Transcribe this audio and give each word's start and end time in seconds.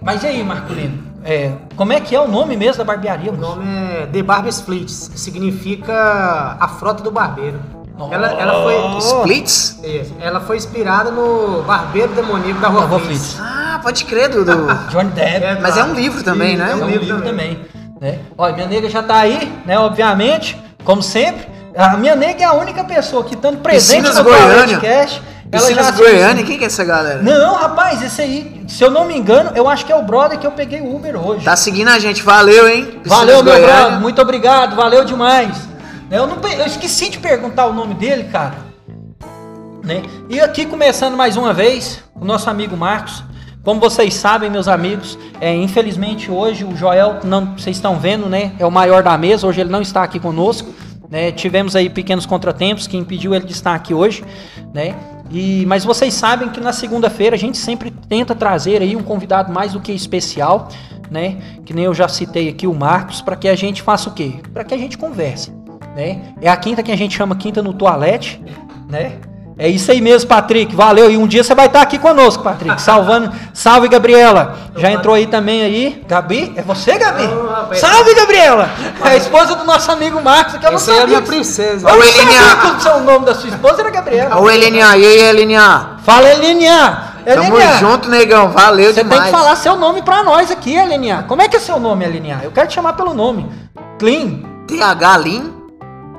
Mas 0.00 0.22
e 0.22 0.26
aí, 0.26 0.44
Marcolino? 0.44 1.02
É, 1.24 1.52
como 1.76 1.92
é 1.92 2.00
que 2.00 2.14
é 2.14 2.20
o 2.20 2.28
nome 2.28 2.56
mesmo 2.56 2.78
da 2.78 2.84
barbearia? 2.84 3.32
O 3.32 3.36
nome 3.36 3.64
é 3.66 4.06
The 4.06 4.22
Barber's 4.22 4.60
Fleets, 4.60 5.08
que 5.08 5.18
significa 5.18 6.56
a 6.60 6.68
frota 6.68 7.02
do 7.02 7.10
barbeiro. 7.10 7.58
Ela, 8.10 8.32
ela 8.32 8.62
foi. 8.64 8.98
Splits? 8.98 9.80
Isso, 9.82 10.14
ela 10.20 10.40
foi 10.40 10.56
inspirada 10.56 11.10
no 11.12 11.62
Barbeiro 11.62 12.12
Demoníaco 12.12 12.60
da 12.60 12.68
Rua. 12.68 13.00
Ah, 13.40 13.78
pode 13.82 14.04
crer, 14.04 14.28
Dudu. 14.28 14.66
Johnny 14.90 15.10
Depp. 15.10 15.62
Mas 15.62 15.76
é 15.76 15.84
um 15.84 15.94
livro 15.94 16.22
também, 16.22 16.56
né? 16.56 16.72
É 16.72 16.74
um 16.74 16.86
livro 16.86 17.04
livro 17.04 17.22
também. 17.22 17.54
também. 17.54 17.68
né? 18.00 18.18
Olha, 18.36 18.54
minha 18.54 18.66
nega 18.66 18.90
já 18.90 19.02
tá 19.02 19.18
aí, 19.18 19.50
né? 19.64 19.78
Obviamente, 19.78 20.60
como 20.84 21.02
sempre. 21.02 21.53
A 21.76 21.96
minha 21.96 22.14
nega 22.14 22.42
é 22.42 22.46
a 22.46 22.52
única 22.52 22.84
pessoa 22.84 23.24
que 23.24 23.34
estando 23.34 23.58
presente 23.58 24.02
Piscinas 24.02 24.16
no 24.16 24.24
Goiânia. 24.24 24.76
podcast. 24.78 25.22
Piscinas 25.50 25.86
assiste. 25.88 26.02
Goiânia, 26.02 26.44
quem 26.44 26.56
que 26.56 26.64
é 26.64 26.66
essa 26.68 26.84
galera? 26.84 27.20
Não, 27.22 27.54
rapaz, 27.54 28.00
esse 28.02 28.22
aí, 28.22 28.64
se 28.68 28.82
eu 28.82 28.90
não 28.90 29.04
me 29.04 29.16
engano, 29.16 29.50
eu 29.54 29.68
acho 29.68 29.84
que 29.84 29.92
é 29.92 29.96
o 29.96 30.02
brother 30.02 30.38
que 30.38 30.46
eu 30.46 30.52
peguei 30.52 30.80
o 30.80 30.94
Uber 30.94 31.16
hoje. 31.16 31.44
Tá 31.44 31.56
seguindo 31.56 31.88
a 31.88 31.98
gente, 31.98 32.22
valeu, 32.22 32.68
hein? 32.68 32.84
Piscinas 32.84 33.08
Valeu, 33.18 33.42
meu 33.42 33.54
Goiânia. 33.54 33.76
brother, 33.76 34.00
muito 34.00 34.22
obrigado, 34.22 34.76
valeu 34.76 35.04
demais. 35.04 35.56
Eu, 36.10 36.26
não, 36.26 36.36
eu 36.48 36.66
esqueci 36.66 37.08
de 37.10 37.18
perguntar 37.18 37.66
o 37.66 37.72
nome 37.72 37.94
dele, 37.94 38.24
cara. 38.30 38.54
Né? 39.82 40.02
E 40.28 40.40
aqui 40.40 40.64
começando 40.66 41.16
mais 41.16 41.36
uma 41.36 41.52
vez, 41.52 42.02
o 42.14 42.24
nosso 42.24 42.48
amigo 42.48 42.76
Marcos. 42.76 43.22
Como 43.64 43.80
vocês 43.80 44.14
sabem, 44.14 44.50
meus 44.50 44.68
amigos, 44.68 45.18
é, 45.40 45.54
infelizmente 45.54 46.30
hoje 46.30 46.64
o 46.64 46.76
Joel, 46.76 47.20
não, 47.24 47.54
vocês 47.56 47.76
estão 47.76 47.98
vendo, 47.98 48.28
né? 48.28 48.52
É 48.58 48.66
o 48.66 48.70
maior 48.70 49.02
da 49.02 49.16
mesa, 49.16 49.46
hoje 49.46 49.60
ele 49.62 49.70
não 49.70 49.80
está 49.80 50.02
aqui 50.02 50.20
conosco. 50.20 50.72
Né? 51.10 51.32
Tivemos 51.32 51.76
aí 51.76 51.88
pequenos 51.88 52.26
contratempos 52.26 52.86
que 52.86 52.96
impediu 52.96 53.34
ele 53.34 53.44
de 53.44 53.52
estar 53.52 53.74
aqui 53.74 53.92
hoje, 53.92 54.24
né? 54.72 54.94
E, 55.30 55.64
mas 55.66 55.84
vocês 55.84 56.14
sabem 56.14 56.48
que 56.48 56.60
na 56.60 56.72
segunda-feira 56.72 57.34
a 57.36 57.38
gente 57.38 57.58
sempre 57.58 57.90
tenta 57.90 58.34
trazer 58.34 58.82
aí 58.82 58.94
um 58.94 59.02
convidado 59.02 59.52
mais 59.52 59.72
do 59.72 59.80
que 59.80 59.92
especial, 59.92 60.68
né? 61.10 61.38
Que 61.64 61.72
nem 61.72 61.84
eu 61.84 61.94
já 61.94 62.08
citei 62.08 62.48
aqui 62.48 62.66
o 62.66 62.74
Marcos, 62.74 63.22
para 63.22 63.36
que 63.36 63.48
a 63.48 63.54
gente 63.54 63.82
faça 63.82 64.08
o 64.08 64.12
quê? 64.12 64.34
Para 64.52 64.64
que 64.64 64.74
a 64.74 64.78
gente 64.78 64.98
converse, 64.98 65.52
né? 65.94 66.34
É 66.40 66.48
a 66.48 66.56
quinta 66.56 66.82
que 66.82 66.92
a 66.92 66.96
gente 66.96 67.16
chama 67.16 67.36
quinta 67.36 67.62
no 67.62 67.72
toalete, 67.72 68.40
né? 68.88 69.18
É 69.56 69.68
isso 69.68 69.90
aí 69.92 70.00
mesmo, 70.00 70.28
Patrick. 70.28 70.74
Valeu. 70.74 71.08
E 71.10 71.16
um 71.16 71.26
dia 71.28 71.44
você 71.44 71.54
vai 71.54 71.66
estar 71.66 71.80
aqui 71.80 71.96
conosco, 71.98 72.42
Patrick. 72.42 72.80
Salvando. 72.82 73.32
Salve, 73.52 73.88
Gabriela. 73.88 74.56
Já 74.76 74.90
entrou 74.90 75.14
aí 75.14 75.26
também 75.26 75.62
aí. 75.62 76.04
Gabi? 76.08 76.52
É 76.56 76.62
você, 76.62 76.98
Gabi? 76.98 77.22
Salve, 77.78 78.14
Gabriela. 78.14 78.68
É 79.04 79.10
a 79.10 79.16
esposa 79.16 79.54
do 79.54 79.64
nosso 79.64 79.92
amigo 79.92 80.20
Marcos, 80.20 80.56
que 80.56 80.66
eu 80.66 80.70
não 80.70 80.76
Essa 80.76 80.90
aí 80.90 80.96
é 80.96 80.98
a 80.98 81.02
sabia. 81.02 81.16
minha 81.18 81.28
princesa. 81.28 81.88
Eu 81.88 81.94
Ô, 81.94 81.98
não 81.98 82.80
sabia 82.80 82.96
o 82.96 83.04
nome 83.04 83.26
da 83.26 83.34
sua 83.34 83.48
esposa 83.48 83.80
era 83.80 83.90
Gabriela. 83.90 84.40
Ô, 84.40 84.50
Elininha, 84.50 84.96
e 84.96 85.06
aí, 85.06 85.20
Elininha? 85.28 85.90
Fala, 86.04 86.28
Elininha. 86.30 87.14
Tamo 87.24 87.42
Elininha, 87.44 87.78
junto, 87.78 88.10
negão, 88.10 88.50
valeu 88.50 88.92
Você 88.92 89.02
demais. 89.02 89.22
tem 89.22 89.32
que 89.32 89.38
falar 89.38 89.56
seu 89.56 89.76
nome 89.76 90.02
pra 90.02 90.22
nós 90.24 90.50
aqui, 90.50 90.74
Elininha. 90.76 91.24
Como 91.26 91.40
é 91.40 91.48
que 91.48 91.56
é 91.56 91.60
seu 91.60 91.78
nome, 91.78 92.04
Elininha? 92.04 92.40
Eu 92.42 92.50
quero 92.50 92.66
te 92.68 92.74
chamar 92.74 92.94
pelo 92.94 93.14
nome. 93.14 93.48
Clean. 93.98 94.42
TH 94.66 95.16
Lin? 95.18 95.52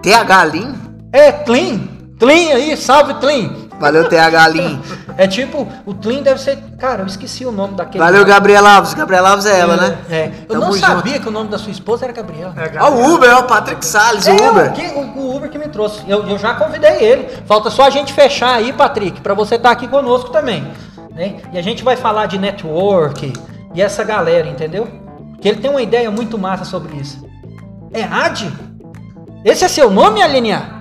TH 0.02 0.44
Lin? 0.46 0.74
É, 1.14 1.32
Clean. 1.32 1.95
Clean 2.20 2.56
aí, 2.56 2.76
salve, 2.78 3.14
Clean. 3.16 3.50
Valeu, 3.80 4.08
TH 4.08 4.48
Lin. 4.50 4.82
É 5.18 5.28
tipo, 5.28 5.66
o 5.86 5.94
Clean 5.96 6.22
deve 6.22 6.42
ser. 6.42 6.58
Cara, 6.78 7.02
eu 7.04 7.06
esqueci 7.06 7.46
o 7.46 7.52
nome 7.52 7.76
daquele. 7.76 8.04
Valeu, 8.04 8.26
Gabriela 8.26 8.70
Alves. 8.76 8.94
Gabriela 8.94 9.30
Alves 9.30 9.46
é 9.46 9.58
ela, 9.58 9.78
né? 9.78 9.98
É, 10.10 10.26
eu 10.42 10.48
Tamo 10.60 10.62
não 10.66 10.74
junto. 10.74 10.86
sabia 10.86 11.20
que 11.22 11.28
o 11.30 11.32
nome 11.32 11.50
da 11.50 11.58
sua 11.58 11.72
esposa 11.72 12.04
era 12.04 12.12
Gabriela. 12.12 12.54
É, 12.58 12.74
Ó, 12.84 12.90
o 12.92 13.14
Uber, 13.14 13.34
ó, 13.34 13.40
o 13.40 13.44
Patrick 13.44 13.86
Salles, 13.86 14.28
É, 14.28 14.34
o 14.34 14.50
Uber. 14.50 14.72
O, 14.72 14.74
que- 14.74 14.88
o- 14.88 15.20
o 15.22 15.36
Uber 15.38 15.50
que 15.50 15.58
me 15.58 15.70
trouxe. 15.70 16.02
Eu, 16.06 16.28
eu 16.28 16.38
já 16.38 16.54
convidei 16.56 16.98
ele. 17.02 17.30
Falta 17.46 17.70
só 17.70 17.84
a 17.84 17.90
gente 17.90 18.12
fechar 18.12 18.56
aí, 18.56 18.74
Patrick, 18.74 19.22
pra 19.22 19.34
você 19.34 19.56
estar 19.56 19.72
aqui 19.72 19.88
conosco 19.88 20.32
também. 20.32 20.68
Né? 21.16 21.38
E 21.54 21.58
a 21.58 21.62
gente 21.62 21.82
vai 21.82 21.96
falar 21.96 22.26
de 22.26 22.38
network 22.38 23.32
e 23.74 23.82
essa 23.82 24.04
galera, 24.04 24.50
entendeu? 24.50 24.86
Que 25.40 25.48
ele 25.48 25.62
tem 25.62 25.72
uma 25.72 25.82
ideia 25.82 26.12
muito 26.12 26.38
massa 26.38 26.66
sobre 26.66 26.98
isso. 26.98 27.26
É 27.94 28.04
Ad? 28.04 28.52
Esse 29.46 29.64
é 29.64 29.68
seu 29.70 29.90
nome, 29.90 30.22
Alenia? 30.22 30.75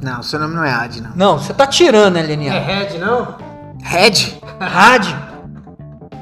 Não, 0.00 0.22
seu 0.22 0.38
nome 0.38 0.54
não 0.54 0.64
é 0.64 0.72
Ad, 0.72 1.00
não. 1.02 1.10
Não, 1.14 1.38
você 1.38 1.52
tá 1.52 1.66
tirando, 1.66 2.16
É 2.16 2.20
Alenia. 2.20 2.60
Red, 2.60 2.98
não? 2.98 3.36
Red? 3.82 4.38
Ad? 4.60 5.16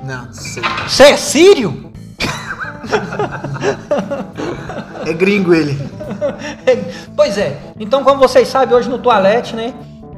Não, 0.04 0.32
sei. 0.32 0.62
Você 0.88 1.02
é 1.04 1.16
sírio? 1.16 1.92
É 5.04 5.12
gringo 5.12 5.52
ele. 5.54 5.78
pois 7.14 7.36
é. 7.36 7.58
Então, 7.78 8.02
como 8.02 8.18
vocês 8.18 8.48
sabem, 8.48 8.74
hoje 8.74 8.88
no 8.88 8.98
Toalete, 8.98 9.54
né? 9.54 9.74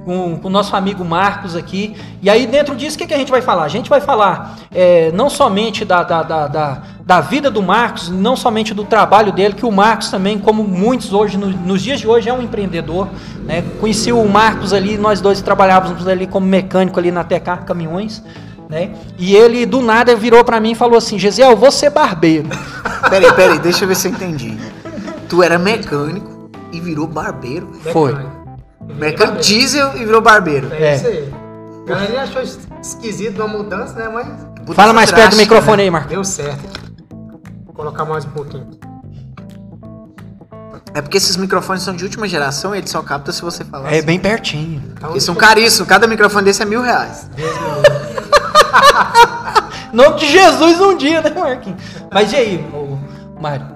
Com, 0.08 0.38
com 0.38 0.48
o 0.48 0.50
nosso 0.50 0.74
amigo 0.74 1.04
Marcos 1.04 1.54
aqui. 1.54 1.94
E 2.22 2.30
aí, 2.30 2.46
dentro 2.46 2.74
disso, 2.74 2.96
o 2.96 2.98
que, 2.98 3.06
que 3.06 3.12
a 3.12 3.18
gente 3.18 3.30
vai 3.30 3.42
falar? 3.42 3.64
A 3.64 3.68
gente 3.68 3.90
vai 3.90 4.00
falar 4.00 4.56
é, 4.74 5.12
não 5.12 5.28
somente 5.28 5.84
da, 5.84 6.02
da, 6.02 6.22
da, 6.22 6.46
da, 6.48 6.82
da 7.04 7.20
vida 7.20 7.50
do 7.50 7.60
Marcos, 7.62 8.08
não 8.08 8.34
somente 8.34 8.72
do 8.72 8.84
trabalho 8.84 9.32
dele, 9.32 9.52
que 9.52 9.66
o 9.66 9.70
Marcos 9.70 10.10
também, 10.10 10.38
como 10.38 10.64
muitos 10.64 11.12
hoje, 11.12 11.36
no- 11.36 11.48
nos 11.50 11.82
dias 11.82 12.00
de 12.00 12.08
hoje, 12.08 12.26
é 12.26 12.32
um 12.32 12.40
empreendedor. 12.40 13.06
Né? 13.44 13.62
Conheci 13.80 14.10
o 14.10 14.26
Marcos 14.26 14.72
ali, 14.72 14.96
nós 14.96 15.20
dois 15.20 15.42
trabalhávamos 15.42 16.08
ali 16.08 16.26
como 16.26 16.46
mecânico 16.46 16.98
ali 16.98 17.10
na 17.10 17.22
TK 17.22 17.64
Caminhões. 17.66 18.22
Né? 18.66 18.92
E 19.18 19.36
ele, 19.36 19.66
do 19.66 19.82
nada, 19.82 20.16
virou 20.16 20.42
pra 20.42 20.58
mim 20.58 20.70
e 20.70 20.74
falou 20.74 20.96
assim: 20.96 21.18
Gesiel, 21.18 21.50
eu 21.50 21.56
vou 21.58 21.70
ser 21.70 21.90
barbeiro. 21.90 22.48
Peraí, 23.10 23.30
peraí, 23.34 23.58
deixa 23.58 23.84
eu 23.84 23.88
ver 23.88 23.94
se 23.94 24.08
eu 24.08 24.12
entendi. 24.12 24.56
Tu 25.28 25.42
era 25.42 25.58
mecânico 25.58 26.48
e 26.72 26.80
virou 26.80 27.06
barbeiro. 27.06 27.68
Foi. 27.92 28.16
Mecânico 28.94 29.38
diesel 29.40 29.96
e 29.96 30.04
virou 30.04 30.20
barbeiro. 30.20 30.68
É, 30.72 30.82
É. 30.92 30.96
isso 30.96 31.06
aí. 31.06 31.32
A 31.86 31.90
galera 31.90 32.22
achou 32.22 32.42
es- 32.42 32.58
esquisito 32.82 33.36
uma 33.38 33.48
mudança, 33.48 33.94
né? 33.94 34.08
Mas 34.08 34.26
Mudança 34.26 34.74
Fala 34.74 34.92
mais 34.92 35.10
perto 35.10 35.30
do 35.32 35.36
microfone 35.38 35.76
né? 35.78 35.82
aí, 35.84 35.90
Marcos. 35.90 36.10
deu 36.10 36.22
certo. 36.24 36.80
Vou 37.64 37.74
colocar 37.74 38.04
mais 38.04 38.24
um 38.26 38.30
pouquinho. 38.30 38.68
É 40.94 41.00
porque 41.00 41.16
esses 41.16 41.36
microfones 41.36 41.82
são 41.82 41.94
de 41.94 42.02
última 42.04 42.26
geração 42.28 42.74
e 42.74 42.78
ele 42.78 42.86
só 42.88 43.00
capta 43.02 43.30
se 43.32 43.40
você 43.42 43.64
falar. 43.64 43.90
É 43.92 43.98
assim. 43.98 44.06
bem 44.06 44.18
pertinho. 44.18 44.82
Então, 44.96 45.10
Eles 45.12 45.22
são 45.22 45.34
deixa 45.34 45.48
caríssimos, 45.48 45.88
cada 45.88 46.06
microfone 46.06 46.44
desse 46.44 46.62
é 46.62 46.64
mil 46.64 46.82
reais. 46.82 47.28
Em 49.92 49.96
nome 49.96 50.16
de 50.18 50.26
Jesus 50.26 50.80
um 50.80 50.96
dia, 50.96 51.20
né, 51.22 51.30
Marquinhos? 51.30 51.80
Mas 52.12 52.32
e 52.32 52.36
aí, 52.36 52.66
Mário? 53.40 53.66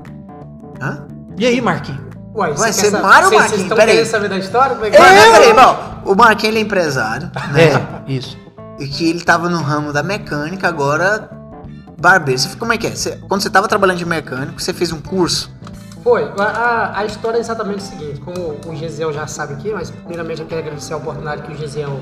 Hã? 0.80 1.06
E 1.38 1.46
aí, 1.46 1.60
Marquinhos? 1.60 2.00
Eu- 2.34 2.38
Uai, 2.40 2.52
Vai 2.54 2.72
você 2.72 2.80
ser 2.80 2.86
ou 2.86 2.90
vocês- 2.92 3.02
Marquinhos? 3.02 3.44
Vocês 3.44 3.60
estão 3.62 3.76
Pera 3.76 3.90
aí. 3.90 3.96
querendo 3.96 4.10
saber 4.10 4.28
da 4.28 4.38
história? 4.38 4.74
Como 4.74 4.86
é 4.86 4.90
que 4.90 4.98
mas 4.98 5.32
peraí, 5.38 5.52
bom, 5.54 6.12
o 6.12 6.14
Marquinhos 6.14 6.56
é 6.56 6.60
empresário, 6.60 7.30
né? 7.52 7.62
É, 8.06 8.10
isso. 8.12 8.36
E 8.78 8.86
que 8.88 9.08
ele 9.10 9.20
tava 9.22 9.48
no 9.48 9.60
ramo 9.62 9.92
da 9.92 10.02
mecânica, 10.02 10.66
agora 10.68 11.28
barbeiro. 12.00 12.40
Você, 12.40 12.56
como 12.56 12.72
é 12.72 12.78
que 12.78 12.86
é? 12.86 12.90
Você- 12.90 13.18
quando 13.28 13.42
você 13.42 13.50
tava 13.50 13.68
trabalhando 13.68 13.98
de 13.98 14.04
mecânico, 14.06 14.60
você 14.60 14.72
fez 14.72 14.92
um 14.92 15.00
curso? 15.00 15.50
Foi. 16.02 16.32
A, 16.38 16.42
a- 16.42 16.98
a 17.00 17.04
história 17.04 17.36
é 17.36 17.40
exatamente 17.40 17.78
o 17.78 17.82
seguinte. 17.82 18.20
Como 18.20 18.58
o 18.66 18.74
Gesiel 18.74 19.12
já 19.12 19.26
sabe 19.26 19.52
aqui, 19.54 19.70
mas 19.72 19.90
primeiramente 19.90 20.40
eu 20.40 20.46
quero 20.48 20.60
agradecer 20.62 20.94
a 20.94 20.96
oportunidade 20.96 21.42
que 21.42 21.52
o 21.52 21.56
Gesiel 21.56 22.00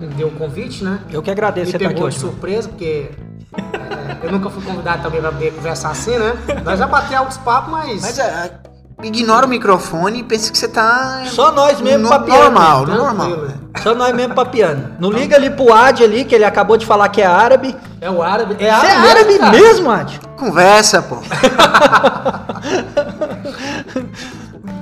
me 0.00 0.06
deu 0.08 0.28
o 0.28 0.32
convite, 0.32 0.82
né? 0.82 0.98
Eu 1.10 1.22
que 1.22 1.30
agradeço 1.30 1.66
Me 1.66 1.70
você 1.72 1.76
estar 1.76 1.86
aqui 1.88 1.94
pegou 1.94 2.08
de 2.08 2.16
hoje. 2.16 2.24
surpresa, 2.24 2.68
porque 2.68 3.10
é, 3.52 4.26
eu 4.26 4.32
nunca 4.32 4.48
fui 4.50 4.62
convidado 4.64 5.02
também 5.02 5.20
pra 5.20 5.30
poder 5.30 5.52
conversar 5.52 5.90
assim, 5.90 6.18
né? 6.18 6.32
Nós 6.64 6.78
já 6.78 6.86
batemos 6.86 7.16
altos 7.18 7.36
papos, 7.36 7.70
mas... 7.70 8.00
Mas 8.02 8.18
é, 8.18 8.58
ignora 9.02 9.46
o 9.46 9.48
microfone 9.48 10.20
e 10.20 10.22
pensa 10.22 10.50
que 10.52 10.58
você 10.58 10.68
tá. 10.68 11.22
Só 11.26 11.52
nós 11.52 11.80
mesmo 11.80 12.04
no 12.04 12.08
papiando. 12.08 12.40
normal, 12.42 12.86
no 12.86 12.96
normal. 12.96 13.28
né? 13.28 13.54
Só 13.82 13.94
nós 13.94 14.14
mesmo 14.14 14.34
papiando. 14.34 14.94
Não 14.98 15.10
liga 15.10 15.36
ali 15.36 15.50
pro 15.50 15.72
Ad 15.72 16.02
ali, 16.02 16.24
que 16.24 16.34
ele 16.34 16.44
acabou 16.44 16.76
de 16.76 16.84
falar 16.86 17.08
que 17.08 17.20
é 17.22 17.26
árabe. 17.26 17.76
É 18.00 18.10
o 18.10 18.22
árabe. 18.22 18.54
Você 18.54 18.64
é 18.64 18.70
árabe 18.70 19.38
cara. 19.38 19.52
mesmo, 19.52 19.90
Ad? 19.90 20.20
Conversa, 20.36 21.02
pô. 21.02 21.16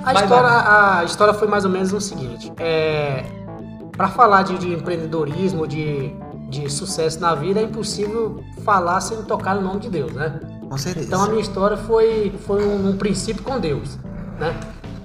A 0.04 0.12
Vai, 0.12 0.22
história, 0.22 0.48
a 1.00 1.04
história 1.04 1.34
foi 1.34 1.48
mais 1.48 1.64
ou 1.64 1.70
menos 1.70 1.92
o 1.92 2.00
seguinte. 2.00 2.50
É, 2.58 3.24
para 3.96 4.08
falar 4.08 4.42
de, 4.42 4.56
de 4.58 4.72
empreendedorismo, 4.72 5.66
de, 5.66 6.14
de 6.48 6.70
sucesso 6.70 7.20
na 7.20 7.34
vida, 7.34 7.60
é 7.60 7.64
impossível 7.64 8.42
falar 8.64 9.00
sem 9.00 9.22
tocar 9.24 9.54
no 9.56 9.60
nome 9.62 9.80
de 9.80 9.90
Deus, 9.90 10.12
né? 10.12 10.40
Com 10.68 10.78
certeza. 10.78 11.06
Então 11.06 11.24
a 11.24 11.28
minha 11.28 11.40
história 11.42 11.76
foi, 11.76 12.32
foi 12.46 12.64
um, 12.64 12.90
um 12.90 12.96
princípio 12.96 13.42
com 13.42 13.58
Deus, 13.58 13.98
né? 14.38 14.54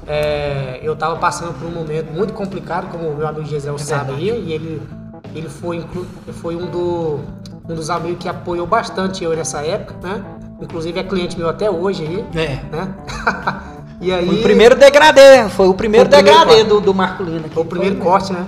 É, 0.07 0.79
eu 0.83 0.93
estava 0.93 1.15
passando 1.15 1.53
por 1.57 1.65
um 1.67 1.71
momento 1.71 2.11
muito 2.11 2.33
complicado, 2.33 2.91
como 2.91 3.09
o 3.09 3.15
meu 3.15 3.27
amigo 3.27 3.45
Gisel 3.45 3.77
sabe 3.77 4.11
aí, 4.13 4.27
e 4.29 4.51
ele, 4.53 4.81
ele 5.33 5.47
foi, 5.47 5.77
inclu- 5.77 6.05
foi 6.33 6.55
um, 6.55 6.65
do, 6.69 7.19
um 7.69 7.73
dos 7.73 7.89
amigos 7.89 8.17
que 8.19 8.27
apoiou 8.27 8.67
bastante 8.67 9.23
eu 9.23 9.33
nessa 9.35 9.61
época, 9.61 9.95
né? 10.01 10.23
Inclusive 10.61 10.99
é 10.99 11.03
cliente 11.03 11.37
meu 11.37 11.49
até 11.49 11.69
hoje 11.71 12.03
aí, 12.03 12.25
É. 12.35 12.59
né? 12.75 12.93
e 14.01 14.11
aí... 14.11 14.25
Foi 14.27 14.39
o 14.39 14.41
primeiro 14.43 14.75
degradê. 14.75 15.49
Foi 15.49 15.67
o 15.67 15.73
primeiro 15.73 16.09
Foi 16.09 16.19
o 16.19 16.23
primeiro 16.23 16.45
degradê 16.47 16.63
do, 16.65 16.81
do 16.81 16.93
Marco 16.93 17.23
Lino. 17.23 17.45
Foi 17.49 17.63
o 17.63 17.65
primeiro 17.65 17.95
corte, 17.97 18.33
né? 18.33 18.45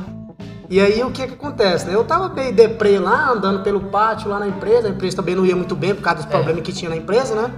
E 0.69 0.79
aí 0.81 1.03
o 1.03 1.11
que 1.11 1.27
que 1.27 1.33
acontece, 1.35 1.85
né? 1.85 1.93
Eu 1.95 2.03
tava 2.03 2.27
bem 2.27 2.51
deprê 2.51 2.97
lá, 2.99 3.29
andando 3.29 3.61
pelo 3.63 3.79
pátio 3.81 4.29
lá 4.29 4.39
na 4.39 4.47
empresa, 4.47 4.87
a 4.87 4.89
empresa 4.89 5.15
também 5.17 5.35
não 5.35 5.45
ia 5.45 5.55
muito 5.55 5.75
bem 5.75 5.93
por 5.93 6.01
causa 6.01 6.17
dos 6.23 6.25
problemas 6.25 6.61
que 6.63 6.73
tinha 6.73 6.89
na 6.89 6.97
empresa, 6.97 7.35
né? 7.35 7.51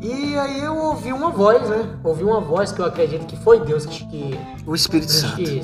E 0.00 0.38
aí 0.38 0.60
eu 0.64 0.76
ouvi 0.76 1.12
uma 1.12 1.30
voz, 1.30 1.68
né? 1.68 1.88
Ouvi 2.02 2.24
uma 2.24 2.40
voz 2.40 2.72
que 2.72 2.80
eu 2.80 2.86
acredito 2.86 3.26
que 3.26 3.36
foi 3.36 3.60
Deus 3.60 3.84
que, 3.84 4.06
que, 4.06 4.40
O 4.66 4.74
Espírito 4.74 5.12
Santo. 5.12 5.36
que, 5.36 5.62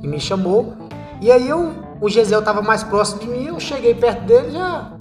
que 0.00 0.08
me 0.08 0.18
chamou. 0.18 0.74
E 1.20 1.30
aí 1.30 1.48
eu, 1.48 1.72
o 2.00 2.08
Gisel 2.08 2.42
tava 2.42 2.60
mais 2.60 2.82
próximo 2.82 3.20
de 3.20 3.28
mim, 3.28 3.46
eu 3.46 3.60
cheguei 3.60 3.94
perto 3.94 4.22
dele 4.24 4.50
já 4.50 4.92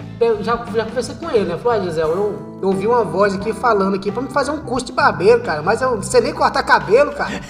já, 0.41 0.55
já 0.73 0.85
conversei 0.85 1.15
com 1.15 1.29
ele, 1.29 1.45
né? 1.45 1.57
Falei, 1.57 1.81
ah, 1.81 1.83
Gisel, 1.83 2.09
eu, 2.09 2.59
eu 2.61 2.67
ouvi 2.69 2.87
uma 2.87 3.03
voz 3.03 3.33
aqui 3.35 3.51
falando 3.53 3.95
aqui 3.95 4.11
pra 4.11 4.21
me 4.21 4.29
fazer 4.29 4.51
um 4.51 4.59
curso 4.59 4.85
de 4.85 4.93
barbeiro, 4.93 5.41
cara, 5.41 5.61
mas 5.61 5.81
eu 5.81 5.95
não 5.95 6.01
sei 6.01 6.21
nem 6.21 6.33
cortar 6.33 6.63
cabelo, 6.63 7.11
cara. 7.11 7.41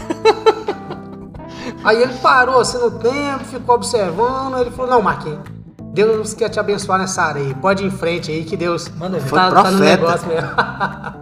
aí 1.84 2.02
ele 2.02 2.14
parou 2.16 2.60
assim 2.60 2.78
no 2.78 2.92
tempo, 2.92 3.44
ficou 3.46 3.76
observando, 3.76 4.58
ele 4.58 4.72
falou, 4.72 4.92
não, 4.92 5.02
Marquinhos, 5.02 5.42
Deus 5.94 6.34
quer 6.34 6.50
te 6.50 6.60
abençoar 6.60 7.00
nessa 7.00 7.22
área 7.22 7.42
aí, 7.42 7.54
pode 7.54 7.84
ir 7.84 7.88
em 7.88 7.92
frente 7.92 8.32
aí 8.32 8.44
que 8.44 8.58
Deus. 8.58 8.88
Foi 8.88 9.40
tá, 9.40 9.52
tá 9.52 9.72
no 9.72 9.80
negócio 9.80 10.28
mesmo. 10.28 10.50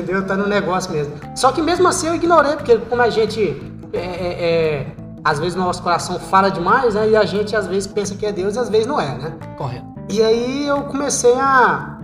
Deus 0.00 0.24
tá 0.26 0.36
no 0.36 0.46
negócio 0.46 0.92
mesmo. 0.92 1.14
Só 1.34 1.52
que 1.52 1.60
mesmo 1.60 1.86
assim 1.88 2.08
eu 2.08 2.14
ignorei, 2.14 2.56
porque 2.56 2.76
como 2.78 3.02
a 3.02 3.10
gente 3.10 3.60
é, 3.92 3.98
é, 3.98 4.00
é, 4.00 4.86
às 5.24 5.38
vezes 5.38 5.54
nosso 5.54 5.82
coração 5.82 6.18
fala 6.18 6.50
demais, 6.50 6.94
né? 6.94 7.10
E 7.10 7.16
a 7.16 7.24
gente 7.24 7.54
às 7.54 7.66
vezes 7.66 7.86
pensa 7.86 8.14
que 8.14 8.24
é 8.24 8.32
Deus 8.32 8.56
e 8.56 8.58
às 8.58 8.68
vezes 8.68 8.86
não 8.86 9.00
é, 9.00 9.16
né? 9.18 9.34
Correto. 9.56 9.86
E 10.08 10.22
aí 10.22 10.66
eu 10.66 10.82
comecei 10.84 11.34
a, 11.34 11.98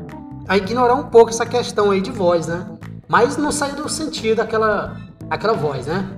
a 0.46 0.56
ignorar 0.56 0.94
um 0.94 1.04
pouco 1.04 1.30
essa 1.30 1.46
questão 1.46 1.90
aí 1.90 2.00
de 2.00 2.10
voz, 2.10 2.46
né? 2.46 2.66
Mas 3.08 3.36
não 3.36 3.50
saiu 3.50 3.76
do 3.76 3.88
sentido 3.88 4.36
daquela 4.36 4.96
aquela 5.30 5.54
voz, 5.54 5.86
né? 5.86 6.08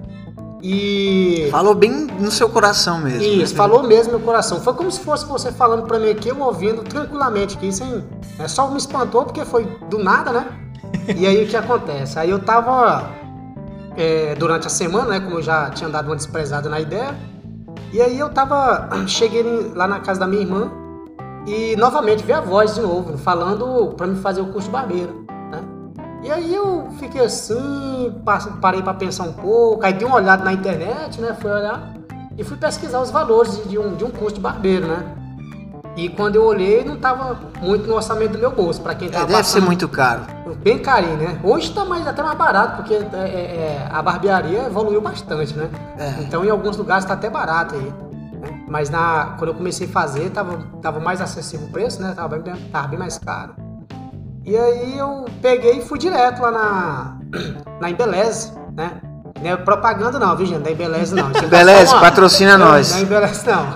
E. 0.62 1.48
Falou 1.50 1.74
bem 1.74 1.90
no 1.90 2.30
seu 2.30 2.48
coração 2.48 3.00
mesmo. 3.00 3.22
Isso, 3.22 3.52
né? 3.52 3.56
falou 3.56 3.82
mesmo 3.82 4.12
meu 4.12 4.20
coração. 4.20 4.60
Foi 4.60 4.74
como 4.74 4.90
se 4.90 5.00
fosse 5.00 5.24
você 5.24 5.50
falando 5.50 5.86
pra 5.86 5.98
mim 5.98 6.10
aqui, 6.10 6.28
eu 6.28 6.40
ouvindo 6.40 6.82
tranquilamente 6.82 7.56
aqui, 7.56 7.72
sem. 7.72 8.04
Né? 8.38 8.46
Só 8.46 8.68
me 8.70 8.76
espantou 8.76 9.24
porque 9.24 9.44
foi 9.44 9.64
do 9.88 9.98
nada, 9.98 10.32
né? 10.32 10.46
E 11.16 11.26
aí 11.26 11.44
o 11.44 11.48
que 11.48 11.56
acontece? 11.56 12.18
Aí 12.18 12.30
eu 12.30 12.38
tava. 12.38 13.10
é, 13.96 14.34
durante 14.34 14.66
a 14.66 14.70
semana, 14.70 15.10
né? 15.10 15.20
Como 15.20 15.36
eu 15.36 15.42
já 15.42 15.70
tinha 15.70 15.88
dado 15.88 16.06
uma 16.06 16.16
desprezada 16.16 16.68
na 16.68 16.80
ideia. 16.80 17.14
E 17.92 18.00
aí 18.00 18.18
eu 18.18 18.28
tava. 18.30 18.88
Cheguei 19.06 19.42
lá 19.74 19.86
na 19.86 20.00
casa 20.00 20.20
da 20.20 20.26
minha 20.26 20.42
irmã 20.42 20.70
e 21.46 21.74
novamente 21.76 22.22
vi 22.22 22.32
a 22.32 22.40
voz 22.40 22.74
de 22.74 22.80
novo, 22.80 23.16
falando 23.18 23.94
pra 23.96 24.06
me 24.06 24.20
fazer 24.20 24.40
o 24.40 24.46
curso 24.46 24.70
barbeiro, 24.70 25.24
né? 25.50 25.62
E 26.22 26.30
aí 26.30 26.54
eu 26.54 26.88
fiquei 26.98 27.22
assim, 27.22 28.14
parei 28.60 28.82
pra 28.82 28.92
pensar 28.92 29.24
um 29.24 29.32
pouco, 29.32 29.84
aí 29.84 29.92
dei 29.92 30.06
uma 30.06 30.16
olhada 30.16 30.44
na 30.44 30.52
internet, 30.52 31.20
né? 31.20 31.34
Fui 31.40 31.50
olhar 31.50 31.94
e 32.36 32.44
fui 32.44 32.56
pesquisar 32.56 33.00
os 33.00 33.10
valores 33.10 33.66
de 33.68 33.78
um, 33.78 33.94
de 33.96 34.04
um 34.04 34.10
curso 34.10 34.34
de 34.34 34.40
barbeiro, 34.40 34.86
né? 34.86 35.16
E 35.96 36.08
quando 36.08 36.36
eu 36.36 36.44
olhei, 36.44 36.84
não 36.84 36.96
tava 36.96 37.36
muito 37.60 37.86
no 37.86 37.94
orçamento 37.94 38.32
do 38.32 38.38
meu 38.38 38.52
bolso, 38.52 38.80
pra 38.80 38.94
quem 38.94 39.08
É, 39.08 39.10
tava 39.10 39.26
deve 39.26 39.36
ser 39.38 39.54
passando- 39.54 39.66
muito 39.66 39.88
caro. 39.88 40.22
Bem 40.62 40.78
carinho, 40.78 41.16
né? 41.16 41.38
Hoje 41.42 41.72
tá 41.72 41.84
mais, 41.84 42.06
até 42.06 42.22
mais 42.22 42.36
barato, 42.38 42.76
porque 42.76 42.94
é, 42.94 42.98
é, 42.98 43.22
é, 43.22 43.88
a 43.90 44.00
barbearia 44.02 44.66
evoluiu 44.66 45.00
bastante, 45.00 45.54
né? 45.56 45.68
É. 45.98 46.22
Então 46.22 46.44
em 46.44 46.50
alguns 46.50 46.76
lugares 46.76 47.04
tá 47.04 47.14
até 47.14 47.28
barato 47.28 47.74
aí. 47.74 47.92
né? 48.40 48.60
Mas 48.68 48.88
na, 48.88 49.34
quando 49.36 49.50
eu 49.50 49.54
comecei 49.54 49.86
a 49.86 49.90
fazer, 49.90 50.30
tava, 50.30 50.58
tava 50.80 51.00
mais 51.00 51.20
acessível 51.20 51.66
o 51.66 51.70
preço, 51.70 52.00
né? 52.00 52.12
Tava 52.14 52.38
bem, 52.38 52.54
tava 52.72 52.88
bem 52.88 52.98
mais 52.98 53.18
caro. 53.18 53.54
E 54.44 54.56
aí 54.56 54.96
eu 54.96 55.26
peguei 55.42 55.78
e 55.78 55.82
fui 55.82 55.98
direto 55.98 56.40
lá 56.40 56.50
na, 56.50 57.16
na 57.80 57.90
Embeleze, 57.90 58.52
né? 58.74 58.92
Não 59.42 59.50
é 59.50 59.56
propaganda 59.56 60.18
não, 60.18 60.36
viu 60.36 60.46
gente? 60.46 60.60
Não 60.60 60.66
é 60.68 60.72
Embeleze 60.72 61.14
não. 61.14 61.30
É 61.34 61.44
Embeleze, 61.44 61.94
patrocina 61.98 62.56
Não, 62.56 62.66
nós. 62.72 62.90
Não 62.92 62.98
é 62.98 63.02
Embeleze 63.02 63.46
não. 63.46 63.66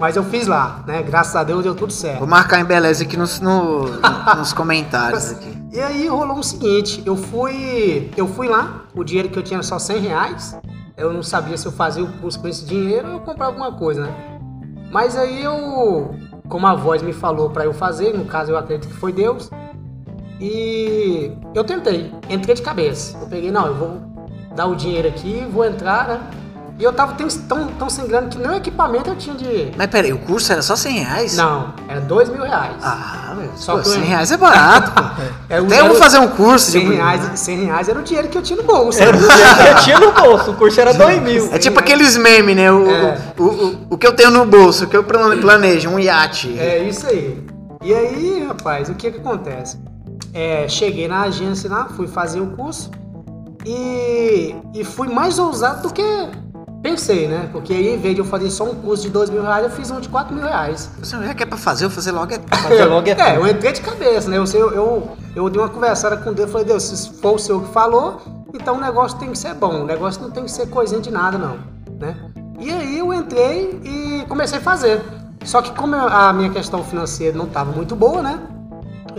Mas 0.00 0.16
eu 0.16 0.24
fiz 0.24 0.46
lá, 0.46 0.82
né? 0.86 1.02
Graças 1.02 1.36
a 1.36 1.44
Deus 1.44 1.62
deu 1.62 1.74
tudo 1.74 1.92
certo. 1.92 2.20
Vou 2.20 2.26
marcar 2.26 2.58
em 2.58 2.64
beleza 2.64 3.04
aqui 3.04 3.18
nos, 3.18 3.38
no- 3.38 3.84
nos 4.38 4.52
comentários 4.54 5.30
aqui. 5.32 5.56
E 5.72 5.78
aí 5.78 6.08
rolou 6.08 6.38
o 6.38 6.42
seguinte, 6.42 7.02
eu 7.04 7.14
fui, 7.14 8.10
eu 8.16 8.26
fui 8.26 8.48
lá, 8.48 8.86
o 8.94 9.04
dinheiro 9.04 9.28
que 9.28 9.38
eu 9.38 9.42
tinha 9.42 9.56
era 9.58 9.62
só 9.62 9.78
100 9.78 9.98
reais, 9.98 10.58
eu 10.96 11.12
não 11.12 11.22
sabia 11.22 11.56
se 11.56 11.66
eu 11.66 11.72
fazia 11.72 12.02
o 12.02 12.10
curso 12.14 12.40
com 12.40 12.48
esse 12.48 12.64
dinheiro 12.64 13.08
ou 13.08 13.14
eu 13.14 13.20
comprava 13.20 13.52
alguma 13.52 13.72
coisa, 13.72 14.02
né? 14.04 14.14
Mas 14.90 15.16
aí 15.16 15.44
eu, 15.44 16.14
como 16.48 16.66
a 16.66 16.74
voz 16.74 17.02
me 17.02 17.12
falou 17.12 17.50
pra 17.50 17.64
eu 17.66 17.72
fazer, 17.74 18.12
no 18.16 18.24
caso 18.24 18.50
eu 18.52 18.56
acredito 18.56 18.88
que 18.90 18.96
foi 18.98 19.12
Deus, 19.12 19.50
e 20.40 21.30
eu 21.54 21.62
tentei, 21.62 22.10
entrei 22.28 22.54
de 22.54 22.62
cabeça. 22.62 23.16
Eu 23.20 23.26
peguei, 23.28 23.50
não, 23.52 23.66
eu 23.66 23.74
vou 23.74 24.00
dar 24.56 24.66
o 24.66 24.74
dinheiro 24.74 25.06
aqui, 25.08 25.46
vou 25.52 25.64
entrar, 25.64 26.08
né? 26.08 26.20
E 26.80 26.82
eu 26.84 26.94
tava 26.94 27.12
tão, 27.12 27.28
tão, 27.28 27.66
tão 27.68 27.90
sem 27.90 28.06
grana 28.06 28.28
que 28.28 28.38
nem 28.38 28.48
o 28.48 28.54
equipamento 28.54 29.10
eu 29.10 29.14
tinha 29.16 29.36
de... 29.36 29.70
Mas 29.76 29.86
peraí, 29.88 30.14
o 30.14 30.18
curso 30.18 30.50
era 30.50 30.62
só 30.62 30.74
100 30.74 30.98
reais? 31.00 31.36
Não, 31.36 31.74
era 31.86 32.00
dois 32.00 32.30
mil 32.30 32.42
reais. 32.42 32.72
Ah, 32.82 33.34
meu, 33.36 33.50
Só 33.54 33.74
pô, 33.76 33.82
que 33.82 33.88
eu- 33.88 33.92
100 33.92 34.02
reais 34.04 34.32
é 34.32 34.36
barato, 34.38 34.90
pô. 34.92 35.00
É, 35.50 35.58
Até 35.58 35.80
eu 35.80 35.88
vou 35.88 35.96
fazer 35.96 36.18
um 36.20 36.28
curso 36.28 36.72
de 36.72 36.78
100 36.78 36.92
reais, 36.92 37.38
100 37.38 37.64
reais 37.66 37.88
era 37.90 37.98
o 37.98 38.02
dinheiro 38.02 38.28
que 38.28 38.38
eu 38.38 38.40
tinha 38.42 38.56
no 38.56 38.62
bolso. 38.62 38.98
Era 39.02 39.14
o 39.14 39.20
dinheiro 39.20 39.56
que 39.56 39.68
eu 39.68 39.76
tinha 39.82 40.00
no 40.00 40.12
bolso, 40.12 40.50
o 40.52 40.54
curso 40.54 40.80
era 40.80 40.94
2 40.94 41.20
mil. 41.22 41.52
É 41.52 41.58
tipo 41.58 41.78
aqueles 41.78 42.16
memes, 42.16 42.56
né? 42.56 42.72
O, 42.72 42.88
É. 42.90 43.18
o, 43.38 43.42
o, 43.44 43.86
o 43.90 43.98
que 43.98 44.06
eu 44.06 44.14
tenho 44.14 44.30
no 44.30 44.46
bolso, 44.46 44.84
o 44.84 44.88
que 44.88 44.96
eu 44.96 45.04
plane- 45.04 45.38
planejo, 45.38 45.90
um 45.90 45.98
iate. 45.98 46.58
É 46.58 46.78
isso 46.78 47.06
aí. 47.06 47.44
E 47.82 47.92
aí, 47.92 48.42
rapaz, 48.48 48.88
o 48.88 48.94
que 48.94 49.10
que 49.10 49.18
acontece? 49.18 49.78
É, 50.32 50.66
cheguei 50.66 51.06
na 51.08 51.22
agência 51.24 51.68
lá, 51.68 51.88
fui 51.94 52.06
fazer 52.06 52.40
o 52.40 52.46
curso 52.52 52.90
e, 53.66 54.54
e 54.74 54.82
fui 54.82 55.08
mais 55.08 55.38
ousado 55.38 55.82
do 55.88 55.92
que 55.92 56.02
pensei, 56.90 57.28
né? 57.28 57.48
Porque 57.52 57.72
aí, 57.72 57.94
em 57.94 57.98
vez 57.98 58.14
de 58.14 58.20
eu 58.20 58.24
fazer 58.24 58.50
só 58.50 58.64
um 58.64 58.74
curso 58.74 59.02
de 59.04 59.10
dois 59.10 59.30
mil 59.30 59.42
reais, 59.42 59.64
eu 59.64 59.70
fiz 59.70 59.90
um 59.90 60.00
de 60.00 60.08
quatro 60.08 60.34
mil 60.34 60.44
reais. 60.44 60.90
Você 60.98 61.16
já 61.16 61.34
quer 61.34 61.46
pra 61.46 61.56
fazer, 61.56 61.84
eu 61.84 61.90
fazer 61.90 62.12
logo 62.12 62.32
é. 62.32 62.38
Fazer 62.56 62.84
logo 62.84 63.08
é 63.08 63.12
É, 63.12 63.36
eu 63.36 63.46
entrei 63.46 63.72
de 63.72 63.80
cabeça, 63.80 64.28
né? 64.28 64.38
Eu, 64.38 64.46
sei, 64.46 64.60
eu, 64.60 64.70
eu, 64.72 65.16
eu 65.36 65.50
dei 65.50 65.60
uma 65.60 65.68
conversada 65.68 66.16
com 66.16 66.32
Deus, 66.32 66.50
falei, 66.50 66.66
Deus, 66.66 66.82
se 66.82 67.10
for 67.20 67.34
o 67.34 67.38
senhor 67.38 67.62
que 67.62 67.72
falou, 67.72 68.20
então 68.52 68.76
o 68.76 68.80
negócio 68.80 69.18
tem 69.18 69.30
que 69.30 69.38
ser 69.38 69.54
bom, 69.54 69.82
o 69.82 69.86
negócio 69.86 70.20
não 70.20 70.30
tem 70.30 70.44
que 70.44 70.50
ser 70.50 70.68
coisinha 70.68 71.00
de 71.00 71.10
nada, 71.10 71.38
não, 71.38 71.58
né? 71.98 72.16
E 72.58 72.70
aí 72.70 72.98
eu 72.98 73.12
entrei 73.14 73.80
e 73.84 74.24
comecei 74.28 74.58
a 74.58 74.60
fazer. 74.60 75.02
Só 75.44 75.62
que 75.62 75.72
como 75.72 75.94
a 75.94 76.32
minha 76.32 76.50
questão 76.50 76.84
financeira 76.84 77.36
não 77.36 77.46
estava 77.46 77.72
muito 77.72 77.96
boa, 77.96 78.20
né? 78.20 78.38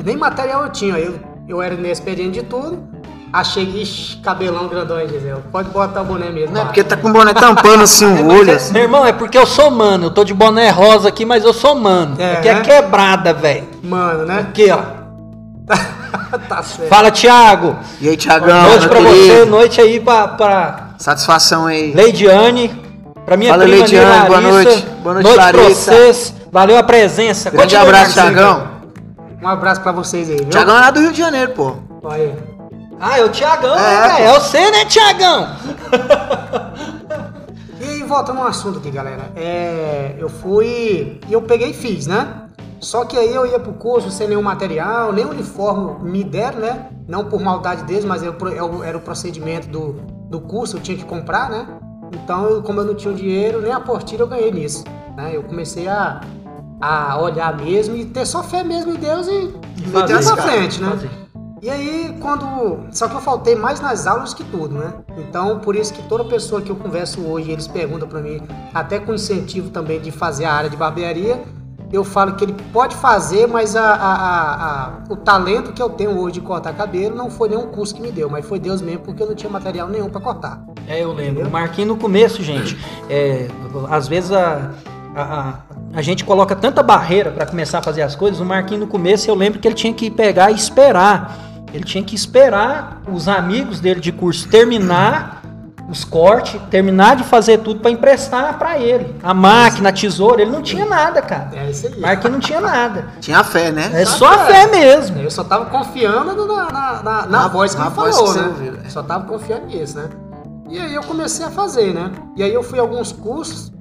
Nem 0.03 0.15
material 0.15 0.63
eu 0.63 0.71
tinha, 0.71 0.97
eu, 0.99 1.19
eu 1.47 1.61
era 1.61 1.73
inexperiente 1.73 2.41
de 2.41 2.45
tudo. 2.45 3.00
Achei, 3.33 3.63
ixi, 3.63 4.17
cabelão 4.17 4.67
grandão 4.67 4.97
aí, 4.97 5.07
Gisele. 5.07 5.37
Pode 5.51 5.69
botar 5.69 6.01
o 6.01 6.05
boné 6.05 6.29
mesmo. 6.29 6.53
Não 6.53 6.61
é 6.63 6.65
porque 6.65 6.83
tá 6.83 6.97
com 6.97 7.09
o 7.09 7.13
boné 7.13 7.33
tampando 7.33 7.83
assim 7.83 8.05
o 8.05 8.27
olho. 8.33 8.53
assim. 8.53 8.73
Meu 8.73 8.81
irmão, 8.83 9.05
é 9.05 9.13
porque 9.13 9.37
eu 9.37 9.45
sou 9.45 9.71
mano. 9.71 10.07
Eu 10.07 10.11
tô 10.11 10.23
de 10.25 10.33
boné 10.33 10.69
rosa 10.69 11.07
aqui, 11.07 11.23
mas 11.23 11.45
eu 11.45 11.53
sou 11.53 11.73
mano. 11.75 12.15
É, 12.19 12.33
aqui 12.33 12.49
é 12.49 12.55
né? 12.55 12.61
quebrada, 12.61 13.33
velho. 13.33 13.67
Mano, 13.81 14.25
né? 14.25 14.39
Aqui, 14.39 14.69
ó. 14.69 14.79
tá 16.49 16.61
certo. 16.63 16.89
Fala, 16.89 17.09
Thiago. 17.11 17.75
E 18.01 18.09
aí, 18.09 18.17
Thiagão, 18.17 18.63
noite 18.63 18.87
pra 18.89 18.97
querido? 19.01 19.15
você, 19.27 19.45
noite 19.45 19.81
aí 19.81 19.99
pra, 19.99 20.27
pra 20.27 20.87
Satisfação 20.97 21.67
aí. 21.67 21.93
Leidiane. 21.93 22.69
Pra 23.25 23.37
minha 23.37 23.51
Fala, 23.51 23.63
prima 23.63 23.77
Leidiane, 23.77 24.27
boa 24.27 24.41
noite. 24.41 24.85
Boa 25.03 25.13
noite, 25.15 25.33
pra 25.33 25.43
Larissa. 25.45 25.91
vocês. 25.91 26.33
Valeu 26.51 26.77
a 26.77 26.83
presença. 26.83 27.49
Grande 27.49 27.75
Continue, 27.75 27.95
abraço. 27.95 28.13
Thiagão. 28.13 28.67
Um 29.41 29.47
abraço 29.47 29.81
pra 29.81 29.91
vocês 29.91 30.29
aí, 30.29 30.35
viu? 30.37 30.49
Thiagão 30.49 30.75
é 30.75 30.81
lá 30.81 30.91
do 30.91 30.99
Rio 30.99 31.11
de 31.13 31.17
Janeiro, 31.19 31.51
pô. 31.53 31.75
Olha 32.03 32.15
aí. 32.23 32.33
Ah, 33.03 33.17
é 33.19 33.23
o 33.25 33.29
Thiagão, 33.29 33.73
É, 33.75 33.77
né, 33.79 34.07
velho? 34.15 34.23
É 34.29 34.39
você, 34.39 34.71
né, 34.71 34.85
Thiagão? 34.85 35.47
E 37.79 37.83
aí, 37.83 38.03
voltando 38.03 38.39
ao 38.41 38.47
assunto 38.47 38.77
aqui, 38.77 38.91
galera. 38.91 39.31
É, 39.35 40.15
eu 40.19 40.29
fui 40.29 41.19
e 41.27 41.33
eu 41.33 41.41
peguei 41.41 41.71
e 41.71 41.73
fiz, 41.73 42.05
né? 42.05 42.43
Só 42.79 43.05
que 43.05 43.17
aí 43.17 43.33
eu 43.33 43.43
ia 43.45 43.59
pro 43.59 43.73
curso 43.73 44.11
sem 44.11 44.27
nenhum 44.27 44.41
material, 44.43 45.11
nem 45.11 45.25
uniforme 45.25 46.07
me 46.09 46.23
deram, 46.23 46.59
né? 46.59 46.87
Não 47.07 47.25
por 47.25 47.41
maldade 47.41 47.83
deles, 47.83 48.05
mas 48.05 48.21
era 48.21 48.31
o 48.31 48.35
pro- 48.35 48.83
era 48.83 48.95
o- 48.97 49.01
procedimento 49.01 49.67
do, 49.67 49.93
do 50.29 50.39
curso, 50.41 50.77
eu 50.77 50.81
tinha 50.81 50.95
que 50.95 51.03
comprar, 51.05 51.49
né? 51.49 51.65
Então, 52.13 52.45
eu- 52.45 52.61
como 52.61 52.79
eu 52.81 52.85
não 52.85 52.93
tinha 52.95 53.11
o 53.11 53.15
dinheiro, 53.17 53.61
nem 53.61 53.71
a 53.71 53.79
portilha 53.79 54.21
eu 54.21 54.27
ganhei 54.27 54.51
nisso. 54.51 54.83
Né? 55.17 55.31
Eu 55.35 55.41
comecei 55.43 55.87
a, 55.87 56.21
a 56.79 57.19
olhar 57.19 57.55
mesmo 57.57 57.95
e 57.95 58.05
ter 58.05 58.25
só 58.27 58.43
fé 58.43 58.63
mesmo 58.63 58.91
em 58.93 58.97
Deus 58.97 59.27
e 59.27 59.53
meter 59.87 60.15
fazer, 60.15 60.23
pra 60.33 60.35
cara, 60.37 60.51
frente, 60.51 60.81
né? 60.81 60.89
fazer. 60.91 61.09
E 61.61 61.69
aí, 61.69 62.15
quando. 62.19 62.79
Só 62.91 63.07
que 63.07 63.15
eu 63.15 63.21
faltei 63.21 63.55
mais 63.55 63.79
nas 63.79 64.07
aulas 64.07 64.33
que 64.33 64.43
tudo, 64.43 64.73
né? 64.79 64.93
Então, 65.17 65.59
por 65.59 65.75
isso 65.75 65.93
que 65.93 66.01
toda 66.03 66.23
pessoa 66.25 66.61
que 66.61 66.71
eu 66.71 66.75
converso 66.75 67.21
hoje, 67.21 67.51
eles 67.51 67.67
perguntam 67.67 68.07
pra 68.07 68.19
mim, 68.19 68.41
até 68.73 68.99
com 68.99 69.13
incentivo 69.13 69.69
também 69.69 69.99
de 69.99 70.11
fazer 70.11 70.45
a 70.45 70.53
área 70.53 70.69
de 70.71 70.75
barbearia, 70.75 71.39
eu 71.93 72.03
falo 72.03 72.33
que 72.35 72.45
ele 72.45 72.55
pode 72.73 72.95
fazer, 72.95 73.47
mas 73.47 73.75
a, 73.75 73.83
a- 73.83 74.55
a- 74.55 74.91
o 75.09 75.15
talento 75.15 75.71
que 75.73 75.81
eu 75.81 75.89
tenho 75.89 76.17
hoje 76.17 76.35
de 76.35 76.41
cortar 76.41 76.73
cabelo 76.73 77.15
não 77.15 77.29
foi 77.29 77.49
nenhum 77.49 77.67
curso 77.67 77.93
que 77.93 78.01
me 78.01 78.11
deu, 78.11 78.27
mas 78.29 78.43
foi 78.45 78.57
Deus 78.59 78.81
mesmo, 78.81 79.01
porque 79.01 79.21
eu 79.21 79.27
não 79.27 79.35
tinha 79.35 79.51
material 79.51 79.87
nenhum 79.87 80.09
pra 80.09 80.21
cortar. 80.21 80.63
É, 80.87 81.03
eu 81.03 81.11
lembro. 81.13 81.45
O 81.47 81.51
Marquinhos 81.51 81.89
no 81.89 81.97
começo, 81.97 82.41
gente, 82.41 82.75
é, 83.09 83.47
às 83.89 84.07
vezes 84.07 84.31
a, 84.31 84.71
a, 85.13 85.21
a, 85.21 85.53
a 85.93 86.01
gente 86.01 86.23
coloca 86.25 86.55
tanta 86.55 86.81
barreira 86.81 87.29
para 87.29 87.45
começar 87.45 87.79
a 87.79 87.81
fazer 87.83 88.01
as 88.01 88.15
coisas. 88.15 88.39
O 88.39 88.45
Marquinhos 88.45 88.81
no 88.81 88.87
começo, 88.87 89.29
eu 89.29 89.35
lembro 89.35 89.59
que 89.59 89.67
ele 89.67 89.75
tinha 89.75 89.93
que 89.93 90.09
pegar 90.09 90.49
e 90.49 90.55
esperar. 90.55 91.50
Ele 91.73 91.83
tinha 91.83 92.03
que 92.03 92.15
esperar 92.15 93.01
os 93.11 93.27
amigos 93.27 93.79
dele 93.79 93.99
de 93.99 94.11
curso 94.11 94.47
terminar 94.49 95.41
os 95.89 96.05
cortes, 96.05 96.59
terminar 96.69 97.17
de 97.17 97.23
fazer 97.25 97.57
tudo 97.59 97.81
para 97.81 97.91
emprestar 97.91 98.57
para 98.57 98.79
ele. 98.79 99.13
A 99.21 99.33
máquina, 99.33 99.89
a 99.89 99.91
tesoura, 99.91 100.41
ele 100.41 100.51
não 100.51 100.61
tinha 100.61 100.85
nada, 100.85 101.21
cara. 101.21 101.49
É 101.53 101.69
isso 101.69 101.87
aí. 101.87 101.99
Marquinhos 101.99 102.33
não 102.33 102.39
tinha 102.39 102.61
nada. 102.61 103.07
Tinha 103.19 103.43
fé, 103.43 103.71
né? 103.71 103.89
É 103.93 104.05
só 104.05 104.25
a 104.33 104.37
fé 104.45 104.67
mesmo. 104.67 105.19
Eu 105.19 105.29
só 105.29 105.43
tava 105.43 105.65
confiando 105.65 106.45
na, 106.47 106.71
na- 106.71 107.03
na, 107.03 107.25
na, 107.25 107.47
voz 107.49 107.73
que 107.75 107.81
na 107.81 107.87
ele 107.87 107.95
voz 107.95 108.15
falou, 108.15 108.33
que 108.33 108.39
né? 108.39 108.47
ouviu, 108.47 108.73
é. 108.85 108.89
Só 108.89 109.03
tava 109.03 109.25
confiando 109.25 109.65
nisso, 109.65 109.97
né? 109.97 110.09
E 110.69 110.79
aí 110.79 110.95
eu 110.95 111.03
comecei 111.03 111.45
a 111.45 111.49
fazer, 111.51 111.93
né? 111.93 112.09
E 112.37 112.43
aí 112.43 112.53
eu 112.53 112.63
fui 112.63 112.79
a 112.79 112.81
alguns 112.81 113.11
cursos, 113.11 113.73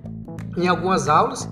em 0.56 0.66
algumas 0.66 1.08
aulas, 1.08 1.48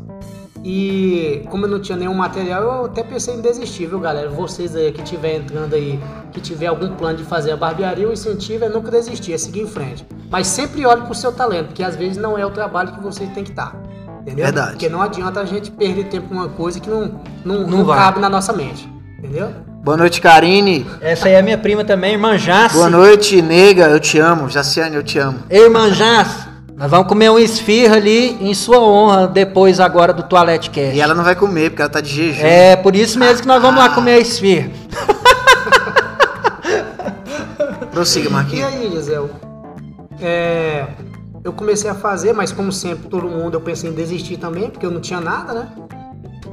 e 0.65 1.43
como 1.51 1.65
eu 1.67 1.71
não 1.71 1.81
tinha 1.81 1.97
nenhum 1.97 2.15
material, 2.15 2.63
eu 2.63 2.85
até 2.87 3.03
pensei 3.03 3.35
em 3.35 3.41
desistir, 3.41 3.87
viu, 3.87 3.99
galera? 4.01 4.29
Vocês 4.29 4.75
aí 4.77 4.93
que 4.93 5.03
estiver 5.03 5.37
entrando 5.37 5.75
aí, 5.75 5.99
que 6.33 6.41
tiver 6.41 6.67
algum 6.67 6.95
plano 6.95 7.17
de 7.19 7.25
fazer 7.25 7.53
a 7.53 7.57
barbearia, 7.57 8.09
o 8.09 8.13
incentivo 8.13 8.65
é 8.65 8.69
nunca 8.69 8.91
desistir, 8.91 9.33
é 9.33 9.39
seguir 9.39 9.61
em 9.63 9.67
frente. 9.67 10.07
Mas 10.31 10.47
sempre 10.47 10.85
olhe 10.85 11.03
pro 11.03 11.15
seu 11.15 11.33
talento, 11.33 11.69
porque 11.69 11.83
às 11.83 11.97
vezes 11.97 12.17
não 12.17 12.37
é 12.37 12.45
o 12.45 12.51
trabalho 12.51 12.93
que 12.93 13.01
você 13.01 13.27
tem 13.27 13.45
que 13.45 13.51
estar. 13.51 13.75
Entendeu? 14.21 14.45
Verdade. 14.45 14.71
Porque 14.73 14.89
não 14.89 15.01
adianta 15.01 15.41
a 15.41 15.45
gente 15.47 15.71
perder 15.71 16.05
tempo 16.05 16.29
com 16.29 16.35
uma 16.35 16.49
coisa 16.49 16.79
que 16.81 16.91
não, 16.91 17.21
não, 17.45 17.61
Não 17.61 17.79
não 17.79 17.85
vai. 17.85 17.99
cabe 17.99 18.21
na 18.21 18.29
nossa 18.29 18.53
mente. 18.53 18.87
Entendeu? 19.19 19.51
Boa 19.83 19.97
noite, 19.97 20.21
Karine. 20.21 20.85
Essa 21.01 21.29
aí 21.29 21.35
é 21.35 21.41
minha 21.41 21.57
prima 21.57 21.83
também, 21.85 22.13
irmã 22.13 22.37
Jace. 22.37 22.75
Boa 22.75 22.91
noite, 22.91 23.41
nega. 23.41 23.87
Eu 23.87 23.99
te 23.99 24.19
amo. 24.19 24.49
Jaciane, 24.49 24.97
eu 24.97 25.03
te 25.03 25.19
amo. 25.19 25.39
Ei, 25.49 25.63
irmã 25.63 25.89
Jace, 25.91 26.48
nós 26.79 26.89
vamos 26.89 27.09
comer 27.09 27.29
um 27.29 27.39
esfirra 27.41 27.97
ali 27.97 28.37
em 28.41 28.55
sua 28.55 28.79
honra 28.79 29.27
depois 29.27 29.81
agora 29.81 30.13
do 30.13 30.23
Toilette 30.23 30.71
Cash. 30.71 30.95
E 30.95 31.01
ela 31.01 31.13
não 31.13 31.25
vai 31.25 31.35
comer, 31.35 31.71
porque 31.71 31.83
ela 31.83 31.91
tá 31.91 32.01
de 32.01 32.09
jejum. 32.09 32.47
É, 32.47 32.77
por 32.77 32.95
isso 32.95 33.19
mesmo 33.19 33.43
que 33.43 33.49
nós 33.49 33.61
vamos 33.61 33.81
lá 33.81 33.89
comer 33.89 34.13
a 34.13 34.19
esfirra. 34.19 34.71
Prossiga, 37.91 38.29
E 38.29 38.33
Marquinhos. 38.33 38.73
aí, 38.73 38.91
Gisel? 38.93 39.29
É, 40.21 40.85
eu 41.43 41.53
comecei 41.53 41.91
a 41.91 41.95
fazer, 41.97 42.33
mas 42.33 42.53
como 42.53 42.71
sempre, 42.71 43.09
todo 43.09 43.29
mundo, 43.29 43.55
eu 43.55 43.61
pensei 43.61 43.91
em 43.91 43.93
desistir 43.93 44.37
também, 44.37 44.71
porque 44.71 44.87
eu 44.87 44.91
não 44.93 45.01
tinha 45.01 45.21
nada, 45.21 45.53
né? 45.53 45.69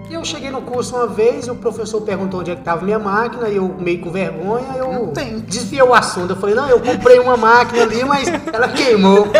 E 0.10 0.14
eu 0.16 0.26
cheguei 0.26 0.50
no 0.50 0.62
curso 0.62 0.96
uma 0.96 1.06
vez 1.08 1.46
e 1.46 1.52
o 1.52 1.56
professor 1.56 2.02
perguntou 2.02 2.40
onde 2.40 2.50
é 2.52 2.56
que 2.56 2.62
estava 2.62 2.84
minha 2.84 2.98
máquina, 3.00 3.48
e 3.48 3.58
eu 3.58 3.76
meio 3.80 4.00
com 4.02 4.10
vergonha, 4.12 4.66
eu 4.78 5.14
desviei 5.48 5.82
o 5.84 5.94
assunto. 5.94 6.32
Eu 6.32 6.36
falei, 6.36 6.56
não, 6.56 6.68
eu 6.68 6.80
comprei 6.80 7.20
uma 7.20 7.38
máquina 7.38 7.84
ali, 7.84 8.04
mas 8.04 8.28
ela 8.52 8.68
queimou. 8.70 9.28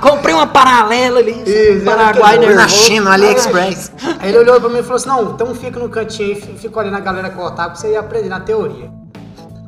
Comprei 0.00 0.34
uma 0.34 0.46
paralela 0.46 1.18
ali, 1.20 1.42
Isso, 1.42 1.84
Paraguai 1.84 2.36
ela 2.36 2.44
Foi 2.44 2.54
na. 2.54 2.68
China, 2.68 3.04
no 3.04 3.10
AliExpress. 3.10 3.92
Aí 4.20 4.28
ele 4.28 4.38
olhou 4.38 4.60
pra 4.60 4.68
mim 4.68 4.78
e 4.78 4.82
falou 4.82 4.96
assim, 4.96 5.08
não, 5.08 5.32
então 5.32 5.54
fica 5.54 5.78
no 5.80 5.88
cantinho 5.88 6.34
aí, 6.34 6.40
fica 6.58 6.78
olhando 6.78 6.96
a 6.96 7.00
galera 7.00 7.30
cortar, 7.30 7.66
pra 7.66 7.74
você 7.74 7.92
ir 7.92 7.96
aprender 7.96 8.28
na 8.28 8.40
teoria. 8.40 8.90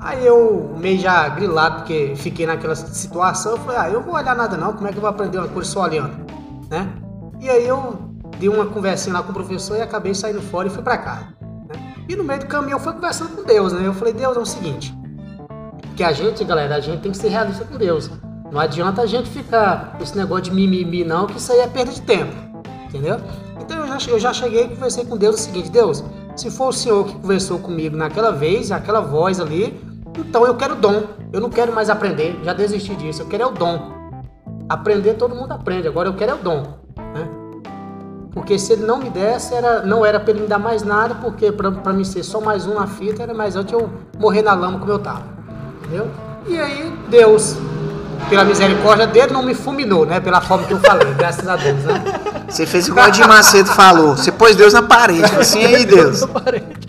Aí 0.00 0.25
eu, 0.27 0.75
meio 0.79 0.99
já 0.99 1.29
grilado, 1.29 1.77
porque 1.77 2.15
fiquei 2.17 2.47
naquela 2.47 2.75
situação, 2.75 3.53
eu 3.53 3.59
falei, 3.59 3.79
ah, 3.79 3.91
eu 3.91 4.00
vou 4.00 4.15
olhar 4.15 4.35
nada 4.35 4.57
não, 4.57 4.73
como 4.73 4.87
é 4.89 4.91
que 4.91 4.97
eu 4.97 5.00
vou 5.03 5.11
aprender 5.11 5.39
uma 5.39 5.49
coisa 5.49 5.71
só 5.71 5.83
olhando, 5.83 6.15
né? 6.71 6.89
E 7.39 7.49
aí 7.50 7.67
eu 7.67 7.99
dei 8.39 8.49
uma 8.49 8.65
conversinha 8.67 9.15
lá 9.15 9.23
com 9.23 9.31
o 9.31 9.35
professor 9.35 9.77
e 9.77 9.83
acabei 9.83 10.15
saindo 10.15 10.41
fora 10.41 10.69
e 10.69 10.71
fui 10.71 10.83
pra 10.83 10.97
casa. 10.97 11.27
né? 11.69 11.95
E 12.09 12.17
no 12.17 12.25
meio 12.25 12.41
do 12.41 12.47
caminho 12.47 12.77
eu 12.77 12.81
fui 12.81 12.93
conversando 12.95 13.37
com 13.37 13.43
Deus, 13.43 13.73
né? 13.75 13.87
Eu 13.87 13.93
falei, 13.95 14.15
Deus, 14.15 14.37
é 14.37 14.41
o 14.41 14.47
seguinte, 14.47 14.95
que 15.97 16.03
a 16.03 16.12
gente, 16.12 16.43
galera, 16.45 16.77
a 16.77 16.81
gente 16.81 17.03
tem 17.03 17.12
que 17.12 17.19
ser 17.19 17.29
realista 17.29 17.65
com 17.67 17.77
Deus. 17.77 18.11
Não 18.50 18.59
adianta 18.59 19.02
a 19.02 19.07
gente 19.07 19.28
ficar 19.28 19.97
esse 20.00 20.16
negócio 20.16 20.45
de 20.45 20.52
mimimi 20.52 21.04
não, 21.04 21.26
que 21.26 21.38
isso 21.38 21.52
aí 21.52 21.61
é 21.61 21.66
perda 21.66 21.92
de 21.92 22.02
tempo. 22.02 22.33
Entendeu? 22.87 23.21
Então 23.61 23.78
eu 23.78 23.87
já, 23.87 24.11
eu 24.11 24.19
já 24.19 24.33
cheguei 24.33 24.64
e 24.64 24.69
conversei 24.69 25.04
com 25.04 25.16
Deus 25.16 25.37
o 25.37 25.38
seguinte, 25.38 25.71
Deus, 25.71 26.02
se 26.35 26.50
for 26.50 26.69
o 26.69 26.73
Senhor 26.73 27.04
que 27.04 27.14
conversou 27.14 27.59
comigo 27.59 27.97
naquela 27.97 28.33
vez, 28.33 28.73
aquela 28.73 29.00
voz 29.00 29.38
ali, 29.38 29.80
então 30.19 30.45
eu 30.45 30.57
quero 30.57 30.75
dom. 30.75 31.04
Eu 31.33 31.40
não 31.40 31.50
quero 31.50 31.73
mais 31.73 31.88
aprender, 31.88 32.40
já 32.42 32.52
desisti 32.52 32.95
disso. 32.97 33.23
Eu 33.23 33.26
quero 33.26 33.42
é 33.45 33.47
o 33.47 33.50
dom. 33.50 33.92
Aprender 34.69 35.14
todo 35.14 35.35
mundo 35.35 35.52
aprende, 35.52 35.87
agora 35.87 36.09
eu 36.09 36.14
quero 36.14 36.33
é 36.33 36.35
o 36.35 36.38
dom. 36.38 36.62
Né? 37.14 37.28
Porque 38.33 38.59
se 38.59 38.73
ele 38.73 38.85
não 38.85 38.99
me 38.99 39.11
desse, 39.11 39.54
era, 39.54 39.83
não 39.83 40.04
era 40.04 40.19
pra 40.19 40.30
ele 40.30 40.42
me 40.42 40.47
dar 40.47 40.59
mais 40.59 40.83
nada, 40.83 41.14
porque 41.16 41.52
pra 41.52 41.92
mim 41.92 42.04
ser 42.04 42.23
só 42.23 42.40
mais 42.40 42.66
um 42.66 42.75
na 42.75 42.87
fita, 42.87 43.23
era 43.23 43.35
mais 43.35 43.57
antes 43.57 43.73
eu 43.73 43.90
morrer 44.19 44.42
na 44.42 44.54
lama 44.54 44.78
como 44.78 44.90
eu 44.90 44.99
tava. 44.99 45.25
Entendeu? 45.78 46.09
E 46.47 46.59
aí, 46.59 46.92
Deus, 47.09 47.57
pela 48.29 48.45
misericórdia 48.45 49.07
dele, 49.07 49.33
não 49.33 49.43
me 49.43 49.55
fulminou, 49.55 50.07
né? 50.07 50.21
Pela 50.21 50.41
forma 50.41 50.67
que 50.67 50.73
eu 50.73 50.81
falei, 50.81 51.12
graças 51.15 51.47
a 51.49 51.57
Deus, 51.57 51.83
né? 51.85 52.03
Você 52.49 52.67
fez 52.67 52.89
igual 52.89 53.09
o 53.09 53.11
de 53.11 53.21
Macedo 53.21 53.69
falou. 53.71 54.17
Você 54.17 54.33
pôs 54.33 54.57
Deus 54.57 54.73
na 54.73 54.83
parede. 54.83 55.23
Assim, 55.37 55.65
aí, 55.65 55.85
Deus. 55.85 56.25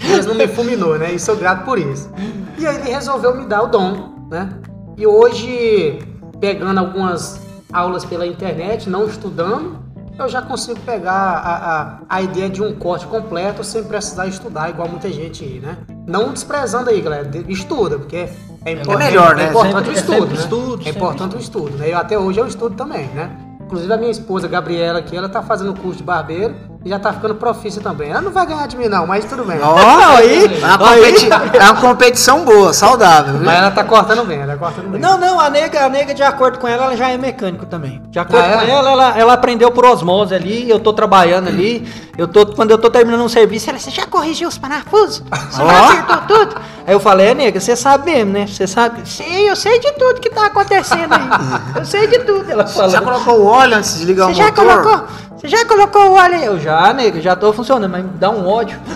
Deus 0.08 0.26
não 0.26 0.36
me 0.36 0.48
fulminou, 0.48 0.98
né? 0.98 1.12
E 1.12 1.20
sou 1.20 1.36
grato 1.36 1.64
por 1.66 1.78
isso. 1.78 2.10
E 2.58 2.66
aí 2.66 2.76
ele 2.76 2.90
resolveu 2.90 3.36
me 3.36 3.46
dar 3.46 3.64
o 3.64 3.68
dom, 3.68 4.28
né? 4.30 4.50
E 4.98 5.06
hoje, 5.06 6.00
pegando 6.40 6.80
algumas 6.80 7.40
aulas 7.72 8.04
pela 8.04 8.26
internet, 8.26 8.90
não 8.90 9.06
estudando, 9.06 9.80
eu 10.18 10.28
já 10.30 10.42
consigo 10.42 10.80
pegar 10.82 11.12
a, 11.12 11.82
a, 11.82 12.00
a 12.10 12.22
ideia 12.22 12.50
de 12.50 12.62
um 12.62 12.76
corte 12.76 13.08
completo 13.08 13.64
sem 13.64 13.84
precisar 13.84 14.28
estudar, 14.28 14.70
igual 14.70 14.88
muita 14.88 15.12
gente 15.12 15.44
aí, 15.44 15.60
né? 15.60 15.78
Não 16.06 16.34
desprezando 16.34 16.90
aí, 16.90 17.02
galera. 17.02 17.30
Estuda, 17.48 17.98
porque 17.98 18.30
é, 18.66 18.72
impor- 18.74 18.98
melhor, 18.98 19.32
é, 19.34 19.36
né? 19.36 19.46
é 19.46 19.50
importante 19.50 19.74
Sempre- 19.74 19.90
o 19.90 19.92
é 19.92 19.96
estudo, 19.96 20.20
sempre 20.20 20.36
né? 20.36 20.42
estudo, 20.42 20.82
É 20.86 20.90
importante 20.90 21.36
o 21.36 21.40
estudo, 21.40 21.78
né? 21.78 21.90
Eu, 21.94 21.98
até 21.98 22.18
hoje 22.18 22.40
eu 22.40 22.48
estudo 22.48 22.76
também, 22.76 23.08
né? 23.08 23.30
Inclusive 23.62 23.94
a 23.94 23.98
minha 23.98 24.12
esposa, 24.12 24.48
Gabriela, 24.48 25.00
aqui, 25.00 25.16
ela 25.16 25.30
tá 25.30 25.42
fazendo 25.42 25.74
curso 25.74 25.98
de 26.00 26.04
barbeiro 26.04 26.56
já 26.90 26.98
tá 27.00 27.14
ficando 27.14 27.36
profícia 27.36 27.82
também. 27.82 28.10
Ela 28.10 28.22
não 28.22 28.32
vai 28.32 28.46
ganhar 28.46 28.68
de 28.68 28.76
mim 28.76 28.88
não, 28.88 29.06
mas 29.06 29.24
tudo 29.26 29.44
bem. 29.46 29.60
Ó, 29.62 29.78
aí. 30.18 30.46
É 30.62 30.66
uma, 30.66 30.78
competi- 30.78 31.30
é 31.58 31.64
uma 31.64 31.76
competição 31.82 32.44
boa, 32.46 32.74
saudável, 32.74 33.36
viu? 33.36 33.46
Mas 33.46 33.58
ela 33.58 33.72
tá 33.72 33.84
cortando 33.84 34.26
bem, 34.26 34.40
ela 34.40 34.54
tá 34.54 34.58
cortando 34.60 34.90
bem. 34.90 35.00
Não, 35.00 35.18
não, 35.18 35.40
a 35.40 35.50
nega, 35.50 35.86
a 35.86 35.90
nega, 35.90 36.14
de 36.14 36.24
acordo 36.24 36.58
com 36.60 36.68
ela, 36.68 36.86
ela 36.86 36.98
já 36.98 37.10
é 37.10 37.18
mecânico 37.18 37.66
também. 37.66 38.02
De 38.10 38.18
acordo 38.20 38.44
Ah, 38.44 38.48
é? 38.48 38.54
com 38.66 38.72
ela, 38.72 38.90
ela, 38.92 39.18
ela 39.18 39.34
aprendeu 39.34 39.72
por 39.72 39.86
osmose 39.86 40.34
ali, 40.34 40.70
eu 40.70 40.80
tô 40.80 40.92
trabalhando 40.92 41.48
ali, 41.50 41.88
eu 42.18 42.28
tô, 42.28 42.46
quando 42.48 42.72
eu 42.72 42.78
tô 42.78 42.90
terminando 42.90 43.22
um 43.22 43.30
serviço, 43.30 43.70
ela, 43.70 43.78
você 43.80 43.92
já 43.92 44.06
corrigiu 44.08 44.48
os 44.50 44.58
parafusos? 44.58 45.24
Você 45.52 45.58
já 45.64 45.84
acertou 45.86 46.18
tudo? 46.28 46.56
Aí 46.88 46.94
eu 46.96 47.00
falei, 47.00 47.28
é, 47.28 47.34
nega, 47.36 47.60
você 47.60 47.76
sabe 47.76 48.12
mesmo, 48.12 48.32
né? 48.34 48.48
Você 48.48 48.66
sabe? 48.66 49.08
Sim, 49.08 49.42
eu 49.48 49.56
sei 49.56 49.80
de 49.80 49.92
tudo 49.94 50.20
que 50.20 50.30
tá 50.32 50.48
acontecendo 50.48 51.14
aí. 51.14 51.30
Eu 51.76 51.86
sei 51.86 52.08
de 52.08 52.20
tudo, 52.20 52.50
ela 52.52 52.66
falou. 52.66 52.90
Já 52.90 53.02
colocou 53.02 53.40
o 53.42 53.46
óleo 53.46 53.78
antes 53.78 54.00
de 54.00 54.06
ligar 54.06 54.26
Você 54.26 54.32
o 54.32 54.36
já 54.36 54.46
motor? 54.48 54.66
colocou? 54.82 55.08
Você 55.42 55.48
já 55.48 55.66
colocou 55.66 56.12
o 56.12 56.18
aí? 56.20 56.46
Eu 56.46 56.60
já, 56.60 56.94
nega, 56.94 57.20
já 57.20 57.36
tô 57.36 57.52
funcionando, 57.52 57.90
mas 57.92 58.04
me 58.04 58.12
dá 58.12 58.30
um 58.30 58.48
ódio. 58.48 58.80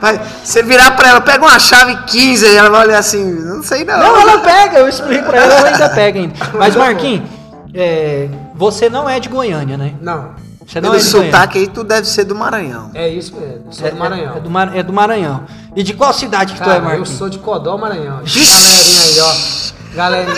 Vai, 0.00 0.20
você 0.42 0.62
virar 0.62 0.90
pra 0.96 1.08
ela, 1.08 1.20
pega 1.20 1.42
uma 1.46 1.58
chave 1.58 1.96
15 2.08 2.44
e 2.44 2.56
ela 2.56 2.68
vai 2.68 2.86
olhar 2.86 2.98
assim, 2.98 3.24
não 3.24 3.62
sei 3.62 3.84
não. 3.84 3.98
Não, 3.98 4.20
ela 4.20 4.38
pega, 4.40 4.78
eu 4.80 4.86
explico 4.88 5.24
pra 5.24 5.38
ela, 5.38 5.54
ela 5.54 5.68
ainda 5.68 5.88
pega 5.88 6.18
ainda. 6.20 6.34
Mas, 6.58 6.76
Marquinhos, 6.76 7.26
é, 7.72 8.28
você 8.54 8.90
não 8.90 9.08
é 9.08 9.18
de 9.18 9.30
Goiânia, 9.30 9.78
né? 9.78 9.94
Não, 10.02 10.32
Você 10.66 10.78
não 10.78 10.90
Pelo 10.90 11.00
é 11.00 11.02
de 11.02 11.10
Goiânia. 11.10 11.32
sotaque 11.32 11.58
aí, 11.58 11.66
tu 11.68 11.82
deve 11.82 12.06
ser 12.06 12.24
do 12.24 12.34
Maranhão. 12.34 12.90
é 12.92 13.08
isso 13.08 13.34
mesmo. 13.40 13.72
Sou 13.72 13.86
É, 13.86 13.90
do 13.92 13.96
Maranhão. 13.96 14.36
É, 14.36 14.40
do 14.40 14.50
Mar- 14.50 14.76
é 14.76 14.82
do 14.82 14.92
Maranhão. 14.92 15.44
E 15.74 15.82
de 15.82 15.94
qual 15.94 16.12
cidade 16.12 16.52
que 16.52 16.58
tu 16.58 16.64
é, 16.64 16.66
Cara, 16.66 16.78
eu 16.80 16.82
Marquinhos? 16.84 17.08
sou 17.08 17.30
de 17.30 17.38
Codó, 17.38 17.78
Maranhão. 17.78 18.20
Galerinha 18.26 19.00
aí, 19.04 19.20
ó. 19.20 19.94
Galerinha. 19.96 20.34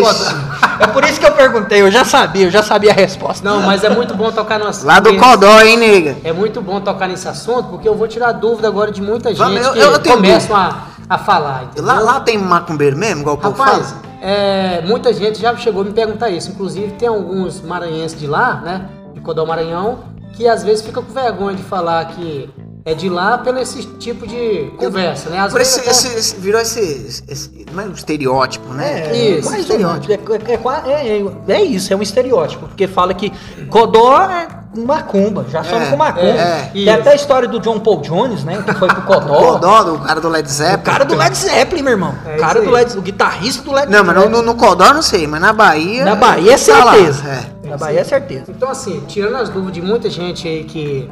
Codó. 0.00 0.67
É 0.80 0.86
por 0.86 1.04
isso 1.04 1.18
que 1.20 1.26
eu 1.26 1.32
perguntei, 1.32 1.80
eu 1.82 1.90
já 1.90 2.04
sabia, 2.04 2.46
eu 2.46 2.50
já 2.50 2.62
sabia 2.62 2.90
a 2.90 2.94
resposta. 2.94 3.48
Não, 3.48 3.62
mas 3.62 3.82
é 3.84 3.90
muito 3.90 4.14
bom 4.14 4.30
tocar 4.30 4.58
no 4.58 4.66
assunto. 4.66 4.86
Lá 4.86 5.00
do 5.00 5.16
Codó, 5.16 5.60
hein, 5.60 5.76
nega? 5.76 6.16
É 6.24 6.32
muito 6.32 6.60
bom 6.60 6.80
tocar 6.80 7.08
nesse 7.08 7.26
assunto, 7.28 7.64
porque 7.70 7.88
eu 7.88 7.94
vou 7.94 8.06
tirar 8.08 8.32
dúvida 8.32 8.68
agora 8.68 8.90
de 8.92 9.02
muita 9.02 9.30
gente 9.30 9.38
Vamos, 9.38 9.64
eu- 9.66 9.72
que 10.00 10.08
eu 10.08 10.14
começam 10.14 10.54
a, 10.56 10.82
a 11.08 11.18
falar. 11.18 11.64
entendeu? 11.64 11.84
Lá, 11.84 11.98
lá 12.00 12.20
tem 12.20 12.38
macumbeiro 12.38 12.96
mesmo, 12.96 13.22
igual 13.22 13.36
o 13.36 13.38
povo 13.38 13.56
Rapaz, 13.62 13.90
fala? 13.90 14.02
é, 14.22 14.82
muita 14.86 15.12
gente 15.12 15.40
já 15.40 15.54
chegou 15.56 15.82
a 15.82 15.84
me 15.84 15.92
perguntar 15.92 16.30
isso. 16.30 16.50
Inclusive, 16.50 16.92
tem 16.92 17.08
alguns 17.08 17.60
maranhenses 17.60 18.18
de 18.18 18.26
lá, 18.26 18.60
né? 18.64 18.82
De 19.14 19.20
Codó 19.20 19.44
Maranhão, 19.44 19.98
que 20.34 20.46
às 20.48 20.62
vezes 20.62 20.84
fica 20.84 21.00
com 21.02 21.12
vergonha 21.12 21.56
de 21.56 21.62
falar 21.62 22.04
que 22.06 22.48
é 22.90 22.94
de 22.94 23.08
lá 23.08 23.38
pelo 23.38 23.58
esse 23.58 23.82
tipo 23.98 24.26
de 24.26 24.70
conversa, 24.76 25.28
né? 25.30 25.38
Às 25.40 25.52
Por 25.52 25.58
vezes 25.58 25.74
esse, 25.76 25.80
até- 25.80 25.90
esse- 25.90 26.18
esse- 26.18 26.36
virou 26.40 26.60
esse, 26.60 27.22
esse- 27.28 27.66
Não 27.72 27.82
é 27.82 27.86
um 27.86 27.92
estereótipo, 27.92 28.72
né? 28.72 29.14
Isso. 29.14 29.50
mais 29.50 29.68
ou 29.68 29.78
menos. 29.78 30.08
É, 30.08 30.12
é- 30.14 30.54
é 30.54 30.56
qua- 30.56 30.82
é- 30.86 31.18
é- 31.18 31.52
é 31.52 31.62
isso, 31.62 31.92
é 31.92 31.96
um 31.96 32.02
estereótipo. 32.02 32.66
Porque 32.66 32.86
fala 32.86 33.12
que 33.12 33.30
Codó 33.68 34.20
é 34.22 34.48
macumba, 34.74 35.44
já 35.50 35.60
É, 35.60 35.90
com 35.90 35.96
macumba. 35.96 36.26
é, 36.26 36.70
Tem 36.72 36.82
isso. 36.82 36.90
até 36.92 37.10
a 37.10 37.14
história 37.14 37.48
do 37.48 37.58
John 37.60 37.78
Paul 37.78 38.00
Jones, 38.00 38.44
né? 38.44 38.62
Que 38.66 38.74
foi 38.74 38.88
pro 38.88 39.00
O 39.00 39.02
Codó. 39.02 39.52
Codó, 39.52 39.82
do 39.84 39.98
cara 39.98 40.20
do 40.20 40.28
Led 40.28 40.46
O 40.48 40.50
Zeppelin. 40.50 40.82
cara 40.82 41.04
do 41.04 41.14
Led 41.14 41.36
Zeppelin, 41.36 41.82
meu 41.82 41.92
irmão. 41.92 42.14
É 42.24 42.36
o 42.36 42.38
cara 42.40 42.58
isso 42.58 42.68
do. 42.68 42.74
Led 42.74 42.98
o 42.98 43.02
guitarrista 43.02 43.62
do 43.62 43.72
Led 43.72 43.90
Não, 43.92 44.02
mas 44.04 44.14
no, 44.16 44.22
Zeppelin. 44.22 44.42
no, 44.46 44.54
Codó 44.54 44.86
eu 44.86 44.94
não 44.94 45.02
sei, 45.02 45.26
mas 45.26 45.40
na 45.40 45.52
Bahia. 45.52 46.04
Na 46.04 46.14
Bahia 46.14 46.54
é 46.54 46.58
tá 46.58 46.84
lá, 46.84 46.92
certeza. 46.94 47.28
é. 47.28 47.68
Na 47.68 47.76
Bahia 47.76 48.00
é 48.00 48.04
certeza. 48.04 48.44
Então, 48.48 48.70
assim, 48.70 49.02
tirando 49.06 49.36
as 49.36 49.50
dúvidas 49.50 49.74
de 49.74 49.82
muita 49.82 50.08
gente 50.08 50.48
aí 50.48 50.64
que, 50.64 51.10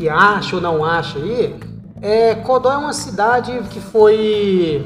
que 0.00 0.08
acha 0.08 0.56
ou 0.56 0.62
não 0.62 0.82
acha 0.82 1.18
aí, 1.18 1.54
é, 2.00 2.34
Codó 2.36 2.72
é 2.72 2.76
uma 2.78 2.94
cidade 2.94 3.52
que 3.68 3.78
foi, 3.80 4.82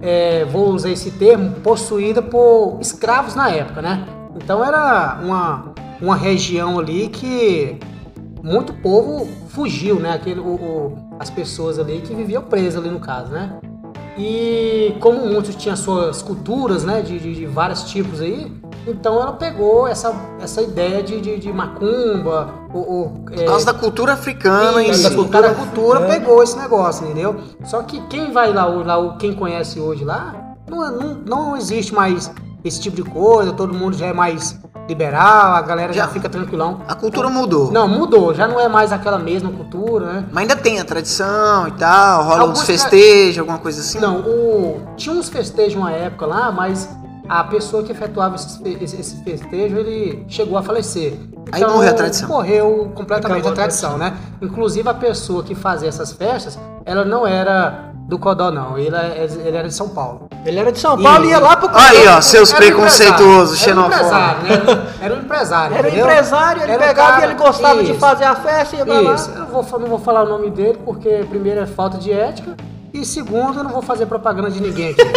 é, 0.00 0.44
vou 0.44 0.68
usar 0.70 0.90
esse 0.90 1.10
termo, 1.10 1.50
possuída 1.64 2.22
por 2.22 2.78
escravos 2.80 3.34
na 3.34 3.50
época, 3.50 3.82
né? 3.82 4.04
Então 4.36 4.64
era 4.64 5.18
uma, 5.20 5.72
uma 6.00 6.14
região 6.14 6.78
ali 6.78 7.08
que 7.08 7.76
muito 8.40 8.72
povo 8.74 9.26
fugiu, 9.48 9.96
né? 9.98 10.12
Aquele, 10.12 10.38
o, 10.38 10.44
o- 10.54 10.98
as 11.18 11.28
pessoas 11.28 11.80
ali 11.80 12.00
que 12.00 12.14
viviam 12.14 12.42
presas 12.42 12.80
ali 12.80 12.88
no 12.90 13.00
caso, 13.00 13.32
né? 13.32 13.58
E 14.16 14.94
como 15.00 15.26
muitos 15.26 15.56
tinham 15.56 15.76
suas 15.76 16.22
culturas, 16.22 16.84
né, 16.84 17.00
de, 17.02 17.18
de- 17.18 17.34
de 17.34 17.46
vários 17.46 17.82
tipos 17.84 18.20
aí, 18.20 18.52
Então 18.86 19.20
ela 19.20 19.32
pegou 19.32 19.86
essa, 19.86 20.12
essa 20.40 20.60
ideia 20.60 21.02
de, 21.02 21.20
de, 21.20 21.38
de 21.38 21.52
macumba, 21.52 22.48
o, 22.72 22.78
o, 22.78 23.10
Por 23.24 23.44
causa 23.44 23.66
da 23.66 23.74
cultura 23.74 24.14
africana 24.14 24.82
isso, 24.82 25.02
da 25.02 25.14
cultura 25.14 25.48
africana. 25.48 26.06
pegou 26.08 26.42
esse 26.42 26.56
negócio, 26.58 27.04
entendeu? 27.04 27.36
Só 27.64 27.82
que 27.82 28.00
quem 28.08 28.32
vai 28.32 28.52
lá, 28.52 28.64
lá 28.66 29.16
quem 29.18 29.34
conhece 29.34 29.78
hoje 29.78 30.04
lá, 30.04 30.34
não, 30.68 30.84
é- 30.86 30.90
não, 30.90 31.14
não 31.24 31.56
existe 31.56 31.94
mais 31.94 32.30
esse 32.64 32.80
tipo 32.80 32.96
de 32.96 33.02
coisa, 33.02 33.52
todo 33.52 33.74
mundo 33.74 33.96
já 33.96 34.06
é 34.06 34.12
mais 34.12 34.58
liberal, 34.88 35.54
a 35.54 35.62
galera 35.62 35.92
já, 35.92 36.02
Já. 36.04 36.08
fica 36.08 36.28
tranquilão. 36.28 36.80
A 36.88 36.94
cultura 36.94 37.28
mudou. 37.28 37.70
Não, 37.70 37.86
mudou, 37.86 38.34
já 38.34 38.48
não 38.48 38.58
é 38.58 38.68
mais 38.68 38.92
aquela 38.92 39.18
mesma 39.18 39.50
cultura, 39.50 40.06
né? 40.12 40.24
Mas 40.32 40.42
ainda 40.42 40.56
tem 40.56 40.80
a 40.80 40.84
tradição 40.84 41.68
e 41.68 41.72
tal, 41.72 42.24
rola 42.24 42.40
Alguns 42.42 42.60
uns 42.60 42.66
festejos, 42.66 43.38
alguma 43.38 43.58
coisa 43.58 43.80
assim. 43.80 44.00
Não, 44.00 44.18
o, 44.20 44.80
tinha 44.96 45.14
uns 45.14 45.28
festejos 45.28 45.76
uma 45.76 45.92
época 45.92 46.26
lá, 46.26 46.50
mas 46.50 46.88
a 47.40 47.44
pessoa 47.44 47.82
que 47.82 47.92
efetuava 47.92 48.34
esse, 48.36 48.62
esse 48.84 49.22
festejo, 49.24 49.78
ele 49.78 50.24
chegou 50.28 50.58
a 50.58 50.62
falecer. 50.62 51.14
Aí 51.50 51.64
morreu 51.64 51.90
a 51.90 51.94
tradição. 51.94 52.28
Morreu 52.28 52.92
completamente 52.94 53.38
Acabou 53.40 53.48
a 53.48 53.52
a 53.52 53.56
tradição, 53.56 53.96
né? 53.96 54.14
Inclusive 54.42 54.86
a 54.88 54.92
pessoa 54.94 55.42
que 55.42 55.54
fazia 55.54 55.88
essas 55.88 56.12
festas, 56.12 56.58
ela 56.84 57.06
não 57.06 57.26
era 57.26 57.90
do 58.06 58.18
Codó, 58.18 58.50
não. 58.50 58.76
Ele, 58.76 58.94
é- 58.94 59.24
ele 59.46 59.56
era 59.56 59.66
de 59.66 59.72
São 59.74 59.88
Paulo. 59.88 60.28
Ele 60.44 60.58
era 60.58 60.70
de 60.70 60.78
São 60.78 61.00
Paulo 61.02 61.24
e 61.24 61.28
ia 61.30 61.38
lá 61.38 61.56
pro 61.56 61.70
Aí, 61.72 62.06
ó, 62.08 62.20
seus 62.20 62.52
um 62.52 62.56
preconceituosos, 62.56 63.58
xenofóbicos. 63.60 64.10
Era 64.10 64.14
um 64.14 64.18
empresário, 64.18 64.42
né? 64.42 64.92
Era 65.00 65.14
um 65.14 65.18
empresário. 65.18 65.76
Era 65.76 65.88
um 65.88 65.90
empresário, 66.00 66.62
ele 66.64 66.72
Era 66.72 66.82
um 66.84 66.86
pegava 66.86 67.10
cara- 67.12 67.22
e 67.22 67.24
ele 67.30 67.34
gostava 67.38 67.82
de 67.82 67.90
Isso. 67.92 68.00
fazer 68.00 68.24
a 68.24 68.34
festa 68.34 68.76
e 68.76 68.78
ia 68.80 68.84
pra 68.84 69.00
lá. 69.00 69.14
Isso, 69.14 69.30
eu 69.30 69.38
não 69.38 69.46
vou, 69.46 69.78
não 69.80 69.86
vou 69.88 69.98
falar 69.98 70.24
o 70.24 70.28
nome 70.28 70.50
dele, 70.50 70.78
porque 70.84 71.24
primeiro 71.30 71.60
é 71.60 71.66
falta 71.66 71.96
de 71.96 72.12
ética, 72.12 72.54
e 72.92 73.06
segundo, 73.06 73.58
eu 73.58 73.64
não 73.64 73.70
vou 73.70 73.80
fazer 73.80 74.04
propaganda 74.04 74.50
de 74.50 74.60
ninguém 74.60 74.90
aqui. 74.90 75.02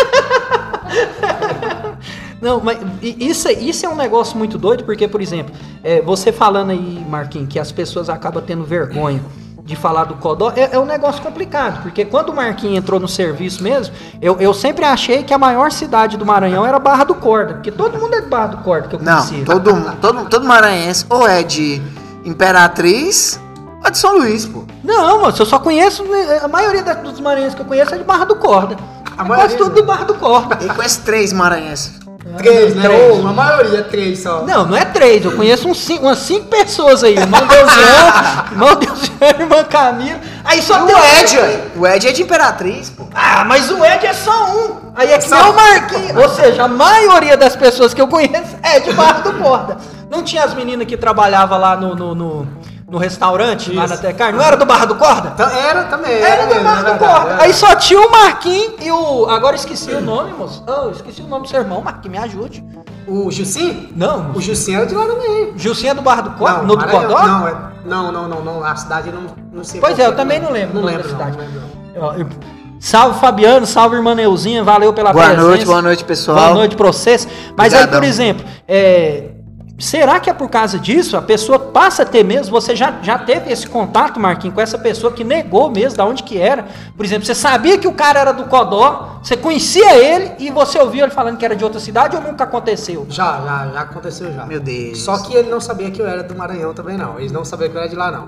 Não, 2.41 2.59
mas 2.59 2.77
isso, 3.01 3.49
isso 3.49 3.85
é 3.85 3.89
um 3.89 3.95
negócio 3.95 4.37
muito 4.37 4.57
doido, 4.57 4.83
porque, 4.83 5.07
por 5.07 5.21
exemplo, 5.21 5.53
é, 5.83 6.01
você 6.01 6.31
falando 6.31 6.71
aí, 6.71 7.05
Marquinhos, 7.09 7.47
que 7.49 7.59
as 7.59 7.71
pessoas 7.71 8.09
acabam 8.09 8.43
tendo 8.45 8.63
vergonha 8.63 9.21
de 9.63 9.75
falar 9.75 10.03
do 10.03 10.13
Codó, 10.15 10.51
é, 10.55 10.69
é 10.75 10.79
um 10.79 10.85
negócio 10.85 11.21
complicado, 11.23 11.81
porque 11.81 12.05
quando 12.05 12.29
o 12.29 12.35
Marquinhos 12.35 12.77
entrou 12.77 12.99
no 12.99 13.07
serviço 13.07 13.63
mesmo, 13.63 13.95
eu, 14.21 14.39
eu 14.39 14.53
sempre 14.53 14.85
achei 14.85 15.23
que 15.23 15.33
a 15.33 15.39
maior 15.39 15.71
cidade 15.71 16.17
do 16.17 16.25
Maranhão 16.25 16.63
era 16.65 16.77
Barra 16.77 17.03
do 17.03 17.15
Corda, 17.15 17.55
porque 17.55 17.71
todo 17.71 17.97
mundo 17.97 18.13
é 18.13 18.21
de 18.21 18.27
Barra 18.27 18.47
do 18.47 18.57
Corda 18.57 18.87
que 18.89 18.95
eu 18.95 18.99
Não, 18.99 19.13
conhecia. 19.25 19.43
todo, 19.45 19.97
todo, 19.99 20.29
todo 20.29 20.45
maranhense 20.45 21.05
ou 21.09 21.27
é 21.27 21.41
de 21.41 21.81
Imperatriz 22.23 23.39
ou 23.79 23.87
é 23.87 23.89
de 23.91 23.97
São 23.97 24.17
Luís, 24.17 24.45
pô. 24.45 24.63
Não, 24.83 25.21
moço, 25.21 25.41
eu 25.41 25.45
só 25.47 25.57
conheço, 25.57 26.03
né, 26.03 26.41
a 26.43 26.47
maioria 26.47 26.83
dos 26.83 27.19
maranhenses 27.19 27.55
que 27.55 27.61
eu 27.61 27.65
conheço 27.65 27.95
é 27.95 27.97
de 27.97 28.03
Barra 28.03 28.25
do 28.25 28.35
Corda. 28.35 28.75
A 29.17 29.23
Quase 29.25 29.29
maioria, 29.29 29.57
tudo 29.57 29.69
né? 29.69 29.75
de 29.75 29.81
Barra 29.81 30.03
do 30.03 30.13
Corda. 30.15 30.57
Ele 30.61 30.73
conhece 30.73 30.99
três 31.01 31.31
maranhenses. 31.33 32.04
Três, 32.37 32.75
né? 32.75 32.83
Três. 32.83 33.19
Ou, 33.19 33.27
a 33.27 33.33
maioria, 33.33 33.83
três 33.83 34.21
só. 34.21 34.43
Não, 34.43 34.65
não 34.65 34.75
é 34.77 34.85
três, 34.85 35.23
eu 35.23 35.31
conheço 35.33 35.67
uns 35.67 35.77
cinco, 35.79 36.03
umas 36.05 36.19
cinco 36.19 36.45
pessoas 36.47 37.03
aí. 37.03 37.15
Irmão 37.17 37.41
Deusiano, 37.47 38.51
irmão 38.51 38.75
Deusiano, 38.75 39.41
irmã 39.41 39.63
Camila. 39.63 40.19
Aí 40.43 40.61
só 40.61 40.83
O 40.83 40.85
tem 40.87 40.95
Ed, 41.19 41.37
ué. 41.37 41.59
o 41.75 41.87
Ed 41.87 42.07
é 42.07 42.11
de 42.11 42.21
Imperatriz, 42.23 42.89
pô. 42.89 43.07
Ah, 43.13 43.43
mas 43.45 43.69
o 43.71 43.83
Ed 43.83 44.05
é 44.05 44.13
só 44.13 44.31
um. 44.55 44.75
Aí 44.95 45.11
é 45.11 45.17
que 45.17 45.27
Só- 45.27 45.35
nem 45.41 45.51
o 45.51 45.53
Marquinhos. 45.55 46.15
Ou 46.23 46.29
seja, 46.29 46.63
a 46.63 46.67
maioria 46.67 47.35
das 47.35 47.55
pessoas 47.55 47.93
que 47.93 48.01
eu 48.01 48.07
conheço 48.07 48.55
é 48.63 48.79
de 48.79 48.93
Barra 48.93 49.19
do 49.19 49.33
Corda. 49.33 49.77
Não 50.09 50.23
tinha 50.23 50.43
as 50.43 50.53
meninas 50.53 50.87
que 50.87 50.95
trabalhavam 50.95 51.59
lá 51.59 51.75
no, 51.75 51.95
no, 51.95 52.15
no, 52.15 52.47
no 52.87 52.97
restaurante, 52.97 53.71
lá 53.73 53.85
Isso. 53.85 53.95
na 53.95 53.99
Tecar? 54.01 54.31
Não 54.33 54.41
era 54.43 54.55
do 54.55 54.65
Barra 54.65 54.85
do 54.85 54.95
Corda? 54.95 55.31
Então, 55.33 55.49
era 55.49 55.85
também. 55.85 56.13
Era 56.13 56.43
do 56.43 56.49
mesmo, 56.49 56.63
Barra 56.63 56.79
é 56.79 56.83
do 56.83 56.85
verdade, 56.91 57.13
Corda. 57.13 57.31
é. 57.31 57.45
Aí 57.45 57.53
só 57.53 57.75
tinha 57.75 57.99
o 57.99 58.11
Marquinhos 58.11 58.73
e 58.81 58.91
o. 58.91 59.25
Agora 59.29 59.55
esqueci 59.55 59.91
o 59.91 60.01
nome, 60.01 60.33
moço. 60.33 60.63
Oh, 60.67 60.89
esqueci 60.91 61.21
o 61.21 61.27
nome 61.27 61.43
do 61.45 61.49
seu 61.49 61.61
irmão, 61.61 61.81
Marquinhos, 61.81 62.17
me 62.19 62.23
ajude. 62.23 62.63
O 63.07 63.29
Gilcim? 63.31 63.89
Não, 63.95 64.31
O 64.33 64.41
Gilcim 64.41 64.75
era 64.75 64.85
de 64.85 64.95
lá 64.95 65.05
também. 65.05 65.53
Gilcinho 65.55 65.91
é 65.91 65.93
do 65.93 66.01
Barra 66.01 66.21
do 66.21 66.31
Corda? 66.31 66.57
Não, 66.59 66.65
no 66.67 66.75
do. 66.75 66.85
Codó? 66.87 67.21
Não, 67.27 67.47
é- 67.47 67.55
não, 67.85 68.11
não, 68.11 68.27
não, 68.27 68.41
não. 68.43 68.63
A 68.63 68.75
cidade 68.75 69.11
não, 69.11 69.21
não 69.51 69.63
sei. 69.63 69.79
Pois 69.79 69.97
é, 69.99 70.05
eu 70.07 70.11
que 70.11 70.17
também 70.17 70.39
não 70.39 70.51
lembro 70.51 70.75
Não 70.75 70.83
lembro, 70.83 71.07
cidade. 71.09 71.37
não 71.37 72.09
lembro. 72.09 72.29
eu- 72.35 72.55
Salve 72.79 73.19
Fabiano, 73.19 73.65
salve 73.65 73.95
irmã 73.95 74.13
Neuzinha, 74.13 74.63
valeu 74.63 74.93
pela 74.93 75.11
Boa 75.11 75.25
presença. 75.25 75.47
noite, 75.47 75.65
boa 75.65 75.81
noite, 75.81 76.03
pessoal. 76.03 76.37
Boa 76.37 76.53
noite 76.53 76.75
pra 76.75 76.85
vocês. 76.87 77.27
Mas 77.57 77.73
aí, 77.73 77.79
Obrigadão. 77.79 77.99
por 77.99 78.05
exemplo, 78.07 78.45
é, 78.67 79.29
será 79.77 80.19
que 80.19 80.29
é 80.29 80.33
por 80.33 80.49
causa 80.49 80.79
disso? 80.79 81.17
A 81.17 81.21
pessoa 81.21 81.59
passa 81.59 82.03
a 82.03 82.05
ter 82.05 82.23
mesmo, 82.23 82.51
você 82.51 82.75
já, 82.75 82.99
já 83.01 83.17
teve 83.17 83.51
esse 83.51 83.67
contato, 83.67 84.19
Marquinhos, 84.19 84.55
com 84.55 84.61
essa 84.61 84.77
pessoa 84.77 85.11
que 85.11 85.23
negou 85.23 85.69
mesmo 85.69 85.97
da 85.97 86.05
onde 86.05 86.23
que 86.23 86.37
era? 86.37 86.65
Por 86.95 87.05
exemplo, 87.05 87.25
você 87.25 87.35
sabia 87.35 87.77
que 87.77 87.87
o 87.87 87.93
cara 87.93 88.19
era 88.19 88.31
do 88.31 88.45
Codó, 88.45 89.19
você 89.21 89.35
conhecia 89.35 89.95
ele 89.95 90.33
e 90.39 90.49
você 90.49 90.79
ouviu 90.79 91.03
ele 91.03 91.13
falando 91.13 91.37
que 91.37 91.45
era 91.45 91.55
de 91.55 91.63
outra 91.63 91.79
cidade 91.79 92.15
ou 92.15 92.21
nunca 92.21 92.43
aconteceu? 92.43 93.05
Já, 93.09 93.41
já, 93.41 93.71
já 93.73 93.81
aconteceu 93.81 94.33
já. 94.33 94.45
Meu 94.45 94.59
Deus. 94.59 95.01
Só 95.01 95.17
que 95.19 95.35
ele 95.35 95.49
não 95.49 95.59
sabia 95.59 95.91
que 95.91 96.01
eu 96.01 96.07
era 96.07 96.23
do 96.23 96.35
Maranhão 96.35 96.73
também, 96.73 96.97
não. 96.97 97.19
Eles 97.19 97.31
não 97.31 97.43
sabiam 97.43 97.69
que 97.69 97.75
eu 97.75 97.81
era 97.81 97.89
de 97.89 97.95
lá, 97.95 98.11
não. 98.11 98.25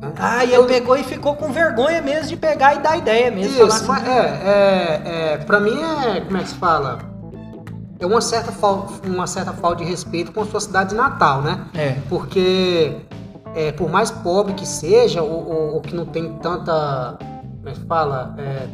Né? 0.00 0.12
Ah, 0.18 0.44
e 0.44 0.54
ele 0.54 0.64
pegou 0.64 0.96
e 0.96 1.04
ficou 1.04 1.36
com 1.36 1.52
vergonha 1.52 2.00
mesmo 2.00 2.28
de 2.28 2.36
pegar 2.36 2.74
e 2.74 2.78
dar 2.78 2.96
ideia 2.96 3.30
mesmo. 3.30 3.54
falar 3.54 3.68
Isso, 3.68 3.76
assim, 3.76 3.86
mas 3.86 4.08
é, 4.08 4.20
é, 4.44 5.02
é, 5.04 5.36
pra 5.38 5.60
mim 5.60 5.78
é, 5.78 6.20
como 6.20 6.36
é 6.38 6.42
que 6.42 6.48
se 6.48 6.54
fala? 6.54 7.09
É 8.00 8.06
uma 8.06 8.20
certa, 8.22 8.50
fal, 8.50 8.86
uma 9.04 9.26
certa 9.26 9.52
falta 9.52 9.84
de 9.84 9.90
respeito 9.90 10.32
com 10.32 10.40
a 10.40 10.46
sua 10.46 10.60
cidade 10.60 10.94
natal, 10.94 11.42
né? 11.42 11.66
É. 11.74 11.90
Porque, 12.08 12.96
é, 13.54 13.72
por 13.72 13.90
mais 13.90 14.10
pobre 14.10 14.54
que 14.54 14.66
seja, 14.66 15.22
ou, 15.22 15.46
ou- 15.48 15.74
ou 15.74 15.80
que 15.82 15.94
não 15.94 16.06
tem 16.06 16.32
tanta, 16.38 17.18
como 17.58 17.68
é 17.68 17.72
que 17.72 17.80
fala? 17.86 18.34
É, 18.38 18.66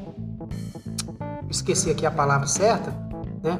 esqueci 1.50 1.90
aqui 1.90 2.06
a 2.06 2.10
palavra 2.10 2.46
certa, 2.46 2.94
né? 3.42 3.58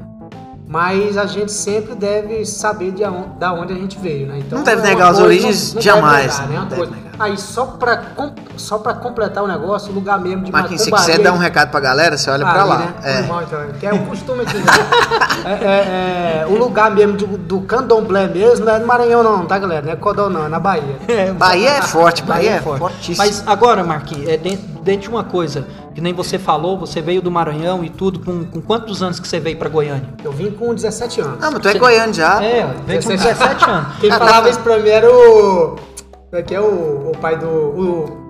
Mas 0.69 1.17
a 1.17 1.27
gente 1.27 1.53
sempre 1.53 1.95
deve 1.95 2.45
saber 2.45 2.91
de 2.91 3.05
onde, 3.05 3.29
da 3.39 3.53
onde 3.53 3.73
a 3.73 3.77
gente 3.77 3.97
veio, 3.99 4.27
né? 4.27 4.39
Então, 4.39 4.59
Não 4.59 4.65
deve 4.65 4.81
é 4.81 4.85
negar 4.85 5.13
as 5.13 5.21
origens, 5.21 5.75
deve 5.75 5.85
jamais, 5.85 6.41
negar, 6.41 6.49
né? 6.49 6.55
não 6.57 6.63
Uma 6.63 6.69
deve 6.71 6.87
negar. 6.91 7.07
Aí, 7.19 7.39
só 7.39 7.65
pra, 7.67 7.97
com- 7.97 8.35
só 8.57 8.77
pra 8.79 8.93
completar 8.93 9.43
o 9.45 9.47
negócio, 9.47 9.91
o 9.91 9.95
lugar 9.95 10.21
mesmo 10.21 10.43
de 10.45 10.51
Marquinhos, 10.53 10.83
se 10.83 10.91
quiser 10.91 11.19
dar 11.21 11.33
um 11.33 11.39
recado 11.39 11.71
pra 11.71 11.79
galera, 11.81 12.19
você 12.19 12.29
olha 12.31 12.45
pra 12.45 12.61
Ali, 12.63 12.69
lá. 12.69 12.79
né? 12.79 12.95
É. 13.05 13.21
Então, 13.21 13.39
Que 13.79 13.87
é 13.87 13.95
um 13.95 14.05
costume 14.07 14.43
aqui. 14.43 14.57
Né? 14.59 14.65
é, 15.47 15.51
é, 15.53 16.41
é, 16.43 16.47
o 16.47 16.57
lugar 16.59 16.91
mesmo 16.91 17.17
do, 17.17 17.27
do 17.39 17.61
candomblé 17.61 18.27
mesmo 18.27 18.67
não 18.67 18.75
é 18.75 18.79
no 18.81 18.87
Maranhão 18.87 19.23
não, 19.23 19.47
tá 19.47 19.59
galera? 19.59 19.83
Não 19.87 19.93
é 19.93 19.97
Codó 19.97 20.29
não, 20.29 20.45
é 20.47 20.49
na 20.49 20.59
Bahia. 20.61 20.97
É, 21.09 21.31
Bahia 21.33 21.71
é 21.71 21.83
forte, 21.83 22.23
Bahia, 22.25 22.51
é 22.57 22.61
forte. 22.61 22.81
fortíssimo. 22.81 23.17
Mas 23.19 23.43
agora, 23.47 23.83
Marquinhos, 23.85 24.29
é 24.29 24.37
dentro, 24.37 24.67
dentro 24.87 25.03
de 25.03 25.09
uma 25.09 25.25
coisa, 25.25 25.66
que 25.92 26.01
nem 26.01 26.14
você 26.14 26.38
falou, 26.38 26.79
você 26.79 27.03
veio 27.03 27.20
do 27.20 27.29
Maranhão 27.29 27.85
e 27.85 27.90
tudo, 27.90 28.20
com, 28.20 28.44
com 28.44 28.62
quantos 28.62 29.03
anos 29.03 29.18
que 29.18 29.27
você 29.27 29.40
veio 29.40 29.59
pra 29.59 29.68
Goiânia? 29.68 30.14
Eu 30.22 30.31
vim 30.31 30.53
com 30.53 30.72
17 30.72 31.20
anos. 31.20 31.40
Não, 31.40 31.51
mas 31.51 31.61
tu 31.61 31.68
é 31.68 31.75
goiano 31.75 32.14
já. 32.14 32.42
É, 32.42 32.64
veio 32.87 33.03
com 33.03 33.09
17 33.09 33.68
anos. 33.68 33.96
Quem 34.01 34.11
falava 34.11 34.49
isso 34.49 34.61
pra 34.61 34.79
mim 34.79 34.88
era 34.88 35.11
o. 35.11 35.77
Como 36.31 36.40
é 36.40 36.42
que 36.42 36.55
é 36.55 36.61
o, 36.61 37.11
o 37.11 37.12
pai 37.20 37.37
do. 37.37 37.49
O, 37.49 38.26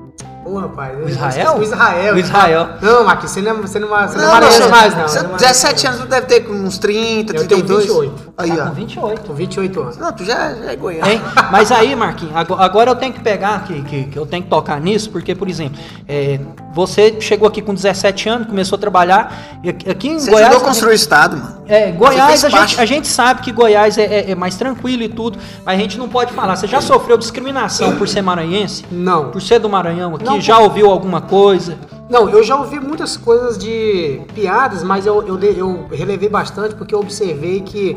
Ô, 0.47 0.59
rapaz. 0.61 0.97
O 1.05 1.09
Israel? 1.09 1.57
O 1.59 1.63
Israel. 1.63 2.15
O 2.15 2.19
Israel. 2.19 2.69
Não, 2.81 3.05
Marquinhos, 3.05 3.33
você 3.33 3.41
não 3.43 3.51
é, 3.51 3.55
você 3.55 3.79
não, 3.81 3.99
é- 3.99 4.07
você 4.09 4.17
não, 4.17 4.37
é 4.37 4.41
Não, 4.41 4.51
você- 4.51 4.69
mais, 4.69 4.95
não. 4.95 5.03
você- 5.09 5.19
Você 5.19 5.27
não 5.27 5.35
é 5.35 5.39
17 5.39 5.87
anos, 5.89 6.01
tu 6.01 6.07
deve 6.07 6.27
ter 6.27 6.41
com 6.41 6.53
uns 6.53 6.79
30, 6.79 7.33
Eu 7.35 7.47
tenho 7.47 7.63
32. 7.65 7.87
28. 7.87 8.33
Aí, 8.39 8.51
Tá 8.51 8.57
com 8.57 8.63
ó. 8.63 8.73
28. 8.73 9.21
Com 9.23 9.35
28 9.35 9.81
anos. 9.83 9.97
Não, 9.97 10.13
tu 10.13 10.25
já, 10.25 10.55
já 10.55 10.71
é 10.73 10.77
goiano. 10.77 11.11
Hein? 11.11 11.21
Mas 11.51 11.73
aí, 11.73 11.97
Marquinhos, 11.97 12.37
ago- 12.37 12.55
agora 12.55 12.91
eu 12.91 12.95
tenho 12.95 13.13
que 13.13 13.21
pegar, 13.21 13.65
que, 13.65 13.83
que, 13.83 14.05
que 14.05 14.17
eu 14.19 14.25
tenho 14.25 14.45
que 14.45 14.49
tocar 14.49 14.81
nisso, 14.81 15.11
porque, 15.11 15.35
por 15.35 15.49
exemplo, 15.49 15.79
é, 16.07 16.39
você 16.73 17.17
chegou 17.21 17.49
aqui 17.49 17.61
com 17.61 17.75
17 17.75 18.29
anos, 18.29 18.47
começou 18.47 18.77
a 18.77 18.81
trabalhar, 18.81 19.59
e 19.65 19.71
aqui 19.71 20.09
em 20.09 20.19
Você 20.21 20.31
Goiás... 20.31 20.49
ajudou 20.49 20.49
a 20.49 20.49
a 20.49 20.53
gente- 20.53 20.63
construir 20.69 20.93
o 20.93 20.95
estado, 20.95 21.37
mano. 21.37 21.57
É, 21.69 21.91
Goiás, 21.91 22.45
a 22.45 22.49
gente, 22.49 22.81
a 22.81 22.85
gente 22.85 23.09
sabe 23.09 23.43
que 23.43 23.51
Goiás 23.51 23.99
é, 23.99 24.05
é- 24.05 24.31
é 24.31 24.35
mais 24.35 24.57
tranquilo 24.57 25.03
e 25.03 25.09
tudo, 25.09 25.39
mas 25.65 25.77
a 25.77 25.81
gente 25.83 25.99
não 25.99 26.09
pode 26.09 26.33
falar. 26.33 26.55
Você 26.57 26.67
já 26.67 26.81
sofreu 26.81 27.17
discriminação 27.19 27.97
por 27.97 28.07
ser 28.09 28.23
maranhense? 28.23 28.85
Não. 28.91 29.31
Por 29.31 29.43
ser 29.43 29.59
do 29.59 29.69
Maranhão 29.69 30.15
aqui? 30.15 30.25
Não, 30.25 30.41
já 30.41 30.59
ouviu 30.59 30.91
alguma 30.91 31.21
coisa? 31.21 31.77
Não, 32.09 32.29
eu 32.31 32.43
já 32.45 32.57
ouvi 32.57 32.79
muitas 32.79 33.17
coisas 33.17 33.59
de 33.59 34.21
piadas, 34.35 34.85
mas 34.85 35.07
eu, 35.07 35.27
eu, 35.27 35.39
eu 35.41 35.89
relevei 35.91 36.29
bastante 36.29 36.75
porque 36.77 36.95
eu 36.95 37.01
observei 37.01 37.61
que 37.61 37.97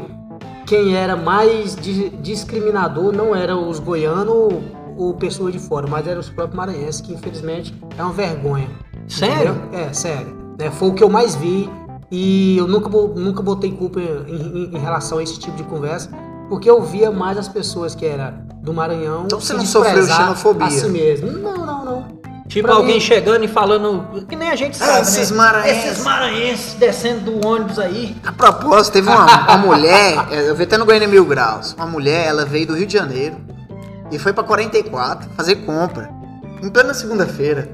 quem 0.65 0.95
era 0.95 1.15
mais 1.15 1.75
di- 1.75 2.09
discriminador 2.21 3.11
não 3.15 3.35
era 3.35 3.55
os 3.55 3.79
goianos 3.79 4.53
ou 4.97 5.13
pessoas 5.13 5.53
de 5.53 5.59
fora, 5.59 5.85
mas 5.87 6.07
eram 6.07 6.19
os 6.19 6.29
próprios 6.29 6.57
maranhenses, 6.57 7.01
que 7.01 7.13
infelizmente 7.13 7.73
é 7.97 8.03
uma 8.03 8.11
vergonha. 8.13 8.67
Sério? 9.07 9.53
Entendeu? 9.67 9.79
É, 9.87 9.93
sério. 9.93 10.37
Né, 10.59 10.69
foi 10.71 10.89
o 10.89 10.93
que 10.93 11.03
eu 11.03 11.09
mais 11.09 11.35
vi 11.35 11.69
e 12.11 12.57
eu 12.57 12.67
nunca, 12.67 12.89
nunca 12.89 13.41
botei 13.43 13.71
culpa 13.71 13.99
em, 13.99 14.03
em- 14.35 14.75
em 14.75 14.79
relação 14.79 15.17
a 15.19 15.23
esse 15.23 15.39
tipo 15.39 15.55
de 15.57 15.63
conversa, 15.63 16.09
porque 16.49 16.69
eu 16.69 16.81
via 16.81 17.11
mais 17.11 17.37
as 17.37 17.47
pessoas 17.47 17.93
que 17.93 18.05
eram 18.05 18.33
do 18.61 18.73
Maranhão. 18.73 19.23
Então 19.25 19.39
você 19.39 19.53
se 19.53 19.53
não 19.53 19.65
sofreu 19.65 20.05
xenofobia? 20.05 20.67
A 20.67 20.71
si 20.71 20.87
mesmo. 20.89 21.31
Não, 21.31 21.65
não, 21.65 21.85
não. 21.85 22.19
Tipo 22.47 22.67
Pra 22.67 22.77
alguém 22.77 22.95
mim- 22.95 22.99
chegando 22.99 23.45
e 23.45 23.47
falando, 23.47 24.25
que 24.25 24.35
nem 24.35 24.49
a 24.49 24.55
gente 24.55 24.75
sabe, 24.75 24.91
Ah, 24.91 25.01
esses 25.01 25.29
né? 25.29 25.37
maranhenses. 25.37 25.83
Esses 25.91 26.03
maranhenses 26.03 26.73
descendo 26.73 27.31
do 27.31 27.47
ônibus 27.47 27.77
aí. 27.77 28.15
A 28.25 28.31
propósito, 28.31 28.93
teve 28.93 29.07
uma, 29.07 29.25
uma 29.43 29.57
mulher, 29.59 30.25
é, 30.31 30.49
eu 30.49 30.55
vi 30.55 30.63
até 30.63 30.75
no 30.75 30.83
Goiânia 30.83 31.07
Mil 31.07 31.23
Graus, 31.25 31.73
uma 31.77 31.85
mulher, 31.85 32.25
ela 32.25 32.45
veio 32.45 32.65
do 32.65 32.73
Rio 32.75 32.87
de 32.87 32.93
Janeiro 32.93 33.35
e 34.11 34.17
foi 34.17 34.33
pra 34.33 34.43
44 34.43 35.29
fazer 35.37 35.57
compra, 35.57 36.09
em 36.63 36.69
plena 36.71 36.91
segunda-feira. 36.95 37.69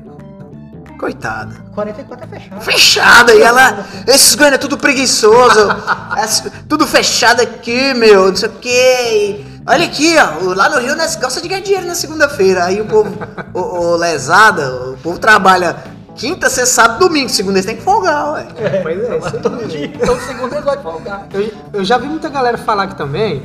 Coitada. 0.98 1.56
44 1.74 2.26
é 2.26 2.40
fechado. 2.40 2.62
Fechada, 2.62 3.34
e 3.36 3.42
ela. 3.42 3.86
Esses 4.08 4.36
Goiânia 4.36 4.56
é 4.56 4.60
tudo 4.60 4.78
preguiçoso. 4.78 5.68
essa- 6.18 6.52
tudo 6.68 6.88
fechado 6.88 7.42
aqui, 7.42 7.94
meu, 7.94 8.30
não 8.30 8.36
sei 8.36 8.50
o 8.50 8.52
quê. 8.54 9.46
Olha 9.68 9.86
aqui, 9.86 10.16
ó. 10.18 10.54
Lá 10.54 10.70
no 10.70 10.80
Rio 10.80 10.96
nós 10.96 11.16
gosta 11.16 11.42
de 11.42 11.48
ganhar 11.48 11.62
dinheiro 11.62 11.88
na 11.88 11.96
segunda-feira. 11.96 12.66
Aí 12.66 12.80
o 12.82 12.86
povo, 12.86 13.12
o, 13.54 13.60
o 13.60 13.96
lesada, 13.96 14.92
o 14.92 14.98
povo 14.98 15.20
trabalha 15.20 15.76
quinta, 16.16 16.50
sexta, 16.50 16.82
sábado, 16.84 17.00
domingo. 17.08 17.30
Segunda 17.30 17.58
eles 17.58 17.66
têm 17.66 17.76
que 17.76 17.82
folgar, 17.84 18.34
ué. 18.34 18.48
Pois 18.84 19.00
é, 19.04 19.18
isso 19.18 19.28
aí. 19.28 19.42
Todo 19.42 19.68
dia. 19.68 19.86
Então, 19.88 20.18
segundo 20.22 20.54
eles 20.54 20.64
vão 20.66 20.82
folgar. 20.82 21.28
Eu, 21.34 21.52
eu 21.74 21.84
já 21.84 21.98
vi 21.98 22.08
muita 22.08 22.30
galera 22.30 22.58
falar 22.58 22.84
aqui 22.84 22.96
também 22.96 23.44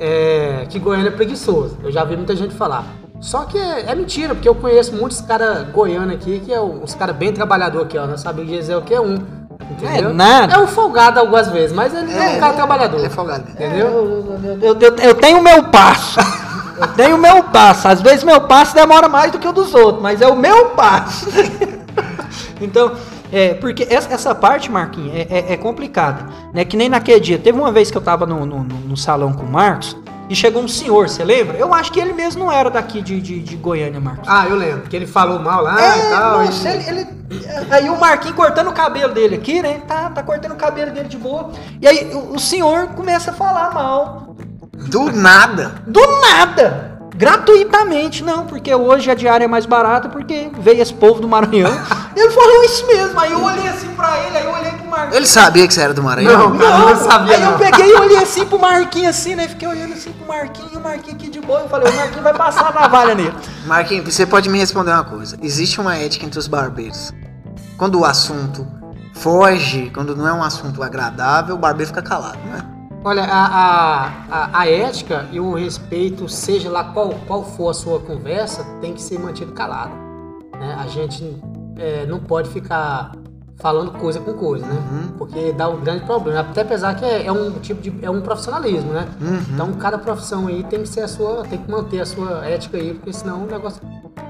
é, 0.00 0.66
que 0.68 0.78
Goiânia 0.78 1.08
é 1.10 1.12
preguiçoso. 1.12 1.78
Eu 1.82 1.92
já 1.92 2.02
vi 2.04 2.16
muita 2.16 2.34
gente 2.34 2.54
falar. 2.54 2.84
Só 3.20 3.44
que 3.44 3.58
é, 3.58 3.90
é 3.90 3.94
mentira, 3.94 4.34
porque 4.34 4.48
eu 4.48 4.54
conheço 4.54 4.94
muitos 4.94 5.20
caras 5.20 5.68
goianos 5.70 6.14
aqui, 6.14 6.40
que 6.40 6.52
é 6.52 6.60
um- 6.60 6.82
uns 6.84 6.94
caras 6.94 7.16
bem 7.16 7.32
trabalhador 7.32 7.82
aqui, 7.82 7.98
ó. 7.98 8.06
Nós 8.06 8.20
sabemos 8.20 8.50
dizer 8.50 8.76
o 8.76 8.82
que 8.82 8.94
é 8.94 9.00
um. 9.00 9.16
Entendeu? 9.70 10.10
É 10.10 10.12
nada. 10.12 10.54
É 10.54 10.58
um 10.58 10.66
folgado 10.68 11.18
algumas 11.20 11.48
vezes, 11.48 11.72
mas 11.72 11.92
ele 11.92 12.12
é, 12.12 12.36
um 12.36 12.40
cara 12.40 12.52
trabalhador. 12.54 13.04
É 13.04 13.08
folgado. 13.10 13.44
Entendeu? 13.50 13.86
Eu, 13.88 14.58
eu- 14.62 14.78
eu- 14.80 14.96
eu 14.96 15.14
tenho 15.14 15.38
o 15.38 15.42
meu 15.42 15.64
passo. 15.64 16.18
Eu 16.80 16.86
tenho 16.94 17.16
o 17.16 17.18
meu 17.18 17.42
passo. 17.44 17.88
Às 17.88 18.00
vezes 18.00 18.22
meu 18.22 18.40
passo 18.42 18.74
demora 18.74 19.08
mais 19.08 19.32
do 19.32 19.38
que 19.38 19.46
o 19.48 19.52
dos 19.52 19.74
outros, 19.74 20.00
mas 20.02 20.20
é 20.22 20.28
o 20.28 20.36
meu 20.36 20.66
passo. 20.70 21.26
então, 22.60 22.92
é, 23.32 23.54
porque 23.54 23.86
essa, 23.90 24.12
essa 24.14 24.34
parte, 24.34 24.70
Marquinhos, 24.70 25.12
é, 25.14 25.26
é- 25.28 25.52
é 25.54 25.56
complicada. 25.56 26.26
Né? 26.54 26.64
Que 26.64 26.76
nem 26.76 26.88
naquele 26.88 27.20
dia. 27.20 27.38
Teve 27.38 27.58
uma 27.58 27.72
vez 27.72 27.90
que 27.90 27.96
eu 27.96 28.00
tava 28.02 28.24
no, 28.26 28.46
no- 28.46 28.62
no- 28.64 28.78
no 28.80 28.96
salão 28.96 29.32
com 29.32 29.42
o 29.44 29.50
Marcos 29.50 29.96
e 30.28 30.36
chegou 30.36 30.62
um 30.62 30.68
senhor, 30.68 31.08
você 31.08 31.24
lembra? 31.24 31.56
Eu 31.56 31.72
acho 31.74 31.90
que 31.92 31.98
ele 32.00 32.12
mesmo 32.12 32.44
não 32.44 32.52
era 32.52 32.70
daqui 32.70 33.00
de, 33.02 33.20
de, 33.20 33.40
de 33.40 33.56
Goiânia, 33.56 34.00
Marcos. 34.00 34.28
Ah, 34.28 34.46
eu 34.48 34.56
lembro, 34.56 34.82
que 34.88 34.94
ele 34.96 35.06
falou 35.06 35.38
mal 35.38 35.62
lá 35.62 35.80
É, 35.80 35.98
e 35.98 36.10
tal. 36.10 36.38
nossa, 36.44 36.68
e- 36.68 36.72
ele, 36.88 37.00
ele- 37.00 37.18
Aí 37.70 37.90
o 37.90 37.98
Marquinhos 38.00 38.36
cortando 38.36 38.68
o 38.68 38.72
cabelo 38.72 39.12
dele 39.12 39.34
aqui, 39.36 39.60
né? 39.60 39.82
Tá, 39.86 40.08
tá 40.10 40.22
cortando 40.22 40.52
o 40.52 40.56
cabelo 40.56 40.90
dele 40.92 41.08
de 41.08 41.18
boa. 41.18 41.50
E 41.80 41.86
aí 41.86 42.10
o, 42.14 42.34
o 42.34 42.38
senhor 42.38 42.88
começa 42.88 43.30
a 43.30 43.34
falar 43.34 43.72
mal. 43.74 44.34
Do 44.72 45.10
nada. 45.12 45.74
Do 45.86 46.00
nada! 46.22 46.96
Gratuitamente, 47.14 48.22
não, 48.22 48.46
porque 48.46 48.72
hoje 48.74 49.10
a 49.10 49.14
diária 49.14 49.44
é 49.44 49.48
mais 49.48 49.66
barata, 49.66 50.08
porque 50.08 50.50
veio 50.60 50.80
esse 50.80 50.94
povo 50.94 51.20
do 51.20 51.28
Maranhão. 51.28 51.70
ele 52.16 52.30
falou 52.30 52.64
isso 52.64 52.86
mesmo. 52.86 53.18
Aí 53.20 53.32
eu 53.32 53.42
olhei 53.42 53.68
assim 53.68 53.88
pra 53.88 54.18
ele, 54.24 54.36
aí 54.38 54.44
eu 54.44 54.52
olhei 54.52 54.70
Marquinhos. 54.98 55.16
Ele 55.16 55.26
sabia 55.26 55.66
que 55.68 55.74
você 55.74 55.80
era 55.80 55.94
do 55.94 56.02
Maranhão? 56.02 56.50
Não. 56.50 56.58
cara, 56.58 56.78
não 56.78 56.96
sabia, 56.96 57.36
aí 57.36 57.42
eu 57.42 57.50
não. 57.52 57.58
peguei 57.58 57.90
e 57.90 57.94
olhei 57.94 58.16
assim 58.18 58.44
pro 58.46 58.58
Marquinhos 58.58 59.08
assim, 59.08 59.34
né? 59.34 59.48
Fiquei 59.48 59.68
olhando 59.68 59.92
assim 59.94 60.12
pro 60.12 60.26
Marquinhos, 60.26 60.72
e 60.72 60.76
o 60.76 60.80
Marquinhos 60.80 61.14
aqui 61.14 61.30
de 61.30 61.40
boa. 61.40 61.60
Eu 61.60 61.68
falei, 61.68 61.92
o 61.92 61.96
Marquinhos 61.96 62.22
vai 62.22 62.34
passar 62.34 62.68
a 62.68 62.80
navalha 62.80 63.14
nele. 63.14 63.34
Marquinhos, 63.66 64.12
você 64.14 64.26
pode 64.26 64.48
me 64.48 64.58
responder 64.58 64.90
uma 64.92 65.04
coisa. 65.04 65.38
Existe 65.42 65.80
uma 65.80 65.96
ética 65.96 66.26
entre 66.26 66.38
os 66.38 66.46
barbeiros. 66.46 67.12
Quando 67.76 68.00
o 68.00 68.04
assunto 68.04 68.66
foge, 69.14 69.90
quando 69.94 70.14
não 70.16 70.26
é 70.26 70.32
um 70.32 70.42
assunto 70.42 70.82
agradável, 70.82 71.54
o 71.54 71.58
barbeiro 71.58 71.88
fica 71.88 72.02
calado, 72.02 72.38
não 72.46 72.56
é? 72.56 72.78
Olha, 73.04 73.22
a, 73.24 73.46
a, 73.46 74.06
a, 74.30 74.60
a 74.60 74.68
ética 74.68 75.26
e 75.30 75.38
o 75.38 75.54
respeito, 75.54 76.28
seja 76.28 76.68
lá 76.68 76.84
qual, 76.84 77.10
qual 77.26 77.44
for 77.44 77.70
a 77.70 77.74
sua 77.74 78.00
conversa, 78.00 78.64
tem 78.80 78.92
que 78.92 79.00
ser 79.00 79.18
mantido 79.20 79.52
calado. 79.52 79.92
né? 80.58 80.76
A 80.78 80.86
gente 80.88 81.40
é, 81.78 82.04
não 82.06 82.18
pode 82.18 82.50
ficar 82.50 83.12
falando 83.60 83.90
coisa 83.92 84.20
com 84.20 84.32
coisa, 84.34 84.64
né? 84.66 84.76
Uhum. 84.90 85.08
Porque 85.18 85.52
dá 85.52 85.68
um 85.68 85.80
grande 85.80 86.04
problema. 86.04 86.40
Até 86.40 86.62
apesar 86.62 86.94
que 86.94 87.04
é, 87.04 87.26
é 87.26 87.32
um 87.32 87.52
tipo 87.60 87.80
de. 87.82 87.92
é 88.02 88.10
um 88.10 88.20
profissionalismo, 88.20 88.92
né? 88.92 89.06
Uhum. 89.20 89.40
Então 89.54 89.72
cada 89.74 89.98
profissão 89.98 90.46
aí 90.46 90.62
tem 90.64 90.82
que 90.82 90.88
ser 90.88 91.00
a 91.02 91.08
sua. 91.08 91.42
tem 91.48 91.58
que 91.58 91.70
manter 91.70 92.00
a 92.00 92.06
sua 92.06 92.46
ética 92.46 92.76
aí, 92.76 92.94
porque 92.94 93.12
senão 93.12 93.42
o 93.42 93.46
negócio 93.46 93.80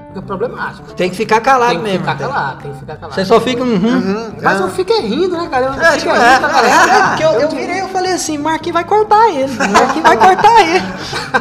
fica 0.07 0.21
problemático. 0.23 0.91
Tem 0.93 1.09
que 1.11 1.15
ficar 1.15 1.39
calado 1.41 1.69
Tem 1.71 1.77
que 1.77 1.83
mesmo. 1.83 1.99
ficar 1.99 2.17
tem. 2.17 2.27
calado, 2.27 2.61
tem 2.63 2.71
que 2.73 2.79
ficar 2.79 2.95
calado. 2.95 3.13
Você 3.15 3.25
só 3.25 3.39
fica. 3.39 3.63
Uhum. 3.63 3.75
Uhum. 3.75 4.31
Mas 4.41 4.59
É. 4.59 4.63
eu 4.63 4.69
fico 4.69 4.93
rindo, 5.01 5.37
né, 5.37 5.47
cara? 5.47 5.65
Eu 5.67 5.73
É, 5.73 5.91
fico 5.91 5.97
tipo, 5.99 6.13
rindo, 6.13 6.23
é, 6.25 6.39
tá 6.39 6.49
parecendo- 6.49 6.89
é, 6.89 6.97
É, 6.97 7.07
porque 7.09 7.23
eu, 7.25 7.31
eu 7.41 7.49
virei 7.49 7.79
e 7.83 7.87
falei 7.89 8.13
assim, 8.13 8.37
Marquinhos 8.39 8.73
vai 8.73 8.83
cortar 8.83 9.29
ele. 9.29 9.53
Marquinhos 9.55 10.01
vai 10.01 10.17
cortar 10.17 10.61
ele. 10.61 10.85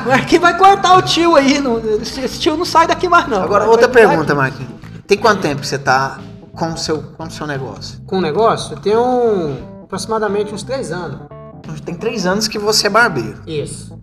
Marquinhos 0.06 0.42
vai 0.42 0.58
cortar 0.58 0.96
o 0.98 1.02
tio 1.02 1.34
aí. 1.36 1.58
Não, 1.58 1.78
esse, 2.02 2.38
tio 2.38 2.54
não 2.54 2.66
sai 2.66 2.86
daqui 2.86 3.08
mais, 3.08 3.26
não. 3.28 3.42
Agora, 3.42 3.60
Vai 3.64 3.70
outra 3.70 3.88
pergunta. 3.88 4.34
Marquinhos. 4.34 4.72
Tem 5.06 5.16
quanto 5.16 5.40
tempo 5.40 5.62
que 5.62 5.66
você 5.66 5.78
tá 5.78 6.18
com 6.58 6.72
o 6.72 6.76
seu, 6.76 7.02
com 7.16 7.24
o 7.24 7.30
seu 7.30 7.46
negócio? 7.46 8.00
com 8.06 8.18
o 8.18 8.20
negócio, 8.20 8.74
eu 8.74 8.80
tenho 8.80 9.00
um- 9.00 9.82
aproximadamente 9.84 10.52
uns 10.54 10.62
três 10.62 10.90
anos. 10.92 11.20
Então, 11.60 11.74
Tem 11.84 11.94
três 11.94 12.26
anos 12.26 12.48
que 12.48 12.58
você 12.58 12.86
é 12.86 12.90
barbeiro. 12.90 13.42
Isso. 13.46 13.98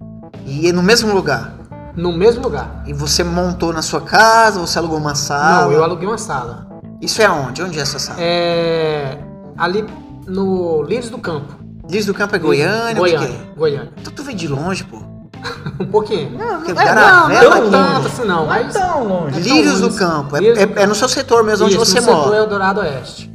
E 0.45 0.67
é 0.69 0.71
no 0.71 0.81
mesmo 0.83 1.13
lugar. 1.13 1.53
No 1.95 2.11
mesmo 2.11 2.43
lugar. 2.43 2.83
E 2.85 2.93
você 2.93 3.23
montou 3.23 3.71
na 3.73 3.81
sua 3.81 4.01
casa, 4.01 4.59
você 4.59 4.77
alugou 4.77 4.97
uma 4.97 5.15
sala. 5.15 5.65
Não, 5.65 5.71
eu 5.71 5.83
aluguei 5.83 6.07
uma 6.07 6.17
sala. 6.17 6.67
Isso 7.01 7.21
é 7.21 7.29
onde? 7.29 7.61
Onde 7.63 7.77
é 7.79 7.81
essa 7.81 7.97
sala? 7.99 8.19
É. 8.21 9.17
Ali 9.57 9.85
no 10.27 10.81
Líderes 10.83 11.09
do 11.09 11.17
Campo. 11.17 11.53
Diz 11.87 12.05
do 12.05 12.13
Campo 12.13 12.35
é 12.35 12.39
Goiânia? 12.39 12.95
Goiânia. 12.95 13.27
é? 13.53 13.57
Goiânia. 13.57 13.93
Então 14.01 14.11
tu 14.13 14.23
vem 14.23 14.35
de 14.35 14.47
longe, 14.47 14.83
pô. 14.83 14.97
Um 15.79 15.85
pouquinho. 15.87 16.37
Não, 16.37 16.59
não, 16.61 16.69
é, 16.69 16.73
Garavela 16.73 17.11
não, 17.11 17.29
não, 17.29 17.31
é 17.31 17.35
é 17.35 17.39
tão 17.49 17.59
longe. 17.59 17.71
tanto 17.71 18.07
assim, 18.07 18.25
não, 18.25 18.45
Não 18.45 18.53
é 18.53 18.63
mas- 18.63 18.73
tão 18.73 19.03
longe. 19.07 19.39
É 19.39 19.43
tão 19.43 19.55
Lírios 19.55 19.81
do. 19.81 19.93
Campo. 19.93 20.35
É, 20.37 20.39
Lírios 20.39 20.57
é- 20.59 20.81
é 20.83 20.85
no 20.87 20.95
seu 20.95 21.09
setor 21.09 21.43
mesmo, 21.43 21.65
onde 21.65 21.75
Isso, 21.75 21.85
você 21.85 21.99
no 21.99 22.05
setor 22.05 22.25
mora. 22.27 22.37
Eldorado 22.37 22.79
Oeste. 22.81 23.31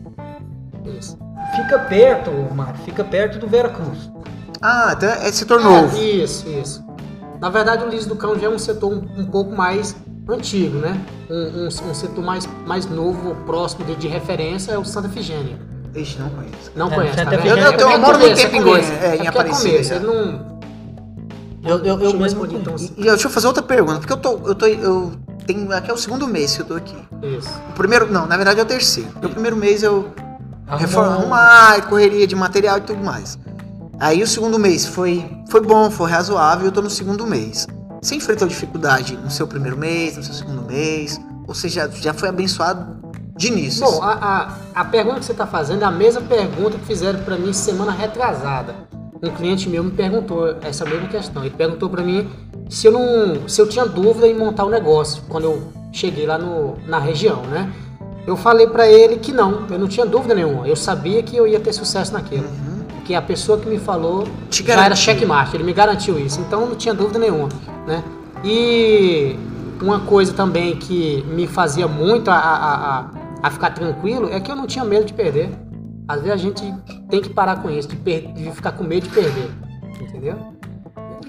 Isso. 0.99 1.18
Fica 1.57 1.79
perto, 1.81 2.31
Mário. 2.55 2.75
Fica 2.85 3.05
perto 3.05 3.38
do 3.38 3.46
Vera 3.46 3.68
Cruz. 3.68 4.11
Ah, 4.62 4.94
então 4.96 5.09
é 5.09 5.33
setor 5.33 5.61
novo. 5.61 5.96
É, 5.96 6.01
isso, 6.01 6.49
isso. 6.49 6.85
Na 7.40 7.49
verdade, 7.49 7.83
o 7.83 7.87
Líderes 7.87 8.07
do 8.07 8.16
Campo 8.16 8.38
já 8.38 8.46
é 8.46 8.51
um 8.51 8.59
setor 8.59 8.92
um, 8.92 9.20
um 9.20 9.27
pouco 9.27 9.55
mais 9.55 9.96
antigo, 10.29 10.79
né? 10.79 11.01
Um, 11.31 11.64
um- 11.64 11.90
um 11.90 11.94
setor 11.94 12.23
mais, 12.25 12.49
mais 12.66 12.87
novo, 12.87 13.35
próximo 13.46 13.85
de, 13.85 13.94
de 13.96 14.09
referência, 14.09 14.73
é 14.73 14.79
o 14.79 14.85
Santa 14.85 15.09
Efigênia. 15.09 15.59
Ixi, 15.94 16.18
não 16.20 16.31
conheço. 16.31 16.70
Não 16.77 16.87
É, 16.87 16.94
conhece, 16.94 17.16
tá 17.16 17.35
Eu- 17.35 17.57
eu- 17.57 17.73
eu 17.73 17.90
É 17.90 17.99
moro 17.99 18.18
muito 18.18 18.20
começo, 18.20 18.42
tempo 18.42 18.57
em 18.57 18.62
começo. 18.62 18.88
Goiânia, 18.90 19.07
é, 19.09 19.16
em 19.16 19.27
Aparecida 19.27 19.70
começo, 19.70 19.88
já. 19.88 19.96
ele 19.96 20.07
não... 20.07 20.49
Eu, 21.62 21.79
eu, 21.79 22.01
eu 22.01 22.12
Deixa 22.12 22.37
eu 22.37 22.46
então. 22.46 22.73
conheço. 22.75 22.94
E, 22.96 23.03
deixa 23.03 23.27
eu 23.27 23.31
fazer 23.31 23.46
outra 23.46 23.62
pergunta, 23.62 23.99
porque 23.99 24.12
eu 24.12 24.16
tô. 24.16 24.40
Eu 24.46 24.55
tô. 24.55 24.66
Eu 24.66 25.12
tenho. 25.46 25.73
Aqui 25.73 25.90
é 25.90 25.94
o 25.94 25.99
segundo 25.99 26.27
mês 26.27 26.55
que 26.57 26.62
eu 26.62 26.66
tô 26.66 26.75
aqui. 26.75 26.96
Isso. 27.23 27.51
O 27.70 27.73
primeiro. 27.73 28.11
Não, 28.11 28.27
na 28.27 28.37
verdade 28.37 28.61
é 28.61 28.62
o 28.62 28.66
terceiro. 28.66 29.11
O 29.23 29.29
primeiro 29.29 29.57
mês 29.57 29.83
eu 29.83 30.12
Arrumou 30.66 30.79
reforma, 30.79 31.12
arrumar, 31.14 31.88
correria 31.88 32.27
de 32.27 32.37
material 32.37 32.79
e 32.79 32.83
tudo 32.83 33.03
mais. 33.03 33.37
Aí 33.99 34.23
o 34.23 34.27
segundo 34.27 34.59
mês 34.59 34.87
foi, 34.87 35.29
foi 35.51 35.61
bom, 35.61 35.90
foi 35.90 36.11
razoável, 36.11 36.66
eu 36.66 36.73
tô 36.73 36.81
no 36.81 36.88
segundo 36.88 37.27
mês. 37.27 37.66
Você 38.01 38.14
enfrentou 38.14 38.46
dificuldade 38.49 39.16
no 39.16 39.31
seu 39.31 39.46
primeiro 39.46 39.77
mês, 39.77 40.16
no 40.16 40.23
seu 40.23 40.33
segundo 40.33 40.62
mês? 40.62 41.20
Ou 41.46 41.55
seja, 41.55 41.90
já 41.96 42.14
foi 42.14 42.29
abençoado 42.29 42.99
de 43.37 43.49
início? 43.49 43.85
Bom, 43.85 44.03
a, 44.03 44.12
a, 44.75 44.81
a 44.81 44.85
pergunta 44.85 45.18
que 45.18 45.27
você 45.27 45.33
está 45.33 45.46
fazendo 45.46 45.83
é 45.83 45.85
a 45.85 45.90
mesma 45.90 46.23
pergunta 46.23 46.79
que 46.79 46.87
fizeram 46.87 47.20
para 47.25 47.37
mim 47.37 47.53
semana 47.53 47.90
retrasada. 47.90 48.75
Um 49.22 49.30
cliente 49.30 49.68
meu 49.68 49.85
me 49.85 49.90
perguntou 49.90 50.56
essa 50.62 50.85
mesma 50.85 51.06
questão. 51.09 51.42
Ele 51.42 51.54
perguntou 51.54 51.90
para 51.90 52.02
mim 52.02 52.28
se 52.68 52.87
eu 52.87 52.92
não, 52.92 53.48
se 53.48 53.61
eu 53.61 53.68
tinha 53.68 53.85
dúvida 53.85 54.26
em 54.26 54.35
montar 54.35 54.64
o 54.64 54.70
negócio 54.70 55.22
quando 55.28 55.44
eu 55.44 55.62
cheguei 55.92 56.26
lá 56.26 56.38
no, 56.38 56.78
na 56.87 56.98
região, 56.98 57.42
né? 57.42 57.70
Eu 58.26 58.37
falei 58.37 58.66
para 58.66 58.88
ele 58.88 59.16
que 59.16 59.33
não, 59.33 59.66
eu 59.68 59.78
não 59.78 59.88
tinha 59.88 60.06
dúvida 60.06 60.35
nenhuma. 60.35 60.66
Eu 60.66 60.76
sabia 60.76 61.22
que 61.22 61.37
eu 61.37 61.46
ia 61.46 61.61
ter 61.61 61.72
sucesso 61.72 62.12
naquilo. 62.12 62.46
Porque 62.94 63.14
a 63.14 63.20
pessoa 63.20 63.59
que 63.59 63.68
me 63.68 63.78
falou 63.78 64.26
Te 64.48 64.64
já 64.64 64.72
era 64.72 64.83
garantiu. 64.83 65.04
checkmate, 65.04 65.56
ele 65.56 65.64
me 65.64 65.72
garantiu 65.72 66.18
isso. 66.18 66.40
Então 66.40 66.66
não 66.66 66.74
tinha 66.74 66.94
dúvida 66.94 67.18
nenhuma, 67.18 67.48
né? 67.87 68.02
E 68.44 69.37
uma 69.83 70.00
coisa 70.00 70.33
também 70.33 70.76
que 70.76 71.24
me 71.28 71.46
fazia 71.46 71.88
muito 71.88 72.30
a, 72.30 72.37
a, 72.37 72.98
a, 72.98 73.11
a 73.42 73.50
ficar 73.50 73.70
tranquilo 73.70 74.28
é 74.30 74.38
que 74.40 74.50
eu 74.50 74.56
não 74.56 74.66
tinha 74.66 74.85
medo 74.85 75.04
de 75.04 75.12
perder. 75.12 75.50
Às 76.11 76.23
vezes 76.23 76.33
a 76.33 76.37
gente 76.37 76.75
tem 77.09 77.20
que 77.20 77.31
parar 77.31 77.62
com 77.62 77.70
isso, 77.70 77.88
de, 77.88 77.96
per- 77.96 78.33
de 78.33 78.51
ficar 78.53 78.73
com 78.73 78.85
medo 78.85 79.05
de 79.09 79.14
perder. 79.14 79.51
Entendeu? 80.01 80.37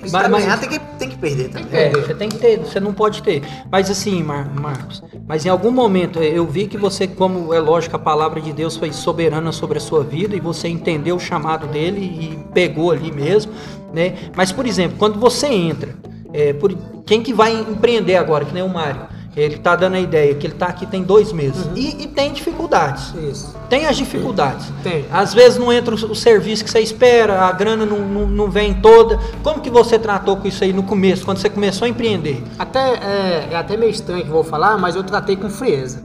Mas, 0.02 0.12
Mas- 0.12 0.44
ganhar 0.44 0.60
tem 0.60 0.70
que, 0.70 0.80
tem 0.98 1.10
que 1.10 1.17
perder 1.17 1.50
também. 1.50 1.67
É, 1.72 1.89
você 1.91 2.15
tem 2.15 2.28
que 2.28 2.38
ter, 2.39 2.58
você 2.58 2.80
não 2.80 2.91
pode 2.91 3.22
ter. 3.22 3.44
Mas 3.72 3.89
assim, 3.91 4.24
Mar- 4.24 4.50
Marcos, 4.60 5.04
mas 5.28 5.46
em 5.46 5.50
algum 5.50 5.70
momento 5.70 6.17
eu 6.20 6.48
vi 6.48 6.65
que 6.67 6.76
você, 6.78 7.06
como 7.08 7.54
é 7.54 7.60
lógico, 7.60 7.96
a 7.96 8.00
palavra 8.00 8.41
de 8.41 8.52
Deus 8.52 8.76
foi 8.76 8.91
soberana 8.91 9.52
sobre 9.52 9.78
a 9.78 9.82
sua 9.82 10.04
vida 10.04 10.36
e 10.36 10.39
você 10.39 10.67
entendeu 10.67 11.17
o 11.17 11.20
chamado 11.20 11.67
dele 11.67 12.02
e 12.02 12.52
pegou 12.52 12.89
ali 12.91 13.12
mesmo, 13.12 13.52
né? 13.94 14.15
Mas, 14.36 14.52
por 14.52 14.65
exemplo, 14.65 14.98
quando 14.98 15.20
você 15.20 15.46
entra, 15.48 15.94
é, 16.34 16.52
por, 16.54 16.74
quem 17.06 17.22
que 17.22 17.32
vai 17.34 17.54
empreender 17.54 18.15
agora, 18.15 18.44
que 18.44 18.54
nem 18.56 18.63
o 18.63 18.70
Mário, 18.70 19.06
ele 19.36 19.58
tá 19.58 19.76
dando 19.76 19.96
a 19.96 20.00
ideia 20.00 20.36
que 20.36 20.46
ele 20.46 20.56
tá 20.56 20.67
aqui 20.67 20.86
tem 20.86 21.04
dois 21.04 21.32
meses 21.32 21.70
e, 21.76 22.04
e 22.04 22.08
tem 22.08 22.34
dificuldades. 22.34 23.13
Isso. 23.15 23.56
Tem 23.70 23.86
as 23.86 23.96
dificuldades. 23.96 24.67
Tem. 24.84 25.06
Às 25.12 25.34
vezes 25.34 25.58
não 25.58 25.72
entra 25.72 25.96
o, 25.96 26.12
o 26.12 26.15
serviço 26.15 26.63
que 26.63 26.70
você 26.70 26.82
espera, 26.82 27.44
a 27.44 27.52
grana 27.54 27.86
não, 27.86 28.00
não, 28.00 28.28
não 28.28 28.52
vem 28.52 28.74
toda. 28.74 29.17
Como 29.41 29.62
que 29.62 29.70
você 29.70 29.98
tratou 29.98 30.36
com 30.36 30.48
isso 30.48 30.63
aí 30.63 30.74
no 30.74 30.84
começo, 30.84 31.24
quando 31.24 31.38
você 31.38 31.50
começou 31.50 31.86
a 31.86 31.89
empreender? 31.89 32.44
Até, 32.60 32.80
é, 32.80 33.48
é 33.52 33.56
até 33.56 33.78
meio 33.78 33.91
estranho 33.91 34.24
que 34.24 34.30
vou 34.30 34.44
falar, 34.44 34.78
mas 34.78 34.96
eu 34.96 35.04
tratei 35.04 35.38
com 35.38 35.50
frieza. 35.50 36.04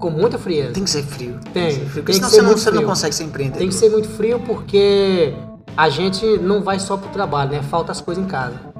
Com 0.00 0.10
muita 0.10 0.36
frieza. 0.36 0.72
Tem 0.72 0.82
que 0.82 0.90
ser 0.90 1.04
frio. 1.04 1.38
Tem, 1.52 1.66
que 1.68 1.72
ser 1.74 1.80
frio, 1.80 1.86
tem 1.86 2.02
porque 2.02 2.12
que 2.12 2.14
senão 2.14 2.28
ser 2.28 2.36
você, 2.36 2.42
não, 2.42 2.58
você 2.58 2.70
não 2.72 2.84
consegue 2.84 3.14
ser 3.14 3.24
empreendedor. 3.24 3.58
Tem 3.58 3.68
que 3.68 3.74
ser 3.74 3.90
muito 3.90 4.08
frio 4.08 4.40
porque 4.40 5.32
a 5.76 5.88
gente 5.88 6.26
não 6.38 6.62
vai 6.62 6.80
só 6.80 6.96
pro 6.96 7.08
trabalho, 7.10 7.52
né? 7.52 7.62
Falta 7.62 7.92
as 7.92 8.00
coisas 8.00 8.22
em 8.22 8.26
casa. 8.26 8.72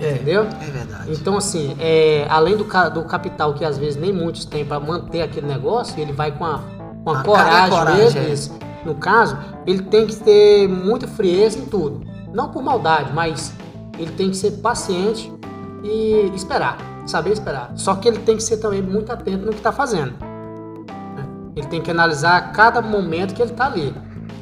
É. 0.00 0.12
Entendeu? 0.12 0.42
É 0.42 0.64
verdade. 0.64 0.77
Então, 1.08 1.36
assim, 1.36 1.74
é, 1.80 2.26
além 2.28 2.56
do, 2.56 2.64
do 2.64 3.04
capital 3.04 3.54
que 3.54 3.64
às 3.64 3.78
vezes 3.78 3.96
nem 3.96 4.12
muitos 4.12 4.44
têm 4.44 4.64
para 4.64 4.78
manter 4.78 5.22
aquele 5.22 5.46
negócio, 5.46 5.98
ele 6.00 6.12
vai 6.12 6.30
com 6.32 6.44
a, 6.44 6.60
com 7.04 7.10
a 7.10 7.20
A 7.20 7.22
cara 7.22 7.50
e 7.50 7.56
a 7.56 7.68
coragem, 7.68 7.70
coragem, 7.70 8.22
mesmo. 8.22 8.58
é. 8.62 8.68
No 8.84 8.94
caso, 8.94 9.36
ele 9.66 9.82
tem 9.82 10.06
que 10.06 10.16
ter 10.16 10.68
muita 10.68 11.06
frieza 11.08 11.58
em 11.58 11.64
tudo. 11.66 12.06
Não 12.32 12.48
por 12.50 12.62
maldade, 12.62 13.12
mas 13.12 13.52
ele 13.98 14.12
tem 14.12 14.30
que 14.30 14.36
ser 14.36 14.52
paciente 14.52 15.32
e 15.82 16.30
esperar. 16.34 16.76
Saber 17.06 17.32
esperar. 17.32 17.72
Só 17.74 17.94
que 17.94 18.06
ele 18.06 18.18
tem 18.18 18.36
que 18.36 18.42
ser 18.42 18.58
também 18.58 18.82
muito 18.82 19.10
atento 19.10 19.44
no 19.46 19.50
que 19.52 19.58
está 19.58 19.72
fazendo. 19.72 20.12
né? 21.16 21.26
Ele 21.56 21.66
tem 21.66 21.80
que 21.80 21.90
analisar 21.90 22.52
cada 22.52 22.82
momento 22.82 23.34
que 23.34 23.42
ele 23.42 23.50
está 23.50 23.66
ali. 23.66 23.94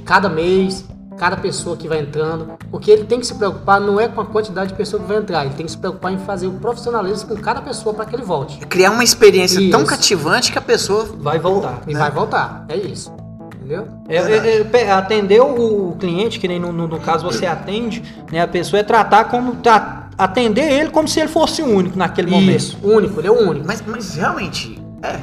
Cada 0.05 0.29
mês, 0.29 0.85
cada 1.17 1.37
pessoa 1.37 1.77
que 1.77 1.89
vai 1.89 2.01
entrando. 2.01 2.53
Porque 2.71 2.91
ele 2.91 3.05
tem 3.05 3.19
que 3.21 3.27
se 3.27 3.35
preocupar 3.35 3.81
não 3.81 3.99
é 4.01 4.09
com 4.09 4.21
a 4.21 4.27
quantidade 4.27 4.69
de 4.71 4.75
pessoas 4.75 5.03
que 5.03 5.09
vai 5.09 5.19
entrar. 5.19 5.45
Ele 5.45 5.55
tem 5.55 5.67
que 5.67 5.73
se 5.73 5.79
preocupar 5.79 6.13
em 6.13 6.19
fazer 6.19 6.47
o 6.47 6.53
profissionalismo 6.53 7.29
com 7.29 7.37
cada 7.41 7.61
pessoa 7.63 7.95
para 7.95 8.05
que 8.05 8.15
ele 8.15 8.23
volte. 8.23 8.59
Criar 8.67 8.91
uma 8.91 9.05
experiência 9.05 9.59
tão 9.71 9.81
Isso. 9.83 9.91
cativante 9.91 10.53
que 10.53 10.59
a 10.59 10.63
pessoa 10.63 11.05
Vai 11.19 11.39
voltar. 11.39 11.81
E 11.87 11.93
Né? 11.95 11.99
vai 12.01 12.11
voltar. 12.11 12.65
É 12.69 12.77
isso. 12.77 13.13
Entendeu? 13.57 13.89
É, 14.09 14.17
é, 14.17 14.71
é, 14.83 14.91
atender 14.93 15.41
o, 15.41 15.97
cliente, 15.99 16.39
que 16.39 16.47
nem 16.47 16.61
no, 16.61 16.73
no- 16.73 16.87
no 16.87 17.01
caso 17.01 17.25
você 17.25 17.47
atende, 17.47 18.01
né? 18.31 18.41
A 18.41 18.47
pessoa 18.47 18.79
é 18.79 18.83
tratar 18.85 19.25
como. 19.25 19.57
Tra, 19.57 20.09
atender 20.17 20.71
ele 20.73 20.91
como 20.91 21.09
se 21.09 21.19
ele 21.19 21.29
fosse 21.29 21.63
o 21.63 21.67
único 21.67 21.99
naquele 21.99 22.31
momento. 22.31 22.57
Isso. 22.57 22.79
Único, 22.83 23.19
ele 23.21 23.27
é 23.27 23.31
o 23.31 23.49
único. 23.49 23.67
Mas, 23.67 23.83
mas 23.85 24.15
realmente, 24.15 24.81
é. 25.03 25.19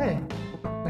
É. 0.00 0.16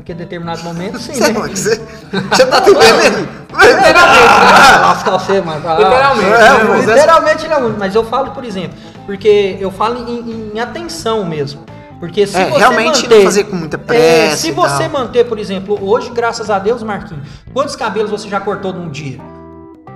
Naquele 0.00 0.18
determinado 0.20 0.62
momento, 0.64 0.98
sim. 0.98 1.12
Você, 1.12 1.30
né? 1.30 1.40
você, 1.40 1.76
você 1.76 2.46
tá 2.46 2.58
entendendo? 2.60 3.28
Ah, 3.52 4.80
lascar 4.80 5.10
você, 5.10 5.42
mano. 5.42 5.60
Ah, 5.68 5.74
Literalmente. 5.74 6.32
É, 6.32 6.86
né? 6.86 6.94
Literalmente 6.94 7.46
é 7.46 7.56
o 7.56 7.60
único. 7.66 7.78
Mas 7.78 7.94
eu 7.94 8.02
falo, 8.04 8.30
por 8.30 8.42
exemplo, 8.42 8.78
porque 9.04 9.58
eu 9.60 9.70
falo 9.70 10.08
em, 10.08 10.52
em 10.54 10.58
atenção 10.58 11.22
mesmo. 11.26 11.66
Porque 11.98 12.26
se 12.26 12.34
É, 12.34 12.48
você 12.48 12.56
realmente 12.58 13.02
manter, 13.02 13.16
não 13.18 13.24
fazer 13.24 13.44
com 13.44 13.56
muita 13.56 13.76
É, 13.76 13.78
pressa. 13.78 14.36
se 14.38 14.48
e 14.48 14.52
você 14.52 14.84
tal. 14.88 14.88
manter, 14.88 15.24
por 15.24 15.38
exemplo, 15.38 15.78
hoje, 15.86 16.08
graças 16.08 16.48
a 16.48 16.58
Deus, 16.58 16.82
Marquinhos, 16.82 17.28
quantos 17.52 17.76
cabelos 17.76 18.10
você 18.10 18.26
já 18.26 18.40
cortou 18.40 18.72
num 18.72 18.88
dia? 18.88 19.20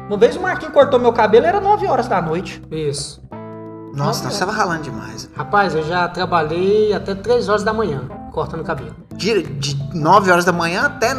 Uma 0.07 0.19
vez 0.19 0.37
o 0.37 0.41
Marquinhos 0.43 0.75
cortou 0.75 1.01
meu 1.01 1.15
cabelo, 1.15 1.47
era 1.47 1.63
9 1.63 1.87
horas 1.87 2.07
da 2.09 2.21
noite. 2.21 2.63
Isso. 2.71 3.23
Nossa, 3.95 4.23
nós 4.25 4.39
tava 4.39 4.53
ralando 4.53 4.83
demais. 4.83 5.31
Rapaz, 5.35 5.75
eu 5.75 5.83
já 5.83 6.07
trabalhei 6.09 6.93
até 6.93 7.15
3 7.15 7.49
horas 7.49 7.63
da 7.63 7.73
manhã 7.73 8.03
cortando 8.35 8.65
cabelo. 8.65 8.95
De, 9.15 9.43
de 9.45 9.77
9 9.95 10.31
horas 10.31 10.45
da 10.45 10.53
manhã 10.53 10.83
até 10.83 11.15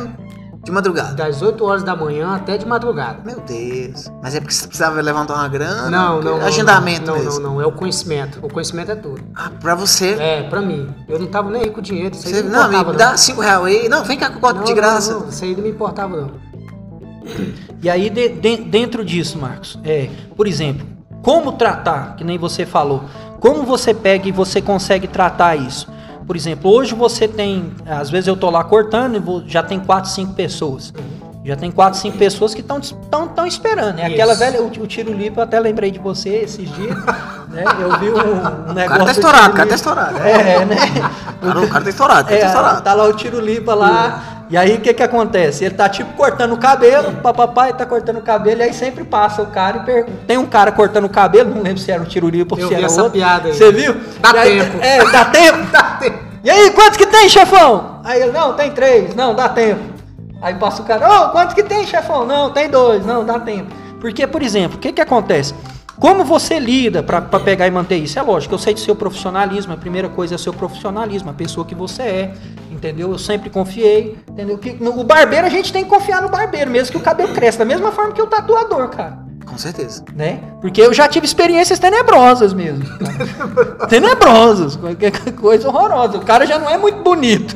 de 0.61 0.71
madrugada. 0.71 1.13
Das 1.13 1.41
8 1.41 1.63
horas 1.63 1.83
da 1.83 1.95
manhã 1.95 2.35
até 2.35 2.57
de 2.57 2.65
madrugada. 2.65 3.19
Meu 3.23 3.39
Deus. 3.39 4.11
Mas 4.21 4.35
é 4.35 4.39
porque 4.41 4.53
você 4.53 4.67
precisava 4.67 4.99
levantar 4.99 5.35
uma 5.35 5.47
grana? 5.47 5.89
Não, 5.89 6.21
não, 6.21 6.39
não. 6.39 6.45
Agendamento 6.45 7.05
não, 7.07 7.17
mesmo. 7.17 7.39
Não, 7.39 7.53
não, 7.53 7.61
é 7.61 7.65
o 7.65 7.71
conhecimento. 7.71 8.39
O 8.43 8.51
conhecimento 8.51 8.91
é 8.91 8.95
tudo. 8.95 9.21
Ah, 9.33 9.49
pra 9.61 9.75
você. 9.75 10.15
É, 10.19 10.43
pra 10.43 10.61
mim. 10.61 10.93
Eu 11.07 11.19
não 11.19 11.27
tava 11.27 11.49
nem 11.49 11.61
aí 11.61 11.69
com 11.71 11.81
dinheiro. 11.81 12.15
Isso 12.15 12.27
aí 12.27 12.33
você 12.33 12.43
não, 12.43 12.63
não, 12.63 12.69
me 12.69 12.75
importava, 12.75 13.11
dá 13.11 13.17
5 13.17 13.41
reais 13.41 13.63
aí. 13.65 13.87
Não, 13.89 14.03
vem 14.03 14.17
cá 14.17 14.29
que 14.29 14.35
eu 14.35 14.41
corto 14.41 14.57
Não, 14.57 14.63
de 14.65 14.71
não, 14.71 14.75
graça. 14.75 15.13
Não, 15.13 15.29
isso 15.29 15.43
aí 15.43 15.55
não 15.55 15.63
me 15.63 15.69
importava, 15.69 16.17
não. 16.17 16.31
E 17.81 17.89
aí, 17.89 18.09
de- 18.09 18.29
de- 18.29 18.57
dentro 18.57 19.05
disso, 19.05 19.37
Marcos, 19.37 19.79
é, 19.83 20.09
por 20.35 20.47
exemplo, 20.47 20.85
como 21.21 21.53
tratar, 21.53 22.15
que 22.15 22.23
nem 22.23 22.37
você 22.37 22.65
falou, 22.65 23.03
como 23.39 23.63
você 23.63 23.93
pega 23.93 24.27
e 24.27 24.31
você 24.31 24.61
consegue 24.61 25.07
tratar 25.07 25.55
isso? 25.55 25.87
Por 26.25 26.35
exemplo, 26.35 26.71
hoje 26.71 26.95
você 26.95 27.27
tem, 27.27 27.71
às 27.85 28.09
vezes 28.09 28.27
eu 28.27 28.35
tô 28.35 28.49
lá 28.49 28.63
cortando 28.63 29.43
e 29.45 29.49
já 29.49 29.61
tem 29.61 29.79
quatro, 29.79 30.09
cinco 30.09 30.33
pessoas. 30.33 30.91
Já 31.45 31.55
tem 31.55 31.69
quatro, 31.69 31.99
cinco 31.99 32.17
pessoas 32.17 32.55
que 32.55 32.61
estão 32.61 32.79
tão, 33.09 33.27
tão 33.27 33.45
esperando. 33.45 33.99
É 33.99 34.07
aquela 34.07 34.33
velha, 34.33 34.61
o, 34.61 34.65
o 34.65 34.87
tiro 34.87 35.13
limpo, 35.13 35.39
eu 35.39 35.43
até 35.43 35.59
lembrei 35.59 35.91
de 35.91 35.99
você 35.99 36.29
esses 36.37 36.67
dias, 36.73 36.95
né? 37.49 37.63
Eu 37.79 37.99
vi 37.99 38.09
um, 38.09 38.17
um 38.67 38.71
O 38.71 38.73
negócio. 38.73 38.87
cara 38.89 38.97
tá 38.97 39.03
do 39.05 39.11
estourado, 39.11 39.49
o 39.53 39.55
cara 39.55 39.69
tá 39.69 39.75
estourado. 39.75 40.17
É, 40.17 40.65
né? 40.65 40.75
O 41.41 41.45
cara, 41.45 41.59
o 41.61 41.67
cara 41.69 41.83
tá 41.83 41.89
estourado, 41.89 42.21
o 42.21 42.25
cara 42.25 42.35
É, 42.35 42.39
tá 42.41 42.47
estourado. 42.47 42.81
tá 42.81 42.93
lá 42.95 43.03
o 43.05 43.13
tiro 43.13 43.39
limpa 43.39 43.75
lá. 43.75 44.23
E 44.49 44.57
aí 44.57 44.75
o 44.75 44.81
que 44.81 44.93
que 44.93 45.01
acontece? 45.03 45.65
Ele 45.65 45.73
tá 45.75 45.87
tipo 45.89 46.13
cortando 46.13 46.53
o 46.53 46.57
cabelo, 46.57 47.11
papai 47.13 47.73
tá 47.73 47.85
cortando 47.85 48.17
o 48.17 48.21
cabelo, 48.21 48.61
e 48.61 48.63
aí 48.63 48.73
sempre 48.73 49.03
passa 49.03 49.41
o 49.41 49.47
cara 49.47 49.77
e 49.77 49.79
pergunta. 49.85 50.17
Tem 50.27 50.37
um 50.37 50.45
cara 50.45 50.71
cortando 50.71 51.05
o 51.05 51.09
cabelo, 51.09 51.53
não 51.53 51.61
lembro 51.63 51.79
se 51.79 51.91
era 51.91 52.01
o 52.01 52.05
tiro 52.05 52.27
limpa 52.29 52.55
ou 52.55 52.61
se 52.61 52.67
vi 52.67 52.73
era 52.75 52.85
essa 52.85 53.01
outro. 53.03 53.17
piada 53.19 53.47
aí. 53.49 53.53
Você 53.55 53.71
viu? 53.71 53.95
Dá 54.19 54.31
aí- 54.41 54.59
tempo. 54.61 54.77
É, 54.83 55.11
dá 55.11 55.25
tempo? 55.29 55.71
Tá 55.71 55.83
tempo. 55.99 56.17
E 56.43 56.49
aí, 56.49 56.69
quantos 56.71 56.95
que 56.97 57.07
tem, 57.07 57.27
chefão? 57.27 58.01
Aí 58.03 58.21
ele, 58.21 58.31
não, 58.31 58.53
tem 58.53 58.69
três, 58.71 59.15
não, 59.15 59.33
dá 59.33 59.49
tempo. 59.49 59.94
Aí 60.41 60.55
passa 60.55 60.81
o 60.81 60.85
cara, 60.85 61.27
ô, 61.27 61.29
quantos 61.29 61.53
que 61.53 61.63
tem, 61.63 61.85
chefão? 61.85 62.25
Não, 62.25 62.51
tem 62.51 62.69
dois, 62.69 63.05
não, 63.05 63.25
dá 63.25 63.39
tempo. 63.39 63.73
Porque, 63.99 64.27
por 64.27 64.41
exemplo, 64.41 64.77
o 64.77 64.79
que 64.79 64.91
que 64.91 65.01
acontece? 65.01 65.53
Como 65.99 66.25
você 66.25 66.59
lida 66.59 67.01
para 67.01 67.21
pegar 67.39 67.67
e 67.67 67.71
manter 67.71 67.95
isso? 67.95 68.19
É 68.19 68.21
lógico, 68.21 68.53
eu 68.53 68.59
sei 68.59 68.73
do 68.73 68.79
seu 68.79 68.95
profissionalismo, 68.95 69.73
a 69.73 69.77
primeira 69.77 70.09
coisa 70.09 70.35
é 70.35 70.37
o 70.37 70.39
seu 70.39 70.53
profissionalismo, 70.53 71.29
a 71.29 71.33
pessoa 71.33 71.65
que 71.65 71.73
você 71.73 72.01
é, 72.03 72.33
entendeu? 72.69 73.11
Eu 73.11 73.17
sempre 73.17 73.49
confiei, 73.49 74.17
entendeu? 74.29 74.57
Que, 74.57 74.73
no, 74.73 74.99
o 74.99 75.03
barbeiro, 75.05 75.47
a 75.47 75.49
gente 75.49 75.71
tem 75.71 75.85
que 75.85 75.89
confiar 75.89 76.21
no 76.21 76.27
barbeiro, 76.27 76.69
mesmo 76.69 76.91
que 76.91 76.97
o 76.97 77.01
cabelo 77.01 77.33
cresça, 77.33 77.59
da 77.59 77.65
mesma 77.65 77.93
forma 77.93 78.11
que 78.11 78.21
o 78.21 78.27
tatuador, 78.27 78.89
cara 78.89 79.19
Com 79.45 79.57
certeza. 79.57 80.03
né? 80.13 80.41
Porque 80.59 80.81
eu 80.81 80.93
já 80.93 81.07
tive 81.07 81.25
experiências 81.25 81.79
tenebrosas 81.79 82.53
mesmo. 82.53 82.83
tenebrosas, 83.87 84.75
qualquer 84.75 85.11
coisa 85.31 85.69
horrorosa. 85.69 86.17
O 86.17 86.25
cara 86.25 86.45
já 86.45 86.59
não 86.59 86.69
é 86.69 86.77
muito 86.77 87.01
bonito. 87.03 87.55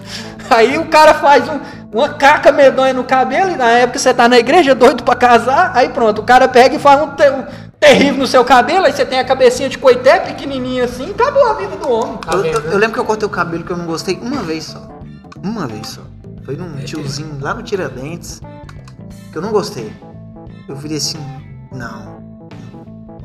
Aí 0.49 0.77
o 0.77 0.85
cara 0.85 1.13
faz 1.15 1.47
um- 1.47 1.59
uma 1.91 2.09
caca 2.09 2.51
medonha 2.51 2.93
no 2.93 3.03
cabelo 3.03 3.51
e 3.51 3.55
na 3.55 3.69
época 3.69 3.99
você 3.99 4.13
tá 4.13 4.27
na 4.27 4.37
igreja 4.37 4.73
doido 4.75 5.03
pra 5.03 5.15
casar, 5.15 5.71
aí 5.75 5.89
pronto, 5.89 6.19
o 6.21 6.23
cara 6.23 6.47
pega 6.47 6.75
e 6.75 6.79
faz 6.79 7.01
um, 7.01 7.07
te- 7.15 7.29
um 7.29 7.43
terrível 7.79 8.19
no 8.19 8.27
seu 8.27 8.43
cabelo, 8.45 8.85
aí 8.85 8.91
você 8.93 9.05
tem 9.05 9.19
a 9.19 9.25
cabecinha 9.25 9.69
de 9.69 9.77
coité 9.77 10.19
pequenininha 10.19 10.83
assim, 10.85 11.11
acabou 11.11 11.47
a 11.49 11.53
vida 11.53 11.75
do 11.77 11.89
homem. 11.91 12.17
Tá 12.17 12.33
eu, 12.33 12.45
eu- 12.45 12.61
né? 12.61 12.69
eu 12.73 12.77
lembro 12.77 12.93
que 12.93 12.99
eu 12.99 13.05
cortei 13.05 13.25
o 13.27 13.31
cabelo 13.31 13.63
que 13.63 13.71
eu 13.71 13.77
não 13.77 13.85
gostei 13.85 14.19
uma 14.21 14.41
vez 14.41 14.65
só. 14.65 14.81
Uma 15.43 15.65
vez 15.67 15.87
só. 15.87 16.01
Foi 16.45 16.55
num 16.55 16.75
tiozinho 16.77 17.37
lá 17.39 17.53
no 17.53 17.63
Tiradentes. 17.63 18.41
Que 19.31 19.37
eu 19.37 19.41
não 19.41 19.51
gostei. 19.51 19.93
Eu 20.67 20.75
virei 20.75 20.97
assim. 20.97 21.19
Não. 21.71 22.19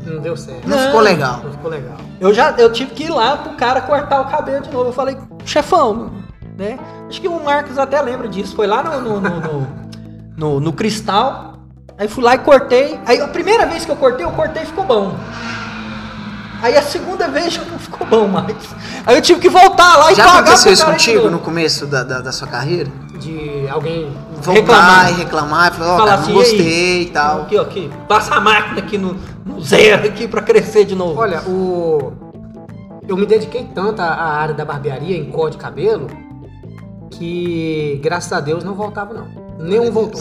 Não 0.07 0.21
deu 0.21 0.37
certo. 0.37 0.69
Não, 0.69 0.77
Não. 0.77 0.87
ficou 0.87 1.01
legal. 1.01 1.41
Não 1.43 1.51
ficou 1.53 1.71
legal. 1.71 1.97
Eu 2.21 2.33
já 2.35 2.51
eu 2.59 2.71
tive 2.73 2.91
que 2.93 3.05
ir 3.05 3.11
lá 3.11 3.37
pro 3.39 3.55
cara 3.55 3.81
cortar 3.81 4.21
o 4.21 4.27
cabelo 4.31 4.63
de 4.63 4.71
novo. 4.71 4.91
Eu 4.91 4.93
falei, 4.93 5.17
chefão, 5.45 6.13
né? 6.57 6.79
Acho 7.09 7.21
que 7.21 7.29
o 7.29 7.43
Marcos 7.45 7.79
até 7.79 8.01
lembra 8.01 8.29
disso. 8.29 8.55
Foi 8.55 8.67
lá 8.67 8.83
no, 8.83 9.01
no, 9.01 9.21
no, 9.21 9.41
no, 9.41 9.67
no- 10.37 10.61
no 10.61 10.73
Cristal. 10.73 11.55
Aí 11.99 12.09
fui 12.09 12.25
lá 12.25 12.35
e 12.35 12.39
cortei. 12.39 12.99
Aí 13.07 13.21
a 13.21 13.29
primeira 13.29 13.67
vez 13.67 13.85
que 13.85 13.91
eu 13.91 13.97
cortei, 13.97 14.25
eu 14.25 14.31
cortei 14.33 14.63
e 14.63 14.67
ficou 14.67 14.85
bom. 14.85 15.15
Aí 16.63 16.77
a 16.77 16.83
segunda 16.83 17.29
vez 17.29 17.53
já 17.55 17.63
não 17.65 17.79
ficou 17.79 18.07
bom 18.07 18.27
mais. 18.27 18.57
Aí 19.07 19.17
eu 19.17 19.23
tive 19.23 19.41
que 19.41 19.49
voltar 19.49 19.97
lá 19.99 20.13
e 20.13 20.15
Já 20.15 20.25
pagar 20.25 20.39
aconteceu 20.39 20.63
pro 20.65 20.73
isso 20.73 20.87
contigo 20.87 21.31
no 21.31 21.39
começo 21.39 21.87
da, 21.87 22.03
da, 22.03 22.21
da 22.21 22.33
sua 22.33 22.49
carreira? 22.49 22.91
De 23.21 23.67
alguém. 23.71 24.13
Voltar 24.41 24.53
Reclamar. 24.61 25.11
e 25.11 25.15
reclamar 25.15 25.73
e 25.73 25.77
falar, 25.77 25.93
ó, 25.95 25.97
Falar 25.99 26.09
cara, 26.11 26.21
assim, 26.23 26.33
não 26.33 26.41
"E 26.41 26.45
aí? 26.45 26.51
gostei 26.51 27.03
e 27.03 27.07
tal. 27.11 27.43
Aqui, 27.43 27.57
ó, 27.57 27.63
aqui. 27.63 27.91
Passa 28.09 28.35
a 28.35 28.41
máquina 28.41 28.79
aqui 28.81 28.99
no, 28.99 29.17
no 29.47 29.61
zero 29.63 30.07
aqui 30.07 30.27
pra 30.29 30.43
crescer 30.43 30.85
de 30.85 30.95
novo. 30.95 31.19
Olha, 31.21 31.41
o. 31.43 32.13
Eu 33.07 33.17
me 33.17 33.25
dediquei 33.27 33.65
tanto 33.75 34.01
à, 34.01 34.07
à 34.07 34.35
área 34.41 34.55
da 34.55 34.65
barbearia 34.65 35.17
em 35.17 35.31
cor 35.31 35.51
de 35.51 35.57
cabelo 35.59 36.09
que, 37.15 38.01
graças 38.03 38.33
a 38.33 38.41
Deus, 38.41 38.63
não 38.65 38.75
voltava, 38.75 39.15
não. 39.15 39.27
Nenhum 39.59 39.91
voltou. 39.91 40.21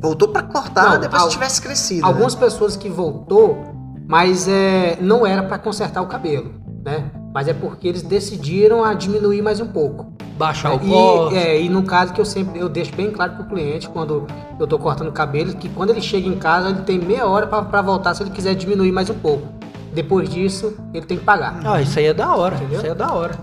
Voltou 0.00 0.28
pra 0.28 0.42
cortar 0.42 0.90
Não, 0.94 1.00
depois 1.00 1.22
al- 1.22 1.28
que 1.28 1.34
tivesse 1.34 1.60
crescido. 1.62 2.02
né? 2.02 2.06
Algumas 2.08 2.34
pessoas 2.34 2.76
que 2.76 2.88
voltou, 2.88 3.58
mas 4.06 4.46
é, 4.46 4.98
não 5.00 5.26
era 5.26 5.42
para 5.42 5.58
consertar 5.58 6.02
o 6.02 6.06
cabelo, 6.06 6.52
né? 6.84 7.10
Mas 7.32 7.48
é 7.48 7.54
porque 7.54 7.88
eles 7.88 8.02
decidiram 8.02 8.84
a 8.84 8.92
diminuir 8.94 9.42
mais 9.42 9.60
um 9.60 9.66
pouco. 9.66 10.12
Baixar 10.38 10.72
o 10.72 10.84
E, 10.86 10.90
corte. 10.90 11.36
é, 11.38 11.60
e 11.62 11.68
no 11.70 11.82
caso 11.82 12.12
que 12.12 12.20
eu 12.20 12.24
sempre 12.26 12.60
eu 12.60 12.68
deixo 12.68 12.94
bem 12.94 13.10
claro 13.10 13.32
pro 13.36 13.44
cliente 13.44 13.88
quando 13.88 14.26
eu 14.60 14.66
tô 14.66 14.78
cortando 14.78 15.08
o 15.08 15.12
cabelo 15.12 15.54
que 15.54 15.66
quando 15.70 15.90
ele 15.90 16.02
chega 16.02 16.28
em 16.28 16.36
casa 16.36 16.68
ele 16.68 16.82
tem 16.82 16.98
meia 16.98 17.26
hora 17.26 17.46
para 17.46 17.80
voltar 17.80 18.14
se 18.14 18.22
ele 18.22 18.30
quiser 18.30 18.54
diminuir 18.54 18.92
mais 18.92 19.08
um 19.08 19.14
pouco. 19.14 19.46
Depois 19.94 20.28
disso 20.28 20.76
ele 20.92 21.06
tem 21.06 21.16
que 21.16 21.24
pagar. 21.24 21.58
Ah, 21.64 21.80
isso 21.80 21.98
aí 21.98 22.04
é 22.06 22.12
da 22.14 22.34
hora. 22.36 22.54
Entendeu? 22.56 22.76
Isso 22.76 22.84
aí 22.84 22.92
é 22.92 22.94
da 22.94 23.12
hora. 23.14 23.34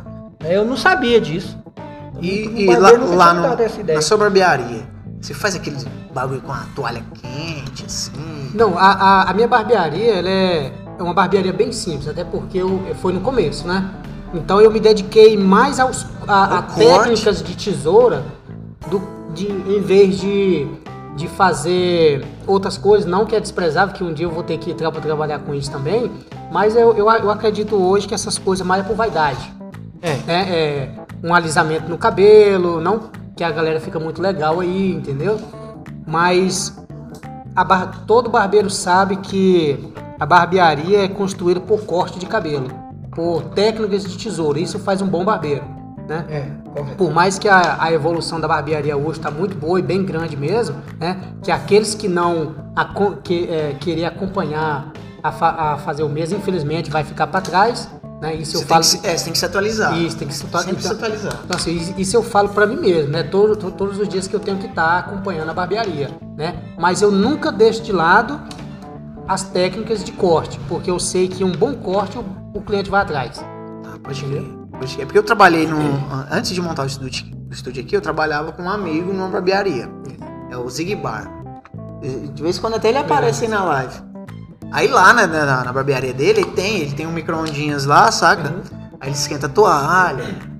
É, 0.44 0.56
Eu 0.56 0.66
não 0.66 0.78
sabia 0.78 1.20
disso. 1.20 1.58
E, 2.22 2.64
e 2.64 2.76
lá, 2.78 2.92
lá 2.92 3.34
no, 3.34 3.56
na 3.94 4.02
sua 4.02 4.18
barbearia, 4.18 4.88
você 5.20 5.34
faz 5.34 5.56
aquele 5.56 5.78
bagulho 6.14 6.42
com 6.42 6.52
a 6.52 6.66
toalha 6.76 7.04
quente, 7.14 7.86
assim? 7.86 8.52
Não, 8.54 8.78
a, 8.78 8.92
a, 8.92 9.32
a 9.32 9.34
minha 9.34 9.48
barbearia 9.48 10.16
ela 10.16 10.30
é, 10.30 10.72
é 11.00 11.04
uma 11.04 11.14
barbearia 11.14 11.54
bem 11.54 11.72
simples, 11.72 12.08
até 12.08 12.24
porque 12.24 12.58
eu, 12.58 12.82
foi 13.02 13.14
no 13.14 13.22
começo, 13.22 13.68
né? 13.68 13.90
Então 14.34 14.62
eu 14.62 14.72
me 14.72 14.80
dediquei 14.80 15.38
mais 15.38 15.80
aos, 15.80 16.06
a, 16.28 16.60
a 16.60 16.62
técnicas 16.62 17.42
de 17.42 17.56
tesoura 17.56 18.24
do, 18.90 19.02
de, 19.34 19.48
em 19.48 19.82
vez 19.82 20.20
de, 20.20 20.68
de 21.16 21.28
fazer 21.28 22.26
outras 22.46 22.78
coisas, 22.78 23.10
não 23.10 23.26
que 23.26 23.36
é 23.36 23.40
desprezável, 23.40 23.94
que 23.94 24.04
um 24.04 24.14
dia 24.14 24.26
eu 24.26 24.32
vou 24.32 24.44
ter 24.44 24.58
que 24.58 24.74
tra 24.74 24.92
trabalhar 24.92 25.40
com 25.40 25.54
isso 25.54 25.72
também, 25.72 26.12
mas 26.52 26.76
eu, 26.76 26.94
eu, 26.94 27.10
eu 27.10 27.32
acredito 27.32 27.76
hoje 27.76 28.08
que 28.08 28.14
essas 28.14 28.38
coisas 28.38 28.66
mais 28.66 28.84
é 28.84 28.88
por 28.88 28.96
vaidade. 28.96 29.54
É. 30.02 30.18
né? 30.28 30.50
É, 30.50 30.90
um 31.24 31.34
alisamento 31.34 31.90
no 31.90 31.98
cabelo, 31.98 32.82
não 32.82 33.10
que 33.36 33.44
a 33.44 33.50
galera 33.52 33.80
fica 33.80 34.00
muito 34.00 34.22
legal 34.22 34.60
aí, 34.60 34.92
entendeu? 34.94 35.40
Mas 36.06 36.78
a 37.56 37.64
bar- 37.64 38.04
todo 38.06 38.30
barbeiro 38.30 38.70
sabe 38.70 39.16
que 39.18 39.92
a 40.20 40.26
barbearia 40.26 41.04
é 41.04 41.08
construída 41.08 41.60
por 41.60 41.86
corte 41.86 42.20
de 42.20 42.26
cabelo. 42.26 42.68
por 43.16 43.44
técnicas 43.56 44.04
de 44.04 44.18
tesouro. 44.18 44.58
Isso 44.58 44.80
faz 44.80 45.00
um 45.00 45.08
bom 45.08 45.24
barbeiro, 45.24 45.64
né? 46.10 46.26
É, 46.30 46.50
correto. 46.74 46.98
Por 46.98 47.12
mais 47.12 47.38
que 47.38 47.48
a, 47.48 47.78
a 47.80 47.92
evolução 47.94 48.40
da 48.40 48.48
barbearia 48.48 48.98
hoje 48.98 49.20
está 49.20 49.30
muito 49.30 49.56
boa 49.56 49.78
e 49.80 49.84
bem 49.84 50.04
grande 50.04 50.36
mesmo, 50.36 50.76
né? 51.00 51.22
Que 51.44 51.52
aqueles 51.52 51.94
que 51.94 52.08
não 52.08 52.56
aco- 52.76 53.18
que, 53.24 53.48
é, 53.48 53.76
querer 53.80 54.06
acompanhar 54.06 54.92
a, 55.22 55.32
fa- 55.32 55.74
a 55.74 55.78
fazer 55.78 56.02
o 56.02 56.10
mesmo, 56.10 56.40
infelizmente, 56.40 56.90
vai 56.90 57.04
ficar 57.04 57.28
para 57.28 57.40
trás, 57.42 57.88
né? 58.24 58.36
Isso 58.36 58.56
eu 58.56 58.60
Você 58.62 58.66
tem, 58.66 58.68
falo. 58.68 58.80
que, 58.82 58.88
se- 58.88 59.00
é, 59.04 59.18
você 59.18 59.24
tem 59.26 59.34
que 59.34 59.40
se 59.40 59.46
atualizar. 59.46 59.98
Isso, 59.98 60.18
tem 60.18 60.28
que 60.28 60.34
se 60.34 60.46
atualizar. 60.46 60.70
Sempre 60.74 60.84
se 60.88 60.92
atualizar. 60.94 61.40
Então, 61.46 61.58
assim, 61.58 61.94
isso- 61.98 62.16
eu 62.18 62.24
falo 62.24 62.50
pra 62.50 62.66
mim 62.66 62.78
mesmo, 62.78 63.12
né? 63.12 63.22
Todo, 63.24 63.56
to- 63.56 63.72
todos 63.72 64.00
os 64.00 64.08
dias 64.08 64.28
que 64.28 64.36
eu 64.36 64.40
tenho 64.40 64.58
que 64.58 64.66
estar 64.68 64.98
acompanhando 65.00 65.50
a 65.50 65.54
barbearia, 65.54 66.10
né? 66.38 66.56
Mas 66.80 67.02
eu 67.02 67.12
nunca 67.12 67.52
deixo 67.52 67.84
de 67.84 67.92
lado 67.92 68.40
as 69.28 69.44
técnicas 69.44 70.04
de 70.04 70.12
corte, 70.14 70.60
porque 70.68 70.90
eu 70.90 71.00
sei 71.00 71.28
que 71.28 71.44
um 71.44 71.52
bom 71.52 71.74
corte 71.76 72.18
o, 72.18 72.26
o 72.54 72.62
cliente 72.62 72.90
vai 72.90 73.02
atrás. 73.02 73.44
Ah, 73.86 73.98
pode 74.02 74.24
crer. 74.24 74.44
Pode 74.72 74.94
crer. 74.96 75.06
Porque 75.06 75.18
eu 75.20 75.24
trabalhei 75.24 75.68
no. 75.68 75.78
Antes 76.32 76.52
de 76.52 76.62
montar 76.62 76.84
o 76.84 76.88
estúdio, 76.88 77.26
o 77.50 77.54
estúdio 77.54 77.84
aqui, 77.84 77.96
eu 77.96 78.02
trabalhava 78.02 78.52
com 78.52 78.64
um 78.64 78.70
amigo 78.70 79.14
numa 79.14 79.28
barbearia. 79.28 79.90
É 80.50 80.58
o 80.58 80.70
Zig 80.70 80.96
Bar. 80.96 81.30
E, 82.02 82.28
De 82.30 82.42
vez 82.44 82.58
em 82.58 82.62
quando 82.62 82.76
até 82.76 82.90
ele 82.90 82.98
aparece 82.98 83.46
aí 83.46 83.50
na 83.50 83.64
live. 83.64 83.96
Aí 84.74 84.88
lá 84.88 85.14
né, 85.14 85.28
na, 85.28 85.64
na 85.64 85.72
barbearia 85.72 86.14
dele, 86.14 86.42
ele 86.42 86.52
tem, 86.52 86.78
ele 86.82 86.94
tem 86.94 87.08
um 87.08 87.14
micro-ondinhas 87.14 87.86
lá, 87.86 88.12
saca? 88.12 88.54
Aí 89.00 89.10
ele 89.10 89.16
esquenta 89.16 89.46
a 89.46 89.50
toalha 89.50 90.54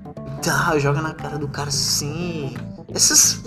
tal, 0.44 0.78
joga 0.78 1.00
na 1.00 1.14
cara 1.14 1.38
do 1.38 1.48
cara 1.48 1.68
assim. 1.68 2.54
Essas. 2.94 3.40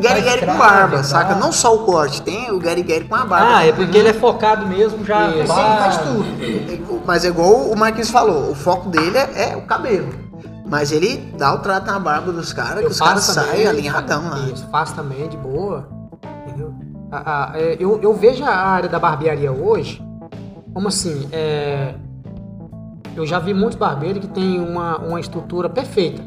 Gary 0.00 0.22
Gary 0.22 0.46
com 0.46 0.56
barba, 0.56 0.98
tá? 0.98 1.04
saca? 1.04 1.34
Não 1.34 1.52
só 1.52 1.74
o 1.74 1.80
corte, 1.84 2.22
tem 2.22 2.50
o 2.50 2.58
Gary 2.58 2.82
com 3.08 3.14
a 3.14 3.24
barba. 3.24 3.56
Ah, 3.56 3.66
é 3.66 3.72
porque 3.72 3.96
ele 3.96 4.08
é 4.08 4.12
focado 4.12 4.66
mesmo 4.66 5.04
já. 5.04 5.30
Isso. 5.30 5.46
Faz 5.46 5.98
tudo. 5.98 7.02
Mas 7.06 7.24
é 7.24 7.28
igual 7.28 7.70
o 7.70 7.76
Marquinhos 7.76 8.10
falou, 8.10 8.50
o 8.50 8.54
foco 8.54 8.88
dele 8.88 9.18
é, 9.18 9.52
é 9.52 9.56
o 9.56 9.62
cabelo. 9.62 10.08
Mas 10.66 10.92
ele 10.92 11.32
dá 11.36 11.52
o 11.52 11.58
trato 11.58 11.86
na 11.86 11.98
barba 11.98 12.32
dos 12.32 12.52
caras, 12.52 12.80
que 12.80 12.90
os 12.90 12.98
caras 12.98 13.24
saem 13.24 13.66
alinhadão 13.66 14.28
lá. 14.30 14.38
Isso, 14.48 14.66
faço 14.70 14.94
também 14.94 15.28
de 15.28 15.36
boa. 15.36 15.88
A- 17.10 17.52
a- 17.52 17.58
é, 17.58 17.76
eu, 17.80 18.00
eu 18.00 18.14
vejo 18.14 18.44
a 18.44 18.50
área 18.54 18.88
da 18.88 18.98
barbearia 18.98 19.50
hoje 19.52 20.02
como 20.72 20.86
assim, 20.88 21.28
é, 21.32 21.94
eu 23.16 23.26
já 23.26 23.38
vi 23.40 23.52
muitos 23.52 23.76
barbeiros 23.76 24.20
que 24.20 24.28
tem 24.28 24.60
uma, 24.60 24.98
uma 24.98 25.18
estrutura 25.18 25.68
perfeita. 25.68 26.22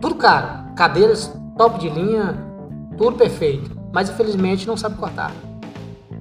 Tudo 0.00 0.16
caro. 0.16 0.74
Cadeiras 0.74 1.32
top 1.56 1.78
de 1.78 1.88
linha, 1.88 2.34
tudo 2.98 3.16
perfeito. 3.16 3.70
Mas 3.92 4.10
infelizmente 4.10 4.66
não 4.66 4.76
sabe 4.76 4.96
cortar. 4.96 5.30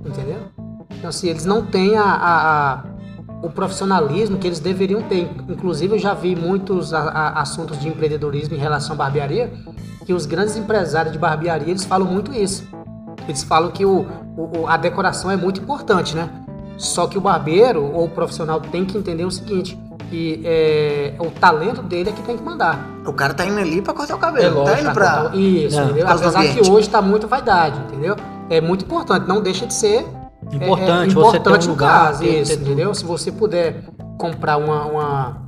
Entendeu? 0.05 0.37
Então 0.97 1.09
assim, 1.09 1.27
eles 1.27 1.43
não 1.45 1.65
têm 1.65 1.97
a, 1.97 2.03
a- 2.05 2.83
o 3.41 3.49
profissionalismo 3.49 4.37
que 4.37 4.47
eles 4.47 4.59
deveriam 4.59 5.01
ter. 5.01 5.29
Inclusive 5.49 5.95
eu 5.95 5.99
já 5.99 6.13
vi 6.13 6.35
muitos 6.35 6.93
assuntos 6.93 7.79
de 7.79 7.87
empreendedorismo 7.87 8.55
em 8.55 8.59
relação 8.59 8.93
à 8.93 8.97
barbearia, 8.97 9.51
que 10.05 10.13
os 10.13 10.25
grandes 10.27 10.55
empresários 10.55 11.11
de 11.13 11.17
barbearia, 11.19 11.69
eles 11.69 11.83
falam 11.83 12.07
muito 12.07 12.31
isso. 12.31 12.67
Eles 13.27 13.43
falam 13.43 13.71
que 13.71 13.85
o, 13.85 14.05
o- 14.37 14.67
a 14.67 14.77
decoração 14.77 15.29
é 15.31 15.35
muito 15.35 15.59
importante, 15.61 16.15
né? 16.15 16.29
Só 16.77 17.07
que 17.07 17.17
o 17.17 17.21
barbeiro 17.21 17.83
ou 17.93 18.05
o 18.05 18.09
profissional 18.09 18.59
tem 18.59 18.83
que 18.85 18.97
entender 18.97 19.23
o 19.25 19.31
seguinte, 19.31 19.79
que 20.09 20.41
é, 20.43 21.13
o 21.19 21.31
talento 21.31 21.81
dele 21.81 22.09
é 22.09 22.13
que 22.13 22.21
tem 22.21 22.37
que 22.37 22.43
mandar. 22.43 22.79
O 23.05 23.13
cara 23.13 23.33
tá 23.33 23.45
indo 23.45 23.59
ali 23.59 23.81
pra 23.81 23.93
cortar 23.93 24.15
o 24.15 24.19
cabelo, 24.19 24.61
É 24.67 24.75
tá 24.75 24.81
indo 24.81 24.91
pra. 24.91 25.31
Isso, 25.33 25.79
É, 25.79 25.83
entendeu? 25.85 26.07
Apesar 26.07 26.43
que 26.43 26.69
hoje 26.69 26.89
tá 26.89 27.01
muito 27.01 27.27
vaidade, 27.27 27.79
entendeu? 27.87 28.15
É 28.49 28.59
muito 28.61 28.85
importante, 28.85 29.27
não 29.27 29.41
deixa 29.41 29.65
de 29.65 29.73
ser 29.73 30.05
Importante, 30.51 31.11
é, 31.11 31.13
você 31.13 31.39
ter 31.39 31.49
um 31.49 31.53
importante 31.53 31.65
no 31.65 31.71
lugar, 31.73 32.05
caso, 32.07 32.23
isso, 32.23 32.51
tudo. 32.51 32.61
entendeu? 32.65 32.93
Se 32.93 33.03
você 33.03 33.31
puder 33.31 33.83
comprar 34.19 34.57
uma, 34.57 34.85
uma, 34.85 35.41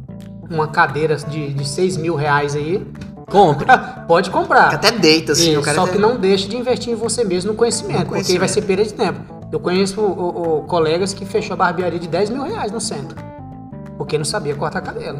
uma 0.50 0.68
cadeira 0.70 1.16
de, 1.18 1.54
de 1.54 1.68
6 1.68 1.98
mil 1.98 2.16
reais 2.16 2.56
aí, 2.56 2.84
Compra. 3.30 3.78
pode 4.08 4.30
comprar. 4.32 4.74
Até 4.74 4.92
deita, 4.92 5.34
assim, 5.34 5.52
Isso, 5.52 5.60
o 5.60 5.64
cara 5.64 5.76
só 5.76 5.84
até- 5.84 5.94
que 5.94 5.98
não 6.00 6.18
deixe 6.18 6.48
de 6.48 6.56
investir 6.58 6.94
em 6.94 6.96
você 6.96 7.24
mesmo 7.24 7.52
no 7.52 7.58
conhecimento, 7.58 8.00
No 8.00 8.06
porque 8.06 8.16
aí 8.32 8.38
vai 8.38 8.48
conhecimento. 8.48 8.54
ser 8.54 8.62
perda 8.62 8.84
de 8.84 8.94
tempo. 8.94 9.38
Eu 9.52 9.60
conheço 9.60 10.02
o- 10.02 10.06
o- 10.06 10.58
o 10.60 10.64
colegas 10.64 11.14
que 11.14 11.26
fechou 11.26 11.54
a 11.54 11.58
barbearia 11.58 12.00
de 12.00 12.08
10 12.08 12.30
mil 12.30 12.44
reais 12.44 12.72
no 12.72 12.80
centro, 12.82 13.16
porque 13.98 14.18
não 14.18 14.26
sabia 14.26 14.56
cortar 14.56 14.82
cabelo. 14.82 15.20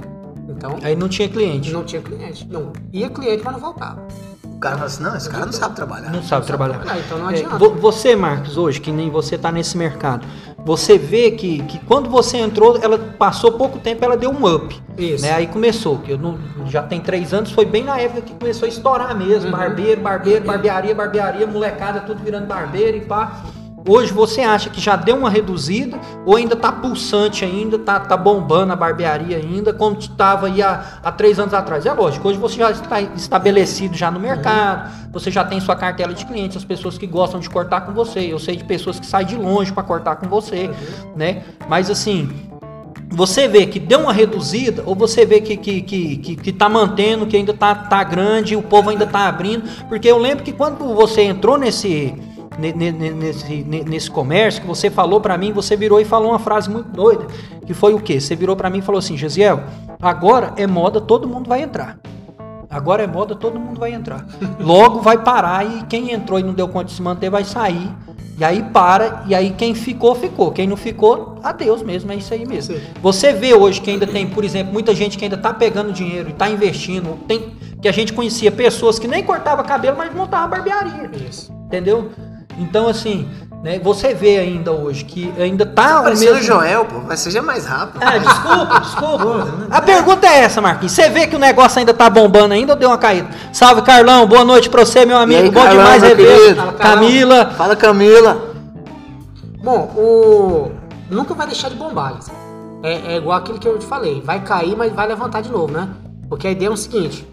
Então, 0.50 0.78
Aí 0.82 0.96
não 0.96 1.08
tinha 1.10 1.28
cliente. 1.30 1.72
não 1.72 1.84
tinha 1.84 2.02
cliente. 2.02 2.48
Não 2.50 2.72
ia 2.92 3.10
cliente, 3.10 3.44
mas 3.44 3.54
não 3.54 3.60
voltava. 3.60 4.02
O 4.44 4.60
cara 4.60 4.76
fala 4.76 4.88
assim, 4.88 5.04
não, 5.04 5.16
esse 5.16 5.30
cara 5.30 5.46
não 5.46 5.54
sabe 5.54 5.76
trabalhar. 5.76 6.10
Não 6.10 6.24
sabe 6.24 6.46
trabalhar. 6.48 6.82
Ah, 6.88 6.98
então 6.98 7.20
não 7.20 7.30
É, 7.30 7.34
adianta. 7.34 7.58
vo- 7.60 7.76
você, 7.76 8.16
Marcos, 8.16 8.58
hoje, 8.58 8.82
que 8.82 8.92
nem 8.92 9.10
você 9.10 9.38
tá 9.38 9.52
nesse 9.52 9.78
mercado, 9.78 10.26
você 10.68 10.98
vê 10.98 11.32
que, 11.32 11.64
que 11.64 11.80
quando 11.86 12.10
você 12.10 12.36
entrou, 12.36 12.78
ela 12.82 13.00
passou 13.18 13.54
pouco 13.54 13.80
tempo, 13.80 14.04
ela 14.04 14.18
deu 14.18 14.30
um 14.30 14.54
up. 14.54 14.78
Isso. 14.98 15.24
Né? 15.24 15.32
Aí 15.32 15.48
começou, 15.48 16.00
que 16.00 16.12
eu 16.12 16.18
não, 16.18 16.38
já 16.66 16.84
tem 16.84 17.00
três 17.00 17.34
anos, 17.34 17.54
foi 17.54 17.64
bem 17.64 17.86
na 17.86 17.98
época 17.98 18.20
que 18.20 18.34
começou 18.34 18.66
a 18.66 18.70
estourar 18.70 19.18
mesmo. 19.18 19.50
Uhum. 19.50 19.58
Barbeiro, 19.58 20.02
barbeiro, 20.02 20.44
barbearia, 20.44 20.94
barbearia, 20.94 21.48
molecada, 21.48 22.02
tudo 22.02 22.22
virando 22.22 22.48
barbeiro 22.48 22.98
e 22.98 23.00
pá. 23.00 23.44
Hoje 23.86 24.12
você 24.12 24.42
acha 24.42 24.70
que 24.70 24.82
já 24.82 24.96
deu 24.96 25.16
uma 25.18 25.30
reduzida 25.30 26.00
ou 26.26 26.36
ainda 26.36 26.56
tá 26.56 26.72
pulsante 26.72 27.46
ainda, 27.46 27.78
tá, 27.78 28.00
tá 28.00 28.18
bombando 28.18 28.74
a 28.74 28.76
barbearia 28.76 29.38
ainda, 29.38 29.72
como 29.72 29.98
estava 29.98 30.48
aí 30.48 30.62
há, 30.62 31.00
há 31.04 31.12
três 31.12 31.40
anos 31.40 31.54
atrás? 31.54 31.86
É 31.86 31.94
lógico, 31.94 32.28
hoje 32.28 32.40
você 32.40 32.58
já 32.58 32.72
está 32.72 33.02
estabelecido 33.02 33.96
já 33.96 34.10
no 34.10 34.20
mercado, 34.20 34.90
você 35.12 35.30
já 35.30 35.44
tem 35.44 35.60
sua 35.60 35.76
cartela 35.76 36.14
de 36.14 36.26
clientes, 36.26 36.58
as 36.58 36.66
pessoas 36.66 36.98
que 36.98 37.06
gostam 37.06 37.40
de 37.40 37.50
cortar 37.50 37.82
com 37.82 37.94
você. 37.94 38.20
Eu 38.22 38.40
sei 38.40 38.56
de 38.56 38.64
pessoas 38.64 39.00
que 39.00 39.06
saem 39.06 39.28
de 39.28 39.36
longe 39.36 39.72
para 39.72 39.84
cortar 39.84 40.16
com 40.16 40.28
você, 40.28 40.70
né? 41.16 41.44
Mas 41.70 41.90
assim, 41.90 42.30
você 43.10 43.48
vê 43.48 43.66
que 43.68 43.80
deu 43.80 44.00
uma 44.02 44.12
reduzida 44.12 44.84
ou 44.86 44.96
você 44.96 45.26
vê 45.26 45.40
que, 45.40 45.56
que, 45.56 45.82
que, 45.82 46.18
que, 46.18 46.36
que 46.36 46.52
tá 46.52 46.68
mantendo, 46.68 47.26
que 47.26 47.38
ainda 47.38 47.54
tá, 47.54 47.74
tá 47.74 48.04
grande, 48.04 48.56
o 48.56 48.62
povo 48.62 48.90
ainda 48.90 49.06
tá 49.06 49.28
abrindo? 49.28 49.64
Porque 49.88 50.10
eu 50.10 50.18
lembro 50.18 50.44
que 50.44 50.52
quando 50.52 50.94
você 50.94 51.22
entrou 51.22 51.58
nesse, 51.58 51.88
ne- 51.88 52.06
ne- 52.08 52.16
ne- 52.16 52.37
nesse, 52.58 53.64
ne- 53.64 53.84
nesse 53.84 54.10
comércio, 54.10 54.62
que 54.62 54.68
você 54.68 54.90
falou 54.90 55.22
pra 55.22 55.38
mim, 55.38 55.52
você 55.52 55.76
virou 55.76 56.00
e 56.00 56.06
falou 56.06 56.32
uma 56.32 56.40
frase 56.40 56.70
muito 56.70 56.90
doida, 56.90 57.28
que 57.66 57.74
foi 57.74 57.94
o 57.94 58.00
quê? 58.00 58.20
Você 58.20 58.36
virou 58.36 58.56
pra 58.56 58.70
mim 58.70 58.80
e 58.80 58.82
falou 58.82 59.00
assim, 59.00 59.18
Gesiel, 59.18 59.62
agora 60.02 60.54
é 60.58 60.66
moda, 60.66 61.00
todo 61.00 61.28
mundo 61.28 61.48
vai 61.48 61.62
entrar. 61.62 61.98
Agora 62.70 63.04
é 63.04 63.08
moda, 63.08 63.36
todo 63.36 63.60
mundo 63.60 63.80
vai 63.80 63.94
entrar. 63.94 64.26
Logo 64.60 65.02
vai 65.02 65.18
parar 65.18 65.66
e 65.66 65.84
quem 65.84 66.12
entrou 66.12 66.40
e 66.40 66.44
não 66.44 66.54
deu 66.54 66.68
conta 66.68 66.86
de 66.86 66.92
se 66.94 67.02
manter 67.02 67.30
vai 67.30 67.44
sair. 67.44 67.90
E 68.38 68.44
aí 68.44 68.62
para, 68.62 69.24
e 69.26 69.34
aí 69.34 69.52
quem 69.52 69.74
ficou, 69.74 70.14
ficou. 70.14 70.52
Quem 70.52 70.68
não 70.68 70.78
ficou, 70.78 71.40
adeus 71.42 71.82
mesmo, 71.82 72.12
é 72.12 72.16
isso 72.16 72.32
aí 72.34 72.46
mesmo. 72.46 72.76
Você 73.02 73.34
vê 73.34 73.54
hoje 73.54 73.82
que 73.82 73.90
ainda 73.90 74.06
tem, 74.06 74.28
por 74.28 74.44
exemplo, 74.44 74.72
muita 74.72 74.94
gente 74.94 75.18
que 75.18 75.24
ainda 75.24 75.38
tá 75.38 75.52
pegando 75.54 75.92
dinheiro 75.92 76.30
e 76.30 76.34
tá 76.34 76.48
investindo. 76.50 77.18
Tem, 77.28 77.56
que 77.82 77.88
a 77.88 77.92
gente 77.92 78.14
conhecia 78.14 78.52
pessoas 78.52 79.00
que 79.00 79.08
nem 79.08 79.24
cortava 79.24 79.64
cabelo, 79.64 79.98
mas 79.98 80.14
montavam 80.14 80.50
barbearia. 80.50 81.10
Isso. 81.28 81.52
Entendeu? 81.66 82.12
Então, 82.58 82.88
assim, 82.88 83.28
né, 83.64 83.80
você 83.80 84.14
vê 84.14 84.38
ainda 84.40 84.72
hoje 84.72 85.06
que 85.06 85.32
ainda 85.40 85.66
tá 85.66 86.00
o 86.00 86.04
Parecendo 86.04 86.32
o 86.32 86.34
mesmo... 86.36 86.48
Joel, 86.48 86.86
pô, 86.86 86.96
mas 87.08 87.20
seja 87.20 87.42
mais 87.42 87.66
rápido. 87.66 88.02
Ah, 88.04 88.18
desculpa, 88.18 88.80
desculpa. 88.82 89.48
A 89.70 89.82
pergunta 89.82 90.28
é 90.28 90.40
essa, 90.40 90.60
Marquinhos. 90.62 90.92
Você 90.92 91.10
vê 91.10 91.28
que 91.28 91.36
o 91.36 91.40
negócio 91.40 91.78
ainda 91.80 91.94
tá 91.94 92.10
bombando 92.10 92.54
ainda 92.54 92.74
ou 92.74 92.80
deu 92.80 92.90
uma 92.90 92.98
caída? 92.98 93.28
Salve, 93.54 93.82
Carlão. 93.84 94.26
Boa 94.28 94.44
noite 94.44 94.70
pra 94.70 94.84
você, 94.86 95.06
meu 95.06 95.18
amigo. 95.18 95.44
aí, 95.44 95.52
Bom 95.52 95.62
Carlão, 95.62 95.84
demais 95.84 96.04
rever. 96.04 96.56
Fala. 96.56 96.74
Camila. 96.74 97.46
Fala, 97.58 97.76
Camila. 97.76 98.42
Bom, 99.64 99.92
o 99.96 100.72
nunca 101.10 101.34
vai 101.34 101.46
deixar 101.48 101.70
de 101.70 101.76
bombar. 101.76 102.20
É, 102.84 103.14
é 103.14 103.18
igual 103.18 103.38
aquilo 103.38 103.60
que 103.60 103.68
eu 103.68 103.78
te 103.78 103.86
falei. 103.86 104.22
Vai 104.22 104.40
cair, 104.42 104.76
mas 104.76 104.94
vai 104.94 105.08
levantar 105.08 105.42
de 105.42 105.52
novo, 105.52 105.72
né? 105.72 105.90
Porque 106.30 106.48
a 106.48 106.52
ideia 106.52 106.70
é 106.70 106.72
o 106.72 106.78
seguinte. 106.78 107.28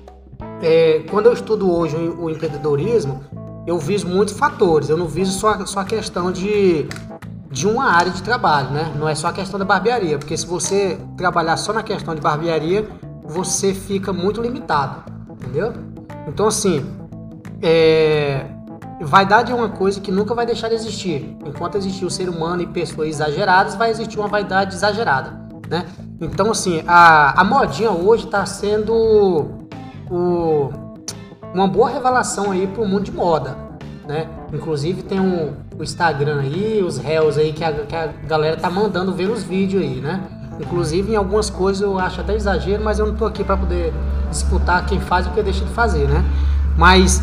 é, 0.63 1.03
quando 1.11 1.27
eu 1.27 1.33
estudo 1.33 1.71
hoje 1.71 1.97
o 1.97 2.31
empreendedorismo, 2.31 3.23
eu 3.67 3.79
viso 3.79 4.07
muitos 4.07 4.37
fatores. 4.37 4.89
Eu 4.89 4.97
não 4.97 5.07
viso 5.07 5.39
só, 5.39 5.65
só 5.67 5.81
a 5.81 5.85
questão 5.85 6.31
de, 6.31 6.87
de 7.51 7.67
uma 7.67 7.85
área 7.85 8.11
de 8.13 8.23
trabalho, 8.23 8.71
né? 8.71 8.93
Não 8.99 9.09
é 9.09 9.15
só 9.15 9.29
a 9.29 9.33
questão 9.33 9.59
da 9.59 9.65
barbearia. 9.65 10.19
Porque 10.19 10.37
se 10.37 10.47
você 10.47 10.99
trabalhar 11.17 11.57
só 11.57 11.73
na 11.73 11.83
questão 11.83 12.15
de 12.15 12.21
barbearia, 12.21 12.89
você 13.23 13.73
fica 13.73 14.13
muito 14.13 14.41
limitado. 14.41 15.03
Entendeu? 15.31 15.73
Então, 16.27 16.47
assim, 16.47 16.85
é, 17.63 18.47
vaidade 19.01 19.51
é 19.53 19.55
uma 19.55 19.69
coisa 19.69 20.01
que 20.01 20.11
nunca 20.13 20.35
vai 20.35 20.47
deixar 20.47 20.69
de 20.69 20.75
existir. 20.75 21.37
Enquanto 21.45 21.77
existir 21.77 22.05
o 22.05 22.11
ser 22.11 22.29
humano 22.29 22.63
e 22.63 22.67
pessoas 22.67 23.09
exageradas, 23.09 23.75
vai 23.75 23.91
existir 23.91 24.19
uma 24.19 24.29
vaidade 24.29 24.75
exagerada, 24.75 25.39
né? 25.69 25.87
Então, 26.21 26.51
assim, 26.51 26.83
a, 26.87 27.41
a 27.41 27.45
modinha 27.45 27.91
hoje 27.91 28.25
está 28.27 28.47
sendo 28.47 28.95
o- 30.11 30.71
uma 31.55 31.69
boa 31.69 31.89
revelação 31.89 32.51
aí 32.51 32.67
para 32.67 32.83
o 32.83 32.89
mundo 32.89 33.05
de 33.05 33.13
moda, 33.13 33.57
né? 34.07 34.27
Inclusive 34.53 35.03
tem 35.05 35.21
um, 35.21 35.55
o 35.79 35.83
Instagram 35.83 36.41
aí, 36.41 36.83
os 36.83 36.99
réus 36.99 37.39
aí 37.39 37.53
que 37.53 37.63
a, 37.63 37.73
que 37.73 37.95
a 37.95 38.09
galera 38.27 38.57
tá 38.57 38.69
mandando 38.69 39.15
ver 39.15 39.31
os 39.31 39.45
vídeos 39.45 39.83
aí, 39.83 40.01
né? 40.01 40.21
Inclusive 40.61 41.13
em 41.13 41.17
algumas 41.17 41.49
coisas 41.49 41.81
eu 41.81 41.99
acho 41.99 42.21
até 42.21 42.35
exagero, 42.35 42.83
mas 42.83 42.99
eu 42.99 43.07
não 43.07 43.15
tô 43.15 43.25
aqui 43.25 43.45
para 43.45 43.57
poder 43.57 43.93
disputar 44.31 44.85
quem 44.87 45.01
faz 45.01 45.27
e 45.27 45.29
o 45.29 45.33
que 45.33 45.43
deixa 45.43 45.65
de 45.65 45.71
fazer, 45.73 46.09
né? 46.09 46.25
Mas 46.77 47.23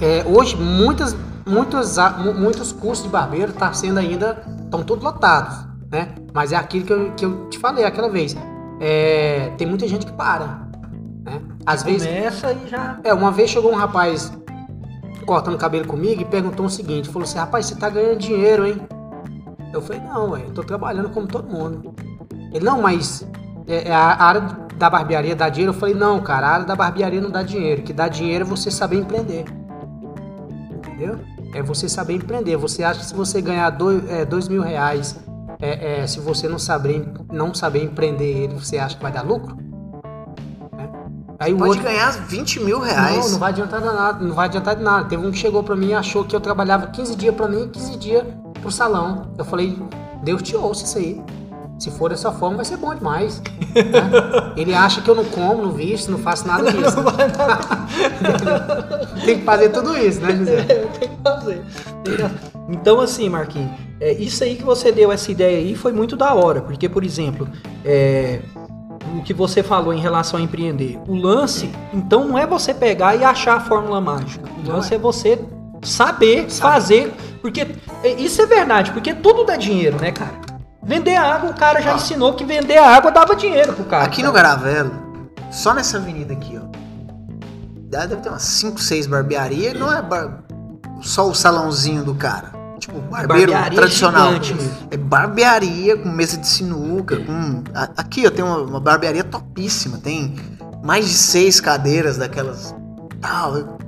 é, 0.00 0.22
hoje 0.26 0.56
muitas, 0.56 1.16
muitos 1.46 2.72
cursos 2.72 3.04
de 3.04 3.10
barbeiro 3.10 3.52
tá 3.52 3.72
sendo 3.72 3.98
ainda 3.98 4.42
estão 4.64 4.82
todos 4.82 5.02
lotados, 5.02 5.66
né? 5.90 6.14
Mas 6.34 6.52
é 6.52 6.56
aquilo 6.56 6.84
que 6.84 6.92
eu, 6.92 7.12
que 7.16 7.24
eu 7.24 7.48
te 7.48 7.58
falei 7.58 7.84
aquela 7.84 8.10
vez. 8.10 8.36
é, 8.80 9.52
tem 9.56 9.66
muita 9.66 9.88
gente 9.88 10.04
que 10.04 10.12
para. 10.12 10.66
Né? 11.24 11.40
Às 11.66 11.82
vezes. 11.82 12.06
Começa 12.06 12.52
e 12.52 12.68
já. 12.68 12.98
É, 13.02 13.12
uma 13.12 13.32
vez 13.32 13.50
chegou 13.50 13.72
um 13.72 13.74
rapaz 13.74 14.32
cortando 15.26 15.58
cabelo 15.58 15.86
comigo 15.86 16.22
e 16.22 16.24
perguntou 16.24 16.66
o 16.66 16.70
seguinte: 16.70 17.08
falou 17.08 17.24
assim, 17.24 17.38
rapaz, 17.38 17.66
você 17.66 17.74
tá 17.74 17.90
ganhando 17.90 18.18
dinheiro, 18.18 18.66
hein? 18.66 18.80
Eu 19.72 19.82
falei, 19.82 20.00
não, 20.00 20.30
ué, 20.30 20.42
eu 20.46 20.54
tô 20.54 20.62
trabalhando 20.62 21.10
como 21.10 21.26
todo 21.26 21.48
mundo. 21.48 21.94
Ele, 22.52 22.64
não, 22.64 22.80
mas 22.80 23.26
é, 23.66 23.88
é 23.88 23.94
a 23.94 24.22
área 24.22 24.40
da 24.76 24.88
barbearia 24.88 25.34
dá 25.34 25.48
dinheiro? 25.48 25.74
Eu 25.74 25.78
falei, 25.78 25.94
não, 25.94 26.20
cara, 26.22 26.46
a 26.46 26.50
área 26.52 26.66
da 26.66 26.76
barbearia 26.76 27.20
não 27.20 27.30
dá 27.30 27.42
dinheiro. 27.42 27.82
O 27.82 27.84
que 27.84 27.92
dá 27.92 28.08
dinheiro 28.08 28.44
é 28.44 28.48
você 28.48 28.70
saber 28.70 28.96
empreender. 28.98 29.44
Entendeu? 30.70 31.18
É 31.52 31.62
você 31.62 31.88
saber 31.88 32.14
empreender. 32.14 32.56
Você 32.56 32.84
acha 32.84 33.00
que 33.00 33.06
se 33.06 33.14
você 33.14 33.42
ganhar 33.42 33.68
dois, 33.70 34.08
é, 34.08 34.24
dois 34.24 34.48
mil 34.48 34.62
reais, 34.62 35.18
é, 35.60 36.00
é, 36.00 36.06
se 36.06 36.20
você 36.20 36.48
não 36.48 36.58
saber, 36.58 37.06
não 37.30 37.52
saber 37.52 37.82
empreender 37.82 38.44
ele, 38.44 38.54
você 38.54 38.78
acha 38.78 38.96
que 38.96 39.02
vai 39.02 39.12
dar 39.12 39.22
lucro? 39.22 39.65
Aí 41.38 41.54
Pode 41.54 41.70
outro, 41.70 41.84
ganhar 41.84 42.10
20 42.10 42.60
mil 42.60 42.80
reais. 42.80 43.24
não, 43.24 43.32
não 43.32 43.38
vai 43.38 43.50
adiantar 43.50 43.80
de 43.80 43.86
nada, 43.86 44.24
não 44.24 44.34
vai 44.34 44.46
adiantar 44.46 44.76
de 44.76 44.82
nada. 44.82 45.08
Teve 45.08 45.26
um 45.26 45.30
que 45.30 45.38
chegou 45.38 45.62
pra 45.62 45.76
mim 45.76 45.88
e 45.88 45.94
achou 45.94 46.24
que 46.24 46.34
eu 46.34 46.40
trabalhava 46.40 46.86
15 46.86 47.14
dias 47.14 47.34
pra 47.34 47.46
mim 47.46 47.64
e 47.64 47.68
15 47.68 47.96
dias 47.98 48.24
pro 48.60 48.70
salão. 48.70 49.26
Eu 49.36 49.44
falei, 49.44 49.78
Deus 50.22 50.42
te 50.42 50.56
ouça 50.56 50.84
isso 50.84 50.98
aí. 50.98 51.20
Se 51.78 51.90
for 51.90 52.08
dessa 52.08 52.32
forma, 52.32 52.56
vai 52.56 52.64
ser 52.64 52.78
bom 52.78 52.94
demais. 52.94 53.42
né? 53.74 54.52
Ele 54.56 54.74
acha 54.74 55.02
que 55.02 55.10
eu 55.10 55.14
não 55.14 55.24
como, 55.26 55.62
não 55.62 55.72
visto, 55.72 56.10
não 56.10 56.18
faço 56.18 56.48
nada 56.48 56.72
disso. 56.72 56.96
Tem 59.26 59.38
que 59.38 59.44
fazer 59.44 59.68
tudo 59.68 59.96
isso, 59.98 60.20
né, 60.20 60.34
José? 60.36 60.62
Tem 60.98 61.08
que 61.08 61.16
fazer. 61.22 61.62
Então, 62.68 63.00
assim, 63.00 63.28
Marquinhos, 63.28 63.70
é, 64.00 64.12
isso 64.12 64.42
aí 64.42 64.56
que 64.56 64.64
você 64.64 64.90
deu 64.90 65.12
essa 65.12 65.30
ideia 65.30 65.58
aí 65.58 65.74
foi 65.74 65.92
muito 65.92 66.16
da 66.16 66.32
hora, 66.34 66.62
porque, 66.62 66.88
por 66.88 67.04
exemplo, 67.04 67.46
é, 67.84 68.40
o 69.18 69.22
que 69.22 69.32
você 69.34 69.62
falou 69.62 69.92
em 69.92 70.00
relação 70.00 70.38
a 70.38 70.42
empreender, 70.42 70.98
o 71.06 71.14
lance, 71.14 71.70
então, 71.92 72.26
não 72.28 72.38
é 72.38 72.46
você 72.46 72.72
pegar 72.74 73.16
e 73.16 73.24
achar 73.24 73.56
a 73.56 73.60
fórmula 73.60 74.00
mágica. 74.00 74.48
O 74.64 74.68
lance 74.68 74.92
é. 74.92 74.96
é 74.96 74.98
você 75.00 75.38
saber 75.82 76.48
fazer, 76.50 77.12
porque 77.40 77.66
é, 78.02 78.12
isso 78.14 78.40
é 78.42 78.46
verdade, 78.46 78.90
porque 78.92 79.14
tudo 79.14 79.44
dá 79.44 79.56
dinheiro, 79.56 79.98
né, 80.00 80.10
cara? 80.12 80.34
Vender 80.82 81.16
água, 81.16 81.50
o 81.50 81.54
cara 81.54 81.80
já 81.80 81.92
Ó. 81.92 81.96
ensinou 81.96 82.34
que 82.34 82.44
vender 82.44 82.78
água 82.78 83.10
dava 83.10 83.34
dinheiro 83.34 83.72
pro 83.72 83.84
cara. 83.84 84.04
Aqui 84.04 84.22
no 84.22 84.32
Garavelo, 84.32 84.92
só 85.50 85.74
nessa 85.74 85.96
avenida 85.96 86.32
aqui, 86.32 86.58
ó. 86.62 86.66
Deve 87.88 88.16
ter 88.16 88.28
umas 88.28 88.42
5, 88.42 88.80
6 88.80 89.06
barbearias. 89.06 89.74
Não 89.78 89.92
é 89.92 90.02
bar- 90.02 90.42
só 91.02 91.28
o 91.28 91.34
salãozinho 91.34 92.04
do 92.04 92.14
cara. 92.14 92.52
Tipo, 92.78 93.00
barbeiro 93.00 93.52
Barbearia 93.52 93.76
tradicional. 93.76 94.32
gigante. 94.42 94.70
É 94.90 94.96
barbearia 94.96 95.96
com 95.96 96.08
mesa 96.10 96.36
de 96.36 96.46
sinuca. 96.46 97.16
Com... 97.16 97.62
Aqui, 97.96 98.26
ó, 98.26 98.30
tem 98.30 98.44
uma, 98.44 98.58
uma 98.58 98.80
barbearia 98.80 99.24
topíssima. 99.24 99.98
Tem 99.98 100.34
mais 100.84 101.06
de 101.08 101.14
seis 101.14 101.60
cadeiras 101.60 102.16
daquelas. 102.18 102.74
Tal. 103.20 103.78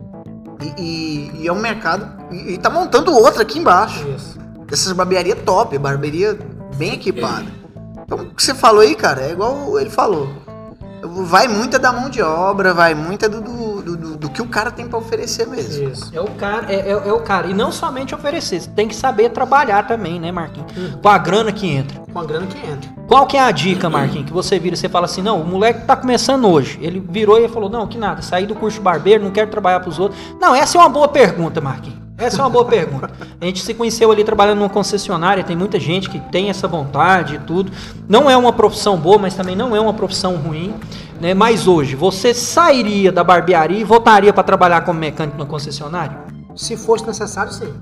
E, 0.78 0.82
e- 0.82 1.30
e 1.42 1.46
é 1.48 1.52
um 1.52 1.60
mercado. 1.60 2.08
E, 2.32 2.54
e 2.54 2.58
tá 2.58 2.70
montando 2.70 3.12
outra 3.12 3.42
aqui 3.42 3.58
embaixo. 3.58 4.06
Isso. 4.08 4.38
Dessas 4.66 4.92
barbearia 4.92 5.36
top, 5.36 5.76
barbearia 5.78 6.38
bem 6.76 6.94
equipada. 6.94 7.46
Então, 8.04 8.18
o 8.18 8.34
que 8.34 8.42
você 8.42 8.54
falou 8.54 8.80
aí, 8.80 8.94
cara, 8.94 9.20
é 9.22 9.32
igual 9.32 9.78
ele 9.78 9.90
falou. 9.90 10.28
Vai 11.26 11.46
muita 11.46 11.78
da 11.78 11.92
mão 11.92 12.08
de 12.10 12.20
obra, 12.22 12.74
vai 12.74 12.94
muita 12.94 13.28
do- 13.28 13.40
do- 13.40 13.82
do 13.82 13.96
que 14.38 14.42
o 14.42 14.46
cara 14.46 14.70
tem 14.70 14.86
pra 14.86 14.96
oferecer 14.96 15.48
mesmo. 15.48 15.90
Isso. 15.90 16.10
É 16.14 16.20
o 16.20 16.28
cara, 16.28 16.72
é, 16.72 16.76
é- 16.92 17.08
é 17.08 17.12
o 17.12 17.20
cara. 17.22 17.48
E 17.48 17.54
não 17.54 17.72
somente 17.72 18.14
oferecer, 18.14 18.60
você 18.60 18.70
tem 18.70 18.86
que 18.86 18.94
saber 18.94 19.30
trabalhar 19.30 19.84
também, 19.88 20.20
né, 20.20 20.30
Marquinhos? 20.30 20.70
Com 21.02 21.08
a 21.08 21.18
grana 21.18 21.50
que 21.50 21.66
entra. 21.66 21.98
Com 22.12 22.20
a 22.20 22.24
grana 22.24 22.46
que 22.46 22.56
entra. 22.58 22.88
Qual 23.08 23.26
que 23.26 23.36
é 23.36 23.40
a 23.40 23.50
dica, 23.50 23.90
Marquinhos, 23.90 24.26
que 24.26 24.32
você 24.32 24.56
vira 24.56 24.74
e 24.74 24.78
você 24.78 24.88
fala 24.88 25.06
assim, 25.06 25.22
não, 25.22 25.40
o 25.40 25.44
moleque 25.44 25.84
tá 25.86 25.96
começando 25.96 26.46
hoje. 26.48 26.78
Ele 26.80 27.00
virou 27.10 27.36
e 27.40 27.48
falou, 27.48 27.68
não, 27.68 27.86
que 27.88 27.98
nada, 27.98 28.22
saí 28.22 28.46
do 28.46 28.54
curso 28.54 28.80
barbeiro, 28.80 29.24
não 29.24 29.32
quero 29.32 29.50
trabalhar 29.50 29.80
pros 29.80 29.98
outros. 29.98 30.20
Não, 30.40 30.54
essa 30.54 30.78
é 30.78 30.80
uma 30.80 30.88
boa 30.88 31.08
pergunta, 31.08 31.60
Marquinhos. 31.60 31.98
Essa 32.18 32.38
é 32.38 32.40
uma 32.42 32.50
boa 32.50 32.64
pergunta. 32.64 33.08
A 33.40 33.44
gente 33.44 33.62
se 33.62 33.72
conheceu 33.72 34.10
ali 34.10 34.24
trabalhando 34.24 34.58
numa 34.58 34.68
concessionária, 34.68 35.44
tem 35.44 35.54
muita 35.54 35.78
gente 35.78 36.10
que 36.10 36.18
tem 36.18 36.50
essa 36.50 36.66
vontade 36.66 37.36
e 37.36 37.38
tudo. 37.38 37.70
Não 38.08 38.28
é 38.28 38.36
uma 38.36 38.52
profissão 38.52 38.96
boa, 38.96 39.18
mas 39.18 39.34
também 39.34 39.54
não 39.54 39.74
é 39.74 39.80
uma 39.80 39.94
profissão 39.94 40.34
ruim. 40.34 40.74
Né? 41.20 41.32
Mas 41.32 41.68
hoje, 41.68 41.94
você 41.94 42.34
sairia 42.34 43.12
da 43.12 43.22
barbearia 43.22 43.78
e 43.78 43.84
voltaria 43.84 44.32
para 44.32 44.42
trabalhar 44.42 44.80
como 44.80 44.98
mecânico 44.98 45.38
na 45.38 45.46
concessionária? 45.46 46.18
Se 46.56 46.76
fosse 46.76 47.06
necessário, 47.06 47.52
sim. 47.52 47.72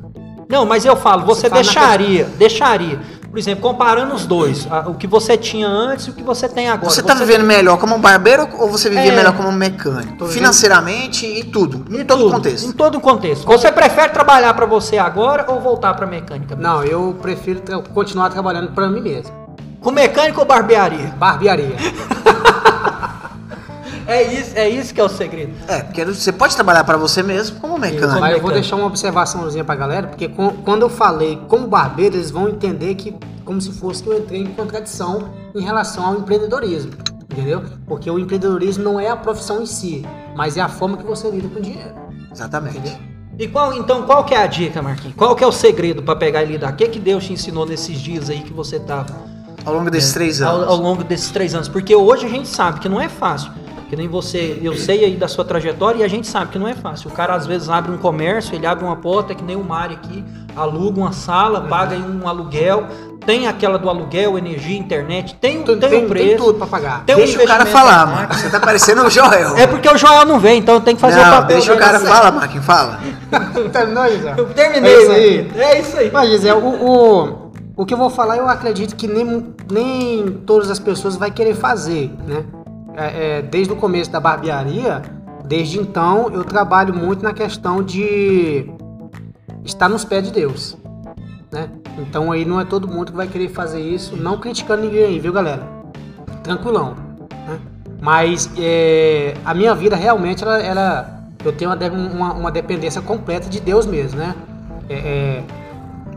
Não, 0.49 0.66
mas 0.66 0.84
eu 0.84 0.95
falo, 0.95 1.24
você 1.24 1.49
Você 1.49 1.55
deixaria, 1.55 2.24
deixaria. 2.37 3.01
Por 3.37 3.41
exemplo, 3.41 3.61
comparando 3.68 4.14
os 4.14 4.24
dois, 4.24 4.66
a- 4.70 4.89
o 4.89 4.95
que 4.95 5.07
você 5.07 5.37
tinha 5.37 5.68
antes 5.68 6.07
e 6.07 6.11
o 6.11 6.14
que 6.14 6.22
você 6.22 6.49
tem 6.49 6.70
agora. 6.70 6.89
Você 6.89 7.03
tá 7.03 7.12
vivendo 7.12 7.45
melhor 7.45 7.76
como 7.76 7.99
barbeiro 7.99 8.49
ou 8.59 8.70
você 8.70 8.89
vivia 8.89 9.12
É. 9.12 9.14
melhor 9.14 9.37
como 9.37 9.53
mecânico? 9.53 10.16
Tô 10.16 10.24
vivendo- 10.24 10.32
Financeiramente 10.32 11.26
e 11.26 11.45
tudo. 11.45 11.84
Em 11.95 12.03
todo 12.03 12.20
tudo, 12.20 12.30
contexto. 12.32 12.66
Em 12.66 12.72
todo 12.72 12.99
contexto. 12.99 13.45
Você 13.45 13.70
prefere 13.70 14.09
trabalhar 14.09 14.55
para 14.55 14.64
você 14.64 14.97
agora 14.97 15.45
ou 15.49 15.61
voltar 15.61 15.93
para 15.93 16.07
mecânica? 16.07 16.57
Não, 16.57 16.82
eu 16.82 17.14
prefiro 17.20 17.61
continuar 17.93 18.30
trabalhando 18.30 18.72
pra 18.72 18.89
mim 18.89 19.03
mesmo. 19.03 19.30
Com 19.82 19.91
mecânica 19.91 20.41
ou 20.41 20.47
barbearia? 20.47 21.12
Barbearia. 21.18 21.76
É 24.07 24.23
isso, 24.23 24.53
é 24.57 24.69
isso 24.69 24.95
que 24.95 25.01
é 25.01 25.05
o 25.05 25.09
segredo. 25.09 25.53
É, 25.69 25.83
porque 25.83 26.05
você 26.05 26.33
pode 26.33 26.55
trabalhar 26.55 26.85
pra 26.85 26.97
você 26.97 27.23
mesmo 27.23 27.59
como 27.61 27.77
mecânico. 27.79 28.21
Mas 28.21 28.37
eu 28.37 28.41
vou 28.43 28.53
deixar 28.53 28.77
uma 28.77 28.87
observaçãozinha 28.87 29.65
pra 29.65 29.75
galera, 29.75 30.07
porque 30.07 30.29
com- 30.29 30.51
quando 30.65 30.83
eu 30.83 30.89
falei 30.89 31.41
como 31.49 31.67
barbeiro, 31.67 32.17
eles 32.17 32.31
vão 32.31 32.49
entender 32.49 32.95
que 32.95 33.17
como 33.45 33.61
se 33.61 33.73
fosse 33.73 34.03
que 34.03 34.09
eu 34.09 34.19
entrei 34.19 34.43
em 34.43 34.47
contradição 34.47 35.31
em 35.55 35.61
relação 35.63 36.05
ao 36.07 36.15
empreendedorismo. 36.15 36.93
Entendeu? 37.33 37.63
Porque 37.87 38.11
o 38.11 38.19
empreendedorismo 38.19 38.83
não 38.85 38.99
é 39.01 39.09
a 39.11 39.17
profissão 39.17 39.61
em 39.63 39.67
si, 39.67 40.07
mas 40.37 40.57
é 40.57 40.61
a 40.61 40.69
forma 40.69 40.97
que 40.97 41.05
você 41.05 41.29
lida 41.31 41.49
com 41.49 41.59
o 41.59 41.63
dinheiro. 41.63 41.93
Exatamente. 42.33 42.97
E 43.39 43.49
qual, 43.49 43.75
então, 43.75 44.03
qual 44.05 44.25
que 44.25 44.35
é 44.35 44.39
a 44.43 44.47
dica, 44.47 44.81
Marquinhos? 44.81 45.15
Qual 45.17 45.35
que 45.37 45.45
é 45.45 45.47
o 45.47 45.53
segredo 45.53 46.03
para 46.03 46.17
pegar 46.17 46.43
e 46.43 46.47
lidar? 46.47 46.73
O 46.73 46.77
que, 46.77 46.89
que 46.89 46.99
Deus 46.99 47.25
te 47.25 47.33
ensinou 47.35 47.67
nesses 47.67 47.99
dias 47.99 48.31
aí 48.31 48.41
que 48.41 48.53
você 48.53 48.79
tava 48.81 49.15
Ao 49.65 49.75
longo 49.75 49.91
desses 49.91 50.13
três 50.15 50.41
ao, 50.41 50.57
anos. 50.57 50.69
ao 50.69 50.77
longo 50.77 51.05
desses 51.05 51.31
três 51.31 51.55
anos? 51.55 51.69
Porque 51.69 51.95
hoje 51.95 52.25
a 52.25 52.29
gente 52.31 52.49
sabe 52.49 52.81
que 52.81 52.89
não 52.89 53.01
é 53.01 53.09
fácil. 53.09 53.53
Que 53.89 53.95
nem 53.95 54.09
você, 54.09 54.59
eu 54.62 54.76
sei 54.76 55.05
aí 55.05 55.14
da 55.16 55.28
sua 55.28 55.45
trajetória 55.45 56.01
e 56.01 56.03
a 56.03 56.09
gente 56.09 56.26
sabe 56.26 56.51
que 56.51 56.59
não 56.59 56.66
é 56.66 56.74
fácil. 56.74 57.09
O 57.09 57.12
cara 57.12 57.34
às 57.34 57.47
vezes 57.47 57.68
abre 57.68 57.93
um 57.93 57.97
comércio, 57.99 58.55
ele 58.55 58.66
abre 58.66 58.84
uma 58.84 58.97
porta, 58.97 59.32
que 59.32 59.45
nem 59.45 59.55
o 59.55 59.62
Mário 59.62 59.97
aqui, 59.97 60.24
aluga 60.57 60.99
uma 61.01 61.12
sala, 61.12 61.61
paga 61.61 61.95
aí 61.95 62.03
um 62.03 62.26
aluguel, 62.26 62.89
tem 63.24 63.47
aquela 63.47 63.78
do 63.78 63.89
aluguel, 63.89 64.37
energia, 64.37 64.76
internet, 64.76 65.37
tem, 65.41 65.62
Tem, 65.62 65.78
tem, 65.78 65.89
tem, 65.89 66.05
um 66.05 66.09
preço. 66.09 66.26
tem 66.28 66.37
tudo 66.37 66.55
pra 66.59 66.66
pagar. 66.66 67.05
Tem 67.05 67.14
um 67.14 67.18
Deixa 67.18 67.41
o 67.41 67.47
cara 67.47 67.64
falar, 67.64 68.07
mais. 68.07 68.41
Você 68.41 68.51
tá 68.51 68.59
parecendo 68.59 69.03
o 69.05 69.11
Joel. 69.11 69.57
É 69.57 69.68
porque 69.68 69.89
o 69.89 69.97
Joel 69.97 70.24
não 70.26 70.41
vem, 70.41 70.59
então 70.59 70.80
tem 70.80 70.97
que 70.97 71.01
fazer 71.01 71.20
o 71.20 71.24
Não, 71.24 71.30
papel. 71.30 71.47
deixa 71.57 71.72
o 71.72 71.78
cara 71.78 72.01
falar, 72.01 72.32
Marquinhos, 72.32 72.64
fala. 72.66 72.99
Terminou, 73.72 74.09
Gisele? 74.09 74.34
Eu 74.39 74.47
terminei, 74.47 74.93
É 74.95 74.99
isso 75.03 75.12
aí. 75.12 75.51
É 75.57 75.80
isso 75.80 75.97
aí. 75.97 76.11
Mas, 76.12 76.30
Gisele, 76.30 76.55
o, 76.59 76.66
o, 76.66 77.53
o 77.76 77.87
que 77.87 77.95
eu 77.95 77.99
vou 77.99 78.11
falar, 78.11 78.37
eu 78.37 78.49
acredito 78.49 78.97
que 78.97 79.07
nem, 79.07 79.55
nem 79.70 80.26
todas 80.45 80.70
as 80.72 80.78
pessoas 80.80 81.14
vai 81.16 81.30
querer 81.30 81.55
fazer, 81.55 82.12
né? 82.26 82.45
É, 82.97 83.39
é, 83.39 83.43
desde 83.43 83.73
o 83.73 83.77
começo 83.77 84.11
da 84.11 84.19
barbearia, 84.19 85.03
desde 85.45 85.79
então, 85.79 86.31
eu 86.33 86.43
trabalho 86.43 86.95
muito 86.95 87.23
na 87.23 87.35
questão 87.35 87.83
de 87.83 88.71
estar 89.65 89.89
nos 89.89 90.03
pés 90.05 90.25
de 90.25 90.31
Deus, 90.33 90.79
né? 91.53 91.69
Então 91.99 92.33
aí 92.33 92.45
não 92.45 92.59
é 92.59 92.65
todo 92.65 92.89
mundo 92.89 93.11
que 93.13 93.17
vai 93.17 93.27
querer 93.27 93.49
fazer 93.51 93.81
isso, 93.81 94.17
não 94.17 94.39
criticando 94.39 94.83
ninguém 94.83 95.05
aí, 95.05 95.19
viu, 95.21 95.33
galera? 95.33 95.63
Tranquilão, 96.43 96.95
né? 97.47 97.59
Mas 98.01 98.51
é, 98.59 99.35
a 99.45 99.53
minha 99.53 99.75
vida 99.75 99.95
realmente, 99.95 100.43
ela, 100.43 100.59
ela- 100.59 101.17
eu 101.45 101.53
tenho 101.53 101.71
uma, 102.15 102.33
uma 102.33 102.51
dependência 102.51 103.03
completa 103.03 103.49
de 103.49 103.61
Deus 103.61 103.85
mesmo, 103.85 104.19
né? 104.19 104.35
É, 104.89 104.95
é, 104.95 105.45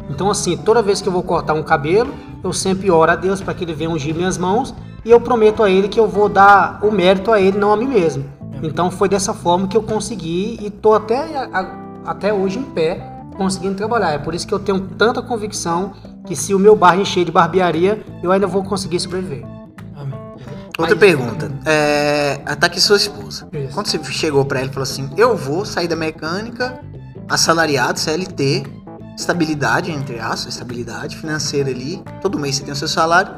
então, 0.09 0.29
assim, 0.29 0.55
toda 0.55 0.81
vez 0.81 1.01
que 1.01 1.09
eu 1.09 1.13
vou 1.13 1.23
cortar 1.23 1.53
um 1.53 1.61
cabelo, 1.63 2.13
eu 2.43 2.53
sempre 2.53 2.89
oro 2.89 3.11
a 3.11 3.15
Deus 3.15 3.41
para 3.41 3.53
que 3.53 3.63
Ele 3.65 3.73
venha 3.73 3.89
ungir 3.89 4.15
minhas 4.15 4.37
mãos 4.37 4.73
e 5.03 5.11
eu 5.11 5.19
prometo 5.21 5.63
a 5.63 5.69
Ele 5.69 5.87
que 5.87 5.99
eu 5.99 6.07
vou 6.07 6.27
dar 6.29 6.79
o 6.83 6.91
mérito 6.91 7.31
a 7.31 7.39
Ele, 7.39 7.57
não 7.57 7.71
a 7.71 7.77
mim 7.77 7.87
mesmo. 7.87 8.25
Então, 8.61 8.91
foi 8.91 9.07
dessa 9.07 9.33
forma 9.33 9.67
que 9.67 9.77
eu 9.77 9.83
consegui 9.83 10.57
e 10.61 10.69
tô 10.69 10.93
até, 10.93 11.37
a- 11.37 11.75
até 12.05 12.33
hoje 12.33 12.59
em 12.59 12.63
pé 12.63 13.01
conseguindo 13.37 13.75
trabalhar. 13.75 14.11
É 14.11 14.17
por 14.17 14.33
isso 14.35 14.45
que 14.45 14.53
eu 14.53 14.59
tenho 14.59 14.81
tanta 14.81 15.21
convicção 15.21 15.93
que 16.25 16.35
se 16.35 16.53
o 16.53 16.59
meu 16.59 16.75
bar 16.75 16.99
encher 16.99 17.23
de 17.23 17.31
barbearia, 17.31 18.03
eu 18.21 18.31
ainda 18.31 18.45
vou 18.45 18.61
conseguir 18.63 18.99
sobreviver. 18.99 19.45
Amém. 19.95 20.19
Outra 20.77 20.93
Mas- 20.95 20.99
pergunta. 20.99 21.49
É, 21.65 22.41
aqui 22.45 22.81
sua 22.81 22.97
esposa. 22.97 23.47
Isso. 23.53 23.73
Quando 23.73 23.87
você 23.87 24.03
chegou 24.11 24.43
pra 24.43 24.59
ela 24.59 24.69
e 24.69 24.73
falou 24.73 24.83
assim: 24.83 25.09
Eu 25.15 25.37
vou 25.37 25.63
sair 25.63 25.87
da 25.87 25.95
mecânica, 25.95 26.81
assalariado, 27.29 27.97
CLT, 27.97 28.63
estabilidade, 29.17 29.89
entre 29.91 30.19
aspas, 30.19 30.53
estabilidade 30.53 31.15
financeira 31.15 31.69
ali, 31.69 32.03
todo 32.21 32.37
mês 32.37 32.55
você 32.57 32.63
tem 32.63 32.73
o 32.73 32.75
seu 32.75 32.87
salário, 32.89 33.31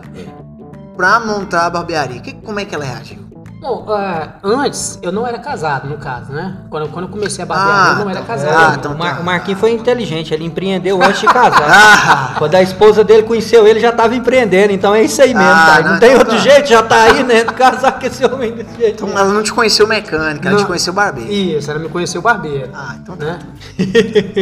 pra 1.02 1.20
montar 1.20 1.66
a 1.66 1.70
barbearia. 1.72 2.22
Que, 2.22 2.32
como 2.34 2.60
é 2.60 2.66
que 2.66 2.76
ela 2.76 2.86
reagiu? 2.86 3.18
Bom, 3.60 3.86
é, 3.96 4.30
antes 4.44 4.98
eu 5.04 5.12
não 5.12 5.26
era 5.26 5.38
casado, 5.38 5.88
no 5.88 5.98
caso, 5.98 6.32
né? 6.32 6.58
Quando, 6.68 6.90
quando 6.90 7.06
eu 7.06 7.12
comecei 7.12 7.44
a 7.44 7.46
barbearia, 7.46 7.84
Ah, 7.84 7.92
eu 8.00 8.04
não 8.06 8.10
era 8.10 8.20
tá. 8.22 8.26
casado. 8.26 8.56
Ah, 8.58 8.76
então 8.76 8.92
o, 8.94 8.98
Mar- 8.98 9.16
tá. 9.18 9.22
o 9.22 9.24
Marquinhos 9.24 9.60
foi 9.60 9.72
inteligente, 9.72 10.34
ele 10.34 10.44
empreendeu 10.46 11.00
antes 11.04 11.22
de 11.22 11.28
casar. 11.30 11.68
Ah. 11.70 12.36
Quando 12.40 12.56
a 12.56 12.62
esposa 12.64 13.04
dele 13.04 13.22
conheceu 13.22 13.68
ele, 13.68 13.80
já 13.80 13.92
tava 13.92 14.16
empreendendo, 14.16 14.74
então 14.74 14.96
é 14.96 15.04
isso 15.04 15.22
aí 15.22 15.32
mesmo, 15.34 15.48
Ah, 15.48 15.66
cara. 15.68 15.84
não, 15.84 15.92
Não, 15.94 16.00
tem 16.00 16.10
então 16.10 16.20
outro 16.22 16.38
tá. 16.38 16.42
jeito, 16.42 16.70
já 16.70 16.82
tá 16.82 17.04
aí, 17.04 17.24
né? 17.24 17.44
Casar 17.54 18.00
com 18.00 18.06
esse 18.08 18.26
homem 18.26 18.52
desse 18.52 18.76
jeito. 18.78 19.06
Então 19.06 19.18
ela 19.18 19.32
não 19.32 19.44
te 19.44 19.54
conheceu 19.54 19.88
mecânica, 19.88 20.48
ela 20.50 20.58
Não. 20.58 20.64
te 20.64 20.68
conheceu 20.68 20.94
barbeiro. 20.94 21.32
Isso, 21.32 21.70
ela 21.70 21.80
me 21.80 21.90
conheceu 21.90 22.20
barbeiro. 22.22 22.72
Ah, 22.74 22.96
então 23.00 23.16
tá. 23.16 23.26
né? 23.26 23.40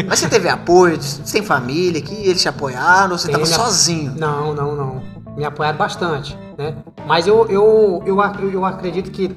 Mas 0.07 0.19
você 0.19 0.29
teve 0.29 0.47
apoio, 0.47 0.95
você 1.01 1.33
tem 1.33 1.43
família 1.43 2.01
que 2.01 2.13
eles 2.15 2.41
te 2.41 2.47
apoiaram, 2.47 3.11
ou 3.11 3.17
você 3.17 3.27
Tem 3.27 3.33
tava 3.33 3.45
sozinho? 3.45 4.13
Não, 4.17 4.53
não, 4.53 4.75
não. 4.77 5.18
Me 5.39 5.45
apoiaram 5.45 5.77
bastante, 5.77 6.37
né? 6.57 6.75
Mas 7.07 7.25
eu, 7.25 7.47
eu, 7.47 8.03
eu, 8.05 8.51
eu 8.51 8.65
acredito 8.65 9.09
que 9.09 9.33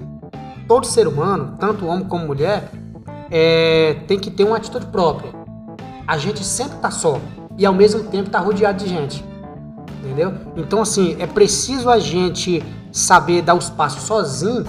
todo 0.67 0.85
ser 0.85 1.07
humano, 1.07 1.57
tanto 1.61 1.87
homem 1.87 2.05
como 2.05 2.27
mulher, 2.27 2.73
é, 3.31 3.99
tem 4.09 4.19
que 4.19 4.29
ter 4.29 4.43
uma 4.43 4.57
atitude 4.57 4.87
própria. 4.87 5.31
A 6.05 6.19
gente 6.19 6.43
sempre 6.43 6.79
tá 6.79 6.91
só 6.91 7.21
e 7.57 7.65
ao 7.65 7.73
mesmo 7.73 8.03
tempo 8.03 8.29
tá 8.31 8.41
rodeado 8.41 8.83
de 8.83 8.91
gente, 8.91 9.25
entendeu? 10.01 10.35
Então 10.57 10.83
assim 10.83 11.17
é 11.21 11.27
preciso 11.29 11.89
a 11.89 12.01
gente 12.01 12.61
saber 12.91 13.41
dar 13.41 13.55
os 13.55 13.71
passos 13.71 14.03
sozinho 14.03 14.65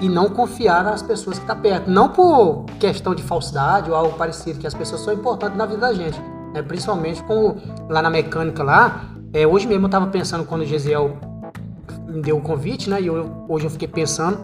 e 0.00 0.08
não 0.08 0.30
confiar 0.30 0.82
nas 0.82 1.02
pessoas 1.02 1.38
que 1.38 1.44
tá 1.44 1.54
perto, 1.54 1.90
não 1.90 2.08
por 2.08 2.64
questão 2.80 3.14
de 3.14 3.22
falsidade 3.22 3.90
ou 3.90 3.96
algo 3.96 4.16
parecido, 4.16 4.60
que 4.60 4.66
as 4.66 4.72
pessoas 4.72 5.02
são 5.02 5.12
importantes 5.12 5.58
na 5.58 5.66
vida 5.66 5.80
da 5.80 5.92
gente, 5.92 6.18
né? 6.54 6.62
Principalmente 6.62 7.22
como 7.24 7.58
lá 7.86 8.00
na 8.00 8.08
mecânica 8.08 8.62
lá, 8.62 9.13
é, 9.34 9.46
hoje 9.46 9.66
mesmo 9.66 9.86
eu 9.86 9.90
tava 9.90 10.06
pensando 10.06 10.44
quando 10.44 10.62
o 10.62 10.64
Gesiel 10.66 11.16
me 12.08 12.22
deu 12.22 12.36
o 12.38 12.40
convite, 12.40 12.88
né? 12.88 13.00
E 13.02 13.06
eu, 13.08 13.44
hoje 13.48 13.66
eu 13.66 13.70
fiquei 13.70 13.88
pensando, 13.88 14.38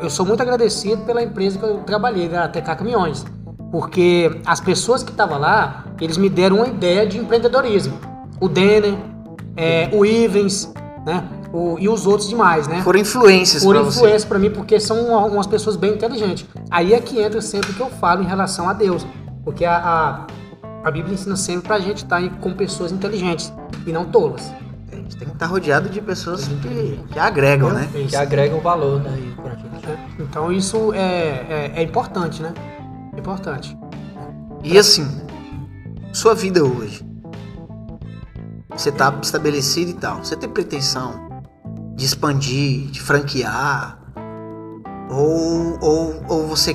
eu 0.00 0.08
sou 0.08 0.24
muito 0.24 0.40
agradecido 0.40 1.02
pela 1.04 1.22
empresa 1.22 1.58
que 1.58 1.64
eu 1.64 1.78
trabalhei, 1.78 2.28
da 2.28 2.46
TK 2.48 2.76
Caminhões, 2.76 3.24
porque 3.70 4.40
as 4.46 4.60
pessoas 4.60 5.02
que 5.02 5.10
estavam 5.10 5.38
lá, 5.38 5.84
eles 6.00 6.16
me 6.16 6.28
deram 6.28 6.56
uma 6.58 6.68
ideia 6.68 7.06
de 7.06 7.18
empreendedorismo. 7.18 7.98
O 8.40 8.48
Denner, 8.48 8.94
é, 9.56 9.88
o 9.92 10.04
Ivens, 10.06 10.72
né? 11.04 11.24
O- 11.52 11.76
e 11.78 11.86
os 11.88 12.06
outros 12.06 12.28
demais, 12.28 12.66
né? 12.66 12.80
Foram 12.82 13.00
influências 13.00 13.62
por 13.62 13.74
pra 13.74 13.82
você. 13.82 13.98
influência 13.98 14.28
pra 14.28 14.38
mim, 14.38 14.50
porque 14.50 14.80
são 14.80 14.98
uma- 15.08 15.24
umas 15.26 15.46
pessoas 15.46 15.76
bem 15.76 15.92
inteligentes. 15.94 16.46
Aí 16.70 16.94
é 16.94 17.00
que 17.00 17.20
entra 17.20 17.40
sempre 17.42 17.72
o 17.72 17.74
que 17.74 17.80
eu 17.82 17.90
falo 17.90 18.22
em 18.22 18.26
relação 18.26 18.68
a 18.68 18.72
Deus. 18.72 19.06
Porque 19.44 19.64
a, 19.64 19.76
a, 19.76 20.26
a 20.84 20.90
Bíblia 20.90 21.14
ensina 21.14 21.36
sempre 21.36 21.68
pra 21.68 21.78
gente 21.78 21.98
estar 22.04 22.20
em- 22.20 22.28
com 22.30 22.52
pessoas 22.54 22.92
inteligentes 22.92 23.52
e 23.86 23.92
não 23.92 24.04
tolas. 24.06 24.52
A 24.92 24.96
gente 24.96 25.16
tem 25.16 25.28
que 25.28 25.34
estar 25.34 25.46
rodeado 25.46 25.88
de 25.88 26.00
pessoas 26.00 26.46
que, 26.48 27.00
que 27.12 27.18
agregam, 27.18 27.70
né? 27.70 27.88
Isso. 27.94 28.08
Que 28.08 28.16
agrega 28.16 28.54
um 28.54 28.60
valor, 28.60 29.00
né? 29.00 29.10
É, 29.84 30.22
Então 30.22 30.52
isso 30.52 30.92
é, 30.94 31.00
é, 31.48 31.72
é 31.76 31.82
importante, 31.82 32.42
né? 32.42 32.52
É 33.14 33.18
importante. 33.18 33.76
E 34.62 34.78
assim, 34.78 35.06
sua 36.12 36.34
vida 36.34 36.62
hoje. 36.64 37.04
Você 38.70 38.90
tá 38.92 39.12
estabelecido 39.22 39.90
e 39.90 39.94
tal. 39.94 40.18
Você 40.24 40.36
tem 40.36 40.48
pretensão 40.48 41.42
de 41.94 42.04
expandir, 42.04 42.86
de 42.90 43.00
franquear? 43.00 43.98
Ou, 45.10 45.78
ou, 45.80 46.22
ou 46.28 46.46
você 46.46 46.74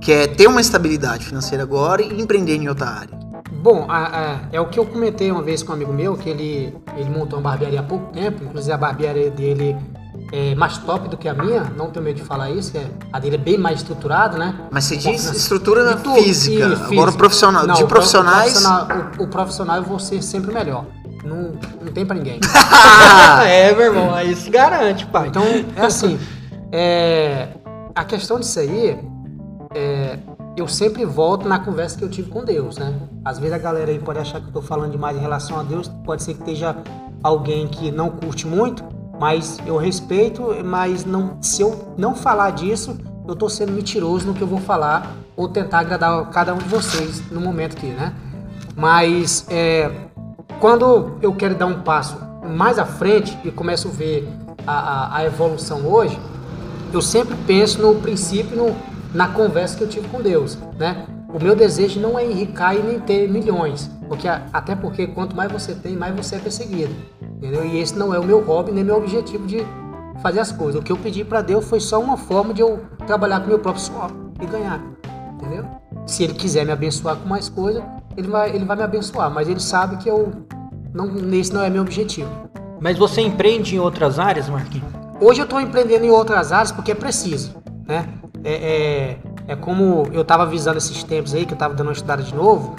quer 0.00 0.28
ter 0.28 0.46
uma 0.46 0.60
estabilidade 0.60 1.26
financeira 1.26 1.62
agora 1.62 2.02
e 2.02 2.20
empreender 2.20 2.56
em 2.56 2.68
outra 2.68 2.86
área? 2.86 3.18
Bom, 3.52 3.86
a- 3.88 4.06
a- 4.06 4.38
é 4.52 4.60
o 4.60 4.66
que 4.66 4.78
eu 4.78 4.86
comentei 4.86 5.30
uma 5.30 5.42
vez 5.42 5.62
com 5.62 5.72
um 5.72 5.74
amigo 5.74 5.92
meu, 5.92 6.16
que 6.16 6.28
ele, 6.30 6.74
ele 6.96 7.10
montou 7.10 7.38
uma 7.38 7.50
barbearia 7.50 7.80
há 7.80 7.82
pouco 7.82 8.10
tempo, 8.12 8.42
inclusive 8.44 8.72
a 8.72 8.78
barbearia 8.78 9.30
dele 9.30 9.76
é 10.32 10.54
mais 10.54 10.78
top 10.78 11.08
do 11.08 11.16
que 11.16 11.28
a 11.28 11.34
minha, 11.34 11.64
não 11.76 11.90
tenho 11.90 12.04
medo 12.04 12.16
de 12.16 12.22
falar 12.22 12.50
isso, 12.50 12.76
é, 12.76 12.86
a 13.12 13.18
dele 13.18 13.34
é 13.34 13.38
bem 13.38 13.58
mais 13.58 13.78
estruturada, 13.80 14.38
né? 14.38 14.54
Mas 14.70 14.84
você 14.84 14.96
diz 14.96 15.24
pouco- 15.24 15.36
estrutura 15.36 15.94
de 15.94 16.02
tudo, 16.02 16.14
física. 16.22 16.54
e 16.58 16.62
Agora 16.62 16.86
física. 16.88 17.10
o 17.10 17.12
profissional, 17.16 17.66
Não, 17.66 17.74
de 17.74 17.84
profissionais. 17.84 18.50
O 18.56 18.62
profissional, 18.62 18.86
o- 19.18 19.22
o 19.22 19.28
profissional 19.28 19.76
eu 19.76 19.82
vou 19.82 19.98
ser 19.98 20.22
sempre 20.22 20.52
melhor. 20.54 20.86
Não, 21.24 21.52
não 21.84 21.92
tem 21.92 22.06
pra 22.06 22.16
ninguém. 22.16 22.40
É, 23.44 23.74
meu 23.74 23.86
irmão, 23.86 24.14
aí 24.14 24.34
se 24.36 24.48
garante, 24.50 25.04
pai. 25.06 25.28
Então, 25.28 25.42
é 25.76 25.84
assim, 25.84 26.18
é, 26.72 27.48
a 27.94 28.04
questão 28.04 28.38
disso 28.40 28.58
aí, 28.60 28.98
é, 29.74 30.18
eu 30.56 30.66
sempre 30.66 31.04
volto 31.04 31.48
na 31.48 31.58
conversa 31.58 31.96
que 31.96 32.04
eu 32.04 32.08
tive 32.10 32.30
com 32.30 32.44
Deus, 32.44 32.76
né? 32.76 32.94
Às 33.24 33.38
vezes 33.38 33.54
a 33.54 33.58
galera 33.58 33.90
aí 33.90 33.98
pode 33.98 34.18
achar 34.18 34.40
que 34.40 34.48
eu 34.48 34.52
tô 34.52 34.62
falando 34.62 34.90
demais 34.92 35.16
em 35.16 35.20
relação 35.20 35.58
a 35.58 35.62
Deus, 35.62 35.88
pode 36.04 36.22
ser 36.22 36.34
que 36.34 36.40
esteja 36.40 36.76
alguém 37.22 37.68
que 37.68 37.90
não 37.90 38.10
curte 38.10 38.46
muito, 38.46 38.82
mas 39.20 39.58
eu 39.66 39.76
respeito, 39.76 40.42
mas 40.64 41.04
não, 41.04 41.36
se 41.42 41.62
eu 41.62 41.94
não 41.96 42.14
falar 42.14 42.50
disso, 42.50 42.96
eu 43.28 43.36
tô 43.36 43.48
sendo 43.48 43.72
mentiroso 43.72 44.26
no 44.26 44.34
que 44.34 44.42
eu 44.42 44.46
vou 44.46 44.58
falar 44.60 45.14
ou 45.36 45.48
tentar 45.48 45.80
agradar 45.80 46.28
cada 46.30 46.52
um 46.54 46.58
de 46.58 46.64
vocês 46.68 47.22
no 47.30 47.40
momento 47.40 47.76
aqui, 47.76 47.86
né? 47.88 48.12
Mas 48.74 49.46
é, 49.50 49.90
quando 50.58 51.16
eu 51.22 51.32
quero 51.34 51.54
dar 51.54 51.66
um 51.66 51.80
passo 51.82 52.16
mais 52.56 52.78
à 52.78 52.84
frente 52.84 53.38
e 53.44 53.50
começo 53.50 53.88
a 53.88 53.90
ver 53.90 54.28
a, 54.66 54.72
a- 54.72 55.16
a 55.18 55.24
evolução 55.24 55.86
hoje, 55.86 56.18
eu 56.92 57.00
sempre 57.02 57.36
penso 57.46 57.80
no 57.80 57.94
princípio, 57.96 58.56
no- 58.56 58.74
na 59.14 59.28
conversa 59.28 59.76
que 59.76 59.84
eu 59.84 59.88
tive 59.88 60.08
com 60.08 60.20
Deus, 60.20 60.58
né? 60.78 61.06
O 61.32 61.42
meu 61.42 61.54
desejo 61.54 62.00
não 62.00 62.18
é 62.18 62.24
enricar 62.24 62.74
e 62.74 62.82
nem 62.82 62.98
ter 62.98 63.28
milhões, 63.28 63.90
porque 64.08 64.26
até 64.28 64.74
porque 64.74 65.06
quanto 65.06 65.36
mais 65.36 65.50
você 65.50 65.74
tem, 65.74 65.96
mais 65.96 66.14
você 66.14 66.36
é 66.36 66.38
perseguido, 66.38 66.94
entendeu? 67.22 67.64
E 67.64 67.78
esse 67.78 67.96
não 67.96 68.12
é 68.12 68.18
o 68.18 68.24
meu 68.24 68.40
hobby 68.44 68.72
nem 68.72 68.82
meu 68.82 68.96
objetivo 68.96 69.46
de 69.46 69.64
fazer 70.20 70.40
as 70.40 70.50
coisas. 70.50 70.80
O 70.80 70.84
que 70.84 70.90
eu 70.90 70.96
pedi 70.96 71.24
para 71.24 71.40
Deus 71.40 71.64
foi 71.64 71.80
só 71.80 72.00
uma 72.00 72.16
forma 72.16 72.52
de 72.52 72.60
eu 72.60 72.80
trabalhar 73.06 73.40
com 73.40 73.46
meu 73.46 73.58
próprio 73.58 73.84
suor 73.84 74.10
e 74.40 74.46
ganhar, 74.46 74.82
entendeu? 75.34 75.64
Se 76.06 76.24
Ele 76.24 76.34
quiser 76.34 76.66
me 76.66 76.72
abençoar 76.72 77.16
com 77.16 77.28
mais 77.28 77.48
coisa, 77.48 77.84
ele 78.16 78.28
vai, 78.28 78.50
ele 78.50 78.64
vai 78.64 78.76
me 78.76 78.82
abençoar, 78.82 79.30
mas 79.30 79.48
Ele 79.48 79.60
sabe 79.60 79.96
que 79.98 80.10
eu 80.10 80.32
não, 80.92 81.06
esse 81.34 81.52
não 81.52 81.62
é 81.62 81.70
meu 81.70 81.82
objetivo. 81.82 82.28
Mas 82.80 82.98
você 82.98 83.20
empreende 83.20 83.76
em 83.76 83.78
outras 83.78 84.18
áreas, 84.18 84.48
Marquinhos? 84.48 84.88
Hoje 85.20 85.40
eu 85.40 85.44
estou 85.44 85.60
empreendendo 85.60 86.04
em 86.04 86.10
outras 86.10 86.50
áreas 86.50 86.72
porque 86.72 86.92
é 86.92 86.94
preciso, 86.94 87.54
né? 87.86 88.08
É, 88.42 88.52
é, 88.52 89.52
é 89.52 89.56
como 89.56 90.06
eu 90.12 90.22
estava 90.22 90.44
avisando 90.44 90.78
esses 90.78 91.02
tempos 91.02 91.34
aí, 91.34 91.44
que 91.44 91.52
eu 91.52 91.56
estava 91.56 91.74
dando 91.74 91.88
uma 91.88 91.92
estudada 91.92 92.22
de 92.22 92.34
novo, 92.34 92.76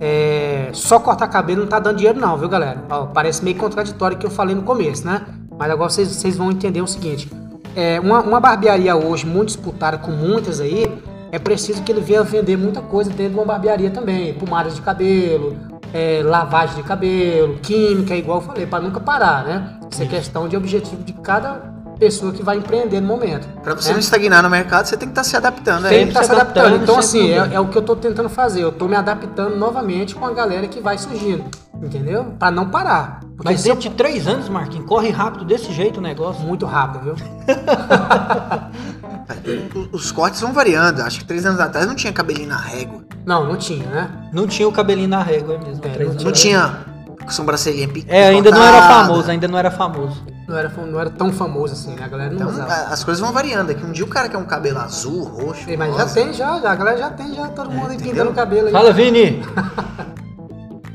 é, 0.00 0.70
só 0.72 0.98
cortar 0.98 1.28
cabelo 1.28 1.60
não 1.60 1.68
tá 1.68 1.78
dando 1.78 1.96
dinheiro 1.96 2.18
não, 2.18 2.36
viu 2.38 2.48
galera? 2.48 2.82
Ó, 2.88 3.06
parece 3.06 3.44
meio 3.44 3.56
contraditório 3.56 4.16
o 4.16 4.20
que 4.20 4.26
eu 4.26 4.30
falei 4.30 4.54
no 4.54 4.62
começo, 4.62 5.04
né? 5.06 5.26
Mas 5.58 5.70
agora 5.70 5.90
vocês, 5.90 6.08
vocês 6.08 6.36
vão 6.36 6.50
entender 6.50 6.80
o 6.80 6.86
seguinte, 6.86 7.30
é, 7.76 8.00
uma, 8.00 8.20
uma 8.20 8.40
barbearia 8.40 8.96
hoje 8.96 9.26
muito 9.26 9.48
disputada 9.48 9.98
com 9.98 10.10
muitas 10.10 10.58
aí, 10.58 10.86
é 11.30 11.38
preciso 11.38 11.82
que 11.82 11.92
ele 11.92 12.00
venha 12.00 12.22
vender 12.22 12.56
muita 12.56 12.80
coisa 12.80 13.10
dentro 13.10 13.34
de 13.34 13.38
uma 13.38 13.44
barbearia 13.44 13.90
também, 13.90 14.32
pomadas 14.34 14.74
de 14.74 14.80
cabelo, 14.80 15.56
é, 15.92 16.22
lavagem 16.24 16.76
de 16.76 16.82
cabelo, 16.82 17.58
química, 17.58 18.16
igual 18.16 18.38
eu 18.38 18.46
falei, 18.46 18.66
para 18.66 18.82
nunca 18.82 19.00
parar, 19.00 19.44
né? 19.44 19.78
Isso 19.90 20.02
é 20.02 20.06
questão 20.06 20.48
de 20.48 20.56
objetivo 20.56 21.02
de 21.02 21.12
cada 21.12 21.69
pessoa 22.00 22.32
que 22.32 22.42
vai 22.42 22.56
empreender 22.56 23.00
no 23.00 23.06
momento. 23.06 23.46
Pra 23.62 23.74
você 23.74 23.88
né? 23.88 23.92
não 23.92 24.00
estagnar 24.00 24.42
no 24.42 24.48
mercado, 24.50 24.86
você 24.86 24.96
tem 24.96 25.06
que 25.06 25.12
estar 25.12 25.22
se 25.22 25.36
adaptando. 25.36 25.86
Tem 25.86 25.98
aí. 25.98 26.02
que 26.04 26.08
estar 26.08 26.22
se 26.22 26.26
se 26.28 26.32
adaptando. 26.34 26.64
adaptando, 26.66 26.82
Então, 26.82 26.98
assim, 26.98 27.30
é, 27.30 27.50
é 27.54 27.60
o 27.60 27.68
que 27.68 27.76
eu 27.78 27.82
tô 27.82 27.94
tentando 27.94 28.28
fazer. 28.30 28.62
Eu 28.64 28.72
tô 28.72 28.88
me 28.88 28.96
adaptando 28.96 29.56
novamente 29.56 30.14
com 30.14 30.24
a 30.26 30.32
galera 30.32 30.66
que 30.66 30.80
vai 30.80 30.96
surgindo. 30.98 31.44
Entendeu? 31.82 32.24
Pra 32.38 32.50
não 32.50 32.68
parar. 32.68 33.20
Porque 33.36 33.44
Mas 33.52 33.60
se 33.60 33.68
eu- 33.68 33.74
dentro 33.74 33.88
de 33.90 33.96
três 33.96 34.26
anos, 34.26 34.48
Marquinhos, 34.48 34.86
corre 34.86 35.10
rápido 35.10 35.44
desse 35.44 35.72
jeito 35.72 35.98
o 35.98 36.00
negócio. 36.02 36.42
muito 36.42 36.66
rápido, 36.66 37.04
viu? 37.04 37.14
O- 39.92 39.96
Os 39.96 40.10
cortes 40.10 40.40
vão 40.40 40.52
variando. 40.52 41.00
Acho 41.02 41.20
que 41.20 41.24
três 41.24 41.46
anos 41.46 41.60
atrás 41.60 41.86
não 41.86 41.94
tinha 41.94 42.12
cabelinho 42.12 42.48
na 42.48 42.58
régua. 42.58 43.04
Não, 43.24 43.46
não 43.46 43.56
tinha, 43.56 43.86
né? 43.86 44.10
Não 44.32 44.46
tinha 44.46 44.66
o 44.68 44.72
cabelinho 44.72 45.08
na 45.08 45.22
régua 45.22 45.58
mesmo. 45.58 45.82
É, 45.84 45.88
não 46.04 46.14
Não 46.14 46.16
atrás. 46.16 46.34
Tinha 47.20 47.30
sobrancelhinha 47.32 47.88
pi- 47.88 48.04
É, 48.08 48.28
ainda 48.28 48.50
não 48.50 48.62
era 48.62 48.82
famoso, 48.82 49.30
ainda 49.30 49.48
não 49.48 49.58
era 49.58 49.70
famoso. 49.70 50.22
Não 50.48 50.58
era, 50.58 50.68
não 50.68 51.00
era 51.00 51.10
tão 51.10 51.32
famoso 51.32 51.74
assim, 51.74 51.94
né? 51.94 52.02
A 52.04 52.08
galera 52.08 52.30
não 52.30 52.36
Então 52.36 52.48
usava. 52.48 52.72
as 52.92 53.04
coisas 53.04 53.20
vão 53.20 53.32
variando. 53.32 53.70
Aqui 53.70 53.84
um 53.86 53.92
dia 53.92 54.04
o 54.04 54.08
cara 54.08 54.28
quer 54.28 54.36
um 54.36 54.44
cabelo 54.44 54.78
azul, 54.80 55.22
roxo. 55.24 55.68
Ei, 55.70 55.76
Mas 55.76 55.94
já 55.94 56.06
tem, 56.06 56.32
já, 56.32 56.58
já. 56.60 56.72
A 56.72 56.74
galera 56.74 56.98
já 56.98 57.10
tem, 57.10 57.32
já. 57.34 57.46
Todo 57.48 57.70
mundo 57.70 57.90
aí 57.90 57.94
entendeu? 57.96 58.12
pintando 58.12 58.30
o 58.30 58.34
cabelo 58.34 58.66
aí. 58.66 58.72
Fala, 58.72 58.92
Vini! 58.92 59.42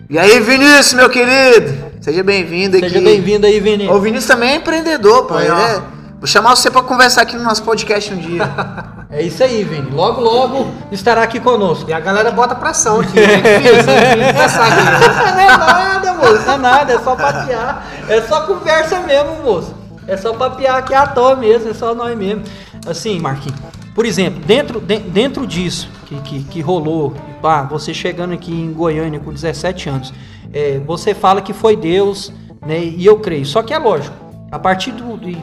E 0.08 0.20
aí, 0.20 0.40
Vinícius, 0.40 0.94
meu 0.94 1.10
querido? 1.10 1.74
Seja 2.00 2.24
bem-vindo 2.24 2.78
aqui. 2.78 2.90
Seja 2.90 3.02
bem-vindo 3.02 3.48
aí, 3.48 3.60
Vini. 3.60 3.90
O 3.90 4.00
Vinícius 4.00 4.28
também 4.28 4.52
é 4.52 4.56
empreendedor, 4.58 5.26
pô. 5.26 5.34
Aí, 5.34 5.48
é- 5.48 5.82
Vou 6.20 6.28
chamar 6.28 6.56
você 6.56 6.70
pra 6.70 6.84
conversar 6.84 7.24
aqui 7.24 7.36
no 7.36 7.44
nosso 7.44 7.64
podcast 7.64 8.14
um 8.14 8.18
dia. 8.18 8.44
É 9.18 9.22
isso 9.24 9.42
aí, 9.44 9.64
Vini. 9.64 9.90
Logo, 9.92 10.20
logo 10.22 10.68
estará 10.92 11.24
aqui 11.24 11.40
conosco. 11.40 11.90
E 11.90 11.94
a 11.94 12.00
galera 12.00 12.32
bota 12.32 12.54
pressão 12.54 13.00
aqui. 13.00 13.18
É 13.18 13.60
difícil, 13.60 13.90
é 13.92 14.16
difícil 14.16 14.34
pensar 14.34 14.68
aqui. 14.68 15.32
não 15.32 15.40
é 15.40 15.58
nada, 15.58 16.14
moço. 16.16 16.46
Não 16.46 16.54
é 16.54 16.58
nada, 16.58 16.94
é 16.94 17.00
só 17.00 17.16
papear. 17.16 17.86
É 18.10 18.22
só 18.24 18.42
conversa 18.42 19.00
mesmo, 19.00 19.42
moço. 19.44 19.74
É 20.08 20.18
só 20.18 20.34
papear 20.34 20.76
aqui 20.76 20.94
à 20.94 21.08
toa 21.08 21.36
mesmo, 21.36 21.70
é 21.70 21.74
só 21.74 21.96
nós 21.96 22.16
mesmo. 22.18 22.44
Assim, 22.88 23.20
Marquinhos, 23.20 23.58
por 23.96 24.06
exemplo, 24.06 24.40
dentro, 24.46 24.80
de- 24.80 25.00
dentro 25.00 25.48
disso 25.48 25.90
que, 26.06 26.16
que, 26.22 26.44
que 26.44 26.62
rolou, 26.62 27.16
pá, 27.42 27.64
você 27.64 27.92
chegando 27.94 28.34
aqui 28.34 28.52
em 28.54 28.72
Goiânia 28.72 29.20
com 29.20 29.34
17 29.34 29.90
anos, 29.90 30.14
é, 30.54 30.80
você 30.86 31.16
fala 31.16 31.42
que 31.42 31.52
foi 31.54 31.76
Deus, 31.76 32.32
né? 32.64 32.78
E 32.80 33.04
eu 33.06 33.18
creio. 33.20 33.46
Só 33.46 33.64
que 33.64 33.74
é 33.74 33.78
lógico, 33.80 34.16
A 34.52 34.60
partir 34.60 34.92
do. 34.92 35.18
de- 35.18 35.36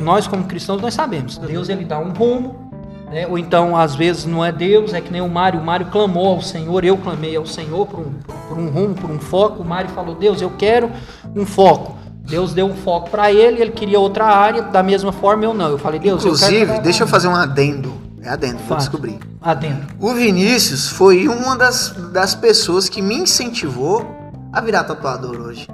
nós, 0.00 0.28
como 0.28 0.44
cristãos, 0.44 0.80
nós 0.80 0.94
sabemos. 0.94 1.36
Deus 1.38 1.68
ele 1.68 1.84
dá 1.84 1.98
um 1.98 2.12
rumo, 2.12 2.63
né? 3.14 3.26
ou 3.28 3.38
então, 3.38 3.76
às 3.76 3.94
vezes, 3.94 4.26
não 4.26 4.44
é 4.44 4.50
Deus, 4.50 4.92
é 4.92 5.00
que 5.00 5.12
nem 5.12 5.20
o 5.20 5.28
Mário. 5.28 5.60
O 5.60 5.64
Mário 5.64 5.86
clamou 5.86 6.26
ao 6.26 6.42
Senhor, 6.42 6.84
eu 6.84 6.98
clamei 6.98 7.36
ao 7.36 7.46
Senhor 7.46 7.86
por 7.86 8.00
um, 8.00 8.12
por 8.48 8.58
um 8.58 8.68
rumo, 8.68 8.94
por 8.94 9.10
um 9.10 9.20
foco. 9.20 9.62
O 9.62 9.64
Mário 9.64 9.88
falou: 9.90 10.16
Deus, 10.16 10.42
eu 10.42 10.50
quero 10.50 10.90
um 11.34 11.46
foco. 11.46 11.96
Deus 12.26 12.52
deu 12.52 12.66
um 12.66 12.74
foco 12.74 13.10
para 13.10 13.30
ele, 13.30 13.60
ele 13.60 13.70
queria 13.70 14.00
outra 14.00 14.24
área, 14.24 14.62
da 14.62 14.82
mesma 14.82 15.12
forma 15.12 15.44
eu 15.44 15.54
não. 15.54 15.68
Eu 15.68 15.78
falei: 15.78 16.00
Deus, 16.00 16.24
eu 16.24 16.32
Inclusive, 16.32 16.66
quero. 16.66 16.82
deixa 16.82 17.04
eu 17.04 17.06
fazer 17.06 17.28
um 17.28 17.36
adendo. 17.36 17.94
É 18.20 18.30
adendo, 18.30 18.58
vou 18.66 18.76
descobrir. 18.78 19.18
Adentro. 19.40 19.86
O 20.00 20.14
Vinícius 20.14 20.88
foi 20.88 21.28
uma 21.28 21.56
das, 21.56 21.90
das 22.10 22.34
pessoas 22.34 22.88
que 22.88 23.02
me 23.02 23.14
incentivou 23.14 24.04
a 24.50 24.60
virar 24.60 24.84
tatuador 24.84 25.36
hoje. 25.36 25.68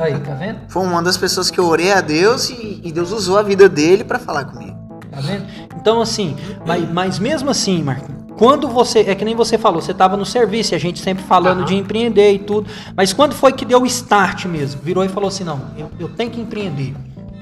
Aí, 0.00 0.18
tá 0.18 0.34
vendo? 0.34 0.58
Foi 0.68 0.82
uma 0.82 1.00
das 1.00 1.16
pessoas 1.16 1.50
que 1.50 1.58
eu 1.58 1.64
orei 1.64 1.92
a 1.92 2.00
Deus 2.00 2.50
e, 2.50 2.80
e 2.84 2.92
Deus 2.92 3.12
usou 3.12 3.38
a 3.38 3.42
vida 3.42 3.68
dele 3.68 4.02
pra 4.02 4.18
falar 4.18 4.44
comigo. 4.44 4.76
Tá 5.10 5.20
vendo? 5.20 5.67
Então, 5.80 6.00
assim, 6.00 6.36
mas, 6.66 6.90
mas 6.92 7.18
mesmo 7.18 7.50
assim, 7.50 7.82
Marco, 7.82 8.10
quando 8.36 8.68
você. 8.68 9.00
É 9.00 9.14
que 9.14 9.24
nem 9.24 9.34
você 9.34 9.56
falou, 9.56 9.80
você 9.80 9.92
estava 9.92 10.16
no 10.16 10.26
serviço, 10.26 10.74
e 10.74 10.76
a 10.76 10.78
gente 10.78 11.00
sempre 11.00 11.24
falando 11.24 11.58
Aham. 11.58 11.66
de 11.66 11.74
empreender 11.76 12.32
e 12.32 12.38
tudo. 12.38 12.68
Mas 12.96 13.12
quando 13.12 13.34
foi 13.34 13.52
que 13.52 13.64
deu 13.64 13.82
o 13.82 13.86
start 13.86 14.46
mesmo? 14.46 14.80
Virou 14.82 15.04
e 15.04 15.08
falou 15.08 15.28
assim: 15.28 15.44
não, 15.44 15.60
eu, 15.76 15.90
eu 15.98 16.08
tenho 16.08 16.30
que 16.30 16.40
empreender. 16.40 16.94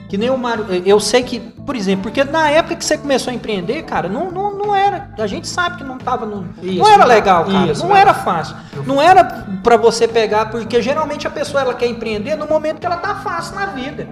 Que 0.09 0.16
nem 0.16 0.30
o 0.30 0.39
Mário. 0.39 0.64
Eu 0.84 1.01
sei 1.01 1.22
que, 1.24 1.41
por 1.41 1.74
exemplo, 1.74 2.05
porque 2.05 2.22
na 2.22 2.49
época 2.49 2.76
que 2.76 2.84
você 2.84 2.97
começou 2.97 3.32
a 3.32 3.34
empreender, 3.34 3.82
cara, 3.82 4.09
não, 4.09 4.30
não, 4.30 4.57
não 4.57 4.74
era. 4.74 5.11
A 5.18 5.26
gente 5.26 5.49
sabe 5.49 5.78
que 5.78 5.84
não 5.84 5.99
tava. 5.99 6.24
No, 6.24 6.47
Isso, 6.62 6.78
não 6.78 6.87
era 6.87 6.99
verdade. 6.99 7.09
legal, 7.09 7.45
cara. 7.45 7.72
Isso, 7.72 7.87
não 7.87 7.97
era 7.97 8.14
fácil. 8.14 8.57
Não 8.87 9.03
era 9.03 9.24
pra 9.64 9.76
você 9.76 10.07
pegar, 10.07 10.47
porque 10.51 10.80
geralmente 10.80 11.26
a 11.26 11.30
pessoa 11.30 11.61
ela 11.61 11.74
quer 11.74 11.89
empreender 11.89 12.37
no 12.37 12.47
momento 12.47 12.78
que 12.78 12.87
ela 12.87 12.99
tá 12.99 13.16
fácil 13.16 13.57
na 13.57 13.66
vida. 13.66 14.07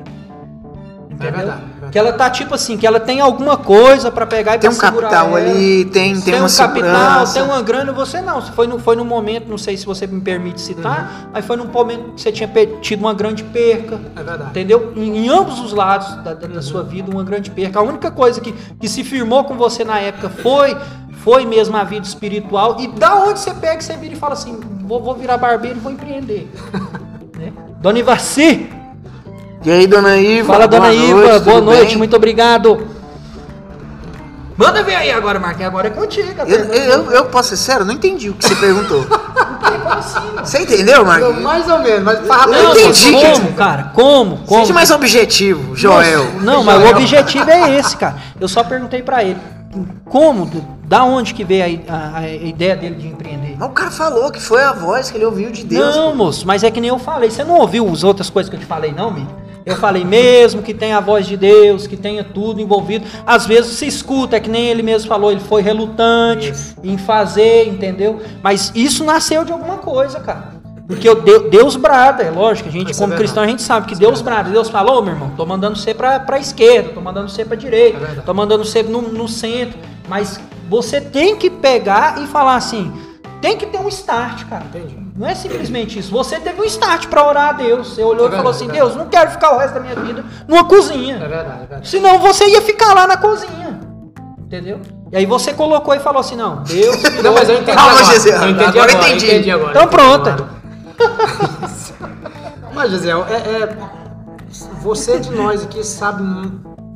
Entendeu? 1.29 1.39
verdade, 1.47 1.63
é 1.63 1.71
verdade. 1.73 1.93
Que 1.93 1.99
ela 1.99 2.13
tá 2.13 2.31
tipo 2.31 2.55
assim, 2.55 2.77
que 2.77 2.87
ela 2.87 2.99
tem 3.01 3.21
alguma 3.21 3.57
coisa 3.57 4.11
pra 4.11 4.27
pegar 4.27 4.57
e 4.57 4.59
Tem 4.59 4.71
pra 4.71 4.77
um 4.77 4.81
segurar 4.81 5.09
capital 5.11 5.37
ali, 5.37 5.85
tem, 5.87 6.15
tem, 6.15 6.21
tem 6.23 6.35
uma 6.35 6.49
um 6.49 6.57
capital, 6.57 7.27
tem 7.33 7.43
uma 7.43 7.63
grana, 7.63 7.93
você 7.93 8.21
não. 8.21 8.41
Foi 8.43 8.67
no, 8.67 8.79
foi 8.79 8.97
no 8.97 9.05
momento, 9.05 9.49
não 9.49 9.59
sei 9.59 9.77
se 9.77 9.85
você 9.87 10.07
me 10.07 10.21
permite 10.21 10.61
citar, 10.61 11.23
Uhum. 11.25 11.31
mas 11.33 11.45
foi 11.45 11.57
num 11.57 11.67
momento 11.67 12.13
que 12.15 12.21
você 12.21 12.33
tinha 12.33 12.49
tido 12.81 13.01
uma 13.01 13.15
grande 13.15 13.43
perca. 13.45 14.01
É 14.17 14.23
verdade. 14.23 14.51
Entendeu? 14.51 14.93
Em, 14.97 15.25
em 15.25 15.29
ambos 15.29 15.61
os 15.61 15.73
lados 15.73 16.15
da, 16.23 16.35
da- 16.35 16.47
da 16.47 16.63
sua 16.63 16.83
vida, 16.83 17.11
uma 17.11 17.25
grande 17.25 17.51
perca. 17.51 17.79
A 17.79 17.83
única 17.83 18.11
coisa 18.11 18.41
que, 18.41 18.53
que 18.53 18.89
se 18.89 19.03
firmou 19.05 19.45
com 19.45 19.55
você 19.57 19.85
na 19.85 19.99
época 19.99 20.29
foi 20.29 20.77
foi 21.23 21.47
mesmo 21.47 21.75
a 21.77 21.85
vida 21.85 22.07
espiritual. 22.07 22.77
E 22.81 22.89
da 22.89 23.15
onde 23.17 23.39
você 23.41 23.55
pega, 23.55 23.81
você 23.81 23.97
vira 23.97 24.13
e 24.15 24.17
fala 24.17 24.35
assim: 24.35 24.59
vou, 24.83 25.03
vou 25.03 25.15
virar 25.15 25.39
barbeiro 25.39 25.79
e 25.79 25.81
vou 25.81 25.91
empreender. 25.93 26.51
né? 27.39 27.53
Dona 27.81 27.99
Ivaci, 27.99 28.69
E 29.65 29.71
aí, 29.71 29.87
dona 29.87 30.17
Iva? 30.17 30.53
fala, 30.53 30.67
Dona 30.69 30.89
boa 30.89 30.95
Iva, 30.95 31.21
noite, 31.27 31.45
boa 31.45 31.61
noite, 31.61 31.89
bem? 31.89 31.97
muito 31.99 32.15
obrigado. 32.17 32.87
Manda 34.57 34.83
ver 34.85 34.95
aí 34.95 35.11
agora, 35.11 35.41
Marquinhos, 35.41 35.69
agora 35.69 35.89
é 35.89 35.91
contigo. 35.91 36.29
Eu, 36.47 36.59
eu, 36.59 36.75
eu, 36.85 37.11
eu 37.11 37.25
posso 37.27 37.49
ser 37.51 37.57
sério? 37.57 37.85
Não 37.85 37.95
entendi 37.95 38.31
o 38.31 38.35
que 38.35 38.47
você 38.47 38.55
perguntou. 38.57 39.05
Você 40.45 40.59
entendeu, 40.61 40.97
Eu, 40.99 41.05
Marquinhos? 41.07 41.41
mais 41.43 41.69
ou 41.69 41.79
menos, 41.79 42.05
mas 42.05 42.27
fala 42.27 42.55
Eu 42.57 42.63
Não, 42.65 42.71
entendi, 42.73 43.11
mas 43.13 43.21
quer 43.23 43.33
como, 43.41 43.53
cara? 43.55 43.83
Como? 43.95 44.37
Como? 44.45 44.61
Seja 44.61 44.75
mais 44.75 44.91
objetivo, 44.91 45.75
Joel. 45.75 46.41
Não, 46.43 46.63
mas 46.63 46.83
o 46.85 46.89
objetivo 46.91 47.51
é 47.51 47.77
esse, 47.79 47.97
cara. 47.97 48.17
Eu 48.39 48.47
só 48.47 48.63
perguntei 48.63 49.03
pra 49.03 49.25
ele. 49.25 49.39
Como? 50.05 50.51
Da 50.85 51.03
onde 51.05 51.33
que 51.33 51.43
veio 51.45 51.81
a, 51.89 51.95
a- 51.95 52.19
a 52.19 52.29
ideia 52.29 52.77
dele 52.77 52.97
de 52.97 53.09
empreender? 53.09 53.57
Mas 53.59 53.69
o 53.69 53.73
cara 53.73 53.91
falou 53.91 54.31
que 54.31 54.41
foi 54.41 54.63
a 54.63 54.73
voz 54.73 55.11
que 55.11 55.17
ele 55.17 55.25
ouviu 55.25 55.51
de 55.51 55.65
Deus. 55.65 55.97
Não, 55.97 56.15
moço, 56.15 56.47
mas 56.47 56.63
é 56.63 56.71
que 56.71 56.81
nem 56.81 56.91
eu 56.91 56.99
falei. 56.99 57.31
Você 57.31 57.43
não 57.43 57.59
ouviu 57.59 57.89
as 57.91 58.05
outras 58.05 58.29
coisas 58.29 58.51
que 58.51 58.57
eu 58.57 58.61
te 58.61 58.67
falei, 58.67 58.93
não, 58.93 59.11
Mi? 59.11 59.27
Eu 59.67 59.77
falei 59.77 60.05
mesmo 60.05 60.63
que 60.63 60.75
tenha 60.75 60.99
a 60.99 61.01
voz 61.01 61.27
de 61.27 61.37
Deus, 61.37 61.87
que 61.87 61.97
tenha 61.97 62.23
tudo 62.23 62.61
envolvido. 62.61 63.07
Às 63.27 63.47
vezes 63.47 63.73
se 63.79 63.87
escuta, 63.87 64.37
é 64.37 64.41
que 64.41 64.51
nem 64.51 64.67
ele 64.67 64.83
mesmo 64.83 65.09
falou, 65.09 65.33
ele 65.33 65.41
foi 65.41 65.63
relutante 65.63 66.51
Isso. 66.51 66.77
em 66.83 66.99
fazer, 66.99 67.67
entendeu? 67.67 68.21
Mas 68.43 68.71
isso 68.75 69.05
nasceu 69.05 69.45
de 69.45 69.53
alguma 69.53 69.79
coisa, 69.79 70.21
cara. 70.21 70.55
Porque 70.87 71.09
Deus 71.51 71.77
brada, 71.77 72.23
é 72.23 72.31
lógico, 72.31 72.69
a 72.69 72.73
gente, 72.73 72.91
Isso 72.91 73.01
é 73.01 73.05
como 73.05 73.09
verdade. 73.09 73.23
cristão, 73.23 73.43
a 73.43 73.47
gente 73.47 73.63
sabe 73.63 73.87
que 73.87 73.95
é 73.95 73.97
Deus 73.97 74.21
brada. 74.21 74.51
Deus 74.51 74.69
falou, 74.69 75.01
meu 75.03 75.15
irmão, 75.15 75.33
tô 75.35 75.47
mandando 75.47 75.79
você 75.79 75.95
pra, 75.95 76.21
pra 76.21 76.39
esquerda, 76.39 76.91
tô 76.91 77.01
mandando 77.01 77.31
você 77.31 77.43
pra 77.43 77.57
direita, 77.57 77.99
É 78.05 78.21
tô 78.21 78.35
mandando 78.35 78.65
você 78.65 78.83
no, 78.83 79.01
no 79.01 79.27
centro. 79.27 79.79
Mas 80.07 80.39
você 80.69 81.01
tem 81.01 81.37
que 81.37 81.49
pegar 81.49 82.23
e 82.23 82.27
falar 82.27 82.57
assim, 82.57 82.93
tem 83.41 83.57
que 83.57 83.65
ter 83.65 83.79
um 83.79 83.89
start, 83.89 84.45
cara. 84.45 84.65
Entendi. 84.65 85.04
Não 85.17 85.29
é 85.29 85.35
simplesmente 85.35 85.99
isso. 85.99 86.11
Você 86.11 86.41
teve 86.41 86.61
um 86.61 86.65
start 86.65 87.07
pra 87.07 87.27
orar 87.27 87.51
a 87.51 87.53
Deus. 87.53 87.95
Você 87.95 88.03
olhou 88.03 88.27
É 88.27 88.29
e 88.29 88.37
falou 88.37 88.53
verdade, 88.53 88.57
assim: 88.57 88.69
é 88.69 88.73
Deus, 88.73 88.97
não 88.97 89.07
quero 89.07 89.31
ficar 89.31 89.55
o 89.55 89.59
resto 89.59 89.75
da 89.75 89.81
minha 89.81 89.95
vida 89.95 90.25
numa 90.49 90.65
cozinha. 90.65 91.17
É 91.17 91.19
verdade, 91.21 91.51
é 91.51 91.57
verdade. 91.59 91.89
Senão 91.89 92.19
você 92.19 92.47
ia 92.49 92.61
ficar 92.61 92.95
lá 92.95 93.07
na 93.07 93.17
cozinha. 93.17 93.79
Entendeu? 94.41 94.81
E 95.13 95.17
aí 95.17 95.27
você 95.27 95.53
colocou 95.53 95.95
e 95.95 96.01
falou 96.01 96.21
assim: 96.21 96.35
não, 96.35 96.63
Deus. 96.65 97.01
Não, 97.23 97.33
mas 97.33 97.49
eu 97.49 97.57
entendi 97.57 97.77
Calma, 97.77 97.93
agora. 97.93 98.15
Gisele, 98.15 98.37
Eu 98.37 98.49
entendi 98.51 98.65
agora 98.79 98.93
agora, 98.93 99.09
entendi. 99.09 99.27
eu 99.27 99.33
entendi 99.33 99.51
agora. 99.53 99.71
Então 99.71 99.89
pronto. 99.89 100.29
agora. 100.31 100.51
Mas, 102.75 102.91
Gisele, 102.91 103.21
é, 103.31 103.35
é- 103.35 103.77
você 104.81 105.19
de 105.21 105.31
nós 105.31 105.63
aqui 105.65 105.85
sabe 105.85 106.23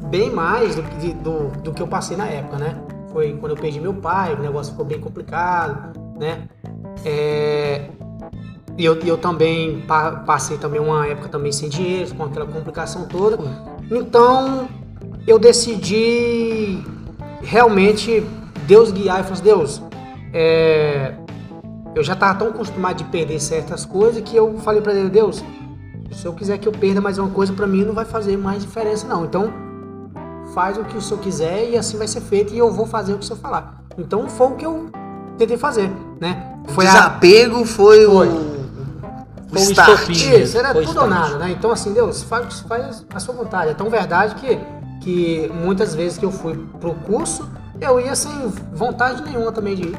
bem 0.05 0.31
mais 0.31 0.75
do, 0.75 0.83
do, 0.83 1.49
do 1.62 1.73
que 1.73 1.81
eu 1.83 1.87
passei 1.87 2.16
na 2.16 2.27
época, 2.27 2.57
né? 2.57 2.77
Foi 3.12 3.33
quando 3.41 3.53
eu 3.53 3.57
perdi 3.57 3.81
meu 3.81 3.95
pai, 3.95 4.35
o 4.35 4.39
negócio 4.43 4.73
ficou 4.73 4.85
bem 4.85 5.01
complicado, 5.01 5.99
né? 6.19 6.43
É, 7.05 7.83
e 8.79 8.85
eu, 8.85 8.95
eu 9.01 9.18
também 9.18 9.81
pa- 9.87 10.12
passei 10.24 10.57
também 10.57 10.81
uma 10.81 11.07
época 11.07 11.29
também 11.29 11.51
sem 11.53 11.68
dinheiro, 11.68 12.14
com 12.14 12.24
aquela 12.24 12.47
complicação 12.47 13.07
toda. 13.07 13.37
Então, 13.91 14.68
eu 15.26 15.39
decidi 15.39 16.79
realmente 17.43 18.24
Deus 18.66 18.91
guiar 18.93 19.20
e 19.20 19.22
falar 19.24 19.35
assim, 19.35 19.43
Deus, 19.45 19.83
é, 20.33 21.14
eu 21.95 22.03
já 22.05 22.12
estava 22.12 22.39
tão 22.39 22.49
acostumado 22.49 22.97
de 22.99 23.05
perder 23.05 23.41
certas 23.41 23.85
coisas 23.85 24.22
que 24.22 24.37
eu 24.37 24.57
falei 24.59 24.81
para 24.81 24.95
ele, 24.95 25.09
Deus, 25.11 25.43
se 26.12 26.24
eu 26.26 26.33
quiser 26.33 26.59
que 26.59 26.68
eu 26.68 26.72
perda 26.72 27.01
mais 27.01 27.18
uma 27.18 27.29
coisa, 27.31 27.53
para 27.53 27.66
mim 27.66 27.85
não 27.85 27.93
vai 27.95 28.05
fazer 28.05 28.37
mais 28.37 28.62
diferença 28.62 29.07
não. 29.09 29.24
Então, 29.24 29.53
faz 30.55 30.79
o 30.79 30.85
que 30.85 30.97
o 30.97 31.01
senhor 31.03 31.20
quiser 31.20 31.68
e 31.70 31.76
assim 31.76 31.99
vai 31.99 32.09
ser 32.09 32.20
feito 32.20 32.55
e 32.55 32.59
eu 32.59 32.70
vou 32.70 32.87
fazer 32.87 33.12
o 33.12 33.18
que 33.18 33.24
o 33.24 33.26
senhor 33.26 33.39
falar. 33.41 33.83
Então, 33.99 34.29
foi 34.29 34.47
o 34.47 34.51
que 34.53 34.64
eu 34.64 34.87
tentei 35.37 35.57
fazer, 35.57 35.91
né? 36.20 36.55
O 36.76 36.81
a- 36.81 36.85
desapego 36.85 37.64
foi, 37.64 38.07
Foi. 38.07 38.29
o, 38.29 38.58
o 39.51 39.55
Foi 39.55 39.63
o 39.67 39.71
start. 39.71 40.09
estopim. 40.11 40.41
isso, 40.43 40.59
era 40.59 40.69
tudo 40.69 40.79
ou 40.87 40.89
start. 40.91 41.09
nada, 41.11 41.39
né? 41.39 41.51
Então, 41.51 41.71
assim, 41.71 41.93
Deus, 41.93 42.23
faz, 42.23 42.61
faz 42.61 43.05
a 43.15 43.21
sua 43.21 43.35
vontade. 43.35 43.71
É 43.71 43.75
tão 43.75 43.89
verdade 43.91 44.35
que, 44.37 44.59
que 45.01 45.51
muitas 45.63 45.95
vezes 45.95 46.19
que 46.19 46.25
eu 46.25 46.31
fui 46.31 46.57
pro 46.81 46.95
curso, 46.95 47.49
eu 47.81 47.99
ia 48.01 48.15
sem 48.15 48.33
vontade 48.75 49.23
nenhuma 49.23 49.51
também 49.53 49.75
de 49.75 49.83
ir. 49.89 49.99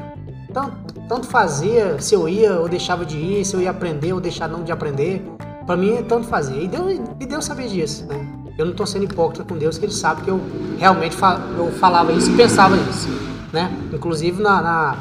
Tanto, 0.54 0.72
tanto 1.08 1.28
fazia 1.28 2.00
se 2.00 2.14
eu 2.16 2.28
ia 2.28 2.60
ou 2.60 2.68
deixava 2.68 3.06
de 3.06 3.18
ir, 3.18 3.45
se 3.45 3.56
eu 3.56 3.62
ia 3.62 3.70
aprender 3.72 4.14
ou 4.14 4.20
deixar 4.20 4.47
não 4.47 4.64
de 4.64 4.72
aprender. 4.72 5.24
Pra 5.66 5.78
mim, 5.78 5.93
é 5.97 6.02
tanto 6.02 6.28
fazia. 6.28 6.62
E 6.62 6.68
Deus, 6.68 7.00
e 7.20 7.26
Deus 7.26 7.45
sabia 7.45 7.68
disso, 7.68 8.06
né? 8.08 8.26
Eu 8.58 8.66
não 8.66 8.74
tô 8.74 8.86
sendo 8.86 9.06
hipócrita 9.06 9.43
com 9.45 9.58
Deus, 9.58 9.78
que 9.78 9.86
Ele 9.86 9.93
sabe 9.93 10.22
que 10.24 10.30
eu 10.30 10.41
realmente 10.78 11.16
fa- 11.16 11.39
eu 11.58 11.72
falava 11.74 12.12
isso 12.12 12.30
e 12.32 12.36
pensava 12.36 12.76
isso, 12.76 13.08
né? 13.54 13.72
Inclusive, 13.93 14.41
na, 14.41 14.62
na- 14.62 14.95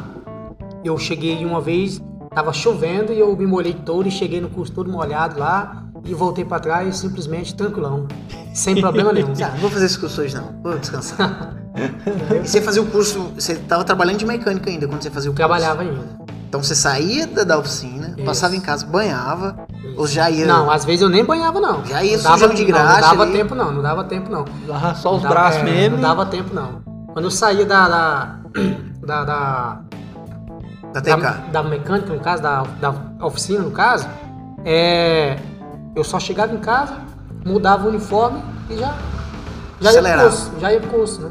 eu 0.85 0.97
cheguei 0.99 1.45
uma 1.45 1.61
vez, 1.61 2.01
tava 2.35 2.53
chovendo 2.53 3.13
e 3.13 3.19
eu 3.21 3.35
me 3.37 3.47
molhei 3.47 3.75
todo 3.75 4.07
e 4.09 4.11
cheguei 4.11 4.41
no 4.41 4.49
curso 4.49 4.73
todo 4.73 4.91
molhado 4.91 5.39
lá 5.39 5.85
e 6.05 6.15
voltei 6.15 6.45
pra 6.45 6.59
trás 6.61 6.97
simplesmente 6.97 7.55
tranquilão, 7.55 8.07
sem 8.55 8.81
problema 8.81 9.13
nenhum. 9.13 9.33
Ah, 9.43 9.51
não 9.53 9.59
vou 9.59 9.71
fazer 9.71 9.87
esse 9.87 9.99
curso 9.99 10.21
hoje 10.23 10.35
não, 10.37 10.61
vou 10.63 10.79
descansar. 10.79 11.55
e 12.43 12.47
você 12.47 12.61
fazia 12.61 12.83
o 12.83 12.87
curso, 12.87 13.21
você 13.35 13.57
tava 13.57 13.85
trabalhando 13.85 14.19
de 14.19 14.27
mecânica 14.27 14.71
ainda 14.71 14.87
quando 14.87 15.03
você 15.03 15.11
fazia 15.11 15.31
o 15.31 15.33
curso? 15.35 15.37
Trabalhava 15.49 15.83
ainda. 15.83 16.19
Então 16.49 16.63
você 16.63 16.75
saía 16.75 17.27
da, 17.27 17.45
da 17.45 17.59
oficina, 17.59 18.15
Isso. 18.17 18.25
passava 18.25 18.57
em 18.57 18.61
casa, 18.61 18.87
banhava, 18.87 19.67
ou 19.99 20.07
já 20.07 20.31
ia... 20.31 20.47
Não, 20.47 20.71
às 20.71 20.83
vezes 20.83 21.03
eu 21.03 21.09
nem 21.11 21.23
banhava 21.23 21.61
não. 21.61 21.85
Já 21.85 22.03
ia 22.03 22.17
não 22.17 22.23
dava, 22.25 22.49
de 22.49 22.63
não, 22.63 22.67
graxa 22.69 22.95
Não 22.95 23.01
dava 23.11 23.23
ali. 23.25 23.33
tempo 23.33 23.55
não, 23.55 23.73
não 23.73 23.83
dava 23.83 24.05
tempo 24.05 24.31
não. 24.31 24.45
Ah, 24.73 24.95
Só 24.95 25.11
os 25.15 25.23
Não 25.23 25.29
dava- 25.29 25.35
braços 25.35 25.61
é, 25.61 25.65
mesmo. 25.65 25.97
Não 25.97 26.03
dava 26.03 26.25
tempo 26.25 26.55
não. 26.55 26.81
Quando 27.13 27.27
eu 27.27 27.31
saía 27.31 27.67
da 27.67 27.87
da, 27.89 28.39
da, 29.07 29.25
da, 29.25 29.81
da 30.93 31.01
da, 31.01 31.17
TK. 31.17 31.51
da 31.51 31.63
mecânica, 31.63 32.13
no 32.13 32.21
caso, 32.21 32.43
da, 32.43 32.63
da 32.63 32.95
oficina, 33.27 33.63
no 33.63 33.71
caso, 33.71 34.09
é, 34.65 35.39
eu 35.95 36.05
só 36.05 36.19
chegava 36.19 36.55
em 36.55 36.59
casa, 36.59 36.97
mudava 37.45 37.87
o 37.87 37.89
uniforme 37.89 38.43
e 38.71 38.77
já, 38.77 38.95
já 39.81 39.93
ia 39.93 40.03
pro 40.03 40.23
curso, 40.23 40.53
já 40.59 40.73
ia 40.73 40.81
pro 40.81 40.91
curso, 40.91 41.21
né? 41.23 41.31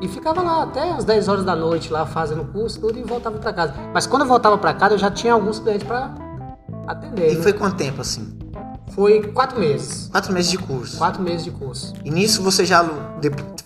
E 0.00 0.08
ficava 0.08 0.42
lá 0.42 0.64
até 0.64 0.90
as 0.90 1.04
10 1.04 1.28
horas 1.28 1.44
da 1.44 1.56
noite 1.56 1.90
lá 1.90 2.04
fazendo 2.04 2.44
curso 2.52 2.78
tudo 2.80 2.98
e 2.98 3.02
voltava 3.02 3.38
pra 3.38 3.52
casa. 3.52 3.74
Mas 3.92 4.06
quando 4.06 4.22
eu 4.22 4.28
voltava 4.28 4.58
pra 4.58 4.74
casa, 4.74 4.94
eu 4.94 4.98
já 4.98 5.10
tinha 5.10 5.32
alguns 5.32 5.58
clientes 5.58 5.86
pra 5.86 6.10
atender. 6.86 7.32
E 7.32 7.36
né? 7.36 7.42
foi 7.42 7.52
quanto 7.54 7.76
tempo 7.76 8.02
assim? 8.02 8.43
Foi 8.94 9.22
quatro 9.22 9.58
meses. 9.58 10.08
Quatro 10.10 10.32
meses 10.32 10.50
de 10.50 10.58
curso. 10.58 10.96
Quatro 10.98 11.20
meses 11.22 11.42
de 11.44 11.50
curso. 11.50 11.92
E 12.04 12.10
nisso 12.10 12.42
você 12.42 12.64
já 12.64 12.84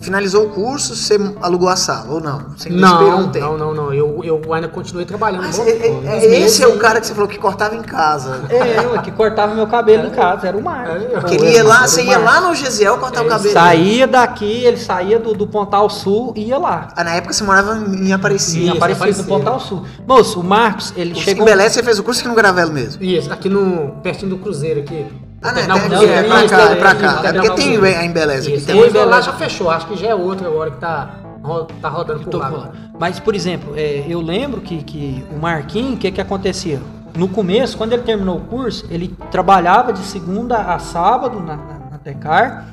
finalizou 0.01 0.47
o 0.47 0.51
curso, 0.51 0.95
você 0.97 1.19
alugou 1.43 1.69
a 1.69 1.77
sala, 1.77 2.15
ou 2.15 2.21
não? 2.21 2.47
Você 2.57 2.71
Não, 2.71 2.93
esperou 3.01 3.21
um 3.21 3.29
tempo? 3.31 3.47
não, 3.47 3.59
não, 3.59 3.75
não. 3.75 3.93
Eu, 3.93 4.21
eu 4.25 4.55
ainda 4.55 4.69
continuei 4.69 5.05
trabalhando. 5.05 5.43
Mas 5.43 5.59
bom- 5.59 5.65
é- 5.65 5.71
é- 5.71 5.89
é- 5.89 6.29
meses 6.29 6.53
esse 6.55 6.63
é 6.63 6.67
o 6.69 6.79
cara 6.79 7.01
que 7.01 7.07
você 7.07 7.13
falou 7.15 7.29
que 7.29 7.37
cortava 7.39 7.75
em 7.77 7.83
casa. 7.83 8.43
É, 8.59 8.85
eu 8.85 9.03
que 9.03 9.11
cortava 9.13 9.55
meu 9.55 9.67
cabelo 9.67 10.07
em 10.09 10.11
casa, 10.11 10.49
era 10.49 10.57
o 10.57 10.63
Marcos. 10.63 11.03
É, 11.03 11.21
Que 11.29 11.35
ele 11.35 11.53
ia 11.53 11.63
lá, 11.65 11.87
você 11.87 12.03
ia 12.03 12.19
lá 12.19 12.41
no 12.41 12.55
Gesiel 12.55 12.97
cortar 12.99 13.21
o 13.21 13.25
Ele 13.25 13.31
cabelo. 13.31 13.53
Saía 13.53 14.07
daqui, 14.07 14.65
ele 14.65 14.77
saía 14.79 15.19
do, 15.19 15.35
do 15.35 15.47
Pontal 15.47 15.89
Sul 15.91 16.33
e 16.37 16.45
ia 16.49 16.59
lá. 16.59 16.89
Ah, 16.97 17.05
na 17.05 17.15
época 17.15 17.33
você 17.35 17.45
morava 17.45 17.77
em 17.77 18.13
Aparecida. 18.13 18.73
Aparecido 18.73 19.05
Aparecida. 19.05 19.23
no 19.23 19.29
Pontal 19.29 19.61
Sul. 19.61 19.85
Moço, 20.07 20.41
o 20.41 20.45
Marcos, 20.45 20.93
ele 20.97 21.13
Em 21.13 21.15
chegou. 21.17 21.45
Belém 21.45 21.69
você 21.69 21.83
fez 21.83 21.99
o 21.99 22.03
curso 22.03 22.21
aqui 22.21 22.29
no 22.29 22.35
Gravelo 22.35 22.73
mesmo. 22.73 23.03
Isso, 23.03 23.31
aqui 23.33 23.49
no. 23.49 23.97
pertinho 24.03 24.31
do 24.31 24.39
Cruzeiro 24.39 24.81
aqui. 24.81 25.07
Ah, 25.41 25.53
não, 25.53 25.77
é, 25.77 25.81
Cruzeiro, 25.81 26.13
é, 26.13 26.21
isso, 26.21 26.29
pra 26.29 26.49
cá, 26.49 26.71
é 26.73 26.75
pra 26.77 26.95
cá. 26.95 27.21
É 27.29 27.33
porque 27.33 27.51
tem 27.51 27.77
a 27.97 28.05
Embeleze 28.05 28.49
aqui. 28.49 28.57
Isso, 28.57 28.67
Tem 28.67 28.91
uma 28.91 29.05
lá 29.05 29.21
já 29.21 29.33
fechou, 29.35 29.71
acho 29.71 29.87
que 29.87 29.97
já 29.97 30.09
é 30.09 30.15
outro 30.15 30.47
agora 30.47 30.71
que 30.73 30.79
tá, 30.79 31.11
ro- 31.43 31.67
tá 31.81 31.89
rodando 31.89 32.21
por 32.25 32.37
lá. 32.37 32.73
Mas, 32.99 33.21
por 33.21 33.35
exemplo, 33.37 33.73
é, 33.77 34.05
eu 34.09 34.21
lembro 34.21 34.61
que, 34.61 34.83
que 34.83 35.25
o 35.31 35.39
Marquinhos, 35.41 35.95
o 35.95 35.97
que, 35.97 36.11
que 36.11 36.21
acontecia? 36.21 36.81
No 37.17 37.29
começo, 37.29 37.77
quando 37.77 37.93
ele 37.93 38.03
terminou 38.03 38.37
o 38.37 38.41
curso, 38.41 38.85
ele 38.91 39.15
trabalhava 39.31 39.93
de 39.93 40.01
segunda 40.01 40.57
a 40.59 40.79
sábado 40.81 41.39
na, 41.41 41.57
na, 41.57 41.79
na 41.93 41.99
Tecar. 41.99 42.67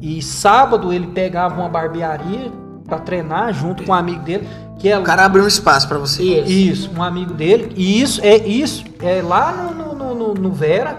E 0.00 0.20
sábado 0.22 0.92
ele 0.92 1.08
pegava 1.08 1.54
uma 1.60 1.68
barbearia 1.68 2.50
pra 2.86 2.98
treinar 2.98 3.52
junto 3.52 3.82
com 3.84 3.92
um 3.92 3.94
amigo 3.94 4.22
dele, 4.24 4.48
que 4.78 4.88
é 4.88 4.98
O 4.98 5.02
cara 5.02 5.24
abriu 5.24 5.44
um 5.44 5.48
espaço 5.48 5.86
pra 5.88 5.98
você. 5.98 6.22
Isso. 6.22 6.50
Isso, 6.50 6.90
um 6.96 7.02
amigo 7.02 7.32
dele. 7.34 7.72
E 7.76 8.00
isso 8.00 8.20
é 8.24 8.36
isso 8.36 8.84
é 9.00 9.22
lá 9.22 9.52
no, 9.52 9.94
no- 9.94 10.14
no- 10.14 10.34
no 10.34 10.52
Vera. 10.52 10.98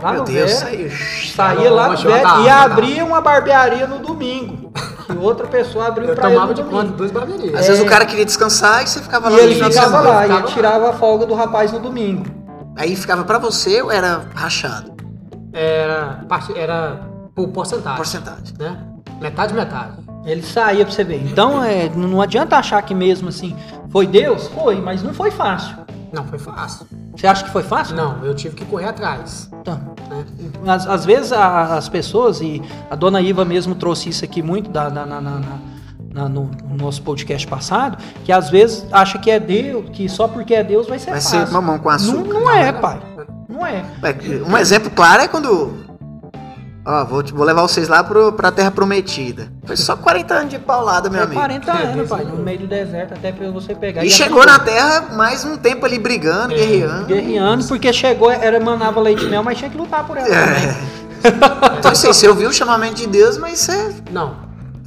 Lá 0.00 0.12
Meu 0.12 0.20
no 0.20 0.26
Deus, 0.26 0.50
saiu. 0.52 0.90
Saía 1.34 1.70
lá 1.72 1.88
no 1.88 2.44
e 2.44 2.48
abria 2.48 3.04
uma 3.04 3.20
barbearia 3.20 3.86
no 3.86 3.98
domingo. 3.98 4.72
E 5.12 5.16
outra 5.16 5.46
pessoa 5.48 5.88
abriu 5.88 6.08
Eu 6.08 6.14
pra 6.14 6.26
ele 6.28 6.34
tomava 6.34 6.52
no 6.52 6.54
de 6.54 6.62
domingo. 6.62 6.82
conta 6.82 6.96
duas 6.96 7.10
barbearias. 7.10 7.54
Às 7.54 7.66
vezes 7.66 7.82
o 7.82 7.86
cara 7.86 8.06
queria 8.06 8.24
descansar 8.24 8.84
e 8.84 8.86
você 8.86 9.02
ficava 9.02 9.28
lá 9.28 9.36
E 9.38 9.42
no 9.42 9.48
ele 9.48 9.54
ficava 9.56 9.72
semana. 9.72 10.08
lá, 10.08 10.18
e 10.18 10.22
ficava 10.22 10.38
ele 10.40 10.48
lá. 10.48 10.54
tirava 10.54 10.90
a 10.90 10.92
folga 10.92 11.26
do 11.26 11.34
rapaz 11.34 11.72
no 11.72 11.80
domingo. 11.80 12.26
Aí 12.76 12.94
ficava 12.94 13.24
pra 13.24 13.38
você 13.38 13.82
ou 13.82 13.90
era 13.90 14.22
rachado? 14.36 14.92
Era, 15.52 16.24
parte- 16.28 16.56
era 16.56 17.00
por 17.34 17.48
porcentagem. 17.48 17.96
Porcentagem. 17.96 18.54
Né? 18.56 18.78
Metade, 19.20 19.52
metade. 19.52 19.94
Ele 20.24 20.42
saía 20.42 20.84
pra 20.84 20.94
você 20.94 21.02
ver. 21.02 21.24
Então, 21.26 21.64
é, 21.64 21.88
não 21.88 22.22
adianta 22.22 22.56
achar 22.56 22.80
que 22.82 22.94
mesmo 22.94 23.30
assim, 23.30 23.56
foi 23.90 24.06
Deus? 24.06 24.46
Foi, 24.48 24.76
mas 24.80 25.02
não 25.02 25.12
foi 25.12 25.32
fácil. 25.32 25.74
Não, 26.12 26.24
foi 26.24 26.38
fácil. 26.38 26.86
Você 27.18 27.26
acha 27.26 27.44
que 27.44 27.50
foi 27.50 27.64
fácil? 27.64 27.96
Não, 27.96 28.24
eu 28.24 28.32
tive 28.32 28.54
que 28.54 28.64
correr 28.64 28.86
atrás. 28.86 29.50
Então, 29.60 29.80
Né? 30.08 30.24
Às, 30.66 30.86
às 30.86 31.04
vezes 31.04 31.32
a- 31.32 31.74
as 31.76 31.88
pessoas, 31.88 32.40
e 32.40 32.62
a 32.90 32.94
dona 32.94 33.20
Iva 33.20 33.44
mesmo 33.44 33.74
trouxe 33.74 34.08
isso 34.08 34.24
aqui 34.24 34.40
muito 34.40 34.70
da- 34.70 34.88
na- 34.88 35.04
na- 35.04 35.20
na- 35.20 35.40
na- 36.14 36.28
no, 36.28 36.44
no 36.68 36.76
nosso 36.76 37.02
podcast 37.02 37.46
passado, 37.46 37.98
que 38.24 38.30
às 38.32 38.48
vezes 38.50 38.86
acha 38.92 39.18
que 39.18 39.30
é 39.30 39.38
Deus, 39.40 39.86
que 39.92 40.08
só 40.08 40.26
porque 40.28 40.54
é 40.54 40.62
Deus 40.62 40.86
vai 40.88 40.98
ser 40.98 41.10
Vai 41.10 41.20
fácil. 41.20 41.46
ser 41.46 41.52
mamão 41.52 41.78
com 41.78 41.88
não, 41.88 41.94
açúcar. 41.96 42.34
não 42.34 42.50
é, 42.50 42.72
pai. 42.72 43.00
Não 43.48 43.66
é. 43.66 43.84
É, 44.02 44.50
Um 44.50 44.56
exemplo 44.56 44.90
claro 44.90 45.22
é 45.22 45.28
quando. 45.28 45.87
Ó, 46.90 47.04
vou, 47.04 47.22
vou 47.34 47.44
levar 47.44 47.60
vocês 47.60 47.86
lá 47.86 48.02
pro, 48.02 48.32
pra 48.32 48.50
Terra 48.50 48.70
Prometida. 48.70 49.52
Foi 49.66 49.76
só 49.76 49.94
40 49.94 50.34
anos 50.34 50.50
de 50.50 50.58
paulada, 50.58 51.10
meu 51.10 51.20
É 51.20 51.24
amigo. 51.24 51.38
40 51.38 51.70
É, 51.70 51.82
anos, 51.92 52.08
pai, 52.08 52.24
no 52.24 52.38
meio 52.38 52.60
do 52.60 52.66
deserto, 52.66 53.12
até 53.12 53.30
pra 53.30 53.50
você 53.50 53.74
pegar. 53.74 54.02
E 54.06 54.10
chegou 54.10 54.46
na 54.46 54.58
Terra 54.58 55.08
mais 55.12 55.44
um 55.44 55.58
tempo 55.58 55.84
ali 55.84 55.98
brigando, 55.98 56.54
É, 56.54 56.56
guerreando. 56.56 57.04
Guerreando, 57.04 57.64
porque 57.66 57.92
chegou, 57.92 58.30
era 58.30 58.58
manava 58.58 59.00
leite 59.00 59.22
e 59.22 59.28
mel, 59.28 59.42
mas 59.42 59.58
tinha 59.58 59.68
que 59.68 59.76
lutar 59.76 60.06
por 60.06 60.16
ela 60.16 60.28
também. 60.28 60.98
Então, 61.78 61.90
assim, 61.90 62.06
você 62.06 62.28
ouviu 62.28 62.48
o 62.48 62.52
chamamento 62.52 62.94
de 62.94 63.06
Deus, 63.08 63.36
mas 63.36 63.58
você 63.58 63.94
Não. 64.12 64.36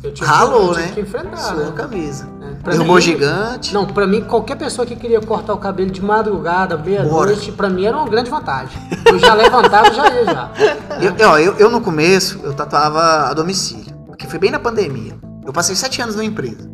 Eu 0.02 0.12
tive, 0.14 0.26
ralou, 0.28 0.74
que, 0.74 0.80
né? 0.82 0.92
que 0.96 1.02
enfrentar, 1.02 1.38
Suou 1.38 1.62
a 1.62 1.66
né? 1.66 1.74
camisa. 1.76 2.28
É, 2.42 2.51
pra 2.62 2.72
Derrubou 2.74 2.96
mim- 2.96 3.02
gigante. 3.02 3.74
Não, 3.74 3.86
pra 3.86 4.06
mim, 4.08 4.22
qualquer 4.22 4.56
pessoa 4.56 4.86
que 4.86 4.96
queria 4.96 5.20
cortar 5.22 5.54
o 5.54 5.58
cabelo 5.58 5.90
de 5.92 6.02
madrugada, 6.02 6.78
meia-noite, 6.78 7.52
pra 7.52 7.70
mim 7.70 7.86
era 7.86 7.96
uma 7.98 8.08
grande 8.08 8.30
vantagem. 8.30 8.78
Eu 9.06 9.18
já 9.20 9.34
levantava 9.34 9.88
e 9.90 9.94
já 9.94 10.10
ia 10.10 10.26
já. 10.26 10.52
Eu, 11.20 11.30
ó, 11.30 11.38
eu, 11.40 11.54
eu 11.58 11.70
no 11.72 11.82
começo, 11.82 12.40
eu 12.44 12.54
tatuava 12.54 13.30
a 13.30 13.34
domicílio. 13.34 13.92
Porque 14.06 14.28
foi 14.28 14.38
bem 14.38 14.52
na 14.52 14.60
pandemia. 14.60 15.18
Eu 15.46 15.52
passei 15.52 15.76
sete 15.76 16.00
anos 16.02 16.16
numa 16.16 16.26
empresa. 16.26 16.70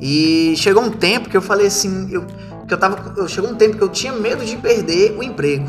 E 0.00 0.54
chegou 0.56 0.82
um 0.82 0.90
tempo 0.90 1.28
que 1.28 1.36
eu 1.36 1.42
falei 1.42 1.66
assim, 1.66 2.08
eu, 2.10 2.24
que 2.66 2.72
eu 2.74 2.78
tava. 2.78 3.14
Eu, 3.16 3.28
chegou 3.28 3.50
um 3.50 3.54
tempo 3.54 3.76
que 3.76 3.82
eu 3.82 3.88
tinha 3.88 4.12
medo 4.12 4.44
de 4.44 4.56
perder 4.56 5.16
o 5.18 5.22
emprego. 5.22 5.68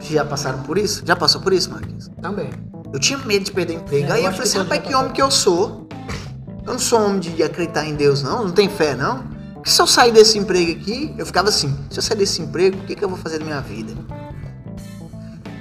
Já 0.00 0.24
passaram 0.24 0.58
por 0.62 0.76
isso? 0.78 1.02
Já 1.06 1.16
passou 1.16 1.40
por 1.40 1.52
isso, 1.52 1.70
Marquinhos? 1.70 2.10
Também. 2.20 2.50
Eu 2.92 2.98
tinha 3.00 3.18
medo 3.18 3.44
de 3.44 3.52
perder 3.52 3.74
o 3.74 3.76
emprego. 3.78 4.08
É, 4.08 4.12
Aí 4.12 4.20
eu 4.24 4.26
eu 4.26 4.32
falei 4.32 4.46
assim, 4.48 4.58
rapaz, 4.58 4.82
que 4.82 4.94
homem 4.94 5.12
que 5.12 5.20
eu 5.22 5.30
sou. 5.30 5.86
Eu 6.66 6.72
não 6.72 6.78
sou 6.78 7.00
homem 7.00 7.20
de 7.20 7.42
acreditar 7.42 7.86
em 7.86 7.94
Deus, 7.94 8.22
não. 8.22 8.44
Não 8.44 8.52
tenho 8.52 8.70
fé, 8.70 8.94
não. 8.94 9.24
Se 9.64 9.80
eu 9.80 9.86
sair 9.86 10.12
desse 10.12 10.38
emprego 10.38 10.72
aqui, 10.72 11.14
eu 11.16 11.24
ficava 11.24 11.48
assim, 11.48 11.76
se 11.90 11.98
eu 11.98 12.02
sair 12.02 12.16
desse 12.16 12.42
emprego, 12.42 12.78
o 12.78 12.80
que, 12.82 12.94
que 12.94 13.04
eu 13.04 13.08
vou 13.08 13.18
fazer 13.18 13.38
da 13.38 13.44
minha 13.44 13.60
vida? 13.60 13.92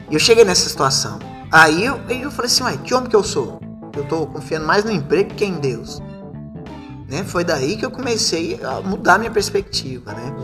E 0.10 0.14
eu 0.14 0.20
cheguei 0.20 0.43
nessa 0.43 0.68
situação. 0.68 1.20
Aí 1.51 1.86
eu, 1.86 1.99
eu 2.10 2.32
falei 2.32 2.51
assim, 2.51 2.64
uai, 2.64 2.78
que 2.78 2.93
homem 2.93 3.10
que 3.10 3.16
eu 3.16 3.24
sou? 3.24 3.60
Eu 3.95 4.03
tô 4.06 4.28
confiando 4.28 4.66
mais 4.66 4.84
no 4.84 4.91
emprego 4.91 5.34
que 5.34 5.45
em 5.45 5.53
Deus. 5.53 6.01
Né? 7.10 7.24
Foi 7.24 7.43
daí 7.43 7.78
que 7.78 7.86
eu 7.86 7.91
comecei 7.91 8.60
a 8.64 8.82
mudar 8.82 9.18
minha 9.18 9.32
perspectiva, 9.32 10.12
né? 10.12 10.36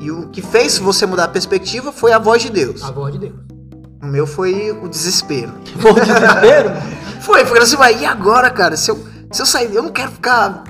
E 0.00 0.10
o 0.10 0.28
que 0.28 0.42
fez 0.42 0.78
você 0.78 1.06
mudar 1.06 1.24
a 1.24 1.28
perspectiva 1.28 1.92
foi 1.92 2.12
a 2.12 2.18
voz 2.18 2.42
de 2.42 2.50
Deus. 2.50 2.82
A 2.82 2.90
voz 2.90 3.12
de 3.14 3.20
Deus. 3.20 3.34
O 4.02 4.06
meu 4.06 4.26
foi 4.26 4.70
o 4.70 4.86
desespero. 4.86 5.52
Foi 5.80 5.92
o 5.92 5.94
desespero? 5.94 6.70
Foi, 7.22 7.46
foi 7.46 7.58
assim, 7.58 7.76
vai, 7.76 8.02
e 8.02 8.04
agora, 8.04 8.50
cara? 8.50 8.76
Se 8.76 8.90
eu, 8.90 9.02
se 9.34 9.42
eu 9.42 9.46
sair, 9.46 9.74
eu 9.74 9.82
não 9.82 9.90
quero 9.90 10.12
ficar. 10.12 10.64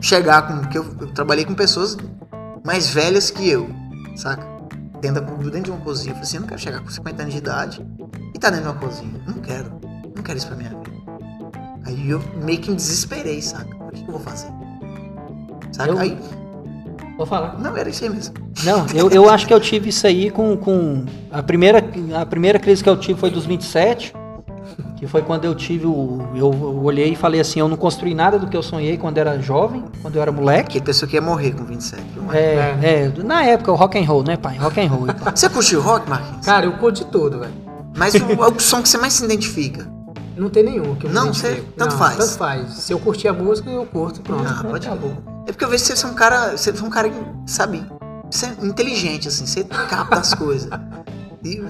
Chegar 0.00 0.42
com. 0.46 0.68
que 0.68 0.76
eu, 0.76 0.84
eu 1.00 1.06
trabalhei 1.12 1.44
com 1.44 1.54
pessoas 1.54 1.96
mais 2.64 2.90
velhas 2.90 3.30
que 3.30 3.48
eu, 3.48 3.70
saca? 4.16 4.44
Dentro, 5.00 5.22
da, 5.22 5.32
dentro 5.44 5.62
de 5.62 5.70
uma 5.70 5.80
cozinha. 5.80 6.10
Eu 6.10 6.14
falei 6.16 6.26
assim, 6.26 6.36
eu 6.36 6.40
não 6.40 6.48
quero 6.48 6.60
chegar 6.60 6.80
com 6.80 6.90
50 6.90 7.22
anos 7.22 7.32
de 7.32 7.38
idade 7.38 7.86
e 8.34 8.38
tá 8.38 8.50
dentro 8.50 8.64
de 8.64 8.70
uma 8.70 8.80
cozinha. 8.80 9.20
Não 9.26 9.34
quero. 9.34 9.80
Não 10.14 10.22
quero 10.22 10.38
isso 10.38 10.46
pra 10.48 10.56
minha 10.56 10.70
vida. 10.70 10.82
Aí 11.86 12.10
eu 12.10 12.22
meio 12.42 12.58
que 12.60 12.70
me 12.70 12.76
desesperei, 12.76 13.40
saca? 13.40 13.74
O 13.76 13.90
que, 13.90 14.02
eu 14.02 14.06
vou 14.06 14.20
fazer? 14.20 14.48
Saca? 15.72 15.90
Eu- 15.90 15.98
Aí. 15.98 16.18
Vou 17.16 17.26
falar. 17.26 17.58
Não, 17.60 17.76
era 17.76 17.88
isso 17.88 18.02
aí 18.02 18.10
mesmo. 18.10 18.34
Não, 18.64 18.86
eu, 18.92 19.08
eu 19.10 19.30
acho 19.30 19.46
que 19.46 19.54
eu 19.54 19.60
tive 19.60 19.90
isso 19.90 20.04
aí 20.06 20.30
com, 20.30 20.56
com 20.56 21.04
a 21.30 21.42
primeira 21.42 21.78
a 22.20 22.26
primeira 22.26 22.58
crise 22.58 22.82
que 22.82 22.88
eu 22.88 22.96
tive 22.96 23.20
foi 23.20 23.30
dos 23.30 23.46
27, 23.46 24.12
que 24.96 25.06
foi 25.06 25.22
quando 25.22 25.44
eu 25.44 25.54
tive 25.54 25.86
o 25.86 26.18
eu, 26.34 26.50
olhei 26.82 27.12
e 27.12 27.16
falei 27.16 27.40
assim, 27.40 27.60
eu 27.60 27.68
não 27.68 27.76
construí 27.76 28.14
nada 28.14 28.38
do 28.38 28.46
que 28.46 28.56
eu 28.56 28.62
sonhei 28.62 28.96
quando 28.96 29.18
era 29.18 29.38
jovem, 29.40 29.84
quando 30.00 30.16
eu 30.16 30.22
era 30.22 30.30
moleque. 30.30 30.68
Aquele 30.68 30.84
pessoa 30.84 31.08
que 31.08 31.16
ia 31.16 31.22
morrer 31.22 31.52
com 31.52 31.64
27. 31.64 32.02
viu, 32.14 32.22
Marquinhos? 32.22 32.44
É, 32.84 33.12
é, 33.18 33.22
na 33.22 33.42
época 33.44 33.72
o 33.72 33.74
rock 33.74 33.98
and 33.98 34.04
roll, 34.06 34.22
né, 34.22 34.36
pai? 34.36 34.56
Rock 34.56 34.80
and 34.80 34.88
roll. 34.88 35.06
Você 35.34 35.48
curtiu 35.48 35.80
rock, 35.80 36.08
Marquinhos? 36.08 36.46
Cara, 36.46 36.66
eu 36.66 36.72
curto 36.74 37.04
de 37.04 37.06
tudo, 37.06 37.40
velho. 37.40 37.52
Mas 37.96 38.14
o, 38.14 38.18
o 38.56 38.60
som 38.60 38.82
que 38.82 38.88
você 38.88 38.98
mais 38.98 39.12
se 39.14 39.24
identifica. 39.24 39.92
Não 40.36 40.50
tem 40.50 40.64
nenhum 40.64 40.96
que 40.96 41.06
eu 41.06 41.10
Não, 41.10 41.32
você- 41.32 41.62
tanto 41.76 41.92
Não, 41.92 41.98
faz. 41.98 42.16
Tanto 42.16 42.38
faz. 42.38 42.68
Se 42.74 42.92
eu 42.92 42.98
curtir 42.98 43.28
a 43.28 43.32
música, 43.32 43.70
eu 43.70 43.86
curto. 43.86 44.20
Pronto. 44.20 44.44
Ah, 44.48 44.64
pode 44.64 44.86
acabou. 44.86 45.12
É 45.46 45.52
porque 45.52 45.64
eu 45.64 45.68
vejo 45.68 45.84
que 45.84 45.96
você 45.96 46.04
é 46.06 46.08
um 46.08 46.14
cara. 46.14 46.56
Você 46.56 46.70
é 46.70 46.82
um 46.82 46.90
cara, 46.90 47.10
sabe, 47.46 47.84
você 48.30 48.46
é 48.46 48.64
inteligente, 48.66 49.28
assim, 49.28 49.46
você 49.46 49.62
capta 49.62 50.16
as 50.16 50.34
coisas. 50.34 50.68
E 51.44 51.62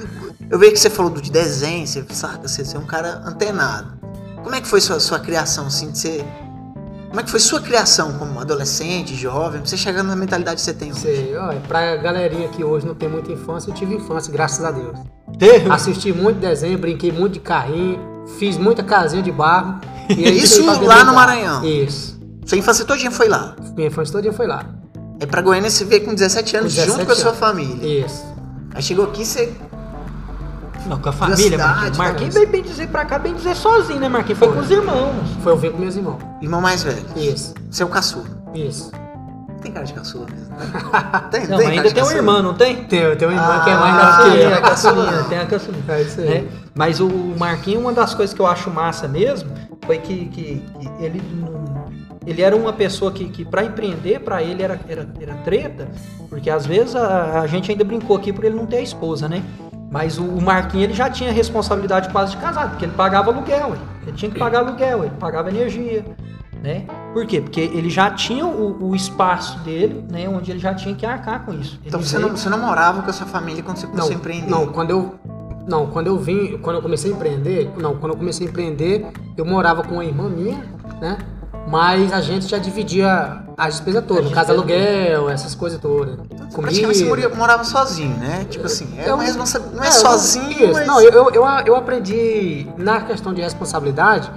eu 0.51 0.59
vejo 0.59 0.73
que 0.73 0.79
você 0.79 0.91
falou 0.91 1.11
do 1.11 1.21
de 1.21 1.31
desenho, 1.31 1.87
você 1.87 2.05
saca, 2.11 2.47
você, 2.47 2.65
você 2.65 2.77
é 2.77 2.81
um 2.81 2.87
cara 2.87 3.23
antenado. 3.25 3.95
Como 4.43 4.55
é 4.55 4.61
que 4.61 4.69
foi 4.69 4.81
sua, 4.81 5.01
sua 5.01 5.19
criação, 5.19 5.67
assim, 5.67 5.91
de 5.91 5.99
você. 5.99 6.25
Como 7.09 7.21
é 7.21 7.23
que 7.23 7.31
foi 7.31 7.41
sua 7.41 7.61
criação 7.61 8.19
como 8.19 8.41
adolescente, 8.41 9.15
jovem, 9.15 9.61
pra 9.61 9.71
você 9.71 9.77
chegar 9.77 10.03
na 10.03 10.17
mentalidade 10.17 10.57
que 10.57 10.63
você 10.63 10.75
tem 10.75 10.91
hoje? 10.91 11.01
Sei, 11.01 11.37
olha, 11.37 11.61
pra 11.61 11.97
galerinha 11.97 12.49
que 12.49 12.65
hoje 12.65 12.85
não 12.87 12.95
tem 12.95 13.09
muita 13.09 13.31
infância, 13.31 13.71
eu 13.71 13.75
tive 13.75 13.95
infância, 13.95 14.33
graças 14.33 14.65
a 14.65 14.71
Deus. 14.73 14.99
Teve? 15.39 15.71
Assisti 15.71 16.13
muito 16.13 16.41
desenho, 16.41 16.77
brinquei 16.77 17.13
muito 17.13 17.35
de 17.35 17.41
carrinho, 17.41 18.01
fiz 18.39 18.57
muita 18.57 18.83
casinha 18.83 19.23
de 19.23 19.31
barro. 19.31 19.81
Isso 20.11 20.65
lá 20.67 20.75
no 20.75 20.81
brincar. 20.81 21.05
Maranhão? 21.13 21.65
Isso. 21.65 22.21
Sua 22.45 22.59
infância 22.59 22.85
todinha 22.85 23.11
foi 23.11 23.29
lá. 23.29 23.57
Minha 23.77 23.89
infância 23.89 24.13
todinha 24.13 24.33
foi 24.33 24.47
lá. 24.47 24.67
É 25.21 25.25
pra 25.27 25.41
Goiânia 25.41 25.71
você 25.71 25.85
veio 25.85 26.05
com 26.05 26.15
17 26.15 26.57
anos 26.57 26.75
Com 26.75 26.81
17 26.81 26.93
junto 26.99 27.07
com 27.07 27.13
a 27.13 27.17
sua 27.17 27.29
anos. 27.29 27.39
família. 27.39 28.05
Isso. 28.05 28.25
Aí 28.75 28.83
chegou 28.83 29.05
aqui 29.07 29.25
você. 29.25 29.53
Não, 30.87 30.99
com 30.99 31.09
a 31.09 31.13
família, 31.13 31.43
cidade, 31.51 31.73
Marquinhos. 31.75 31.99
Marquinhos 31.99 32.35
veio 32.35 32.49
bem 32.49 32.63
dizer 32.63 32.89
pra 32.89 33.05
cá, 33.05 33.19
bem 33.19 33.35
dizer 33.35 33.55
sozinho, 33.57 34.01
né, 34.01 34.09
Marquinhos? 34.09 34.39
Foi 34.39 34.53
com 34.53 34.59
os 34.61 34.71
irmãos. 34.71 35.15
Foi 35.43 35.53
eu 35.53 35.57
ver 35.57 35.73
com 35.73 35.79
meus 35.79 35.97
irmãos. 35.97 36.19
Irmão 36.43 36.61
mais 36.61 36.83
velho. 36.83 37.05
Isso. 37.17 37.55
Você 37.71 37.83
é 37.83 37.87
o 37.87 37.89
caçula. 37.89 38.27
Isso. 38.55 38.93
Tem 39.63 39.73
cara 39.73 39.87
de 39.87 39.95
caçula 39.95 40.27
mesmo. 40.31 40.51
né? 40.55 40.67
Tem, 41.31 41.47
Não, 41.47 41.57
tem 41.57 41.69
ainda 41.69 41.83
tem 41.85 41.93
um 41.93 41.95
caçula. 41.95 42.15
irmão, 42.17 42.43
não 42.43 42.53
tem? 42.55 42.85
Tem, 42.85 43.17
tenho 43.17 43.31
uma 43.31 43.41
irmã 43.41 43.65
que 43.65 43.71
é 43.71 43.73
Ah, 43.73 43.79
mais 43.79 43.97
Ah, 43.97 44.23
que 44.25 44.37
tem 44.39 44.53
a 44.53 44.61
caçulinha, 44.61 45.25
tem 45.25 45.39
a 45.39 45.47
caçulinha. 45.47 45.85
É 45.89 46.03
isso 46.03 46.21
aí. 46.21 46.29
né? 46.29 46.49
Mas 46.75 47.01
o 47.01 47.09
Marquinhos, 47.09 47.81
uma 47.81 47.93
das 47.95 48.13
coisas 48.15 48.35
que 48.35 48.43
eu 48.43 48.47
acho 48.47 48.71
massa 48.71 49.09
mesmo, 49.09 49.51
foi 49.87 49.97
que, 49.99 50.27
que- 50.27 50.63
que 50.79 50.91
ele 51.03 51.23
não- 51.41 51.87
ele 52.27 52.43
era 52.43 52.55
uma 52.55 52.75
pessoa 52.75 53.11
que, 53.11 53.25
que 53.31 53.43
para 53.45 53.65
empreender, 53.65 54.21
para 54.21 54.43
ele 54.43 54.63
era, 54.63 54.79
era, 54.87 55.09
era 55.19 55.35
treta, 55.37 55.89
porque 56.29 56.51
às 56.51 56.67
vezes 56.67 56.95
a, 56.95 57.41
a 57.41 57.47
gente 57.47 57.71
ainda 57.71 57.85
brincou 57.85 58.17
aqui 58.17 58.35
por 58.35 58.45
ele 58.45 58.55
não 58.57 58.67
ter 58.67 58.77
a 58.77 58.83
esposa, 58.83 59.29
né? 59.31 59.43
Mas 59.95 60.19
o, 60.19 60.25
o 60.25 60.43
Marquinhos 60.43 60.87
ele 60.87 60.93
já 60.95 61.09
tinha 61.09 61.31
responsabilidade 61.31 62.09
quase 62.09 62.33
de 62.33 62.39
casado, 62.39 62.71
porque 62.71 62.85
ele 62.85 62.95
pagava 62.97 63.31
aluguel, 63.31 63.69
ué. 63.71 63.79
ele 64.03 64.17
tinha 64.17 64.29
que 64.29 64.37
pagar 64.37 64.59
aluguel, 64.59 65.05
ele 65.05 65.15
pagava 65.21 65.49
energia, 65.51 66.05
né? 66.61 66.85
Por 67.13 67.25
quê? 67.25 67.41
Porque 67.41 67.61
ele 67.61 67.89
já 67.89 68.11
tinha 68.11 68.45
o, 68.45 68.89
o 68.91 68.97
espaço 68.97 69.57
dele, 69.61 70.05
né? 70.11 70.29
Onde 70.29 70.51
ele 70.51 70.59
já 70.59 70.75
tinha 70.75 70.97
que 70.97 71.07
arcar 71.07 71.45
com 71.47 71.53
isso. 71.53 71.79
Então 71.87 72.01
Ele 72.01 72.09
você 72.09 72.17
veio- 72.17 72.29
não, 72.29 72.37
você 72.37 72.49
não 72.51 72.59
morava 72.59 73.03
com 73.03 73.11
a 73.11 73.13
sua 73.13 73.27
família 73.29 73.63
quando 73.63 73.77
você 73.77 73.87
começou 73.87 74.11
a 74.11 74.15
empreender? 74.15 74.51
Não, 74.51 74.67
quando 74.67 74.91
eu 74.91 75.15
não, 75.69 75.87
quando 75.87 76.09
eu 76.09 76.19
vim, 76.19 76.59
quando 76.59 76.77
eu 76.77 76.83
comecei 76.83 77.13
a 77.13 77.15
empreender, 77.15 77.71
não, 77.79 77.95
quando 77.97 78.13
eu 78.15 78.19
comecei 78.19 78.49
a 78.49 78.51
empreender, 78.51 79.07
eu 79.37 79.45
morava 79.47 79.85
com 79.85 79.95
uma 79.95 80.05
irmã 80.05 80.29
minha, 80.29 80.59
né? 81.01 81.19
Mas 81.67 82.13
a 82.13 82.21
gente 82.21 82.47
já 82.47 82.59
dividia 82.59 83.43
as 83.57 83.75
despesas 83.77 84.05
todas, 84.07 84.25
no 84.25 84.31
caso 84.31 84.53
aluguel, 84.53 85.31
essas 85.31 85.55
coisas 85.55 85.81
todas. 85.81 86.17
Comida. 86.17 86.51
Praticamente 86.61 86.99
você 86.99 87.05
moria- 87.05 87.29
morava 87.31 87.65
sozinho, 87.65 88.17
né? 88.19 88.47
Tipo 88.51 88.67
assim, 88.67 88.89
é 88.99 89.09
Eu- 89.09 89.15
uma 89.15 89.25
responsabilidade. 89.25 89.77
Não 89.77 89.85
é, 89.85 89.89
É, 89.89 89.91
sozinho, 89.91 90.73
mas. 90.73 90.87
Não, 90.87 91.01
eu, 91.01 91.11
eu, 91.11 91.31
eu, 91.31 91.45
eu 91.67 91.77
aprendi 91.77 92.67
na 92.77 93.01
questão 93.01 93.33
de 93.33 93.41
responsabilidade, 93.41 94.31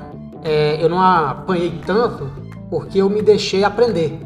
é, 0.43 0.81
eu 0.83 0.87
não 0.89 1.01
apanhei 1.01 1.81
tanto 1.85 2.31
porque 2.69 2.99
eu 3.01 3.09
me 3.09 3.21
deixei 3.21 3.63
aprender. 3.63 4.19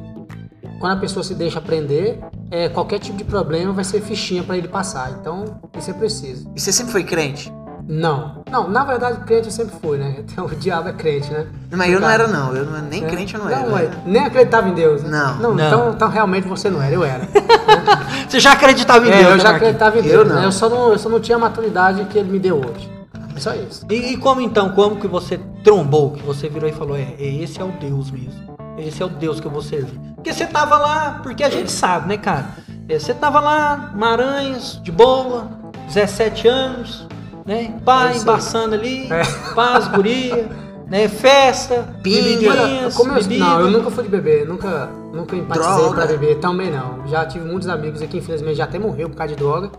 Quando 0.80 0.94
a 0.94 1.00
pessoa 1.00 1.24
se 1.24 1.36
deixa 1.36 1.60
aprender, 1.60 2.20
é, 2.50 2.68
qualquer 2.70 3.00
tipo 3.00 3.16
de 3.18 3.24
problema 3.24 3.72
vai 3.72 3.84
ser 3.84 4.02
fichinha 4.02 4.42
para 4.44 4.58
ele 4.58 4.68
passar. 4.68 5.12
Então, 5.20 5.60
isso 5.78 5.90
é 5.92 5.94
preciso. 5.94 6.50
E 6.56 6.60
você 6.60 6.72
sempre 6.72 6.92
foi 6.92 7.04
crente? 7.04 7.52
Não. 7.94 8.44
Não, 8.50 8.70
na 8.70 8.86
verdade, 8.86 9.18
crente 9.26 9.48
eu 9.48 9.52
sempre 9.52 9.76
fui, 9.82 9.98
né? 9.98 10.16
Então, 10.32 10.46
o 10.46 10.56
diabo 10.56 10.88
é 10.90 10.94
crente, 10.94 11.30
né? 11.32 11.46
Mas 11.72 11.92
eu 11.92 12.00
não 12.00 12.10
era, 12.10 12.26
não. 12.28 12.56
Eu 12.56 12.66
não, 12.66 12.82
nem 12.82 13.04
crente 13.06 13.36
eu 13.36 13.42
não 13.42 13.50
era. 13.50 13.60
Não, 13.68 13.76
né? 13.76 13.84
é, 13.84 14.10
nem 14.10 14.24
acreditava 14.24 14.70
em 14.70 14.74
Deus. 14.74 15.04
né? 15.04 15.10
Não. 15.10 15.36
não, 15.40 15.54
Não. 15.56 15.68
Então, 15.68 15.92
então 15.94 16.10
realmente 16.10 16.48
você 16.48 16.70
não 16.70 16.82
era, 16.82 16.96
eu 16.96 17.04
era. 17.04 17.28
Você 18.28 18.40
já 18.40 18.54
acreditava 18.54 19.06
em 19.06 19.12
É, 19.12 19.18
Deus, 19.18 19.32
eu 19.32 19.40
já 19.40 19.52
Marquinhos? 19.52 19.56
acreditava 19.56 19.96
em 20.00 20.00
Eu 20.00 20.24
Deus. 20.24 20.28
não. 20.30 20.36
né? 20.42 20.46
Eu, 20.46 20.52
só 20.54 20.70
não, 20.70 20.92
eu 20.94 20.98
só 20.98 21.10
não 21.10 21.20
tinha 21.20 21.36
a 21.36 21.40
maturidade 21.40 22.06
que 22.06 22.18
ele 22.18 22.32
me 22.32 22.40
deu 22.40 22.58
hoje. 22.58 22.90
Só 23.38 23.54
isso. 23.54 23.86
E, 23.90 24.14
e 24.14 24.18
como 24.18 24.40
então, 24.40 24.70
como 24.70 24.96
que 24.98 25.08
você 25.08 25.38
trombou, 25.64 26.12
que 26.12 26.24
você 26.24 26.48
virou 26.48 26.70
e 26.70 26.72
falou, 26.72 26.96
é, 26.96 27.14
esse 27.20 27.60
é 27.60 27.64
o 27.64 27.72
Deus 27.74 28.10
mesmo. 28.10 28.58
Esse 28.78 29.04
é 29.04 29.06
o 29.06 29.10
Deus 29.10 29.42
que 29.42 29.48
eu 29.48 29.52
vou 29.52 29.62
servir. 29.62 30.00
Porque 30.16 30.32
você 30.32 30.46
tava 30.46 30.78
lá, 30.78 31.20
porque 31.24 31.44
a 31.44 31.50
gente 31.50 31.70
sabe, 31.72 32.08
né, 32.08 32.18
cara? 32.18 32.46
É, 32.88 32.98
você 32.98 33.14
tava 33.14 33.40
lá, 33.42 33.92
Maranhos, 33.96 34.80
de 34.82 34.92
boa, 34.94 35.50
17 35.88 36.48
anos, 36.48 37.08
né? 37.46 37.74
Pai, 37.86 38.08
É 38.08 38.12
aí. 38.14 38.20
embaçando 38.20 38.76
ali, 38.76 39.08
É. 39.12 39.24
paz, 39.54 39.88
guria, 39.94 40.48
né? 40.88 41.08
Festa, 41.08 41.86
bebidinhas, 42.02 42.96
Como 42.96 43.12
eu, 43.12 43.16
bebida. 43.22 43.44
não, 43.46 43.60
eu 43.62 43.72
nunca 43.72 43.90
fui 43.92 44.04
de 44.04 44.10
beber, 44.10 44.48
nunca, 44.48 44.90
nunca 45.14 45.36
empatizei 45.36 45.74
Droga. 45.76 45.96
pra 45.96 46.06
beber, 46.06 46.38
também 46.40 46.70
não. 46.72 47.08
Já 47.08 47.26
tive 47.26 47.46
muitos 47.48 47.68
amigos 47.68 48.02
aqui, 48.02 48.18
infelizmente 48.18 48.56
já 48.58 48.66
até 48.66 48.78
morreu 48.80 49.10
por 49.10 49.16
causa 49.16 49.34
de 49.34 49.40
droga, 49.42 49.72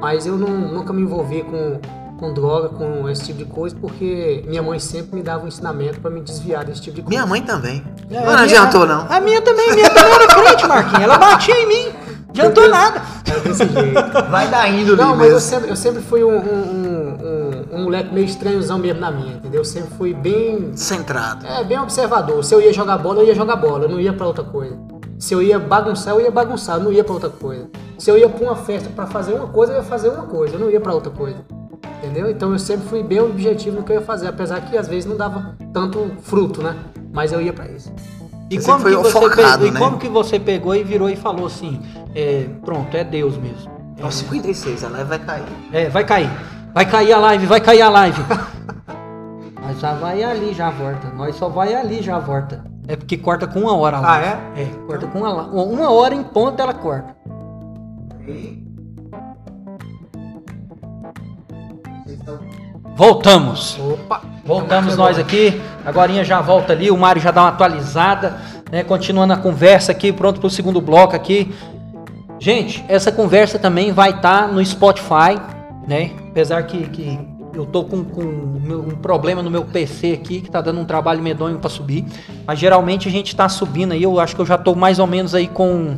mas 0.00 0.26
eu 0.26 0.36
não, 0.36 0.48
nunca 0.48 0.92
me 0.92 1.02
envolvi 1.02 1.42
com, 1.42 1.80
com 2.18 2.32
droga, 2.32 2.68
com 2.70 3.08
esse 3.08 3.24
tipo 3.26 3.38
de 3.38 3.44
coisa, 3.44 3.74
porque 3.80 4.44
minha 4.46 4.62
mãe 4.62 4.78
sempre 4.78 5.16
me 5.16 5.22
dava 5.22 5.44
um 5.44 5.48
ensinamento 5.48 6.00
pra 6.00 6.10
me 6.10 6.20
desviar 6.20 6.64
desse 6.64 6.80
tipo 6.80 6.96
de 6.96 7.02
coisa. 7.02 7.10
Minha 7.16 7.26
mãe 7.26 7.42
também. 7.42 7.82
É, 8.10 8.14
Mas 8.14 8.24
não 8.24 8.30
minha- 8.32 8.42
adiantou, 8.42 8.86
não. 8.86 9.06
A 9.08 9.20
minha 9.20 9.40
também, 9.42 9.70
a 9.70 9.74
minha 9.74 9.90
também 9.90 10.12
era 10.14 10.26
crente, 10.28 10.66
Marquinhos. 10.66 11.02
Ela 11.02 11.18
batia 11.18 11.54
em 11.60 11.66
mim. 11.66 11.92
Adiantou 12.34 12.68
nada. 12.68 13.00
Era 13.24 13.40
desse 13.40 13.64
jeito. 13.68 14.30
Vai 14.30 14.48
dar 14.48 14.68
índole 14.68 15.00
Não, 15.00 15.16
mas 15.16 15.30
eu 15.30 15.38
sempre, 15.38 15.70
eu 15.70 15.76
sempre 15.76 16.02
fui 16.02 16.24
um, 16.24 16.36
um, 16.36 17.16
um, 17.72 17.78
um 17.78 17.84
moleque 17.84 18.12
meio 18.12 18.26
estranhozão 18.26 18.76
mesmo 18.76 19.00
na 19.00 19.10
minha, 19.10 19.34
entendeu? 19.34 19.60
Eu 19.60 19.64
sempre 19.64 19.90
fui 19.96 20.12
bem 20.12 20.72
Centrado. 20.74 21.46
É, 21.46 21.62
bem 21.62 21.78
observador. 21.78 22.42
Se 22.44 22.52
eu 22.52 22.60
ia 22.60 22.72
jogar 22.72 22.98
bola, 22.98 23.22
eu 23.22 23.26
ia 23.28 23.34
jogar 23.34 23.54
bola, 23.54 23.84
eu 23.84 23.88
não 23.88 24.00
ia 24.00 24.12
pra 24.12 24.26
outra 24.26 24.42
coisa. 24.42 24.76
Se 25.16 25.32
eu 25.32 25.40
ia 25.40 25.60
bagunçar, 25.60 26.14
eu 26.14 26.20
ia 26.20 26.30
bagunçar, 26.30 26.78
eu 26.78 26.84
não 26.84 26.92
ia 26.92 27.04
pra 27.04 27.14
outra 27.14 27.30
coisa. 27.30 27.70
Se 27.96 28.10
eu 28.10 28.18
ia 28.18 28.28
pra 28.28 28.44
uma 28.44 28.56
festa 28.56 28.90
pra 28.90 29.06
fazer 29.06 29.32
uma 29.32 29.46
coisa, 29.46 29.72
eu 29.72 29.76
ia 29.76 29.84
fazer 29.84 30.08
uma 30.08 30.24
coisa, 30.24 30.56
eu 30.56 30.60
não 30.60 30.68
ia 30.68 30.80
pra 30.80 30.92
outra 30.92 31.12
coisa. 31.12 31.38
Entendeu? 32.02 32.28
Então 32.28 32.52
eu 32.52 32.58
sempre 32.58 32.86
fui 32.88 33.02
bem 33.02 33.20
objetivo 33.20 33.76
no 33.76 33.82
que 33.84 33.92
eu 33.92 33.96
ia 33.96 34.02
fazer, 34.02 34.26
apesar 34.26 34.60
que 34.62 34.76
às 34.76 34.88
vezes 34.88 35.06
não 35.06 35.16
dava 35.16 35.54
tanto 35.72 36.10
fruto, 36.22 36.62
né? 36.62 36.76
Mas 37.12 37.32
eu 37.32 37.40
ia 37.40 37.52
pra 37.52 37.66
isso. 37.68 37.92
E 38.54 38.62
como, 38.64 38.84
que 38.84 38.90
você 38.94 39.10
focado, 39.10 39.36
pegou, 39.36 39.66
e 39.66 39.70
né? 39.70 39.80
como 39.80 39.98
que 39.98 40.08
você 40.08 40.38
pegou 40.38 40.74
e 40.74 40.84
virou 40.84 41.08
e 41.08 41.16
falou 41.16 41.46
assim, 41.46 41.80
é, 42.14 42.46
pronto, 42.64 42.96
é 42.96 43.04
Deus 43.04 43.36
mesmo. 43.36 43.72
Ó, 44.02 44.10
56, 44.10 44.84
a 44.84 44.88
live 44.88 45.08
vai 45.08 45.18
cair. 45.18 45.44
É, 45.72 45.88
vai 45.88 46.04
cair. 46.04 46.30
Vai 46.72 46.86
cair 46.86 47.12
a 47.12 47.18
live, 47.18 47.46
vai 47.46 47.60
cair 47.60 47.82
a 47.82 47.88
live. 47.88 48.22
Mas 49.62 49.80
já 49.80 49.94
vai 49.94 50.22
ali, 50.22 50.52
já 50.52 50.70
volta. 50.70 51.08
Nós 51.16 51.36
só 51.36 51.48
vai 51.48 51.74
ali, 51.74 52.02
já 52.02 52.18
volta. 52.18 52.64
É 52.86 52.96
porque 52.96 53.16
corta 53.16 53.46
com 53.46 53.60
uma 53.60 53.74
hora 53.74 53.96
a 53.96 54.14
Ah, 54.14 54.20
é? 54.20 54.62
É, 54.62 54.66
corta 54.86 55.06
com 55.06 55.20
uma, 55.20 55.46
uma 55.46 55.90
hora 55.90 56.14
em 56.14 56.22
ponto 56.22 56.60
ela 56.60 56.74
corta. 56.74 57.16
Voltamos. 62.96 63.78
Opa! 63.80 64.22
Voltamos 64.44 64.96
nós 64.96 65.18
aqui. 65.18 65.60
Agora 65.84 66.22
já 66.22 66.40
volta 66.40 66.72
ali. 66.72 66.90
O 66.90 66.96
Mário 66.96 67.20
já 67.20 67.30
dá 67.30 67.42
uma 67.42 67.48
atualizada, 67.48 68.38
né? 68.70 68.84
Continuando 68.84 69.32
a 69.32 69.36
conversa 69.36 69.92
aqui, 69.92 70.12
pronto 70.12 70.38
para 70.38 70.46
o 70.46 70.50
segundo 70.50 70.80
bloco 70.80 71.16
aqui. 71.16 71.52
Gente, 72.38 72.84
essa 72.88 73.10
conversa 73.10 73.58
também 73.58 73.90
vai 73.92 74.10
estar 74.10 74.48
no 74.48 74.64
Spotify, 74.64 75.40
né? 75.88 76.10
Apesar 76.28 76.62
que, 76.64 76.88
que 76.88 77.18
eu 77.54 77.64
tô 77.64 77.84
com, 77.84 78.04
com 78.04 78.20
o 78.20 78.86
um 78.88 78.96
problema 78.96 79.42
no 79.42 79.50
meu 79.50 79.64
PC 79.64 80.12
aqui, 80.12 80.40
que 80.40 80.50
tá 80.50 80.60
dando 80.60 80.80
um 80.80 80.84
trabalho 80.84 81.22
medonho 81.22 81.58
para 81.58 81.70
subir. 81.70 82.04
Mas 82.46 82.58
geralmente 82.58 83.08
a 83.08 83.10
gente 83.10 83.34
tá 83.34 83.48
subindo 83.48 83.92
aí. 83.92 84.02
Eu 84.02 84.20
acho 84.20 84.36
que 84.36 84.42
eu 84.42 84.46
já 84.46 84.58
tô 84.58 84.74
mais 84.74 84.98
ou 84.98 85.06
menos 85.06 85.34
aí 85.34 85.48
com 85.48 85.96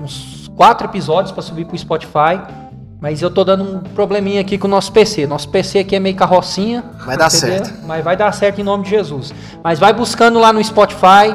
uns 0.00 0.50
quatro 0.54 0.86
episódios 0.86 1.32
para 1.32 1.42
subir 1.42 1.64
pro 1.64 1.76
Spotify. 1.76 2.40
Mas 3.02 3.20
eu 3.20 3.28
tô 3.28 3.42
dando 3.42 3.64
um 3.64 3.80
probleminha 3.80 4.40
aqui 4.40 4.56
com 4.56 4.68
o 4.68 4.70
nosso 4.70 4.92
PC. 4.92 5.26
Nosso 5.26 5.48
PC 5.48 5.80
aqui 5.80 5.96
é 5.96 5.98
meio 5.98 6.14
carrocinha. 6.14 6.84
Vai 7.04 7.16
dar 7.16 7.26
entendeu? 7.26 7.64
certo. 7.64 7.84
Mas 7.84 8.04
vai 8.04 8.16
dar 8.16 8.30
certo 8.30 8.60
em 8.60 8.64
nome 8.64 8.84
de 8.84 8.90
Jesus. 8.90 9.34
Mas 9.60 9.80
vai 9.80 9.92
buscando 9.92 10.38
lá 10.38 10.52
no 10.52 10.62
Spotify, 10.62 11.34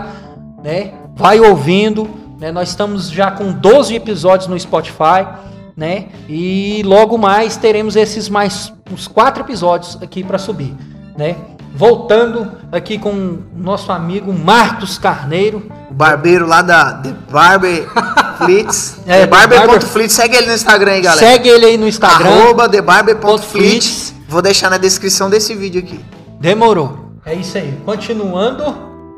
né? 0.63 0.93
Vai 1.13 1.41
ouvindo, 1.41 2.09
né? 2.39 2.53
Nós 2.53 2.69
estamos 2.69 3.11
já 3.11 3.31
com 3.31 3.51
12 3.51 3.93
episódios 3.95 4.47
no 4.47 4.57
Spotify, 4.57 5.27
né? 5.75 6.05
E 6.29 6.81
logo 6.85 7.17
mais 7.17 7.57
teremos 7.57 7.97
esses 7.97 8.29
mais 8.29 8.71
uns 8.89 9.05
quatro 9.05 9.43
episódios 9.43 10.01
aqui 10.01 10.23
para 10.23 10.37
subir, 10.37 10.73
né? 11.17 11.35
Voltando 11.77 12.51
aqui 12.71 12.97
com 12.97 13.11
o 13.11 13.43
nosso 13.55 13.91
amigo 13.91 14.33
Marcos 14.33 14.97
Carneiro. 14.97 15.71
O 15.89 15.93
barbeiro 15.93 16.47
lá 16.47 16.61
da 16.63 16.93
The 16.93 17.13
Barber 17.31 17.87
Flits. 18.39 18.97
É, 19.05 19.19
The 19.19 19.19
The 19.21 19.27
Barber- 19.27 19.59
Barber.flits. 19.67 20.13
Segue 20.13 20.35
ele 20.37 20.47
no 20.47 20.53
Instagram 20.53 20.91
aí, 20.93 21.01
galera. 21.01 21.27
Segue 21.27 21.49
ele 21.49 21.65
aí 21.65 21.77
no 21.77 21.87
Instagram. 21.87 22.27
Arroba 22.27 22.63
Flits. 22.63 22.71
TheBarber.flits. 22.71 24.13
Vou 24.27 24.41
deixar 24.41 24.69
na 24.69 24.77
descrição 24.77 25.29
desse 25.29 25.53
vídeo 25.55 25.79
aqui. 25.81 26.03
Demorou. 26.39 27.11
É 27.25 27.33
isso 27.35 27.57
aí. 27.57 27.77
Continuando. 27.85 28.63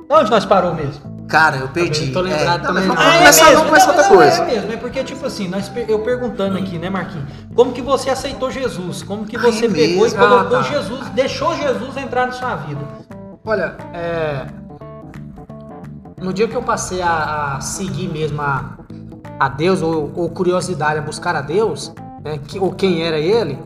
Onde 0.09 0.29
nós 0.29 0.45
parou 0.45 0.73
mesmo? 0.73 1.18
Cara, 1.29 1.57
eu 1.57 1.67
perdi. 1.69 2.11
Também 2.11 2.13
tô 2.13 2.21
lembrado 2.21 2.63
É, 2.63 2.67
também 2.67 2.87
não, 2.87 2.95
Ah, 2.95 3.17
começar, 3.19 3.41
é 3.45 3.49
mesmo? 3.49 3.55
vamos 3.57 3.69
começar 3.69 3.87
outra 3.89 4.03
não, 4.03 4.15
coisa. 4.17 4.41
É 4.41 4.45
mesmo, 4.45 4.73
é 4.73 4.77
porque, 4.77 5.03
tipo 5.03 5.25
assim, 5.25 5.47
nós, 5.47 5.71
eu 5.87 5.99
perguntando 5.99 6.57
aqui, 6.57 6.77
né, 6.79 6.89
Marquinhos? 6.89 7.29
Como 7.55 7.71
que 7.71 7.81
você 7.83 8.09
aceitou 8.09 8.49
Jesus? 8.49 9.03
Como 9.03 9.25
que 9.25 9.37
você 9.37 9.65
é 9.65 9.69
pegou 9.69 10.03
mesmo? 10.03 10.07
e 10.07 10.27
colocou 10.27 10.57
Ah, 10.57 10.63
tá. 10.63 10.69
Jesus, 10.69 11.07
deixou 11.09 11.55
Jesus 11.55 11.95
entrar 11.97 12.25
na 12.25 12.31
sua 12.31 12.55
vida? 12.55 12.81
Olha, 13.45 13.75
é... 13.93 14.47
no 16.19 16.33
dia 16.33 16.47
que 16.47 16.55
eu 16.55 16.63
passei 16.63 17.01
a, 17.01 17.55
a 17.57 17.61
seguir 17.61 18.07
mesmo 18.09 18.41
a, 18.41 18.77
a 19.39 19.47
Deus, 19.49 19.81
ou, 19.83 20.11
ou 20.15 20.29
curiosidade 20.31 20.97
a 20.99 21.01
buscar 21.01 21.35
a 21.35 21.41
Deus, 21.41 21.93
né, 22.23 22.39
que, 22.47 22.59
ou 22.59 22.71
quem 22.73 23.03
era 23.03 23.17
ele, 23.19 23.57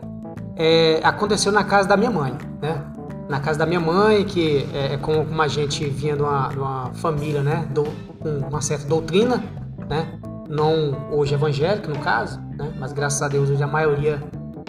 é, 0.56 1.00
aconteceu 1.02 1.50
na 1.50 1.64
casa 1.64 1.88
da 1.88 1.96
minha 1.96 2.10
mãe, 2.10 2.36
né? 2.62 2.80
Na 3.28 3.40
casa 3.40 3.58
da 3.58 3.66
minha 3.66 3.80
mãe, 3.80 4.24
que 4.24 4.68
é, 4.74 4.94
é 4.94 4.96
como 4.98 5.40
a 5.40 5.48
gente 5.48 5.88
vinha 5.88 6.14
de 6.14 6.22
uma, 6.22 6.48
de 6.48 6.58
uma 6.58 6.90
família, 6.94 7.42
né? 7.42 7.66
Do, 7.70 7.84
com 8.20 8.38
uma 8.48 8.60
certa 8.60 8.86
doutrina, 8.86 9.42
né? 9.88 10.18
Não 10.48 11.08
hoje 11.10 11.34
evangélica, 11.34 11.88
no 11.88 11.98
caso, 12.00 12.40
né? 12.56 12.72
Mas 12.78 12.92
graças 12.92 13.22
a 13.22 13.28
Deus 13.28 13.48
hoje 13.48 13.62
a 13.62 13.66
maioria 13.66 14.22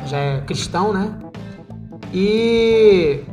já 0.06 0.18
é 0.18 0.42
cristão, 0.42 0.94
né? 0.94 1.18
E 2.14 3.24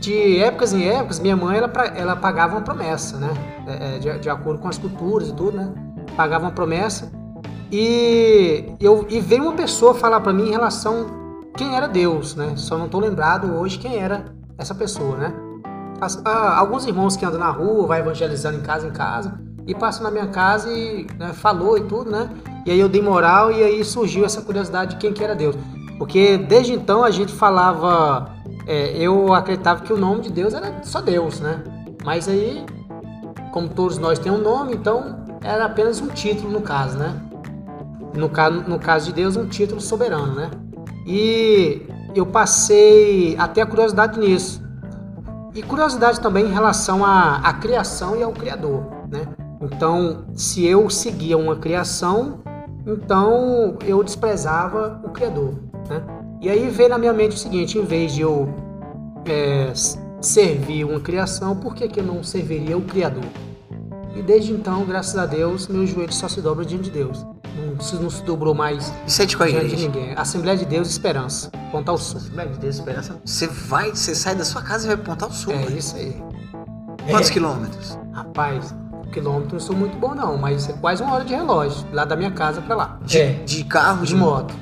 de 0.00 0.38
épocas 0.38 0.72
em 0.72 0.88
épocas, 0.88 1.20
minha 1.20 1.36
mãe 1.36 1.58
ela, 1.58 1.70
ela 1.96 2.16
pagava 2.16 2.56
uma 2.56 2.62
promessa, 2.62 3.18
né? 3.18 3.30
É, 3.66 3.96
é, 3.96 3.98
de, 3.98 4.18
de 4.18 4.30
acordo 4.30 4.60
com 4.60 4.68
as 4.68 4.78
culturas 4.78 5.28
e 5.28 5.34
tudo, 5.34 5.56
né? 5.56 5.72
Pagava 6.16 6.44
uma 6.44 6.52
promessa. 6.52 7.10
E, 7.70 8.72
eu, 8.80 9.06
e 9.08 9.20
veio 9.20 9.42
uma 9.42 9.52
pessoa 9.52 9.94
falar 9.94 10.20
pra 10.20 10.32
mim 10.32 10.48
em 10.48 10.50
relação 10.50 11.23
quem 11.56 11.76
era 11.76 11.86
Deus, 11.86 12.34
né? 12.34 12.54
Só 12.56 12.76
não 12.76 12.88
tô 12.88 12.98
lembrado 12.98 13.54
hoje 13.54 13.78
quem 13.78 13.96
era 13.96 14.26
essa 14.58 14.74
pessoa, 14.74 15.16
né? 15.16 15.34
As- 16.00 16.20
ah, 16.24 16.58
alguns 16.58 16.86
irmãos 16.86 17.16
que 17.16 17.24
andam 17.24 17.38
na 17.38 17.50
rua, 17.50 17.86
vai 17.86 18.00
evangelizando 18.00 18.58
em 18.58 18.62
casa 18.62 18.86
em 18.86 18.90
casa, 18.90 19.38
e 19.66 19.74
passam 19.74 20.02
na 20.02 20.10
minha 20.10 20.26
casa 20.26 20.70
e 20.70 21.06
né, 21.18 21.32
falou 21.32 21.78
e 21.78 21.82
tudo, 21.84 22.10
né? 22.10 22.28
E 22.66 22.70
aí 22.70 22.78
eu 22.78 22.88
dei 22.88 23.00
moral 23.00 23.50
e 23.50 23.62
aí 23.62 23.84
surgiu 23.84 24.24
essa 24.24 24.42
curiosidade 24.42 24.92
de 24.92 24.96
quem 24.96 25.12
que 25.12 25.22
era 25.24 25.34
Deus. 25.34 25.56
Porque 25.98 26.36
desde 26.36 26.72
então 26.72 27.02
a 27.04 27.10
gente 27.10 27.32
falava, 27.32 28.28
é, 28.66 28.96
eu 28.98 29.32
acreditava 29.32 29.82
que 29.82 29.92
o 29.92 29.96
nome 29.96 30.22
de 30.22 30.30
Deus 30.30 30.52
era 30.52 30.82
só 30.82 31.00
Deus, 31.00 31.40
né? 31.40 31.62
Mas 32.04 32.28
aí, 32.28 32.64
como 33.52 33.68
todos 33.68 33.96
nós 33.96 34.18
temos 34.18 34.40
um 34.40 34.42
nome, 34.42 34.74
então 34.74 35.24
era 35.42 35.64
apenas 35.64 36.00
um 36.00 36.08
título 36.08 36.50
no 36.50 36.60
caso, 36.60 36.98
né? 36.98 37.14
No 38.14 38.30
no 38.68 38.78
caso 38.78 39.06
de 39.06 39.12
Deus, 39.12 39.36
um 39.36 39.46
título 39.46 39.80
soberano, 39.80 40.34
né? 40.34 40.50
E 41.06 41.82
eu 42.14 42.24
passei 42.24 43.36
até 43.38 43.62
a 43.62 43.66
curiosidade 43.66 44.18
nisso. 44.18 44.62
E 45.54 45.62
curiosidade 45.62 46.20
também 46.20 46.46
em 46.46 46.52
relação 46.52 47.04
à, 47.04 47.36
à 47.38 47.52
criação 47.52 48.16
e 48.16 48.22
ao 48.22 48.32
Criador, 48.32 48.84
né? 49.10 49.26
Então, 49.60 50.24
se 50.34 50.64
eu 50.66 50.90
seguia 50.90 51.38
uma 51.38 51.56
criação, 51.56 52.40
então 52.86 53.78
eu 53.86 54.02
desprezava 54.02 55.00
o 55.04 55.10
Criador, 55.10 55.54
né? 55.88 56.02
E 56.40 56.50
aí 56.50 56.68
veio 56.68 56.90
na 56.90 56.98
minha 56.98 57.12
mente 57.12 57.36
o 57.36 57.38
seguinte, 57.38 57.78
em 57.78 57.84
vez 57.84 58.12
de 58.12 58.22
eu 58.22 58.52
é, 59.24 59.72
servir 60.20 60.84
uma 60.84 61.00
criação, 61.00 61.56
por 61.56 61.74
que, 61.74 61.88
que 61.88 62.00
eu 62.00 62.04
não 62.04 62.22
serviria 62.22 62.76
o 62.76 62.82
Criador? 62.82 63.24
E 64.16 64.22
desde 64.22 64.52
então, 64.52 64.84
graças 64.84 65.16
a 65.16 65.24
Deus, 65.24 65.68
meu 65.68 65.86
joelho 65.86 66.12
só 66.12 66.28
se 66.28 66.40
dobra 66.40 66.64
diante 66.64 66.84
de 66.84 66.90
Deus. 66.90 67.24
Se- 67.84 67.96
não 67.96 68.08
se 68.10 68.22
dobrou 68.22 68.54
mais 68.54 68.92
Isso 69.06 69.20
é 69.22 69.26
de 69.26 69.36
qual 69.36 69.48
diante 69.48 69.66
de 69.66 69.72
igreja? 69.74 69.88
ninguém. 69.88 70.14
Assembleia 70.16 70.56
de 70.56 70.64
Deus 70.64 70.88
Esperança, 70.88 71.50
Pontal 71.70 71.98
Sul. 71.98 72.16
Assembleia 72.18 72.48
de 72.50 72.58
Deus 72.58 72.76
Esperança. 72.76 73.16
Você 73.24 73.46
vai, 73.46 73.90
você 73.90 74.14
sai 74.14 74.34
da 74.34 74.44
sua 74.44 74.62
casa 74.62 74.84
e 74.84 74.88
vai 74.88 74.96
pro 74.96 75.06
Pontal 75.06 75.30
Sul. 75.30 75.52
É 75.52 75.56
velho. 75.58 75.76
isso 75.78 75.96
aí. 75.96 76.16
Quantos 77.10 77.28
É. 77.28 77.32
quilômetros? 77.32 77.98
Rapaz, 78.12 78.74
quilômetro 79.12 79.52
não 79.52 79.60
sou 79.60 79.76
muito 79.76 79.96
bom 79.98 80.14
não, 80.14 80.38
mas 80.38 80.68
é 80.68 80.72
quase 80.72 81.02
uma 81.02 81.14
hora 81.14 81.24
de 81.24 81.34
relógio, 81.34 81.86
lá 81.92 82.04
da 82.06 82.16
minha 82.16 82.30
casa 82.30 82.62
pra 82.62 82.74
lá. 82.74 82.98
De, 83.04 83.18
É. 83.20 83.32
de 83.44 83.62
carro? 83.64 84.04
De 84.06 84.14
moto. 84.14 84.54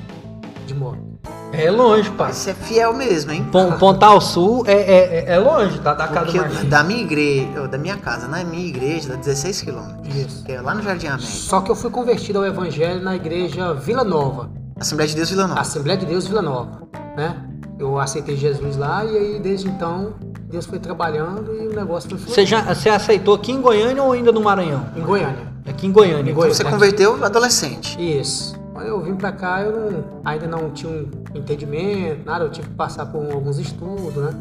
De 0.67 0.73
moto. 0.73 1.12
É 1.53 1.69
longe, 1.69 2.09
pai. 2.11 2.33
Você 2.33 2.49
é 2.49 2.53
fiel 2.53 2.93
mesmo, 2.93 3.31
hein? 3.31 3.47
Pon- 3.51 3.73
Pontal 3.77 4.19
Sul 4.19 4.63
é, 4.65 4.73
é, 4.73 5.19
é- 5.29 5.33
é 5.35 5.37
longe 5.39 5.79
da, 5.79 5.93
da 5.93 6.07
casa 6.07 6.31
do 6.31 6.65
da 6.65 6.83
minha 6.83 7.01
igreja, 7.01 7.67
da 7.67 7.77
minha 7.77 7.95
casa, 7.95 8.27
na 8.27 8.43
minha 8.43 8.65
igreja, 8.67 9.09
dá 9.09 9.15
16 9.15 9.61
quilômetros. 9.61 10.15
Isso. 10.15 10.43
Que 10.43 10.53
é 10.53 10.61
lá 10.61 10.73
no 10.73 10.81
Jardim 10.81 11.07
América. 11.07 11.27
Só 11.31 11.61
que 11.61 11.69
eu 11.69 11.75
fui 11.75 11.91
convertido 11.91 12.39
ao 12.39 12.45
evangelho 12.45 13.01
na 13.03 13.15
igreja 13.15 13.73
Vila 13.73 14.03
Nova, 14.03 14.49
Assembleia 14.79 15.07
de 15.07 15.15
Deus 15.15 15.29
Vila 15.29 15.47
Nova. 15.47 15.61
Assembleia 15.61 15.97
de 15.97 16.05
Deus 16.07 16.27
Vila 16.27 16.41
Nova, 16.41 16.81
né? 17.15 17.35
Eu 17.79 17.99
aceitei 17.99 18.35
Jesus 18.35 18.75
lá 18.77 19.05
e 19.05 19.15
aí 19.17 19.39
desde 19.39 19.67
então 19.67 20.13
Deus 20.49 20.65
foi 20.65 20.79
trabalhando 20.79 21.53
e 21.55 21.67
o 21.67 21.75
negócio 21.75 22.09
foi 22.09 22.17
fluindo. 22.17 22.33
Você, 22.35 22.45
já, 22.45 22.61
você 22.61 22.89
aceitou 22.89 23.35
aqui 23.35 23.51
em 23.51 23.61
Goiânia 23.61 24.01
ou 24.01 24.11
ainda 24.11 24.31
no 24.31 24.41
Maranhão? 24.41 24.85
Em 24.95 25.01
Goiânia. 25.01 25.53
Aqui 25.67 25.87
em 25.87 25.91
Goiânia. 25.91 26.31
Em 26.31 26.33
Goiânia. 26.33 26.55
Você 26.55 26.63
converteu 26.63 27.23
adolescente. 27.23 27.97
Isso. 27.99 28.55
Quando 28.73 28.87
eu 28.87 28.99
vim 29.01 29.15
pra 29.15 29.31
cá, 29.31 29.61
eu 29.61 29.91
não- 29.91 30.03
ainda 30.25 30.47
não 30.47 30.71
tinha 30.71 30.91
um 30.91 31.07
entendimento, 31.35 32.25
nada, 32.25 32.45
eu 32.45 32.49
tive 32.49 32.67
que 32.69 32.73
passar 32.73 33.05
por 33.05 33.31
alguns 33.31 33.59
estudos, 33.59 34.15
né? 34.15 34.33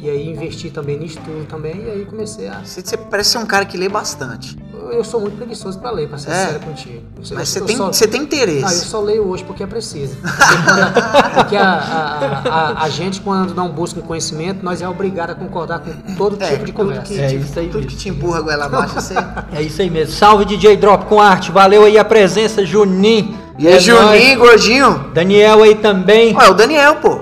E 0.00 0.08
aí 0.08 0.28
investi 0.30 0.70
também 0.70 0.96
no 0.96 1.04
estudo 1.04 1.44
também, 1.48 1.82
e 1.86 1.90
aí 1.90 2.04
comecei 2.04 2.46
a. 2.48 2.60
Você, 2.64 2.82
você 2.82 2.96
parece 2.96 3.30
ser 3.30 3.38
um 3.38 3.46
cara 3.46 3.64
que 3.64 3.76
lê 3.76 3.88
bastante. 3.88 4.56
Eu 4.92 5.02
sou 5.02 5.20
muito 5.20 5.36
preguiçoso 5.36 5.78
pra 5.80 5.90
ler, 5.90 6.08
pra 6.08 6.16
ser 6.18 6.30
É. 6.30 6.46
sério 6.46 6.60
contigo. 6.60 6.96
Eu- 6.96 7.02
Mas 7.16 7.30
eu 7.30 7.44
você 7.46 7.60
tem, 7.62 7.76
só- 7.76 7.86
você 7.92 8.06
tem 8.06 8.20
Não, 8.20 8.26
eu 8.26 8.26
interesse. 8.26 8.84
só 8.86 9.00
leio 9.00 9.26
hoje 9.26 9.42
porque 9.44 9.62
é 9.62 9.66
preciso. 9.66 10.16
Porque, 10.16 10.30
quando- 10.64 11.34
porque 11.34 11.56
a, 11.56 11.72
a- 11.72 12.48
a- 12.48 12.82
a 12.84 12.88
gente, 12.88 13.20
quando 13.20 13.54
não 13.54 13.68
busca 13.70 13.98
um 13.98 14.02
conhecimento, 14.02 14.64
nós 14.64 14.80
é 14.80 14.88
obrigado 14.88 15.30
a 15.30 15.34
concordar 15.34 15.80
com 15.80 15.90
todo 16.14 16.40
É, 16.40 16.52
tipo 16.52 16.64
de 16.64 16.72
conversa. 16.72 17.02
que, 17.02 17.18
É 17.18 17.26
te, 17.26 17.36
isso 17.36 17.58
aí 17.58 17.66
tudo 17.66 17.76
mesmo. 17.80 17.90
que 17.90 17.96
te 17.96 18.08
empurra 18.08 18.40
goela 18.40 18.66
abaixo, 18.66 18.94
você... 19.00 19.14
É 19.52 19.60
isso 19.62 19.82
aí 19.82 19.90
mesmo. 19.90 20.14
Salve 20.14 20.44
DJ 20.44 20.76
Drop 20.76 21.06
com 21.06 21.20
arte. 21.20 21.50
Valeu 21.50 21.84
aí 21.84 21.98
a 21.98 22.04
presença, 22.04 22.64
Juninho. 22.64 23.36
E 23.58 23.66
É 23.68 23.78
Juninho, 23.78 24.38
gordinho? 24.38 25.10
Daniel 25.12 25.62
aí 25.62 25.74
também. 25.74 26.34
Ué, 26.36 26.48
o 26.48 26.54
Daniel, 26.54 26.96
pô. 26.96 27.20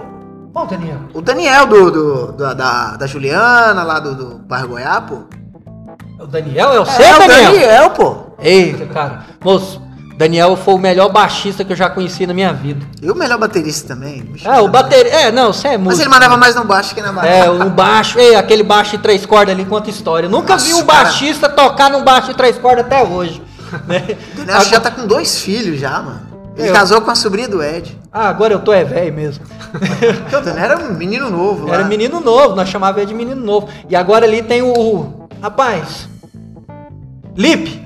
Qual 0.53 0.67
Daniel? 0.67 0.99
O 1.15 1.21
Daniel 1.21 1.67
do, 1.67 1.91
do- 1.91 2.33
da, 2.33 2.55
da, 2.55 2.97
da 2.97 3.07
Juliana, 3.07 3.83
lá 3.83 3.99
do, 4.01 4.15
do 4.15 4.39
bairro 4.39 4.69
Goiá, 4.69 5.01
pô. 5.01 5.21
O 6.21 6.27
Daniel 6.27 6.73
é 6.73 6.81
o 6.81 6.85
seu, 6.87 7.05
é, 7.05 7.15
o 7.15 7.19
Daniel? 7.19 7.53
Daniel, 7.53 7.91
pô. 7.91 8.17
Eita, 8.39 8.87
cara. 8.87 9.25
Moço, 9.45 9.81
Daniel 10.17 10.57
foi 10.57 10.75
o 10.75 10.79
melhor 10.79 11.11
baixista 11.11 11.63
que 11.63 11.73
eu 11.73 11.77
já 11.77 11.91
conheci 11.91 12.27
na 12.27 12.33
minha 12.33 12.53
vida. 12.55 12.87
E 13.03 13.11
o 13.11 13.15
melhor 13.15 13.39
baterista 13.39 13.89
também. 13.95 14.23
bicho. 14.23 14.49
É, 14.49 14.59
o 14.61 14.69
bateria. 14.69 15.13
É, 15.13 15.33
não, 15.33 15.53
você 15.53 15.69
é 15.69 15.71
Mas 15.73 15.81
músico. 15.85 16.03
ele 16.03 16.11
mandava 16.11 16.37
mais 16.39 16.55
no 16.55 16.65
baixo 16.65 16.95
que 16.95 17.03
na 17.03 17.13
baixo. 17.13 17.29
É, 17.29 17.51
o 17.51 17.69
baixo, 17.71 18.19
ei, 18.19 18.35
aquele 18.35 18.63
baixo 18.63 18.93
de 18.97 19.03
três 19.03 19.27
cordas 19.27 19.55
ali 19.55 19.65
conta 19.67 19.91
história. 19.91 20.27
Eu 20.27 20.31
nunca 20.31 20.55
Nossa, 20.55 20.67
vi 20.67 20.73
um 20.75 20.85
cara. 20.87 21.05
baixista 21.05 21.49
tocar 21.51 21.91
num 21.91 22.03
baixo 22.03 22.29
de 22.29 22.35
três 22.35 22.57
cordas 22.59 22.87
até 22.87 23.03
hoje. 23.03 23.43
Né? 23.87 24.17
O 24.33 24.45
Daniel 24.47 24.65
já 24.65 24.81
tá 24.81 24.91
com 24.91 25.07
dois 25.07 25.39
filhos 25.41 25.79
já, 25.79 26.01
mano. 26.01 26.21
Ele 26.57 26.69
Eu- 26.69 26.73
casou 26.73 27.01
com 27.03 27.11
a 27.11 27.15
sobrinha 27.15 27.49
do 27.49 27.63
Ed. 27.63 27.97
Ah, 28.13 28.29
agora 28.29 28.55
eu 28.55 28.61
tô 28.61 28.73
é 28.73 28.83
velho 28.85 29.13
mesmo. 29.13 29.45
O 30.37 30.41
Daniel 30.41 30.65
era 30.65 30.79
um 30.79 30.95
menino 30.95 31.29
novo 31.31 31.67
lá. 31.67 31.75
Era 31.75 31.85
menino 31.85 32.21
novo, 32.21 32.55
nós 32.57 32.69
chamávamos 32.69 33.03
ele 33.03 33.09
de 33.09 33.15
menino 33.15 33.41
novo. 33.41 33.69
E 33.89 33.95
agora 33.97 34.25
ali 34.25 34.43
tem 34.43 34.63
o. 34.63 35.29
Rapaz. 35.43 36.09
Lipe! 37.37 37.83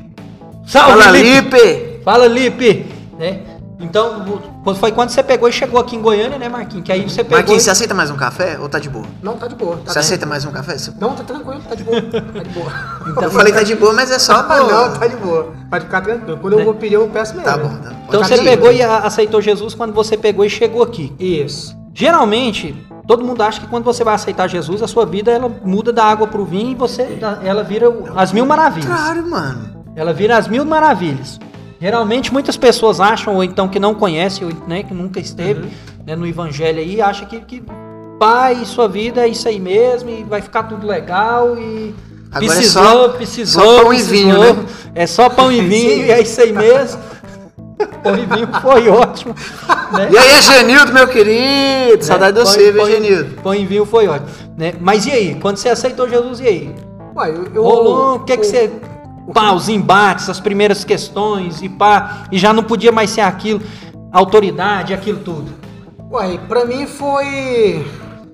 Salve, 0.66 1.02
Fala, 1.02 1.10
Lipe! 1.18 1.56
Lipe! 1.56 2.00
Fala, 2.04 2.26
Lipe! 2.28 2.86
Né? 3.18 3.40
Então, 3.80 4.40
foi 4.78 4.92
quando 4.92 5.08
você 5.08 5.22
pegou 5.22 5.48
e 5.48 5.52
chegou 5.52 5.80
aqui 5.80 5.96
em 5.96 6.02
Goiânia, 6.02 6.38
né, 6.38 6.48
Marquinhos? 6.48 6.84
Que 6.84 6.92
aí 6.92 7.02
você 7.02 7.24
pegou. 7.24 7.38
Marquinhos, 7.38 7.62
você 7.62 7.70
e... 7.70 7.72
aceita 7.72 7.94
mais 7.94 8.10
um 8.10 8.16
café 8.16 8.58
ou 8.60 8.68
tá 8.68 8.78
de 8.78 8.90
boa? 8.90 9.06
Não, 9.22 9.36
tá 9.36 9.46
de 9.46 9.54
boa. 9.54 9.76
Tá 9.76 9.86
Você 9.86 9.94
bem. 9.94 10.00
aceita 10.00 10.26
mais 10.26 10.44
um 10.44 10.50
café? 10.50 10.76
Você- 10.76 10.92
Não, 11.00 11.14
tá 11.14 11.24
tranquilo, 11.24 11.60
tá 11.66 11.74
de 11.74 11.82
boa. 11.84 12.02
Tá 12.02 12.42
de 12.42 12.50
boa. 12.50 12.72
Eu 13.24 13.30
falei 13.30 13.52
tá 13.52 13.62
de 13.62 13.74
boa, 13.74 13.92
mas 13.92 14.10
é 14.10 14.18
só 14.18 14.42
pra... 14.44 14.58
não, 14.58 14.92
tá 14.92 15.06
de 15.06 15.16
boa. 15.16 15.52
Pode 15.70 15.84
ficar 15.86 16.00
tranquilo. 16.02 16.38
Quando 16.38 16.58
eu 16.58 16.64
vou 16.64 16.74
pedir, 16.74 16.94
eu 16.94 17.08
peço 17.08 17.34
mesmo. 17.34 17.48
Tá 17.50 17.56
bom, 17.56 17.68
tá. 17.76 17.92
Então 18.08 18.22
você 18.22 18.42
pegou 18.42 18.72
e 18.72 18.82
aceitou 18.82 19.40
Jesus 19.40 19.74
quando 19.74 19.92
você 19.94 20.16
pegou 20.16 20.44
e 20.44 20.50
chegou 20.50 20.82
aqui. 20.82 21.14
Isso. 21.18 21.76
Geralmente, 21.94 22.74
todo 23.06 23.24
mundo 23.24 23.40
acha 23.42 23.60
que 23.60 23.66
quando 23.66 23.84
você 23.84 24.02
vai 24.04 24.14
aceitar 24.14 24.48
Jesus, 24.48 24.82
a 24.82 24.88
sua 24.88 25.06
vida 25.06 25.30
ela 25.30 25.48
muda 25.64 25.92
da 25.92 26.04
água 26.04 26.26
pro 26.26 26.44
vinho 26.44 26.72
e 26.72 26.74
você 26.74 27.18
ela 27.42 27.62
vira 27.62 27.86
as 28.16 28.32
mil 28.32 28.44
maravilhas. 28.44 28.90
Contrário, 28.90 29.28
mano. 29.28 29.80
Ela 29.94 30.12
vira 30.12 30.36
as 30.36 30.48
mil 30.48 30.64
maravilhas. 30.64 31.38
Geralmente 31.80 32.32
muitas 32.32 32.56
pessoas 32.56 33.00
acham, 33.00 33.36
ou 33.36 33.42
então 33.44 33.66
que 33.68 33.78
não 33.80 33.94
conhecem, 33.94 34.46
ou 34.46 34.52
né, 34.68 34.82
que 34.82 34.92
nunca 34.92 35.18
esteve 35.18 35.68
né, 36.06 36.14
no 36.14 36.26
evangelho 36.26 36.78
aí, 36.78 37.00
acha 37.00 37.24
que, 37.24 37.40
que 37.40 37.62
pai, 38.18 38.64
sua 38.66 38.86
vida 38.86 39.22
é 39.22 39.28
isso 39.28 39.48
aí 39.48 39.58
mesmo, 39.58 40.10
e 40.10 40.22
vai 40.24 40.42
ficar 40.42 40.64
tudo 40.64 40.86
legal 40.86 41.56
e. 41.56 41.94
Agora 42.32 42.44
é 42.52 42.56
precisou, 42.56 42.82
só- 42.84 43.08
precisou, 43.08 43.62
só 43.64 43.82
pão 43.82 43.92
e 43.92 43.96
precisou. 43.96 44.12
vinho, 44.16 44.38
né? 44.38 44.66
É 44.94 45.06
só 45.06 45.28
pão 45.30 45.50
e 45.50 45.60
vinho, 45.66 46.06
e 46.06 46.10
é 46.10 46.20
isso 46.20 46.40
aí 46.40 46.52
mesmo. 46.52 47.00
pão 48.04 48.14
e 48.16 48.26
vinho 48.26 48.48
foi 48.60 48.88
ótimo. 48.88 49.34
Né? 49.92 50.08
E 50.12 50.18
aí, 50.18 50.40
Genildo, 50.42 50.92
meu 50.92 51.08
querido? 51.08 52.04
Saudade 52.04 52.36
de 52.36 52.42
e- 52.42 52.44
você, 52.46 52.70
viu, 52.72 52.82
pão 52.82 52.88
e- 52.88 52.92
Genildo? 52.92 53.42
Pão 53.42 53.54
e 53.54 53.64
vinho 53.66 53.84
foi 53.86 54.06
ótimo. 54.06 54.28
Né? 54.56 54.74
Mas 54.78 55.06
e 55.06 55.10
aí? 55.12 55.34
Quando 55.36 55.56
você 55.56 55.70
aceitou 55.70 56.08
Jesus, 56.08 56.38
e 56.40 56.46
aí? 56.46 56.74
Ué, 57.16 57.30
eu, 57.30 57.46
eu, 57.54 57.62
Rolou, 57.64 58.16
o 58.16 58.20
que 58.20 58.36
que 58.36 58.42
o- 58.42 58.48
você... 58.48 58.70
Pá, 59.32 59.52
os 59.52 59.68
embates, 59.68 60.28
as 60.28 60.40
primeiras 60.40 60.82
questões, 60.84 61.62
e 61.62 61.68
pá, 61.68 62.24
e 62.32 62.38
já 62.38 62.52
não 62.52 62.62
podia 62.64 62.90
mais 62.90 63.10
ser 63.10 63.20
aquilo, 63.20 63.60
autoridade, 64.12 64.92
aquilo 64.92 65.20
tudo. 65.20 65.52
Ué, 66.10 66.38
pra 66.48 66.64
mim 66.64 66.86
foi. 66.86 67.86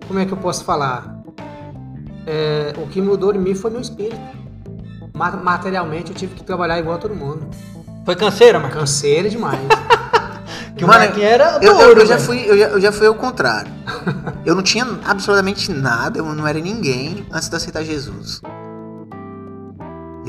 Como 0.08 0.18
é 0.18 0.24
que 0.24 0.32
eu 0.32 0.36
posso 0.38 0.64
falar? 0.64 1.14
É, 2.26 2.72
o 2.78 2.86
que 2.86 3.00
mudou 3.02 3.34
em 3.34 3.38
mim 3.38 3.54
foi 3.54 3.70
meu 3.70 3.80
espírito. 3.80 4.18
Ma- 5.14 5.30
Materialmente 5.32 6.10
eu 6.12 6.16
tive 6.16 6.34
que 6.34 6.42
trabalhar 6.44 6.78
igual 6.78 6.96
a 6.96 6.98
todo 6.98 7.14
mundo. 7.14 7.46
Foi 8.04 8.14
canseira, 8.16 8.58
Marquinhos? 8.58 8.90
Canseira 8.90 9.28
demais. 9.28 9.60
Que 10.76 10.84
o 10.84 10.88
Mano, 10.88 11.00
Marquinhos 11.06 11.30
era 11.30 11.58
Eu, 11.62 11.72
eu- 11.80 11.96
eu 12.00 12.04
já 12.06 12.18
fui, 12.18 12.44
eu, 12.46 12.58
já, 12.58 12.66
eu 12.66 12.78
já 12.78 12.92
fui 12.92 13.06
ao 13.06 13.14
contrário. 13.14 13.72
Eu 14.44 14.54
não 14.54 14.62
tinha 14.62 14.86
absolutamente 15.06 15.72
nada, 15.72 16.18
eu 16.18 16.24
não 16.34 16.46
era 16.46 16.60
ninguém 16.60 17.24
antes 17.32 17.48
de 17.48 17.56
aceitar 17.56 17.82
Jesus. 17.82 18.42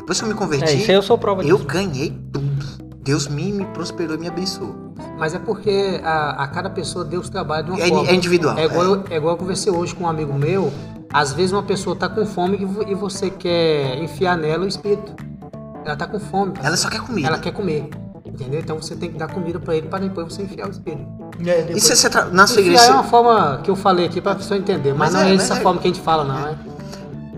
Depois 0.07 0.19
que 0.19 0.23
eu 0.23 0.29
me 0.29 0.33
É, 0.35 0.37
converti, 0.37 0.77
isso 0.77 0.89
aí 0.89 0.95
eu 0.95 1.01
sou 1.01 1.17
prova 1.17 1.43
eu 1.43 1.57
disso. 1.57 1.67
ganhei 1.67 2.17
tudo. 2.31 2.65
Deus 3.03 3.27
me, 3.27 3.51
me 3.51 3.65
prosperou 3.65 4.15
e 4.15 4.17
me 4.17 4.27
abençoou. 4.29 4.93
Mas 5.19 5.33
é 5.35 5.39
porque 5.39 5.99
a, 6.01 6.43
a 6.43 6.47
cada 6.47 6.69
pessoa 6.69 7.03
Deus 7.03 7.29
trabalha 7.29 7.63
de 7.63 7.71
uma 7.71 7.79
É, 7.81 7.89
forma. 7.89 8.09
é 8.09 8.15
individual. 8.15 8.57
É 8.57 8.65
igual, 8.65 8.85
eu- 8.85 9.03
é 9.09 9.17
igual 9.17 9.33
eu 9.33 9.37
conversei 9.37 9.69
hoje 9.71 9.93
com 9.93 10.05
um 10.05 10.07
amigo 10.07 10.33
meu. 10.33 10.71
Às 11.11 11.33
vezes 11.33 11.51
uma 11.51 11.63
pessoa 11.63 11.93
tá 11.93 12.07
com 12.07 12.25
fome 12.25 12.57
e 12.57 12.63
vo- 12.63 12.85
você 12.95 13.29
quer 13.29 13.97
enfiar 14.01 14.37
nela 14.37 14.63
o 14.63 14.67
espírito. 14.67 15.13
Ela 15.83 15.97
tá 15.97 16.07
com 16.07 16.19
fome. 16.21 16.53
Ela 16.63 16.77
só 16.77 16.89
quer 16.89 17.01
comida. 17.01 17.27
Ela 17.27 17.37
quer 17.39 17.51
comer. 17.51 17.89
Entendeu? 18.25 18.61
Então 18.61 18.81
você 18.81 18.95
tem 18.95 19.11
que 19.11 19.17
dar 19.17 19.27
comida 19.27 19.59
pra 19.59 19.75
ele 19.75 19.87
para 19.87 19.99
depois 19.99 20.33
você 20.33 20.43
enfiar 20.43 20.67
o 20.67 20.71
espírito. 20.71 21.05
É, 21.45 21.59
E 21.59 21.63
depois- 21.63 21.83
se 21.83 21.95
você 21.97 22.09
tra... 22.09 22.25
na 22.25 22.47
sua 22.47 22.61
igreja, 22.61 22.83
é 22.85 22.91
uma 22.91 23.03
forma 23.03 23.59
que 23.61 23.69
eu 23.69 23.75
falei 23.75 24.05
aqui 24.05 24.21
pra 24.21 24.35
pessoa 24.35 24.57
entender, 24.57 24.93
mas, 24.93 25.11
Mas 25.11 25.13
não 25.13 25.21
é, 25.21 25.31
é, 25.31 25.35
essa 25.35 25.55
é. 25.55 25.59
forma 25.59 25.81
que 25.81 25.87
a 25.87 25.91
gente 25.91 26.01
fala, 26.01 26.23
não. 26.23 26.47
É? 26.47 26.55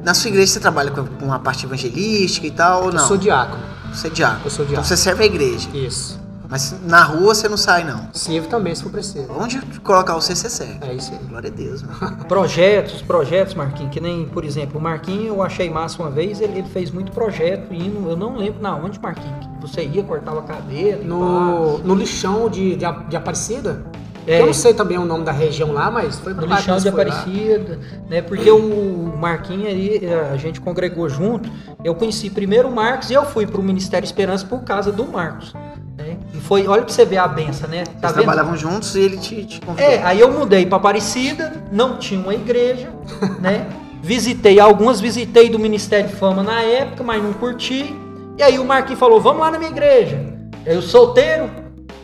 Na 0.04 0.14
sua 0.14 0.30
igreja 0.30 0.54
você 0.54 0.60
trabalha 0.60 0.92
com 0.92 1.02
uma 1.26 1.40
parte 1.40 1.66
evangelística 1.66 2.46
e 2.48 2.52
tal 2.52 2.82
ou 2.82 2.88
Eu 2.90 2.94
não? 2.94 3.08
sou 3.08 3.18
diácono. 3.18 3.62
Você 3.94 4.08
é 4.08 4.10
diácono. 4.10 4.42
Eu 4.46 4.50
sou 4.50 4.66
Então 4.66 4.74
diácono. 4.76 4.88
você 4.88 4.98
serve 4.98 5.24
a 5.24 5.26
igreja. 5.26 5.70
Isso. 5.74 6.20
Mas 6.52 6.76
na 6.88 7.04
rua 7.04 7.36
você 7.36 7.48
não 7.48 7.58
sai 7.58 7.84
não. 7.84 8.10
Sirvo 8.12 8.48
também, 8.48 8.74
se 8.74 8.82
for 8.82 8.92
preciso. 8.92 9.28
Onde 9.38 9.62
colocar 9.84 10.16
você, 10.16 10.36
você 10.36 10.50
serve. 10.50 10.80
É 10.82 10.94
isso 10.96 11.12
aí. 11.14 11.20
Glória 11.28 11.48
a 11.48 11.54
Deus, 11.54 11.84
mano. 11.84 12.18
Projetos, 12.28 13.04
projetos, 13.04 13.54
Marquinhos, 13.54 13.94
que 13.94 14.00
nem, 14.00 14.26
por 14.26 14.44
exemplo, 14.44 14.80
o 14.80 14.82
Marquinhos 14.82 15.28
eu 15.28 15.44
achei 15.44 15.70
massa 15.70 16.02
uma 16.02 16.10
vez, 16.10 16.42
ele, 16.42 16.58
ele 16.58 16.68
fez 16.70 16.90
muito 16.90 17.12
projeto 17.12 17.72
indo, 17.72 18.10
eu 18.10 18.18
não 18.18 18.36
lembro 18.36 18.60
na 18.64 18.76
onde, 18.76 19.00
Marquinhos, 19.00 19.48
você 19.62 19.84
ia, 19.86 20.02
cortava 20.04 20.42
cabelo 20.42 21.04
e 21.04 21.06
No, 21.06 21.78
no 21.80 21.94
lixão 21.94 22.50
de, 22.50 22.76
de, 22.76 22.86
de 23.10 23.16
Aparecida. 23.16 23.84
É. 24.30 24.40
Eu 24.40 24.46
não 24.46 24.54
sei 24.54 24.76
também 24.76 24.96
o 24.96 25.06
nome 25.06 25.26
da 25.26 25.32
região 25.32 25.72
lá, 25.72 25.90
mas 25.90 26.20
foi 26.20 26.36
pra 26.36 26.46
lá 26.46 26.58
que 26.58 26.82
de. 26.82 26.88
Aparecida, 26.88 27.80
né? 28.08 28.22
Porque 28.22 28.52
o 28.52 29.12
Marquinhos 29.18 29.68
ali, 29.68 30.02
a 30.32 30.38
gente 30.38 30.62
congregou 30.62 31.10
junto. 31.10 31.50
Eu 31.84 31.96
conheci 31.96 32.30
primeiro 32.30 32.68
o 32.68 32.72
Marcos 32.72 33.10
e 33.10 33.16
eu 33.16 33.26
fui 33.26 33.48
para 33.48 33.60
o 33.60 33.64
Ministério 33.64 34.06
Esperança 34.06 34.46
por 34.46 34.62
causa 34.62 34.92
do 34.92 35.04
Marcos. 35.08 35.52
Né? 35.98 36.16
E 36.32 36.38
foi, 36.38 36.68
olha 36.68 36.84
pra 36.84 36.94
você 36.94 37.06
ver 37.06 37.18
a 37.18 37.28
benção, 37.28 37.68
né? 37.68 37.84
Tá 37.84 37.90
Eles 37.90 38.02
vendo? 38.02 38.14
trabalhavam 38.14 38.56
juntos 38.56 38.94
e 38.94 39.00
ele 39.00 39.18
te, 39.18 39.46
te 39.46 39.62
convidou. 39.62 39.90
É, 39.90 40.04
aí 40.04 40.20
eu 40.20 40.32
mudei 40.32 40.64
pra 40.64 40.78
Aparecida, 40.78 41.64
não 41.72 41.98
tinha 41.98 42.22
uma 42.22 42.36
igreja, 42.36 42.88
né? 43.42 43.68
Visitei 44.04 44.60
algumas, 44.60 45.02
visitei 45.02 45.50
do 45.50 45.58
Ministério 45.58 46.08
Fama 46.08 46.44
na 46.44 46.62
época, 46.62 47.04
mas 47.04 47.24
não 47.24 47.34
curti. 47.34 47.96
E 48.38 48.44
aí 48.44 48.60
o 48.60 48.64
Marquinhos 48.64 49.00
falou: 49.00 49.20
"Vamos 49.20 49.42
lá 49.42 49.50
na 49.50 49.58
minha 49.58 49.72
igreja". 49.72 50.24
Eu 50.68 50.84
solteiro, 50.84 51.50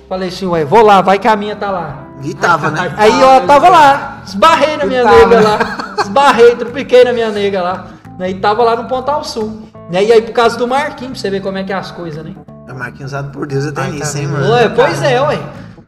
falei 0.10 0.30
assim: 0.30 0.48
"Ué, 0.48 0.66
vou 0.66 0.82
lá, 0.84 1.02
vai 1.02 1.20
que 1.20 1.28
a 1.28 1.36
minha 1.36 1.56
tá 1.56 1.70
lá". 1.70 2.05
E 2.22 2.34
tava, 2.34 2.72
né? 2.72 2.94
Aí 2.98 3.22
eu 3.22 3.46
tava 3.46 3.70
lá, 3.70 4.22
esbarrei 4.26 4.78
na 4.78 4.86
minha 4.86 5.04
tava. 5.04 5.18
nega 5.18 5.42
lá, 5.42 5.96
esbarrei, 6.02 6.56
trupiquei 6.56 7.04
na 7.04 7.14
minha 7.14 7.30
nega 7.30 7.62
lá, 7.62 7.88
né? 8.18 8.30
E 8.32 8.36
tava 8.36 8.64
lá 8.64 8.76
no 8.76 8.86
Pontal 8.86 9.24
Sul. 9.24 9.70
Né? 9.92 10.04
E 10.04 10.12
aí 10.12 10.22
por 10.22 10.34
causa 10.34 10.58
do 10.58 10.68
Marquinhos, 10.68 11.14
pra 11.14 11.22
você 11.22 11.30
ver 11.30 11.42
como 11.42 11.58
é 11.58 11.64
que 11.64 11.72
é 11.72 11.76
as 11.76 11.92
coisas, 11.92 12.24
né? 12.24 12.34
É 12.68 12.74
Marquinhos 12.74 13.12
usado 13.12 13.32
por 13.32 13.46
Deus 13.46 13.66
até 13.68 13.82
Ai, 13.82 13.92
nisso, 13.92 14.14
tá 14.14 14.20
hein, 14.20 14.28
mano? 14.28 14.52
Ué, 14.52 14.70
pois 14.70 15.02
é, 15.04 15.22
ué. 15.22 15.40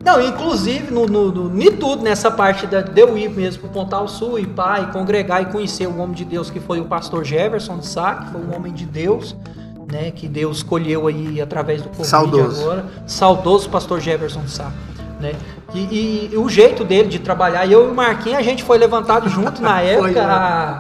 Não, 0.03 0.21
inclusive, 0.21 0.93
no, 0.93 1.05
no, 1.05 1.31
no, 1.31 1.61
em 1.61 1.71
tudo, 1.71 2.03
nessa 2.03 2.29
parte 2.29 2.67
da, 2.67 2.81
de 2.81 3.01
eu 3.01 3.17
ir 3.17 3.29
mesmo 3.29 3.63
pro 3.63 3.69
Pontal 3.69 4.07
Sul 4.07 4.37
e 4.37 4.45
pá, 4.45 4.79
e 4.79 4.85
congregar 4.93 5.41
e 5.41 5.47
conhecer 5.47 5.87
o 5.87 5.97
homem 5.97 6.15
de 6.15 6.23
Deus 6.23 6.49
que 6.49 6.59
foi 6.59 6.79
o 6.79 6.85
pastor 6.85 7.25
Jefferson 7.25 7.79
de 7.79 7.87
Sá, 7.87 8.15
que 8.15 8.31
foi 8.31 8.41
um 8.41 8.55
homem 8.55 8.71
de 8.71 8.85
Deus, 8.85 9.35
né? 9.91 10.11
Que 10.11 10.27
Deus 10.27 10.57
escolheu 10.57 11.07
aí 11.07 11.41
através 11.41 11.81
do 11.81 11.89
Covid 11.89 12.07
Saudoso. 12.07 12.61
agora. 12.61 12.85
Saudoso 13.07 13.69
pastor 13.69 13.99
Jefferson 13.99 14.41
de 14.41 14.51
Sá, 14.51 14.71
né? 15.19 15.33
E, 15.73 15.79
e- 15.79 16.29
e 16.33 16.37
o 16.37 16.47
jeito 16.49 16.83
dele 16.83 17.07
de 17.09 17.19
trabalhar, 17.19 17.65
e 17.65 17.71
eu 17.73 17.87
e 17.87 17.91
o 17.91 17.93
Marquinhos, 17.95 18.37
a 18.39 18.41
gente 18.41 18.63
foi 18.63 18.77
levantado 18.77 19.27
junto 19.29 19.61
na 19.61 19.79
época. 19.81 20.21
a, 20.23 20.77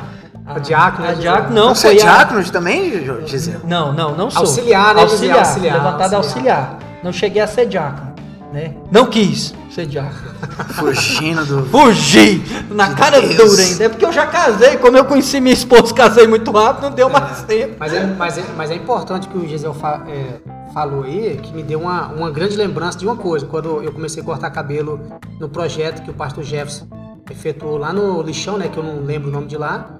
A 0.55 0.59
diácono, 0.59 1.05
a 1.07 1.11
né, 1.11 1.15
diácono, 1.19 1.55
Não, 1.55 1.67
não, 1.67 1.75
você 1.75 1.87
é 1.87 1.89
foi 1.91 1.99
a, 1.99 2.03
diácono 2.03 2.49
também, 2.51 3.25
Gisele? 3.27 3.59
não, 3.65 3.91
não, 3.91 4.15
não 4.15 4.29
sou. 4.31 4.41
Auxiliar, 4.41 4.95
né? 4.95 5.01
Auxiliar, 5.01 5.39
Auxiliar, 5.39 5.75
levantado 5.75 6.13
auxiliar. 6.13 6.57
auxiliar. 6.57 6.79
Não 7.03 7.11
cheguei 7.11 7.41
a 7.41 7.47
ser 7.47 7.65
diácono, 7.67 8.13
né? 8.53 8.73
Não 8.91 9.05
quis 9.07 9.53
ser 9.69 9.85
diácono. 9.85 10.31
Fugindo 10.73 11.45
do. 11.45 11.65
Fugi! 11.65 12.41
Na 12.71 12.87
De 12.89 12.95
cara 12.95 13.19
Deus. 13.21 13.35
dura 13.35 13.61
ainda. 13.61 13.83
É 13.83 13.89
porque 13.89 14.05
eu 14.05 14.11
já 14.13 14.25
casei, 14.25 14.77
como 14.77 14.97
eu 14.97 15.03
conheci 15.05 15.39
minha 15.41 15.53
esposa, 15.53 15.93
casei 15.93 16.25
muito 16.27 16.49
rápido, 16.51 16.83
não 16.83 16.91
deu 16.91 17.09
mais 17.09 17.41
tempo. 17.43 17.75
Mas 17.79 17.93
é, 17.93 18.05
mas, 18.05 18.37
é, 18.37 18.43
mas 18.55 18.71
é 18.71 18.75
importante 18.75 19.27
que 19.27 19.37
o 19.37 19.47
Gisel 19.47 19.73
fa- 19.73 20.01
é, 20.07 20.39
falou 20.77 21.05
aí, 21.05 21.39
que 21.41 21.51
me 21.55 21.63
deu 21.63 21.79
uma, 21.81 22.05
uma 22.09 22.29
grande 22.29 22.55
lembrança 22.55 22.99
de 22.99 23.05
uma 23.07 23.15
coisa. 23.15 23.47
Quando 23.47 23.81
eu 23.81 23.91
comecei 23.91 24.21
a 24.21 24.25
cortar 24.25 24.51
cabelo 24.51 24.99
no 25.39 25.49
projeto 25.49 26.03
que 26.03 26.11
o 26.11 26.13
pastor 26.13 26.43
Jefferson 26.43 26.85
efetuou 27.31 27.77
lá 27.79 27.91
no 27.91 28.21
lixão, 28.21 28.59
né? 28.59 28.67
Que 28.67 28.77
eu 28.77 28.83
não 28.83 29.03
lembro 29.03 29.29
o 29.29 29.31
nome 29.31 29.47
de 29.47 29.57
lá. 29.57 29.95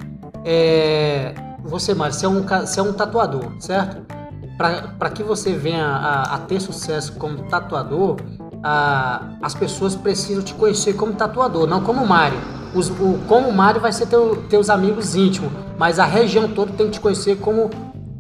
É, 0.46 1.34
você, 1.64 1.96
Mário, 1.96 2.14
você 2.14 2.28
é 2.28 2.30
um, 2.30 2.44
você 2.44 2.80
é 2.80 2.84
um 2.84 2.94
tatuador, 2.94 3.54
certo? 3.60 4.06
Para 4.56 5.10
que 5.10 5.24
você 5.24 5.52
venha 5.54 5.84
a, 5.84 6.36
a 6.36 6.38
ter 6.42 6.60
sucesso 6.60 7.14
como 7.14 7.40
tatuador, 7.50 8.18
a- 8.64 9.32
as 9.42 9.56
pessoas 9.56 9.96
precisam 9.96 10.44
te 10.44 10.54
conhecer 10.54 10.94
como 10.94 11.14
tatuador, 11.14 11.66
não 11.66 11.82
como 11.82 12.06
Mário. 12.06 12.38
Os, 12.76 12.88
o, 12.92 13.18
como 13.28 13.52
Mário 13.52 13.82
vai 13.82 13.92
ser 13.92 14.06
teu, 14.06 14.44
teus 14.48 14.70
amigos 14.70 15.16
íntimos, 15.16 15.52
mas 15.76 15.98
a 15.98 16.06
região 16.06 16.48
toda 16.48 16.72
tem 16.74 16.86
que 16.86 16.94
te 16.94 17.00
conhecer 17.00 17.38
como 17.38 17.68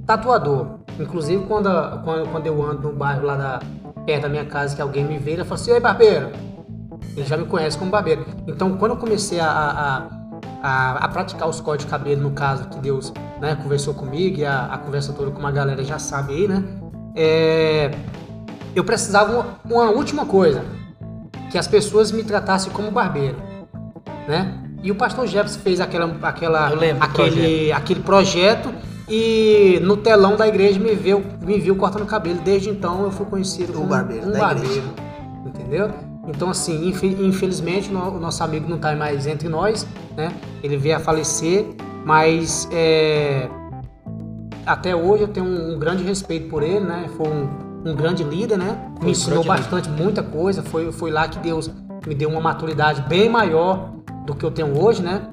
tatuador. 0.07 0.86
Inclusive, 0.99 1.43
quando, 1.45 1.67
a- 1.67 2.01
quando, 2.03 2.29
quando 2.31 2.47
eu 2.47 2.61
ando 2.63 2.89
no 2.89 2.93
bairro 2.93 3.25
lá 3.25 3.35
da, 3.35 3.59
perto 4.05 4.23
da 4.23 4.29
minha 4.29 4.45
casa, 4.45 4.75
que 4.75 4.81
alguém 4.81 5.03
me 5.05 5.17
vê, 5.17 5.31
ele 5.31 5.43
fala 5.43 5.55
assim: 5.55 5.71
Ei, 5.71 5.79
barbeiro, 5.79 6.29
ele 7.15 7.25
já 7.25 7.37
me 7.37 7.45
conhece 7.45 7.77
como 7.77 7.91
barbeiro. 7.91 8.25
Então, 8.47 8.77
quando 8.77 8.91
eu 8.91 8.97
comecei 8.97 9.39
a, 9.39 9.47
a, 9.49 10.07
a, 10.63 10.91
a 11.05 11.07
praticar 11.09 11.47
os 11.47 11.59
cortes 11.61 11.85
de 11.85 11.91
cabelo, 11.91 12.21
no 12.21 12.31
caso 12.31 12.67
que 12.69 12.79
Deus 12.79 13.13
né, 13.39 13.55
conversou 13.61 13.93
comigo 13.93 14.39
e 14.39 14.45
a, 14.45 14.65
a 14.65 14.77
conversa 14.77 15.13
toda 15.13 15.29
com 15.31 15.39
uma 15.39 15.51
galera 15.51 15.83
já 15.83 15.99
sabe 15.99 16.33
aí, 16.33 16.47
né? 16.47 16.63
É, 17.15 17.91
eu 18.75 18.83
precisava 18.83 19.31
uma, 19.31 19.45
uma 19.83 19.91
última 19.91 20.25
coisa, 20.25 20.63
que 21.51 21.57
as 21.57 21.67
pessoas 21.67 22.11
me 22.11 22.23
tratassem 22.23 22.71
como 22.71 22.89
barbeiro, 22.91 23.37
né? 24.27 24.63
E 24.83 24.91
o 24.91 24.95
pastor 24.95 25.25
Jefferson 25.27 25.59
fez 25.59 25.79
aquela, 25.81 26.05
aquela, 26.21 26.67
aquele, 27.01 27.71
aquele 27.71 27.99
projeto 28.01 28.71
e 29.09 29.79
no 29.83 29.97
telão 29.97 30.35
da 30.35 30.47
igreja 30.47 30.79
me 30.79 30.93
viu, 30.95 31.23
me 31.41 31.59
viu 31.59 31.75
cortando 31.75 32.05
cabelo. 32.05 32.39
Desde 32.43 32.69
então 32.69 33.03
eu 33.03 33.11
fui 33.11 33.25
conhecido 33.25 33.71
O 33.71 33.75
como 33.75 33.87
barbeiro 33.87 34.27
um 34.27 34.31
da 34.31 34.39
barbeiro, 34.39 34.69
igreja. 34.69 34.93
entendeu? 35.45 35.89
Então 36.27 36.49
assim, 36.49 36.89
infe- 36.89 37.15
infelizmente 37.21 37.89
o 37.89 38.19
nosso 38.19 38.43
amigo 38.43 38.67
não 38.67 38.75
está 38.75 38.93
mais 38.95 39.25
entre 39.25 39.47
nós, 39.47 39.87
né? 40.15 40.31
Ele 40.61 40.75
veio 40.77 40.97
a 40.97 40.99
falecer, 40.99 41.65
mas 42.05 42.67
é, 42.71 43.47
até 44.65 44.93
hoje 44.93 45.23
eu 45.23 45.27
tenho 45.29 45.45
um, 45.45 45.79
grande 45.79 46.03
respeito 46.03 46.49
por 46.49 46.61
ele, 46.61 46.81
né? 46.81 47.09
Foi 47.15 47.27
um, 47.29 47.89
um 47.91 47.95
grande 47.95 48.23
líder, 48.25 48.57
né? 48.57 48.77
Foi 48.97 49.05
Me 49.05 49.11
ensinou 49.11 49.43
bastante, 49.43 49.89
muita 49.89 50.21
coisa. 50.21 50.61
Foi, 50.61 50.91
foi 50.91 51.11
lá 51.11 51.27
que 51.29 51.39
Deus 51.39 51.71
me 52.05 52.13
deu 52.13 52.29
uma 52.29 52.41
maturidade 52.41 53.01
bem 53.07 53.29
maior 53.29 53.91
do 54.25 54.35
que 54.35 54.43
eu 54.45 54.51
tenho 54.51 54.77
hoje, 54.77 55.01
né? 55.01 55.29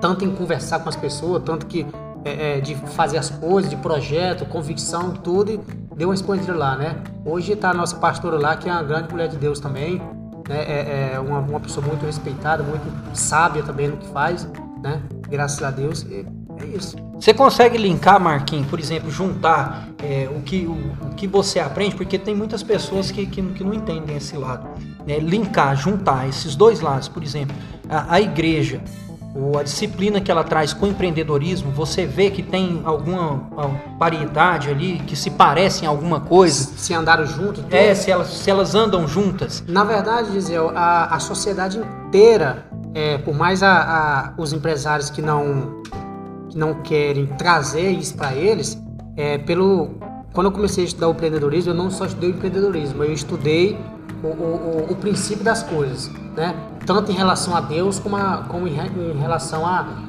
Tanto 0.00 0.24
em 0.24 0.30
conversar 0.32 0.78
com 0.78 0.88
as 0.88 0.94
pessoas, 0.94 1.42
tanto 1.44 1.66
que 1.66 1.84
é, 2.24 2.58
é, 2.58 2.60
de 2.60 2.74
fazer 2.74 3.18
as 3.18 3.30
coisas, 3.30 3.70
de 3.70 3.76
projeto, 3.76 4.44
convicção, 4.46 5.12
tudo, 5.12 5.52
e 5.52 5.60
deu 5.96 6.08
uma 6.08 6.14
exposição 6.14 6.56
lá, 6.56 6.76
né? 6.76 6.96
Hoje 7.24 7.52
está 7.52 7.70
a 7.70 7.74
nossa 7.74 7.96
pastora 7.96 8.38
lá, 8.38 8.56
que 8.56 8.68
é 8.68 8.72
uma 8.72 8.82
grande 8.82 9.10
mulher 9.10 9.28
de 9.28 9.36
Deus 9.36 9.60
também, 9.60 9.98
né? 10.48 10.58
É, 10.60 11.12
é 11.14 11.20
uma, 11.20 11.38
uma 11.40 11.60
pessoa 11.60 11.86
muito 11.86 12.04
respeitada, 12.04 12.62
muito 12.62 12.84
sábia 13.14 13.62
também 13.62 13.88
no 13.88 13.96
que 13.96 14.08
faz, 14.08 14.48
né? 14.82 15.02
Graças 15.28 15.62
a 15.62 15.70
Deus, 15.70 16.02
e 16.02 16.26
é 16.60 16.66
isso. 16.66 16.96
Você 17.14 17.34
consegue 17.34 17.76
linkar, 17.76 18.20
Marquinhos, 18.20 18.66
por 18.68 18.78
exemplo, 18.78 19.10
juntar 19.10 19.88
é, 20.02 20.28
o, 20.34 20.40
que, 20.40 20.66
o, 20.66 21.06
o 21.06 21.14
que 21.16 21.26
você 21.26 21.58
aprende, 21.58 21.96
porque 21.96 22.18
tem 22.18 22.34
muitas 22.34 22.62
pessoas 22.62 23.10
que, 23.10 23.26
que, 23.26 23.42
que 23.42 23.64
não 23.64 23.74
entendem 23.74 24.16
esse 24.16 24.36
lado. 24.36 24.68
né? 25.06 25.18
Linkar, 25.18 25.76
juntar 25.76 26.28
esses 26.28 26.54
dois 26.54 26.80
lados, 26.80 27.08
por 27.08 27.22
exemplo, 27.22 27.56
a, 27.88 28.14
a 28.14 28.20
igreja, 28.20 28.80
a 29.58 29.62
disciplina 29.62 30.20
que 30.20 30.30
ela 30.30 30.42
traz 30.44 30.72
com 30.72 30.86
o 30.86 30.88
empreendedorismo, 30.88 31.70
você 31.70 32.06
vê 32.06 32.30
que 32.30 32.42
tem 32.42 32.80
alguma 32.84 33.42
paridade 33.98 34.68
ali, 34.70 34.98
que 35.06 35.14
se 35.16 35.30
parecem 35.30 35.84
em 35.84 35.88
alguma 35.88 36.20
coisa. 36.20 36.72
Se 36.76 36.92
andaram 36.94 37.24
juntos. 37.26 37.64
É, 37.70 37.94
se 37.94 38.10
elas, 38.10 38.28
se 38.28 38.50
elas 38.50 38.74
andam 38.74 39.06
juntas. 39.06 39.62
Na 39.68 39.84
verdade, 39.84 40.32
Gisel, 40.32 40.72
a, 40.74 41.14
a 41.14 41.18
sociedade 41.20 41.78
inteira, 42.06 42.66
é, 42.94 43.18
por 43.18 43.34
mais 43.34 43.62
a, 43.62 43.72
a- 43.72 44.32
os 44.40 44.52
empresários 44.52 45.10
que 45.10 45.22
não, 45.22 45.82
que 46.48 46.56
não 46.58 46.74
querem 46.82 47.26
trazer 47.26 47.90
isso 47.90 48.16
para 48.16 48.34
eles, 48.34 48.80
é, 49.16 49.38
pelo 49.38 49.90
quando 50.32 50.46
eu 50.46 50.52
comecei 50.52 50.84
a 50.84 50.86
estudar 50.86 51.08
o 51.08 51.12
empreendedorismo, 51.12 51.72
eu 51.72 51.74
não 51.76 51.90
só 51.90 52.04
estudei 52.06 52.30
o 52.30 52.34
empreendedorismo, 52.34 53.02
eu 53.02 53.12
estudei 53.12 53.76
o, 54.22 54.26
o, 54.26 54.86
o- 54.88 54.92
o 54.92 54.96
princípio 54.96 55.44
das 55.44 55.62
coisas, 55.62 56.10
né? 56.36 56.54
Tanto 56.86 57.10
em 57.12 57.14
relação 57.14 57.54
a 57.54 57.60
Deus 57.60 57.98
como, 57.98 58.16
a- 58.16 58.44
como 58.48 58.66
em, 58.66 58.72
re- 58.72 58.90
em 59.14 59.18
relação 59.18 59.62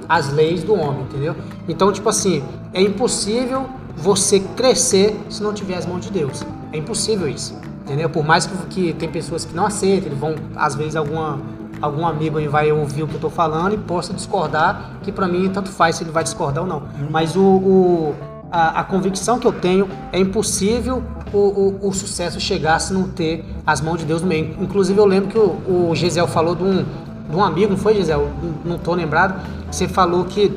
às 0.07 0.31
leis 0.31 0.63
do 0.63 0.73
homem, 0.73 1.01
entendeu? 1.01 1.35
Então, 1.67 1.91
tipo 1.91 2.07
assim, 2.09 2.43
é 2.73 2.81
impossível 2.81 3.65
você 3.97 4.39
crescer 4.39 5.19
se 5.29 5.43
não 5.43 5.53
tiver 5.53 5.75
as 5.75 5.85
mãos 5.85 6.05
de 6.05 6.11
Deus. 6.11 6.43
É 6.71 6.77
impossível 6.77 7.27
isso. 7.27 7.53
Entendeu? 7.83 8.09
Por 8.09 8.23
mais 8.23 8.45
que, 8.45 8.55
que 8.67 8.93
tem 8.93 9.09
pessoas 9.09 9.43
que 9.45 9.53
não 9.55 9.65
aceitam, 9.65 10.15
vão, 10.15 10.35
às 10.55 10.75
vezes, 10.75 10.95
alguma, 10.95 11.39
algum 11.81 12.05
amigo 12.05 12.37
aí 12.37 12.47
vai 12.47 12.71
ouvir 12.71 13.01
o 13.03 13.07
que 13.07 13.15
eu 13.15 13.19
tô 13.19 13.29
falando 13.31 13.73
e 13.73 13.77
possa 13.79 14.13
discordar, 14.13 14.91
que 15.01 15.11
pra 15.11 15.27
mim 15.27 15.49
tanto 15.49 15.69
faz 15.71 15.95
se 15.95 16.03
ele 16.03 16.11
vai 16.11 16.23
discordar 16.23 16.63
ou 16.63 16.69
não. 16.69 16.83
Mas 17.09 17.35
o, 17.35 17.41
o- 17.41 18.15
a, 18.51 18.79
a 18.81 18.83
convicção 18.83 19.39
que 19.39 19.45
eu 19.47 19.53
tenho 19.53 19.87
é 20.11 20.19
impossível 20.19 21.03
o, 21.33 21.37
o, 21.37 21.87
o 21.89 21.93
sucesso 21.93 22.39
chegar 22.39 22.79
se 22.79 22.93
não 22.93 23.03
ter 23.07 23.45
as 23.65 23.81
mãos 23.81 23.97
de 23.99 24.05
Deus 24.05 24.21
no 24.21 24.27
meio. 24.27 24.55
Inclusive 24.59 24.99
eu 24.99 25.05
lembro 25.05 25.29
que 25.29 25.37
o, 25.37 25.89
o 25.89 25.95
Gisel 25.95 26.27
falou 26.27 26.55
de 26.55 26.63
um, 26.63 26.83
de 27.29 27.35
um 27.35 27.43
amigo, 27.43 27.71
não 27.71 27.77
foi 27.77 27.95
Gisel? 27.95 28.29
Não, 28.65 28.77
tô 28.77 28.93
lembrado. 28.93 29.39
Você 29.71 29.87
falou 29.87 30.25
que 30.25 30.51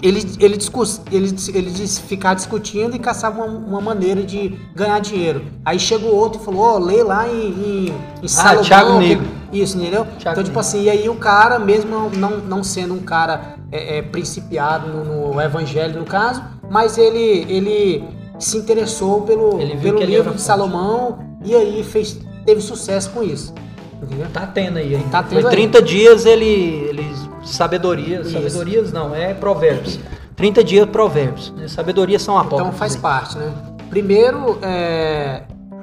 ele, 0.00 0.24
ele, 0.38 0.56
discus, 0.56 1.00
ele, 1.10 1.34
ele 1.54 1.70
disse 1.70 2.00
ficar 2.02 2.34
discutindo 2.34 2.94
e 2.94 2.98
caçava 2.98 3.42
uma, 3.42 3.58
uma 3.58 3.80
maneira 3.80 4.22
de 4.22 4.56
ganhar 4.74 4.98
dinheiro. 5.00 5.44
Aí 5.64 5.78
chegou 5.78 6.14
outro 6.14 6.40
e 6.40 6.44
falou, 6.44 6.60
ó, 6.62 6.78
lê 6.78 7.02
lá 7.02 7.28
em, 7.28 7.48
em, 7.88 7.94
em 8.22 8.28
Salomão, 8.28 8.62
Thiago 8.64 8.92
que- 8.92 8.98
Negro. 8.98 9.26
Isso, 9.52 9.76
entendeu? 9.78 10.04
Thiago 10.04 10.18
então, 10.40 10.44
tipo 10.44 10.48
Negro. 10.48 10.60
assim, 10.60 10.82
e 10.82 10.90
aí 10.90 11.08
o 11.08 11.14
cara, 11.16 11.58
mesmo 11.58 12.10
não, 12.14 12.30
não 12.38 12.62
sendo 12.62 12.94
um 12.94 13.00
cara 13.00 13.56
é, 13.70 13.98
é, 13.98 14.02
principiado 14.02 14.88
no, 14.88 15.32
no 15.34 15.40
evangelho, 15.40 15.98
no 16.00 16.06
caso, 16.06 16.42
mas 16.70 16.96
ele, 16.98 17.44
ele 17.48 18.04
se 18.38 18.56
interessou 18.58 19.22
pelo, 19.22 19.58
pelo 19.58 19.98
livro 20.04 20.34
de. 20.34 20.40
Salomão 20.40 21.18
e 21.44 21.54
aí 21.54 21.82
fez, 21.84 22.20
teve 22.46 22.60
sucesso 22.60 23.10
com 23.10 23.22
isso. 23.22 23.54
Entendeu? 24.02 24.26
Tá 24.32 24.46
tendo 24.46 24.78
aí. 24.78 24.96
Tá 25.10 25.22
tendo 25.22 25.40
Foi 25.42 25.50
aí. 25.50 25.56
30 25.56 25.82
dias 25.82 26.24
ele, 26.24 26.44
ele 26.46 27.14
sabedoria, 27.44 28.20
Isso. 28.20 28.30
sabedorias 28.30 28.92
não, 28.92 29.14
é 29.14 29.34
provérbios. 29.34 29.98
30 30.36 30.62
dias 30.62 30.88
provérbios. 30.88 31.50
né? 31.56 31.66
Sabedoria 31.66 32.18
são 32.18 32.38
apócrifos. 32.38 32.66
Então 32.68 32.78
faz 32.78 32.94
aí. 32.94 33.00
parte, 33.00 33.36
né? 33.38 33.52
Primeiro, 33.90 34.56
é, 34.62 35.42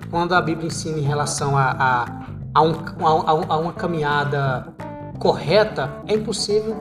quando 0.10 0.34
a 0.34 0.42
Bíblia 0.42 0.68
ensina 0.68 0.98
em 0.98 1.02
relação 1.02 1.58
a, 1.58 1.72
a, 1.78 2.06
a, 2.54 2.62
um- 2.62 2.72
a- 3.06 3.46
a 3.50 3.58
uma 3.58 3.74
caminhada 3.74 4.68
correta, 5.20 5.92
é 6.08 6.14
impossível 6.14 6.78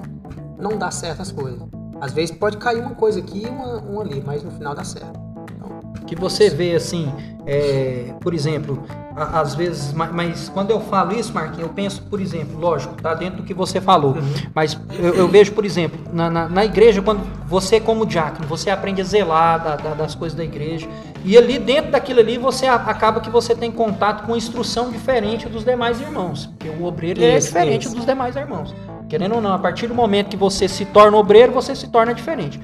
não 0.58 0.76
dar 0.76 0.90
certas 0.90 1.30
coisas. 1.32 1.60
Às 2.00 2.12
vezes 2.12 2.30
pode 2.34 2.56
cair 2.56 2.80
uma 2.80 2.94
coisa 2.94 3.18
aqui 3.20 3.44
e 3.44 3.48
uma, 3.48 3.78
uma 3.78 4.02
ali, 4.02 4.22
mas 4.24 4.42
no 4.42 4.50
final 4.50 4.74
dá 4.74 4.84
certo. 4.84 5.18
Então, 5.56 5.80
que 6.06 6.14
você 6.16 6.50
vê 6.50 6.74
assim, 6.74 7.10
é, 7.46 8.12
por 8.20 8.34
exemplo, 8.34 8.82
a- 9.16 9.40
às 9.40 9.54
vezes, 9.54 9.92
ma- 9.92 10.10
mas, 10.12 10.48
quando 10.48 10.70
eu 10.70 10.80
falo 10.80 11.12
isso, 11.12 11.32
Marquinhos, 11.32 11.62
eu 11.62 11.68
penso, 11.68 12.02
por 12.02 12.20
exemplo, 12.20 12.58
lógico, 12.58 12.94
tá 13.00 13.14
dentro 13.14 13.38
do 13.38 13.42
que 13.44 13.54
você 13.54 13.80
falou, 13.80 14.16
mas 14.54 14.78
eu, 14.98 15.14
eu 15.14 15.28
vejo, 15.28 15.52
por 15.52 15.64
exemplo, 15.64 15.98
na, 16.12 16.28
na, 16.28 16.48
na 16.48 16.64
igreja, 16.64 17.00
quando 17.00 17.20
você 17.46 17.78
como 17.80 18.04
diácono, 18.04 18.46
você 18.48 18.70
aprende 18.70 19.00
a 19.00 19.04
zelar 19.04 19.62
da- 19.62 19.76
da- 19.76 19.94
das 19.94 20.14
coisas 20.14 20.36
da 20.36 20.44
igreja, 20.44 20.88
e 21.24 21.38
ali 21.38 21.58
dentro 21.58 21.92
daquilo 21.92 22.20
ali, 22.20 22.36
você 22.36 22.66
acaba 22.66 23.20
que 23.20 23.30
você 23.30 23.54
tem 23.54 23.70
contato 23.70 24.26
com 24.26 24.36
instrução 24.36 24.90
diferente 24.90 25.48
dos 25.48 25.64
demais 25.64 26.00
irmãos, 26.00 26.46
porque 26.46 26.68
o 26.68 26.84
obreiro 26.84 27.22
é 27.22 27.38
Isso, 27.38 27.46
diferente 27.46 27.86
isso. 27.86 27.94
dos 27.94 28.04
demais 28.04 28.34
irmãos. 28.36 28.74
Querendo 29.18 29.36
ou 29.36 29.40
não, 29.40 29.52
a 29.52 29.58
partir 29.58 29.86
do 29.86 29.94
momento 29.94 30.28
que 30.30 30.36
você 30.36 30.66
se 30.66 30.84
torna 30.86 31.16
obreiro, 31.16 31.52
você 31.52 31.74
se 31.74 31.88
torna 31.88 32.12
diferente 32.12 32.60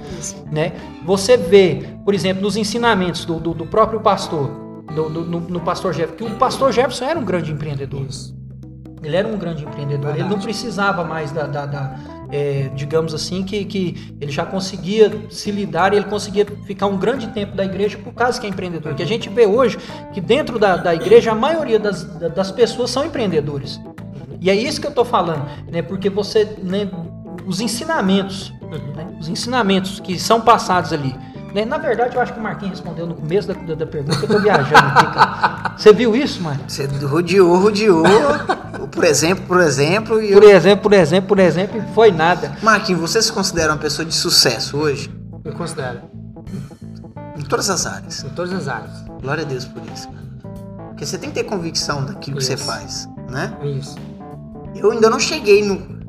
né? 0.51 0.73
Você 1.05 1.37
vê, 1.37 1.85
por 2.05 2.13
exemplo, 2.15 2.43
nos 2.43 2.57
ensinamentos 2.57 3.25
do, 3.25 3.39
do, 3.39 3.55
do 3.55 3.67
próprio 3.67 4.01
pastor, 4.01 4.49
do, 4.95 5.09
do- 5.09 5.25
no, 5.25 5.41
no 5.41 5.61
pastor 5.61 5.93
Jefferson, 5.95 6.17
que 6.17 6.25
o 6.25 6.37
pastor 6.37 6.73
Jefferson 6.73 7.05
era 7.05 7.19
um 7.19 7.25
grande 7.25 7.53
empreendedor. 7.53 8.03
Isso. 8.09 8.35
Ele 9.03 9.17
era 9.17 9.27
um 9.27 9.39
grande 9.39 9.63
empreendedor. 9.65 10.11
Ele 10.11 10.19
Verdade. 10.19 10.35
não 10.35 10.41
precisava 10.43 11.05
mais 11.05 11.31
da, 11.31 11.47
da- 11.47 11.65
da, 11.67 11.95
é, 12.31 12.71
digamos 12.75 13.15
assim, 13.15 13.43
que, 13.43 13.65
que 13.65 14.15
ele 14.21 14.31
já 14.31 14.45
conseguia 14.45 15.11
se 15.31 15.51
lidar 15.51 15.95
e 15.95 15.97
ele 15.97 16.05
conseguia 16.05 16.45
ficar 16.67 16.87
um 16.87 16.99
grande 16.99 17.29
tempo 17.29 17.57
da 17.57 17.65
igreja 17.65 17.97
por 17.97 18.13
causa 18.13 18.39
que 18.39 18.47
é 18.47 18.51
empreendedor. 18.51 18.95
Que 18.95 19.03
a 19.03 19.07
gente 19.07 19.29
vê 19.31 19.47
hoje 19.47 19.79
que 20.13 20.21
dentro 20.21 20.59
da, 20.59 20.77
da 20.77 20.95
igreja 20.95 21.33
a 21.33 21.35
maioria 21.35 21.79
das, 21.79 22.05
da- 22.19 22.29
das 22.29 22.51
pessoas 22.51 22.91
são 22.91 23.05
empreendedores. 23.07 23.81
E 24.41 24.49
é 24.51 24.55
isso 24.55 24.81
que 24.81 24.87
eu 24.87 24.91
tô 24.93 25.05
falando, 25.05 25.45
né? 25.71 25.83
Porque 25.83 26.09
você, 26.09 26.57
né, 26.63 26.89
os 27.47 27.61
ensinamentos, 27.61 28.53
né, 28.97 29.07
os 29.21 29.29
ensinamentos 29.29 30.01
que 30.01 30.19
são 30.19 30.41
passados 30.41 30.93
ali. 30.93 31.15
né? 31.55 31.65
Na 31.65 31.77
verdade, 31.79 32.17
eu 32.17 32.23
acho 32.23 32.33
que 32.33 32.39
o 32.39 32.43
Marquinhos 32.43 32.79
respondeu 32.79 33.07
no 33.07 33.15
começo 33.15 33.49
da, 33.49 33.55
da, 33.55 33.75
da 33.75 33.87
pergunta, 33.87 34.19
eu 34.23 34.29
tô 34.29 34.39
viajando 34.39 34.77
aqui, 34.77 35.07
cara. 35.15 35.75
Você 35.77 35.93
viu 35.93 36.15
isso, 36.17 36.43
Marquinhos? 36.43 36.73
Você 36.73 36.87
rodeou, 37.07 37.59
rodeou. 37.59 38.03
por 38.91 39.05
exemplo, 39.05 39.45
por 39.47 39.61
exemplo. 39.61 40.23
E 40.23 40.33
Por 40.33 40.43
eu... 40.43 40.51
exemplo, 40.51 40.83
por 40.83 40.93
exemplo, 40.93 41.29
por 41.29 41.39
exemplo, 41.39 41.79
e 41.79 41.95
foi 41.95 42.11
nada. 42.11 42.53
Marquinhos, 42.63 43.01
você 43.01 43.21
se 43.21 43.33
considera 43.33 43.73
uma 43.73 43.79
pessoa 43.79 44.07
de 44.07 44.15
sucesso 44.15 44.77
hoje? 44.79 45.11
Me 45.45 45.53
considero. 45.53 46.01
Em 47.37 47.43
todas 47.43 47.69
as 47.71 47.87
áreas. 47.87 48.25
Em 48.25 48.29
todas 48.31 48.53
as 48.53 48.69
áreas. 48.69 48.93
Glória 49.23 49.43
a 49.45 49.47
Deus 49.47 49.65
por 49.65 49.83
isso, 49.93 50.09
cara. 50.09 50.21
Porque 50.89 51.07
você 51.07 51.17
tem 51.19 51.31
que 51.31 51.37
ter 51.37 51.45
convicção 51.45 52.05
daquilo 52.05 52.37
que 52.37 52.45
você 52.45 52.55
Isso. 52.55 52.65
faz, 52.65 53.09
né? 53.31 53.57
É 53.63 53.67
isso. 53.69 53.97
Eu 54.75 54.91
ainda 54.93 55.09
não 55.11 55.19
cheguei 55.19 55.65
no 55.65 56.01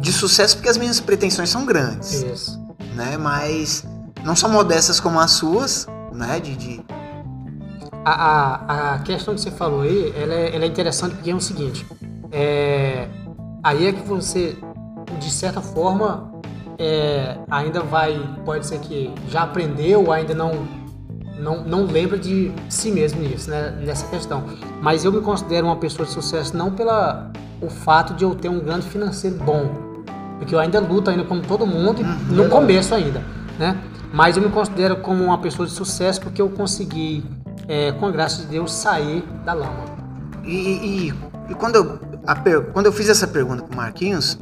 de 0.00 0.12
sucesso 0.12 0.56
porque 0.56 0.68
as 0.68 0.76
minhas 0.76 1.00
pretensões 1.00 1.50
são 1.50 1.66
grandes, 1.66 2.22
Isso. 2.22 2.58
né? 2.94 3.16
Mas 3.16 3.84
não 4.24 4.36
são 4.36 4.48
modestas 4.48 5.00
como 5.00 5.18
as 5.18 5.32
suas, 5.32 5.86
né? 6.12 6.38
De, 6.40 6.54
de- 6.56 6.80
A, 8.04 8.12
a, 8.12 8.94
a 8.94 8.98
questão 9.00 9.34
que 9.34 9.40
você 9.40 9.50
falou 9.50 9.82
aí, 9.82 10.12
ela 10.16 10.32
é, 10.34 10.54
ela 10.54 10.64
é 10.64 10.68
interessante 10.68 11.14
porque 11.16 11.30
é 11.30 11.34
o 11.34 11.40
seguinte. 11.40 11.84
É, 12.30 13.08
aí 13.62 13.86
é 13.88 13.92
que 13.92 14.06
você, 14.06 14.56
de 15.18 15.30
certa 15.30 15.60
forma, 15.60 16.32
é, 16.78 17.36
ainda 17.50 17.80
vai, 17.82 18.18
pode 18.44 18.66
ser 18.66 18.78
que 18.78 19.12
já 19.28 19.42
aprendeu 19.42 20.04
ou 20.04 20.12
ainda 20.12 20.32
não, 20.34 20.52
não, 21.38 21.62
não 21.64 21.84
lembra 21.86 22.18
de 22.18 22.52
si 22.68 22.90
mesmo 22.90 23.20
nisso, 23.20 23.48
né, 23.50 23.70
nessa 23.84 24.06
questão. 24.06 24.44
Mas 24.82 25.04
eu 25.04 25.12
me 25.12 25.20
considero 25.20 25.66
uma 25.66 25.76
pessoa 25.76 26.06
de 26.06 26.12
sucesso 26.12 26.56
não 26.56 26.70
pela 26.72 27.30
o 27.60 27.68
fato 27.68 28.14
de 28.14 28.24
eu 28.24 28.34
ter 28.34 28.48
um 28.48 28.60
grande 28.60 28.86
financeiro 28.88 29.36
bom, 29.36 29.70
porque 30.38 30.54
eu 30.54 30.58
ainda 30.60 30.78
luto 30.80 31.10
ainda 31.10 31.24
como 31.24 31.40
todo 31.42 31.66
mundo, 31.66 32.02
e 32.02 32.32
no 32.32 32.48
começo 32.48 32.94
ainda, 32.94 33.22
né? 33.58 33.76
Mas 34.12 34.36
eu 34.36 34.42
me 34.42 34.48
considero 34.48 34.96
como 34.96 35.24
uma 35.24 35.38
pessoa 35.38 35.66
de 35.66 35.72
sucesso 35.74 36.20
porque 36.20 36.40
eu 36.40 36.48
consegui, 36.48 37.24
é, 37.66 37.92
com 37.92 38.06
a 38.06 38.10
graça 38.10 38.42
de 38.42 38.46
Deus, 38.48 38.72
sair 38.72 39.22
da 39.44 39.52
lama. 39.52 39.84
e, 40.44 41.08
e- 41.08 41.14
e 41.50 41.54
quando, 41.54 41.76
eu, 41.76 41.98
a 42.26 42.34
quando 42.72 42.86
eu 42.86 42.92
fiz 42.92 43.08
essa 43.08 43.26
pergunta 43.26 43.62
pro 43.62 43.74
Marquinhos, 43.76 44.38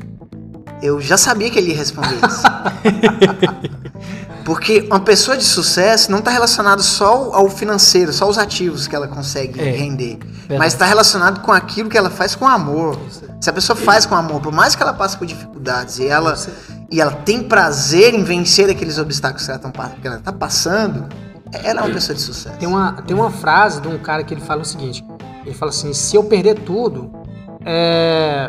eu 0.82 1.00
já 1.00 1.16
sabia 1.16 1.48
que 1.50 1.58
ele 1.58 1.70
ia 1.70 1.76
responder 1.76 2.16
isso. 2.26 2.42
Porque 4.46 4.86
uma 4.88 5.00
pessoa 5.00 5.36
de 5.36 5.42
sucesso 5.42 6.08
não 6.08 6.20
está 6.20 6.30
relacionado 6.30 6.80
só 6.80 7.34
ao 7.34 7.50
financeiro, 7.50 8.12
só 8.12 8.26
aos 8.26 8.38
ativos 8.38 8.86
que 8.86 8.94
ela 8.94 9.08
consegue 9.08 9.60
É. 9.60 9.72
render. 9.72 10.20
Mas 10.56 10.72
está 10.72 10.86
relacionado 10.86 11.40
com 11.40 11.50
aquilo 11.50 11.88
que 11.88 11.98
ela 11.98 12.08
faz 12.08 12.36
com 12.36 12.46
amor. 12.46 12.96
Se 13.40 13.50
a 13.50 13.52
pessoa 13.52 13.74
faz 13.74 14.06
com 14.06 14.14
amor, 14.14 14.40
por 14.40 14.52
mais 14.52 14.76
que 14.76 14.82
ela 14.84 14.92
passe 14.92 15.16
por 15.16 15.26
dificuldades 15.26 15.98
e 15.98 16.06
ela, 16.06 16.38
e 16.88 17.00
ela 17.00 17.10
tem 17.10 17.42
prazer 17.42 18.14
em 18.14 18.22
vencer 18.22 18.70
aqueles 18.70 18.98
obstáculos 18.98 19.44
que 19.44 19.50
ela, 19.50 19.60
ela 20.04 20.18
tá 20.20 20.32
passando, 20.32 21.08
ela 21.52 21.80
é 21.80 21.82
uma 21.82 21.92
pessoa 21.92 22.14
de 22.14 22.22
sucesso. 22.22 22.56
Tem 22.56 22.68
uma, 22.68 22.92
tem 23.02 23.16
uma 23.16 23.32
frase 23.32 23.80
de 23.80 23.88
um 23.88 23.98
cara 23.98 24.22
que 24.22 24.32
ele 24.32 24.40
fala 24.40 24.62
o 24.62 24.64
seguinte: 24.64 25.04
ele 25.44 25.56
fala 25.56 25.70
assim, 25.70 25.92
se 25.92 26.14
eu 26.14 26.22
perder 26.22 26.60
tudo, 26.60 27.10
é, 27.64 28.48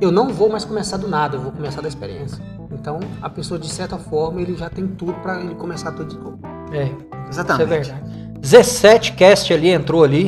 eu 0.00 0.10
não 0.10 0.28
vou 0.28 0.50
mais 0.50 0.64
começar 0.64 0.96
do 0.96 1.06
nada, 1.06 1.36
eu 1.36 1.40
vou 1.40 1.52
começar 1.52 1.80
da 1.80 1.86
experiência. 1.86 2.55
Então, 2.86 3.00
a 3.20 3.28
pessoa, 3.28 3.58
de 3.58 3.68
certa 3.68 3.98
forma, 3.98 4.40
ele 4.40 4.54
já 4.56 4.70
tem 4.70 4.86
tudo 4.86 5.14
para 5.14 5.40
ele 5.40 5.56
começar 5.56 5.90
tudo 5.90 6.08
de 6.08 6.16
novo. 6.16 6.38
É, 6.70 6.84
isso 6.84 6.94
é 7.10 7.28
Exatamente. 7.30 7.68
verdade. 7.68 8.00
17 8.38 9.12
cast 9.14 9.52
ali 9.52 9.70
entrou 9.70 10.04
ali. 10.04 10.26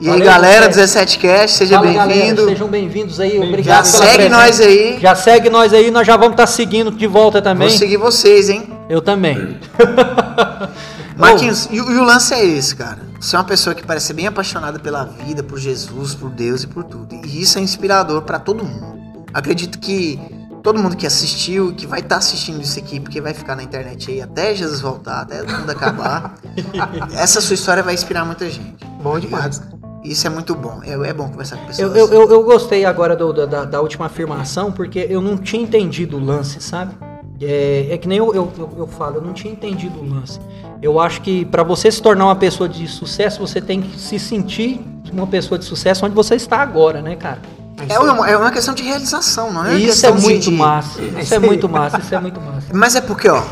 E 0.00 0.06
aí, 0.08 0.12
Valeu, 0.12 0.24
galera, 0.24 0.66
17. 0.66 1.18
17 1.18 1.18
Cast, 1.18 1.56
seja 1.58 1.78
bem-vindo. 1.82 2.46
Sejam 2.46 2.68
bem-vindos 2.68 3.20
aí. 3.20 3.38
Obrigado 3.38 3.84
Já 3.84 3.92
pela 3.92 4.06
segue 4.06 4.14
presença. 4.14 4.34
nós 4.36 4.60
aí. 4.62 4.98
Já 4.98 5.14
segue 5.14 5.50
nós 5.50 5.74
aí, 5.74 5.90
nós 5.90 6.06
já 6.06 6.16
vamos 6.16 6.32
estar 6.32 6.46
seguindo 6.46 6.90
de 6.90 7.06
volta 7.06 7.42
também. 7.42 7.68
Vou 7.68 7.76
seguir 7.76 7.98
vocês, 7.98 8.48
hein? 8.48 8.66
Eu 8.88 9.02
também. 9.02 9.58
Marquinhos, 11.18 11.68
e, 11.70 11.82
o- 11.82 11.92
e 11.92 11.98
o 11.98 12.02
lance 12.02 12.32
é 12.32 12.42
esse, 12.46 12.74
cara. 12.74 13.00
Você 13.20 13.36
é 13.36 13.38
uma 13.38 13.44
pessoa 13.44 13.74
que 13.74 13.86
parece 13.86 14.06
ser 14.06 14.14
bem 14.14 14.26
apaixonada 14.26 14.78
pela 14.78 15.04
vida, 15.04 15.42
por 15.42 15.58
Jesus, 15.58 16.14
por 16.14 16.30
Deus 16.30 16.62
e 16.62 16.66
por 16.66 16.82
tudo. 16.84 17.14
E 17.14 17.42
isso 17.42 17.58
é 17.58 17.60
inspirador 17.60 18.22
pra 18.22 18.38
todo 18.38 18.64
mundo. 18.64 18.94
Acredito 19.34 19.78
que 19.78 20.18
todo 20.64 20.78
mundo 20.78 20.96
que 20.96 21.06
assistiu, 21.06 21.74
que 21.74 21.86
vai 21.86 22.00
estar 22.00 22.16
assistindo 22.16 22.62
isso 22.62 22.78
aqui, 22.78 22.98
porque 22.98 23.20
vai 23.20 23.34
ficar 23.34 23.54
na 23.54 23.62
internet 23.62 24.10
aí 24.10 24.22
até 24.22 24.54
Jesus 24.54 24.80
voltar, 24.80 25.20
até 25.20 25.42
o 25.42 25.60
mundo 25.60 25.70
acabar. 25.70 26.36
essa 27.12 27.42
sua 27.42 27.52
história 27.52 27.82
vai 27.82 27.92
inspirar 27.92 28.24
muita 28.24 28.48
gente. 28.48 28.82
Bom 29.02 29.18
demais. 29.18 29.62
Isso 30.02 30.26
é 30.26 30.30
muito 30.30 30.54
bom. 30.54 30.80
É, 30.82 30.92
é 30.92 31.12
bom 31.12 31.28
conversar 31.28 31.58
com 31.58 31.66
pessoas. 31.66 31.94
Eu, 31.94 32.08
eu, 32.08 32.30
eu, 32.30 32.42
gostei 32.42 32.86
agora 32.86 33.14
do- 33.14 33.46
da- 33.46 33.66
da, 33.66 33.80
última 33.82 34.06
afirmação, 34.06 34.72
porque 34.72 35.06
eu 35.08 35.20
não 35.20 35.36
tinha 35.36 35.62
entendido 35.62 36.16
o 36.16 36.24
lance, 36.24 36.58
sabe? 36.62 36.94
É, 37.42 37.88
é 37.90 37.98
que 37.98 38.08
nem 38.08 38.16
eu, 38.16 38.34
eu, 38.34 38.50
eu, 38.56 38.72
eu 38.78 38.86
falo, 38.86 39.16
eu 39.16 39.22
não 39.22 39.34
tinha 39.34 39.52
entendido 39.52 39.98
o 40.00 40.08
lance. 40.14 40.40
Eu 40.80 40.98
acho 40.98 41.20
que 41.20 41.44
para 41.44 41.62
você 41.62 41.90
se 41.90 42.00
tornar 42.00 42.24
uma 42.24 42.36
pessoa 42.36 42.68
de 42.68 42.88
sucesso, 42.88 43.38
você 43.38 43.60
tem 43.60 43.82
que 43.82 43.98
se 43.98 44.18
sentir 44.18 44.80
uma 45.12 45.26
pessoa 45.26 45.58
de 45.58 45.64
sucesso 45.66 46.06
onde 46.06 46.14
você 46.14 46.34
está 46.36 46.58
agora, 46.58 47.02
né, 47.02 47.16
cara? 47.16 47.40
É 47.88 47.98
uma, 47.98 48.28
é 48.30 48.36
uma 48.36 48.50
questão 48.50 48.72
de 48.74 48.82
realização, 48.82 49.52
não 49.52 49.64
é? 49.66 49.74
isso 49.76 50.06
é 50.06 50.12
muito 50.12 50.42
de- 50.44 50.50
massa. 50.52 51.02
Isso 51.02 51.34
é 51.34 51.38
muito 51.38 51.68
massa, 51.68 51.98
isso 51.98 52.14
é 52.14 52.20
muito 52.20 52.40
massa. 52.40 52.66
Mas 52.72 52.94
é 52.96 53.00
porque, 53.00 53.28
ó, 53.28 53.42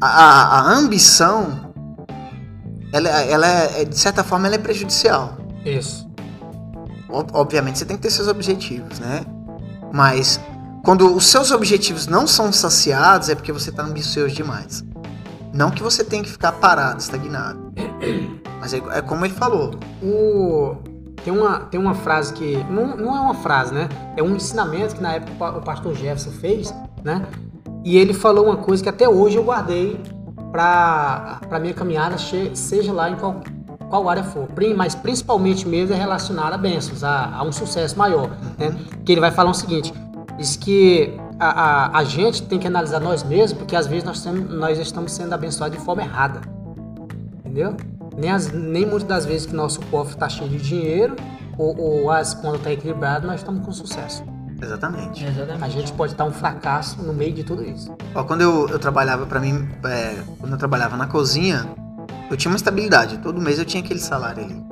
a, 0.00 0.06
a- 0.08 0.72
ambição, 0.72 1.72
ela, 2.92 3.08
ela 3.08 3.46
é, 3.46 3.82
é, 3.82 3.84
de 3.84 3.98
certa 3.98 4.22
forma, 4.22 4.46
ela 4.46 4.54
é 4.54 4.58
prejudicial. 4.58 5.36
Isso. 5.64 6.08
Ob- 7.08 7.30
Obviamente 7.34 7.78
você 7.78 7.84
tem 7.84 7.96
que 7.96 8.02
ter 8.02 8.10
seus 8.10 8.28
objetivos, 8.28 8.98
né? 9.00 9.22
Mas 9.92 10.40
quando 10.84 11.14
os 11.14 11.26
seus 11.26 11.50
objetivos 11.50 12.06
não 12.06 12.26
são 12.26 12.52
saciados, 12.52 13.28
é 13.28 13.34
porque 13.34 13.52
você 13.52 13.72
tá 13.72 13.82
ambicioso 13.82 14.34
demais. 14.34 14.84
Não 15.52 15.70
que 15.70 15.82
você 15.82 16.02
tenha 16.04 16.22
que 16.22 16.30
ficar 16.30 16.52
parado, 16.52 17.00
estagnado. 17.00 17.72
Mas 18.60 18.72
é, 18.72 18.78
é 18.92 19.02
como 19.02 19.24
ele 19.26 19.34
falou. 19.34 19.72
O... 20.02 20.76
Tem, 21.24 21.32
uma, 21.32 21.60
tem 21.60 21.80
uma 21.80 21.94
frase 21.94 22.34
que. 22.34 22.56
Não, 22.70 22.96
não 22.96 23.16
é 23.16 23.20
uma 23.20 23.34
frase, 23.34 23.72
né? 23.72 23.88
É 24.16 24.22
um 24.22 24.36
ensinamento 24.36 24.94
que 24.94 25.02
na 25.02 25.14
época 25.14 25.32
o 25.32 25.36
pa- 25.36 25.50
o 25.58 25.62
pastor 25.62 25.94
Jefferson 25.94 26.30
fez, 26.32 26.74
né? 27.02 27.26
E 27.82 27.96
ele 27.96 28.12
falou 28.12 28.44
uma 28.46 28.56
coisa 28.58 28.82
que 28.82 28.88
até 28.90 29.08
hoje 29.08 29.36
eu 29.36 29.44
guardei 29.44 29.98
para 30.52 31.40
a 31.50 31.58
minha 31.58 31.72
caminhada, 31.74 32.16
seja 32.18 32.92
lá 32.92 33.10
em 33.10 33.16
qual, 33.16 33.40
qual 33.88 34.08
área 34.08 34.22
for. 34.22 34.48
Mas 34.76 34.94
principalmente 34.94 35.66
mesmo 35.66 35.94
é 35.94 35.98
relacionado 35.98 36.52
a 36.52 36.58
bênçãos, 36.58 37.02
a, 37.02 37.34
a 37.34 37.42
um 37.42 37.50
sucesso 37.52 37.98
maior. 37.98 38.30
Né? 38.58 38.74
Que 39.04 39.12
ele 39.12 39.20
vai 39.20 39.30
falar 39.30 39.50
o 39.50 39.54
seguinte: 39.54 39.92
diz 40.36 40.56
que 40.56 41.16
a, 41.40 41.48
a, 41.94 41.98
a 41.98 42.04
gente 42.04 42.42
tem 42.42 42.58
que 42.58 42.66
analisar 42.66 43.00
nós 43.00 43.22
mesmos, 43.22 43.54
porque 43.54 43.74
às 43.74 43.86
vezes 43.86 44.04
nós, 44.04 44.22
temos, 44.22 44.50
nós 44.54 44.78
estamos 44.78 45.10
sendo 45.12 45.32
abençoados 45.32 45.78
de 45.78 45.82
forma 45.84 46.02
errada. 46.02 46.40
Entendeu? 47.38 47.76
Nem, 48.16 48.30
as, 48.30 48.50
nem 48.52 48.86
muitas 48.86 49.08
das 49.08 49.26
vezes 49.26 49.46
que 49.46 49.54
nosso 49.54 49.80
cofre 49.86 50.14
está 50.14 50.28
cheio 50.28 50.48
de 50.48 50.58
dinheiro 50.58 51.16
ou, 51.58 51.76
ou 51.78 52.10
as 52.10 52.34
contas 52.34 52.56
estão 52.58 52.72
equilibradas, 52.72 53.28
nós 53.28 53.40
estamos 53.40 53.64
com 53.64 53.72
sucesso. 53.72 54.24
Exatamente. 54.62 55.24
A 55.24 55.28
Exatamente. 55.28 55.70
gente 55.72 55.92
pode 55.92 56.12
estar 56.12 56.24
um 56.24 56.32
fracasso 56.32 57.02
no 57.02 57.12
meio 57.12 57.32
de 57.32 57.44
tudo 57.44 57.64
isso. 57.64 57.94
Ó, 58.14 58.24
quando 58.24 58.40
eu, 58.40 58.68
eu 58.68 58.78
trabalhava 58.78 59.26
pra 59.26 59.40
mim, 59.40 59.68
é, 59.84 60.22
quando 60.38 60.52
eu 60.52 60.58
trabalhava 60.58 60.96
na 60.96 61.06
cozinha, 61.06 61.68
eu 62.30 62.36
tinha 62.36 62.50
uma 62.50 62.56
estabilidade. 62.56 63.18
Todo 63.18 63.40
mês 63.40 63.58
eu 63.58 63.64
tinha 63.64 63.82
aquele 63.82 64.00
salário 64.00 64.44
ali. 64.44 64.64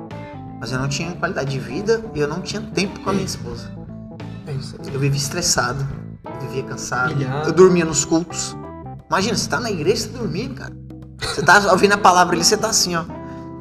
Mas 0.59 0.71
eu 0.71 0.79
não 0.79 0.87
tinha 0.87 1.11
qualidade 1.11 1.51
de 1.51 1.59
vida 1.59 2.01
e 2.15 2.19
eu 2.19 2.27
não 2.27 2.41
tinha 2.41 2.61
tempo 2.61 2.99
com 3.01 3.09
a 3.09 3.13
minha 3.13 3.25
esposa. 3.25 3.69
É 4.47 4.53
isso 4.53 4.75
aí. 4.79 4.93
Eu 4.93 4.99
vivia 4.99 5.17
estressado, 5.19 5.85
eu 6.25 6.47
vivia 6.47 6.63
cansado, 6.63 7.15
Pilhado. 7.15 7.49
eu 7.49 7.53
dormia 7.53 7.85
nos 7.85 8.05
cultos. 8.05 8.55
Imagina, 9.09 9.35
você 9.35 9.49
tá 9.49 9.59
na 9.59 9.69
igreja, 9.69 10.03
você 10.03 10.09
tá 10.09 10.17
dormindo, 10.19 10.55
cara. 10.55 10.73
Você 11.19 11.41
tá 11.43 11.71
ouvindo 11.71 11.93
a 11.93 11.97
palavra 11.97 12.35
ali, 12.35 12.43
você 12.43 12.57
tá 12.57 12.69
assim, 12.69 12.95
ó. 12.95 13.03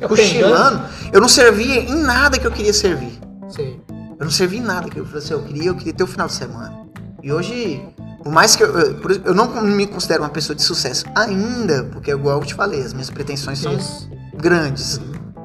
Cochilando, 0.08 0.82
eu 1.12 1.20
não 1.20 1.28
servia 1.28 1.80
em 1.80 1.94
nada 2.02 2.38
que 2.38 2.46
eu 2.46 2.50
queria 2.52 2.72
servir. 2.72 3.18
Sei. 3.48 3.80
Eu 4.18 4.24
não 4.26 4.30
servi 4.30 4.58
em 4.58 4.62
nada 4.62 4.88
que 4.88 4.98
eu 4.98 5.06
assim, 5.14 5.32
eu 5.32 5.42
queria, 5.42 5.64
eu 5.68 5.74
queria 5.74 5.92
ter 5.92 6.04
o 6.04 6.06
final 6.06 6.26
de 6.26 6.34
semana. 6.34 6.80
E 7.22 7.32
hoje, 7.32 7.82
por 8.22 8.32
mais 8.32 8.54
que 8.56 8.62
eu, 8.62 8.68
eu, 8.78 9.00
eu 9.24 9.34
não 9.34 9.62
me 9.62 9.86
considero 9.86 10.22
uma 10.22 10.28
pessoa 10.30 10.54
de 10.56 10.62
sucesso 10.62 11.04
ainda, 11.14 11.84
porque 11.92 12.10
igual 12.10 12.40
eu 12.40 12.46
te 12.46 12.54
falei, 12.54 12.80
as 12.82 12.92
minhas 12.92 13.10
pretensões 13.10 13.58
são 13.58 13.74
Isso. 13.76 14.08
grandes. 14.34 15.00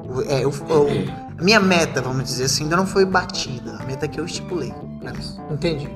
O- 0.08 0.22
É, 0.22 0.44
eu, 0.44 0.52
eu- 0.70 0.88
a 1.38 1.42
minha 1.42 1.60
meta, 1.60 2.00
vamos 2.02 2.24
dizer 2.24 2.44
assim, 2.44 2.64
ainda 2.64 2.76
não 2.76 2.86
foi 2.86 3.04
batida. 3.04 3.76
A 3.80 3.84
meta 3.84 4.08
que 4.08 4.18
eu 4.20 4.24
estipulei. 4.24 4.72
Entendi. 5.50 5.88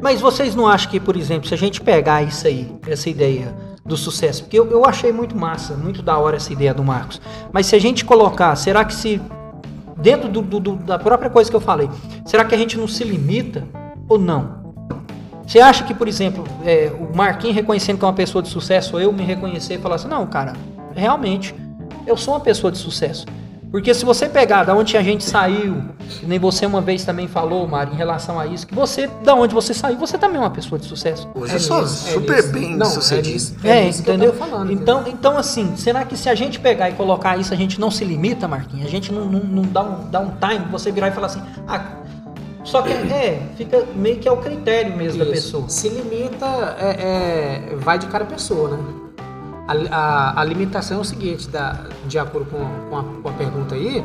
Mas 0.00 0.20
vocês 0.20 0.54
não 0.54 0.66
acham 0.66 0.90
que, 0.90 0.98
por 1.00 1.16
exemplo, 1.16 1.46
se 1.48 1.54
a 1.54 1.56
gente 1.56 1.80
pegar 1.80 2.22
isso 2.22 2.46
aí, 2.46 2.74
essa 2.86 3.08
ideia 3.10 3.54
do 3.86 3.96
sucesso, 3.96 4.42
porque 4.42 4.58
eu, 4.58 4.68
eu 4.70 4.84
achei 4.84 5.12
muito 5.12 5.36
massa, 5.36 5.74
muito 5.74 6.02
da 6.02 6.18
hora 6.18 6.36
essa 6.36 6.52
ideia 6.52 6.74
do 6.74 6.82
Marcos. 6.82 7.20
Mas 7.52 7.66
se 7.66 7.76
a 7.76 7.78
gente 7.78 8.04
colocar, 8.04 8.54
será 8.56 8.84
que 8.84 8.94
se 8.94 9.20
dentro 9.96 10.28
do- 10.28 10.42
do- 10.42 10.60
do- 10.60 10.76
da 10.76 10.98
própria 10.98 11.30
coisa 11.30 11.48
que 11.48 11.56
eu 11.56 11.60
falei, 11.60 11.88
será 12.24 12.44
que 12.44 12.54
a 12.54 12.58
gente 12.58 12.76
não 12.76 12.88
se 12.88 13.04
limita 13.04 13.64
ou 14.08 14.18
não? 14.18 14.66
Você 15.46 15.60
acha 15.60 15.84
que, 15.84 15.94
por 15.94 16.08
exemplo, 16.08 16.44
é, 16.64 16.90
o 16.98 17.16
Marquinhos 17.16 17.54
reconhecendo 17.54 17.98
que 17.98 18.04
é 18.04 18.08
uma 18.08 18.14
pessoa 18.14 18.42
de 18.42 18.48
sucesso, 18.48 18.96
ou 18.96 19.00
eu 19.00 19.12
me 19.12 19.22
reconhecer 19.22 19.74
e 19.74 19.78
falar 19.78 19.94
assim, 19.94 20.08
não, 20.08 20.26
cara, 20.26 20.54
realmente, 20.94 21.54
eu 22.04 22.16
sou 22.16 22.34
uma 22.34 22.40
pessoa 22.40 22.72
de 22.72 22.78
sucesso. 22.78 23.24
Porque 23.70 23.92
se 23.92 24.04
você 24.04 24.28
pegar 24.28 24.64
da 24.64 24.74
onde 24.74 24.96
a 24.96 25.02
gente 25.02 25.24
saiu, 25.24 25.82
nem 26.22 26.38
você 26.38 26.64
uma 26.64 26.80
vez 26.80 27.04
também 27.04 27.26
falou, 27.26 27.66
Mari, 27.66 27.92
em 27.92 27.96
relação 27.96 28.38
a 28.38 28.46
isso, 28.46 28.66
que 28.66 28.74
você, 28.74 29.08
da 29.24 29.34
onde 29.34 29.54
você 29.54 29.74
saiu, 29.74 29.98
você 29.98 30.16
também 30.16 30.36
é 30.36 30.40
uma 30.40 30.50
pessoa 30.50 30.78
de 30.78 30.86
sucesso. 30.86 31.28
Hoje 31.34 31.52
É 31.52 31.56
eu 31.56 31.60
sou 31.60 31.82
nisso, 31.82 32.08
é 32.08 32.12
super 32.12 32.36
nisso. 32.36 32.52
bem 32.52 32.76
Não, 32.76 32.86
sucedido. 32.86 33.28
É, 33.28 33.32
nisso, 33.32 34.00
É, 34.00 34.04
que 34.04 34.10
eu 34.10 34.14
entendeu? 34.14 34.32
falando, 34.34 34.72
então, 34.72 35.02
então, 35.06 35.36
assim, 35.36 35.76
será 35.76 36.04
que 36.04 36.16
se 36.16 36.28
a 36.28 36.34
gente 36.34 36.60
pegar 36.60 36.90
e 36.90 36.92
colocar 36.94 37.36
isso, 37.38 37.52
a 37.52 37.56
gente 37.56 37.80
não 37.80 37.90
se 37.90 38.04
limita, 38.04 38.46
Marquinhos? 38.46 38.86
A 38.86 38.90
gente 38.90 39.12
não, 39.12 39.24
não, 39.26 39.40
não 39.40 39.62
dá, 39.62 39.82
um, 39.82 40.10
dá 40.10 40.20
um 40.20 40.30
time, 40.30 40.64
você 40.70 40.90
virar 40.92 41.08
e 41.08 41.12
falar 41.12 41.26
assim, 41.26 41.42
ah, 41.66 41.84
só 42.62 42.82
que 42.82 42.92
é, 42.92 43.42
fica 43.56 43.84
meio 43.94 44.16
que 44.18 44.28
é 44.28 44.32
o 44.32 44.36
critério 44.38 44.96
mesmo 44.96 45.18
da 45.18 45.24
Isso. 45.24 45.32
pessoa. 45.34 45.68
Se 45.68 45.88
limita, 45.88 46.46
é, 46.80 47.70
é, 47.72 47.76
vai 47.76 47.98
de 47.98 48.06
cada 48.06 48.24
pessoa, 48.24 48.70
né? 48.70 48.78
A, 49.68 49.72
a- 49.96 50.40
a 50.40 50.44
limitação 50.44 50.98
é 50.98 51.00
o 51.00 51.04
seguinte, 51.04 51.48
da, 51.48 51.76
de 52.06 52.18
acordo 52.18 52.46
com, 52.50 52.58
com, 52.90 52.98
a, 52.98 53.02
com 53.22 53.28
a 53.28 53.32
pergunta 53.32 53.74
aí, 53.74 54.04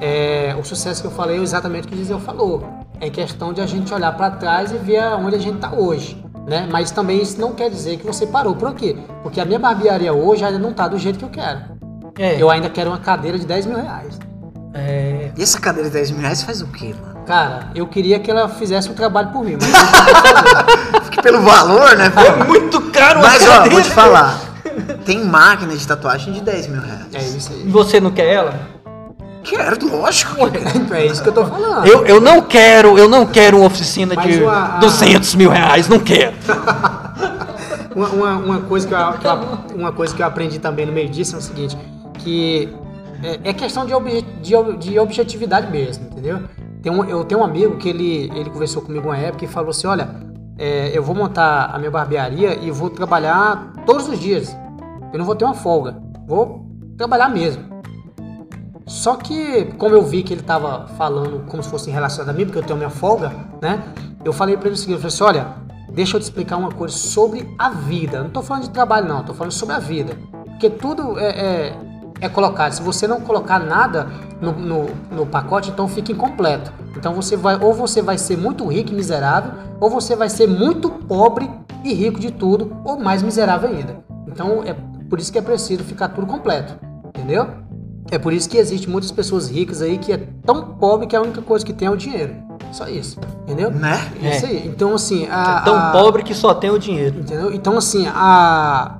é, 0.00 0.56
o 0.58 0.64
sucesso 0.64 1.00
que 1.02 1.06
eu 1.06 1.10
falei 1.12 1.38
é 1.38 1.42
exatamente 1.42 1.86
o 1.86 1.88
que 1.88 1.94
o 1.94 1.98
Gisele 1.98 2.20
falou. 2.20 2.66
É 3.00 3.08
questão 3.08 3.52
de 3.52 3.60
a 3.60 3.66
gente 3.66 3.92
olhar 3.94 4.12
para 4.16 4.30
trás 4.32 4.72
e 4.72 4.76
ver 4.76 5.02
onde 5.14 5.36
a 5.36 5.38
gente 5.38 5.56
está 5.56 5.72
hoje. 5.72 6.22
Né? 6.46 6.66
Mas 6.70 6.90
também 6.90 7.22
isso 7.22 7.40
não 7.40 7.52
quer 7.52 7.70
dizer 7.70 7.98
que 7.98 8.06
você 8.06 8.26
parou. 8.26 8.54
Por 8.56 8.74
quê? 8.74 8.96
Porque 9.22 9.40
a 9.40 9.44
minha 9.44 9.58
barbearia 9.58 10.12
hoje 10.12 10.44
ainda 10.44 10.58
não 10.58 10.70
está 10.70 10.88
do 10.88 10.98
jeito 10.98 11.18
que 11.18 11.24
eu 11.24 11.28
quero. 11.28 11.60
É, 12.18 12.40
Eu 12.42 12.50
ainda 12.50 12.68
quero 12.68 12.90
uma 12.90 12.98
cadeira 12.98 13.38
de 13.38 13.46
10 13.46 13.66
mil 13.66 13.76
reais. 13.80 14.18
é, 14.74 15.30
E 15.36 15.42
essa 15.42 15.60
cadeira 15.60 15.88
de 15.88 15.94
10 15.94 16.10
mil 16.10 16.20
reais 16.22 16.42
faz 16.42 16.60
o 16.60 16.66
quê, 16.66 16.94
mano? 17.00 17.24
Cara, 17.24 17.68
eu 17.74 17.86
queria 17.86 18.18
que 18.18 18.30
ela 18.30 18.48
fizesse 18.48 18.90
o 18.90 18.94
trabalho 18.94 19.28
por 19.30 19.44
mim, 19.44 19.56
mas. 19.60 19.70
Porque 21.02 21.22
pelo 21.22 21.40
valor, 21.42 21.96
né? 21.96 22.10
pô? 22.10 22.44
muito 22.46 22.80
caro 22.90 23.20
Mas 23.22 23.46
ó, 23.46 23.68
vou 23.68 23.80
te 23.82 23.90
falar. 23.90 24.38
Tem 25.04 25.24
máquina 25.24 25.74
de 25.76 25.86
tatuagem 25.86 26.32
de 26.32 26.40
10 26.40 26.66
mil 26.68 26.80
reais. 26.80 27.06
É 27.14 27.18
isso 27.18 27.52
aí. 27.52 27.62
E 27.66 27.70
Você 27.70 28.00
não 28.00 28.10
quer 28.10 28.26
ela? 28.32 28.54
Quero, 29.42 29.88
lógico. 29.96 30.36
É 30.94 31.06
isso 31.06 31.22
que 31.22 31.28
eu 31.30 31.32
tô 31.32 31.46
falando. 31.46 31.86
Eu, 31.86 32.04
eu 32.06 32.20
não 32.20 32.42
quero, 32.42 32.98
eu 32.98 33.08
não 33.08 33.24
quero 33.26 33.56
uma 33.56 33.66
oficina 33.66 34.14
Mas 34.14 34.26
de 34.36 34.42
uma- 34.42 34.76
a- 34.76 34.78
200 34.78 35.34
mil 35.34 35.50
reais, 35.50 35.88
não 35.88 35.98
quero. 35.98 36.34
Uma, 37.94 38.08
uma, 38.08 38.36
uma 38.36 38.60
coisa 38.60 38.86
que 38.86 38.94
eu, 38.94 39.12
que 39.14 39.26
eu- 39.26 39.76
uma 39.76 39.92
coisa 39.92 40.14
que 40.14 40.22
eu 40.22 40.26
aprendi 40.26 40.60
também 40.60 40.86
no 40.86 40.92
meio 40.92 41.08
disso 41.08 41.34
é 41.34 41.38
o 41.38 41.42
seguinte, 41.42 41.76
que 42.20 42.68
é, 43.22 43.50
é 43.50 43.52
questão 43.52 43.84
de, 43.84 43.92
obje- 43.92 44.24
de, 44.40 44.52
de 44.78 44.98
objetividade 44.98 45.70
mesmo, 45.70 46.06
entendeu? 46.06 46.40
Tem 46.82 46.90
um, 46.92 47.04
eu 47.04 47.24
tenho 47.24 47.40
um 47.40 47.44
amigo 47.44 47.76
que 47.78 47.88
ele, 47.88 48.30
ele 48.34 48.48
conversou 48.48 48.80
comigo 48.80 49.08
uma 49.08 49.18
época 49.18 49.44
e 49.44 49.48
falou 49.48 49.70
assim, 49.70 49.88
olha, 49.88 50.08
é, 50.56 50.90
eu 50.94 51.02
vou 51.02 51.16
montar 51.16 51.70
a 51.74 51.78
minha 51.78 51.90
barbearia 51.90 52.56
e 52.62 52.70
vou 52.70 52.88
trabalhar 52.90 53.72
todos 53.84 54.08
os 54.08 54.20
dias. 54.20 54.56
Eu 55.12 55.18
não 55.18 55.26
vou 55.26 55.34
ter 55.34 55.44
uma 55.44 55.54
folga. 55.54 55.96
Vou 56.26 56.66
trabalhar 56.96 57.28
mesmo. 57.28 57.64
Só 58.86 59.14
que, 59.14 59.66
como 59.78 59.94
eu 59.94 60.02
vi 60.02 60.22
que 60.22 60.34
ele 60.34 60.40
estava 60.40 60.88
falando 60.96 61.46
como 61.46 61.62
se 61.62 61.68
fosse 61.68 61.90
relacionado 61.90 62.30
a 62.30 62.32
mim, 62.36 62.44
porque 62.44 62.58
eu 62.58 62.62
tenho 62.62 62.76
minha 62.76 62.90
folga, 62.90 63.32
né? 63.62 63.82
Eu 64.24 64.32
falei 64.32 64.56
para 64.56 64.66
ele 64.66 64.74
o 64.74 64.76
seguinte, 64.76 64.96
eu 64.96 65.10
falei 65.10 65.14
assim, 65.14 65.24
olha, 65.24 65.54
deixa 65.92 66.16
eu 66.16 66.20
te 66.20 66.24
explicar 66.24 66.56
uma 66.56 66.72
coisa 66.72 66.96
sobre 66.96 67.48
a 67.58 67.70
vida. 67.70 68.22
Não 68.22 68.30
tô 68.30 68.42
falando 68.42 68.64
de 68.64 68.70
trabalho 68.70 69.08
não, 69.08 69.22
tô 69.22 69.32
falando 69.32 69.52
sobre 69.52 69.76
a 69.76 69.78
vida. 69.78 70.16
Porque 70.44 70.68
tudo 70.68 71.18
é, 71.18 71.28
é, 71.28 71.76
é 72.20 72.28
colocado. 72.28 72.72
Se 72.72 72.82
você 72.82 73.06
não 73.06 73.20
colocar 73.20 73.60
nada 73.60 74.08
no, 74.40 74.52
no, 74.52 74.86
no 75.10 75.24
pacote, 75.24 75.70
então 75.70 75.86
fica 75.86 76.10
incompleto. 76.10 76.72
Então 76.96 77.14
você 77.14 77.36
vai, 77.36 77.56
ou 77.62 77.72
você 77.72 78.02
vai 78.02 78.18
ser 78.18 78.36
muito 78.36 78.66
rico 78.66 78.90
e 78.90 78.94
miserável, 78.94 79.52
ou 79.78 79.88
você 79.88 80.16
vai 80.16 80.28
ser 80.28 80.48
muito 80.48 80.90
pobre 80.90 81.48
e 81.84 81.94
rico 81.94 82.18
de 82.18 82.30
tudo, 82.30 82.76
ou 82.84 82.98
mais 82.98 83.22
miserável 83.22 83.70
ainda. 83.70 84.04
Então 84.26 84.62
é 84.64 84.74
por 85.10 85.18
isso 85.18 85.30
que 85.32 85.38
é 85.38 85.42
preciso 85.42 85.82
ficar 85.84 86.08
tudo 86.08 86.26
completo. 86.26 86.74
Entendeu? 87.08 87.46
É 88.10 88.18
por 88.18 88.32
isso 88.32 88.48
que 88.48 88.56
existe 88.56 88.88
muitas 88.88 89.10
pessoas 89.10 89.50
ricas 89.50 89.82
aí 89.82 89.98
que 89.98 90.12
é 90.12 90.16
tão 90.46 90.74
pobre 90.76 91.06
que 91.06 91.14
a 91.14 91.20
única 91.20 91.42
coisa 91.42 91.64
que 91.66 91.72
tem 91.72 91.86
é 91.88 91.90
o 91.90 91.96
dinheiro. 91.96 92.34
Só 92.72 92.88
isso. 92.88 93.18
Entendeu? 93.42 93.70
Né? 93.70 93.98
É 94.22 94.36
Isso 94.36 94.46
aí. 94.46 94.66
Então, 94.66 94.94
assim. 94.94 95.26
A, 95.28 95.58
É 95.60 95.64
tão 95.64 95.76
a- 95.76 95.90
pobre 95.90 96.22
que 96.22 96.34
só 96.34 96.54
tem 96.54 96.70
o 96.70 96.78
dinheiro. 96.78 97.18
Entendeu? 97.20 97.52
Então, 97.52 97.76
assim, 97.76 98.06
a, 98.08 98.96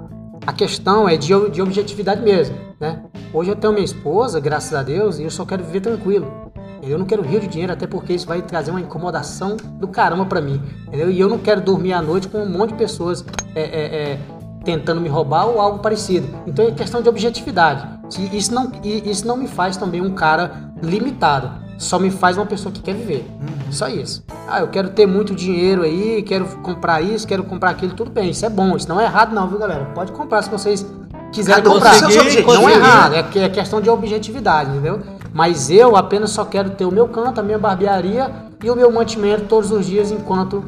a 0.47 0.53
questão 0.53 1.09
é 1.09 1.17
de, 1.17 1.29
de 1.51 1.63
objetividade 1.63 2.21
mesmo, 2.21 2.57
né? 2.81 3.03
Hoje 3.33 3.51
eu 3.51 3.57
tenho 3.57 3.73
minha 3.73 3.85
esposa, 3.85 4.41
graças 4.41 4.75
a 4.75 4.83
Deus, 4.83 5.19
e 5.21 5.23
eu 5.23 5.31
só 5.31 5.45
quero 5.45 5.63
viver 5.63 5.81
tranquilo. 5.81 6.51
Eu 6.83 6.99
não 6.99 7.07
quero 7.07 7.23
rio 7.23 7.39
de 7.41 7.47
dinheiro, 7.47 7.73
até 7.73 7.87
porque 7.87 8.13
isso 8.13 8.27
vai 8.27 8.43
trazer 8.43 8.71
uma 8.73 8.81
incomodação 8.81 9.57
do 9.79 9.87
caramba 9.87 10.25
pra 10.27 10.41
mim. 10.41 10.61
Entendeu? 10.89 11.11
E 11.11 11.21
eu 11.21 11.29
não 11.29 11.39
quero 11.39 11.61
dormir 11.61 11.93
à 11.93 12.03
noite 12.03 12.27
com 12.27 12.39
um 12.39 12.49
monte 12.49 12.71
de 12.71 12.77
pessoas 12.77 13.25
é, 13.55 13.63
é, 13.63 13.85
é, 14.13 14.19
tentando 14.65 15.01
me 15.01 15.09
roubar 15.09 15.47
ou 15.47 15.61
algo 15.61 15.79
parecido. 15.79 16.29
Então 16.47 16.65
é 16.67 16.71
questão 16.71 17.01
de 17.03 17.09
objetividade. 17.09 17.87
E 18.19 18.37
Isso 18.37 18.53
não, 18.55 18.71
isso 18.85 19.27
não 19.27 19.37
me 19.37 19.47
faz 19.47 19.77
também 19.77 20.01
um 20.01 20.11
cara 20.11 20.73
limitado. 20.83 21.51
Só 21.79 21.99
me 21.99 22.11
faz 22.11 22.37
uma 22.37 22.45
pessoa 22.45 22.71
que 22.73 22.83
quer 22.83 22.95
viver. 22.95 23.27
Só 23.71 23.89
isso. 23.89 24.23
Ah, 24.49 24.61
eu 24.61 24.69
quero 24.69 24.91
ter 24.91 25.07
muito 25.07 25.35
dinheiro 25.35 25.83
aí, 25.83 26.23
quero 26.23 26.45
comprar 26.63 27.01
isso, 27.01 27.27
quero 27.27 27.43
comprar 27.45 27.71
aquilo, 27.71 27.95
tudo 27.95 28.11
bem. 28.11 28.31
Isso 28.31 28.45
é 28.45 28.51
bom, 28.51 28.77
isso 28.77 28.89
não 28.89 29.01
é 29.01 29.05
errado 29.05 29.33
não, 29.35 29.49
viu 29.49 29.59
galera? 29.59 29.87
Pode 29.95 30.13
comprar 30.13 30.43
se 30.43 30.51
vocês 30.51 30.85
quiserem 31.33 31.63
Cada 31.63 31.75
comprar. 31.75 31.97
objetivos. 32.05 32.55
Não 32.55 32.69
é 32.69 32.73
errado, 32.75 33.15
é, 33.15 33.23
que- 33.23 33.39
é 33.39 33.49
questão 33.49 33.81
de 33.81 33.89
objetividade, 33.89 34.71
entendeu? 34.71 35.01
Mas 35.33 35.71
eu 35.71 35.97
apenas 35.97 36.31
só 36.31 36.45
quero 36.45 36.71
ter 36.71 36.85
o 36.85 36.91
meu 36.93 37.09
canto, 37.09 37.39
a 37.41 37.43
minha 37.43 37.59
barbearia 37.59 38.31
e 38.63 38.69
o 38.69 38.75
meu 38.77 38.91
mantimento 38.93 39.45
todos 39.47 39.71
os 39.71 39.87
dias 39.87 40.11
enquanto 40.11 40.65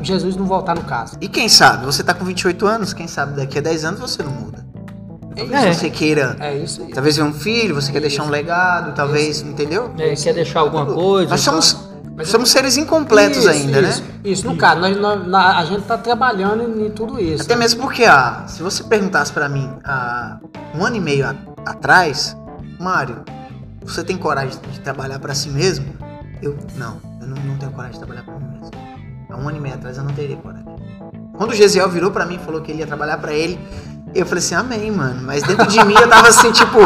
Jesus 0.00 0.36
não 0.36 0.46
voltar 0.46 0.74
no 0.74 0.82
caso. 0.82 1.16
E 1.20 1.28
quem 1.28 1.48
sabe, 1.48 1.84
você 1.86 2.02
tá 2.02 2.12
com 2.14 2.24
28 2.24 2.66
anos, 2.66 2.92
quem 2.92 3.06
sabe 3.08 3.36
daqui 3.36 3.58
a 3.58 3.60
10 3.62 3.84
anos 3.84 4.00
você 4.00 4.22
não 4.22 4.32
muda. 4.32 4.64
Talvez 5.36 5.64
É. 5.64 5.72
você 5.74 5.90
queira, 5.90 6.36
É 6.40 6.54
isso 6.56 6.82
aí. 6.82 6.92
talvez 6.92 7.16
ver 7.16 7.22
um 7.22 7.32
filho, 7.32 7.74
você 7.74 7.92
quer 7.92 8.00
deixar 8.00 8.22
um 8.24 8.30
legado, 8.30 8.94
talvez, 8.94 9.42
entendeu? 9.42 9.92
É, 9.98 10.14
quer 10.14 10.32
deixar 10.32 10.60
alguma 10.60 10.86
coisa? 10.86 11.28
Nós 11.30 11.42
então- 11.42 11.60
somos, 11.60 11.86
somos 12.26 12.50
seres 12.50 12.76
incompletos 12.78 13.38
Isso, 13.38 13.48
ainda, 13.50 13.80
isso, 13.82 14.02
né? 14.02 14.08
Isso, 14.24 14.46
no 14.46 14.56
caso, 14.56 14.80
nós, 14.80 15.26
nós- 15.26 15.56
a 15.56 15.64
gente 15.66 15.82
tá 15.82 15.98
trabalhando 15.98 16.62
em, 16.80 16.90
tudo 16.90 17.20
isso. 17.20 17.42
Até 17.42 17.54
mesmo 17.54 17.82
porque, 17.82 18.04
ah, 18.04 18.44
se 18.46 18.62
você 18.62 18.82
perguntasse 18.84 19.30
pra 19.30 19.46
mim 19.48 19.70
há 19.84 20.38
um 20.74 20.82
ano 20.84 20.96
e 20.96 21.00
meio 21.00 21.26
a- 21.26 21.34
atrás, 21.66 22.34
Mário, 22.80 23.22
você 23.84 24.02
tem 24.02 24.16
coragem 24.16 24.58
de 24.72 24.80
trabalhar 24.80 25.18
pra 25.18 25.34
si 25.34 25.50
mesmo? 25.50 25.86
Eu, 26.42 26.56
não, 26.76 26.96
eu 27.20 27.26
não, 27.26 27.36
não 27.42 27.56
tenho 27.58 27.72
coragem 27.72 27.92
de 27.92 27.98
trabalhar 27.98 28.22
pra 28.24 28.38
mim. 28.38 28.55
Há 29.36 29.40
um 29.40 29.48
ano 29.48 29.58
e 29.58 29.60
meio 29.60 29.74
atrás 29.74 29.98
eu 29.98 30.04
não 30.04 30.12
teria 30.14 30.36
coragem. 30.36 30.64
Quando 31.36 31.50
o 31.50 31.54
Gesiel 31.54 31.88
virou 31.90 32.10
pra 32.10 32.24
mim 32.24 32.36
e 32.36 32.38
falou 32.38 32.62
que 32.62 32.72
ele 32.72 32.78
ia 32.80 32.86
trabalhar 32.86 33.18
pra 33.18 33.32
ele, 33.34 33.58
eu 34.14 34.24
falei 34.24 34.42
assim, 34.42 34.54
amém, 34.54 34.90
mano. 34.90 35.20
Mas 35.22 35.42
dentro 35.42 35.66
de 35.66 35.84
mim 35.84 35.94
eu 35.94 36.08
tava 36.08 36.28
assim, 36.28 36.50
tipo! 36.52 36.78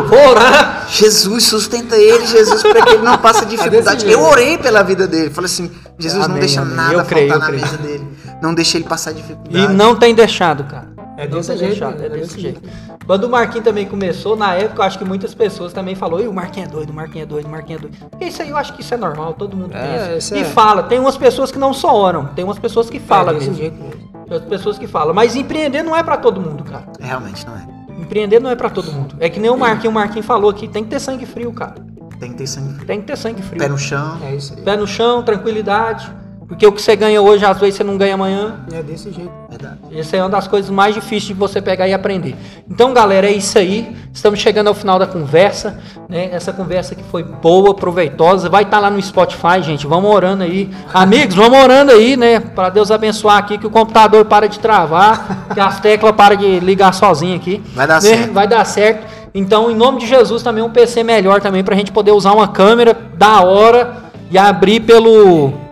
Jesus, 0.89 1.45
sustenta 1.45 1.97
ele, 1.97 2.27
Jesus, 2.27 2.61
para 2.63 2.83
que 2.83 2.91
ele 2.95 3.03
não 3.03 3.17
passe 3.19 3.45
dificuldade. 3.47 4.11
Eu 4.11 4.21
orei 4.23 4.59
pela 4.59 4.83
vida 4.83 5.07
dele. 5.07 5.31
Falei 5.31 5.47
assim, 5.47 5.71
Jesus, 5.99 6.19
não 6.27 6.31
Amém, 6.33 6.41
deixa 6.41 6.63
amém. 6.63 6.75
nada 6.75 6.95
Eu 6.95 7.05
creio, 7.05 7.29
faltar 7.29 7.49
eu 7.49 7.53
na 7.53 7.59
creio. 7.61 7.73
mesa 7.73 7.83
dele. 7.89 8.09
Não 8.43 8.55
deixa 8.55 8.77
ele 8.79 8.85
passar 8.85 9.13
E 9.13 9.15
dificuldade. 9.15 9.73
não 9.75 9.95
tem 9.95 10.15
deixado, 10.15 10.65
cara. 10.65 10.89
É 11.21 11.29
Não 11.29 11.37
desse 11.37 11.49
tem 11.51 11.59
jeito, 11.59 11.71
deixado, 11.73 11.99
né? 11.99 12.07
é 12.07 12.09
desse 12.09 12.41
jeito. 12.41 12.63
Quando 13.07 13.25
o 13.25 13.29
Marquinhos 13.31 13.65
também 13.65 13.87
começou, 13.87 14.37
na 14.37 14.55
época, 14.55 14.81
eu 14.83 14.87
acho 14.87 14.99
que 14.99 15.05
muitas 15.05 15.35
pessoas 15.35 15.73
também 15.73 15.95
falaram, 15.95 16.25
"Ih, 16.25 16.29
o 16.29 16.33
Marquinhos 16.33 16.69
é 16.69 16.73
doido, 16.73 16.91
o 16.91 16.95
Marquinhos 16.95 17.25
é 17.25 17.27
doido, 17.27 17.47
o 17.47 17.51
Marquinhos 17.51 17.83
é 17.83 17.89
doido. 17.89 17.99
Isso 18.21 18.41
aí 18.43 18.49
eu 18.49 18.57
acho 18.57 18.73
que 18.75 18.81
isso 18.81 18.95
é 18.95 18.97
normal, 18.97 19.35
todo 19.35 19.57
mundo 19.57 19.75
É, 19.75 19.81
pensa. 20.15 20.17
isso 20.17 20.35
E 20.35 20.39
é. 20.41 20.45
fala, 20.45 20.83
tem 20.85 20.99
umas 20.99 21.17
pessoas 21.17 21.51
que 21.53 21.59
não 21.59 21.75
só 21.75 21.95
oram, 21.95 22.27
tem 22.29 22.45
umas 22.45 22.59
pessoas 22.59 22.89
que 22.89 22.99
falam 22.99 23.35
é 23.35 23.39
desse 23.39 23.51
mesmo. 23.51 23.63
jeito. 23.63 23.77
Tem 23.77 24.33
outras 24.35 24.49
pessoas 24.49 24.79
que 24.79 24.87
falam. 24.87 25.13
Mas 25.13 25.35
empreender 25.37 25.83
não 25.83 25.95
é 25.97 26.03
pra 26.03 26.17
todo 26.17 26.41
mundo, 26.41 26.63
cara. 26.65 26.85
Realmente 27.01 27.47
não 27.47 27.55
é. 27.57 27.67
Empreender 28.01 28.41
não 28.41 28.49
é 28.51 28.55
pra 28.57 28.71
todo 28.71 28.91
mundo. 28.91 29.15
É 29.21 29.29
que 29.29 29.39
nem 29.39 29.51
o 29.51 29.59
Marquinhos, 29.59 29.91
o 29.91 29.95
Marquinhos 29.95 30.25
falou 30.27 30.51
aqui, 30.51 30.67
tem 30.69 30.83
que 30.85 30.89
ter 30.91 31.01
sangue 31.01 31.27
frio, 31.27 31.53
cara. 31.53 31.75
Tem 32.19 32.31
que 32.33 32.37
ter 32.39 32.47
sangue 32.47 32.75
frio. 32.75 32.87
Tem 32.87 33.01
que 33.01 33.07
ter 33.07 33.17
sangue 33.17 33.43
frio. 33.43 33.59
Pé 33.59 33.69
no 33.69 33.79
chão. 33.79 34.19
É 34.23 34.35
isso 34.35 34.55
aí. 34.57 34.63
Pé 34.63 34.77
no 34.77 34.87
chão, 34.87 35.23
tranquilidade. 35.23 36.11
Porque 36.51 36.67
o 36.67 36.73
que 36.73 36.83
você 36.83 36.97
ganha 36.97 37.23
hoje, 37.23 37.45
às 37.45 37.61
vezes 37.61 37.77
você 37.77 37.85
não 37.85 37.97
ganha 37.97 38.15
amanhã. 38.15 38.57
É 38.73 38.83
desse 38.83 39.13
jeito. 39.13 39.31
Verdade. 39.49 39.79
Essa 39.93 40.17
é 40.17 40.21
uma 40.21 40.29
das 40.29 40.49
coisas 40.49 40.69
mais 40.69 40.97
difíceis 40.97 41.27
de 41.27 41.35
você 41.35 41.63
pegar 41.63 41.87
e 41.87 41.95
aprender. 41.95 42.35
Então, 42.69 42.93
galera, 42.93 43.29
é 43.29 43.31
isso 43.31 43.57
aí. 43.57 43.97
Estamos 44.13 44.41
chegando 44.41 44.67
ao 44.67 44.75
final 44.75 44.99
da 44.99 45.07
conversa. 45.07 45.79
Né? 46.09 46.29
Essa 46.33 46.53
conversa 46.53 46.97
que 46.97 47.05
foi 47.05 47.23
boa, 47.23 47.73
proveitosa. 47.73 48.49
Vai 48.49 48.65
estar 48.65 48.81
lá 48.81 48.91
no 48.91 49.01
Spotify, 49.01 49.63
gente. 49.63 49.87
Vamos 49.87 50.13
orando 50.13 50.43
aí. 50.43 50.69
Amigos, 50.93 51.37
vamos 51.37 51.57
orando 51.57 51.93
aí, 51.93 52.17
né? 52.17 52.41
Para 52.41 52.69
Deus 52.69 52.91
abençoar 52.91 53.39
aqui, 53.39 53.57
que 53.57 53.69
o 53.69 53.71
computador 53.71 54.25
para 54.25 54.49
de 54.49 54.59
travar, 54.59 55.47
que 55.55 55.61
as 55.61 55.79
teclas 55.79 56.17
param 56.17 56.35
de 56.35 56.59
ligar 56.59 56.93
sozinho 56.93 57.37
aqui. 57.37 57.63
Vai 57.77 57.87
dar 57.87 57.95
né? 57.95 58.01
certo. 58.01 58.33
Vai 58.33 58.49
dar 58.49 58.65
certo. 58.65 59.07
Então, 59.33 59.71
em 59.71 59.77
nome 59.77 60.01
de 60.01 60.07
Jesus, 60.09 60.43
também 60.43 60.65
um 60.65 60.71
PC 60.71 61.05
melhor 61.05 61.41
também, 61.41 61.63
para 61.63 61.77
a 61.77 61.79
gente 61.79 61.93
poder 61.93 62.11
usar 62.11 62.33
uma 62.33 62.49
câmera 62.49 62.97
da 63.17 63.41
hora 63.43 63.99
e 64.33 64.37
abrir 64.37 64.81
pelo. 64.81 65.70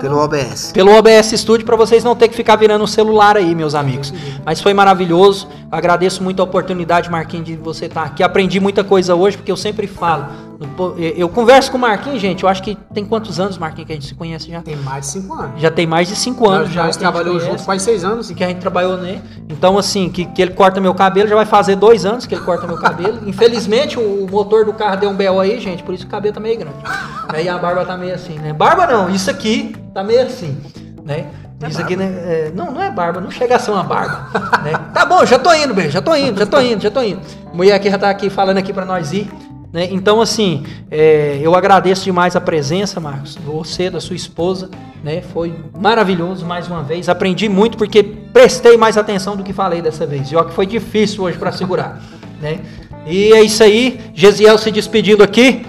Pelo 0.00 0.18
OBS. 0.18 0.72
pelo 0.72 0.92
OBS 0.96 1.32
Studio 1.36 1.64
para 1.64 1.76
vocês 1.76 2.04
não 2.04 2.14
ter 2.14 2.28
que 2.28 2.36
ficar 2.36 2.56
virando 2.56 2.84
o 2.84 2.88
celular 2.88 3.36
aí, 3.36 3.54
meus 3.54 3.74
amigos. 3.74 4.12
Mas 4.44 4.60
foi 4.60 4.74
maravilhoso. 4.74 5.48
Agradeço 5.70 6.22
muito 6.22 6.40
a 6.40 6.44
oportunidade, 6.44 7.10
Marquinhos, 7.10 7.46
de 7.46 7.56
você 7.56 7.86
estar 7.86 8.02
aqui. 8.04 8.22
Aprendi 8.22 8.60
muita 8.60 8.84
coisa 8.84 9.14
hoje, 9.14 9.36
porque 9.36 9.50
eu 9.50 9.56
sempre 9.56 9.86
falo. 9.86 10.26
Eu 11.16 11.28
converso 11.28 11.70
com 11.70 11.76
o 11.76 11.80
Marquinhos, 11.80 12.20
gente. 12.20 12.42
Eu 12.42 12.48
acho 12.48 12.62
que 12.62 12.74
tem 12.94 13.04
quantos 13.04 13.38
anos, 13.38 13.58
Marquinhos, 13.58 13.86
que 13.86 13.92
a 13.92 13.96
gente 13.96 14.06
se 14.06 14.14
conhece 14.14 14.50
já? 14.50 14.62
Tem 14.62 14.76
mais 14.76 15.04
de 15.04 15.12
cinco 15.12 15.34
anos. 15.34 15.60
Já 15.60 15.70
tem 15.70 15.86
mais 15.86 16.08
de 16.08 16.16
cinco 16.16 16.48
anos 16.48 16.68
já. 16.68 16.74
já 16.74 16.80
que 16.82 16.88
a 16.88 16.92
gente 16.92 16.98
trabalhou 16.98 17.34
conhece 17.34 17.50
juntos 17.50 17.64
faz 17.66 17.82
seis 17.82 18.04
anos. 18.04 18.30
que 18.30 18.42
a 18.42 18.48
gente 18.48 18.60
trabalhou, 18.60 18.96
né? 18.96 19.20
Então, 19.48 19.76
assim, 19.76 20.08
que, 20.08 20.24
que 20.24 20.40
ele 20.40 20.52
corta 20.52 20.80
meu 20.80 20.94
cabelo, 20.94 21.28
já 21.28 21.34
vai 21.34 21.44
fazer 21.44 21.76
dois 21.76 22.06
anos 22.06 22.26
que 22.26 22.34
ele 22.34 22.44
corta 22.44 22.66
meu 22.66 22.78
cabelo. 22.78 23.28
Infelizmente, 23.28 23.98
o, 23.98 24.26
motor 24.30 24.64
do 24.64 24.72
carro 24.72 24.96
deu 24.96 25.10
um 25.10 25.14
BO 25.14 25.40
aí, 25.40 25.60
gente, 25.60 25.82
por 25.82 25.94
isso 25.94 26.04
que 26.04 26.08
o 26.08 26.10
cabelo 26.10 26.34
tá 26.34 26.40
meio 26.40 26.58
grande. 26.58 26.76
Aí 27.28 27.48
a 27.48 27.58
barba 27.58 27.84
tá 27.84 27.96
meio 27.96 28.14
assim, 28.14 28.38
né? 28.38 28.52
Barba 28.52 28.86
não, 28.86 29.10
isso 29.10 29.30
aqui 29.30 29.76
tá 29.92 30.02
meio 30.02 30.22
assim, 30.22 30.56
né? 31.04 31.26
Isso 31.68 31.80
aqui, 31.80 31.96
né? 31.96 32.04
é, 32.04 32.52
não, 32.54 32.70
não 32.70 32.82
é 32.82 32.90
barba, 32.90 33.18
não 33.18 33.30
chega 33.30 33.56
a 33.56 33.58
ser 33.58 33.70
uma 33.70 33.82
barba, 33.82 34.28
né? 34.62 34.72
Tá 34.92 35.06
bom, 35.06 35.24
já 35.24 35.38
tô 35.38 35.52
indo, 35.54 35.72
bem, 35.72 35.90
já 35.90 36.02
tô 36.02 36.14
indo, 36.14 36.38
já 36.38 36.46
tô 36.46 36.60
indo, 36.60 36.82
já 36.82 36.90
tô 36.90 37.02
indo. 37.02 37.20
A 37.50 37.56
mulher 37.56 37.74
aqui 37.74 37.90
já 37.90 37.98
tá 37.98 38.10
aqui 38.10 38.28
falando 38.28 38.58
aqui 38.58 38.72
pra 38.72 38.84
nós 38.84 39.12
ir. 39.12 39.30
Né? 39.76 39.88
Então, 39.90 40.22
assim, 40.22 40.64
é, 40.90 41.38
eu 41.42 41.54
agradeço 41.54 42.02
demais 42.02 42.34
a 42.34 42.40
presença, 42.40 42.98
Marcos, 42.98 43.36
você, 43.36 43.90
da 43.90 44.00
sua 44.00 44.16
esposa, 44.16 44.70
né? 45.04 45.20
Foi 45.20 45.54
maravilhoso 45.78 46.46
mais 46.46 46.66
uma 46.66 46.82
vez. 46.82 47.10
Aprendi 47.10 47.46
muito 47.46 47.76
porque 47.76 48.02
prestei 48.02 48.78
mais 48.78 48.96
atenção 48.96 49.36
do 49.36 49.44
que 49.44 49.52
falei 49.52 49.82
dessa 49.82 50.06
vez. 50.06 50.32
E 50.32 50.36
ó, 50.36 50.44
que 50.44 50.54
foi 50.54 50.64
difícil 50.64 51.24
hoje 51.24 51.36
para 51.36 51.52
segurar, 51.52 52.00
né? 52.40 52.60
E 53.06 53.34
é 53.34 53.42
isso 53.42 53.62
aí, 53.62 54.00
Gesiel 54.14 54.56
se 54.56 54.70
despedindo 54.70 55.22
aqui. 55.22 55.66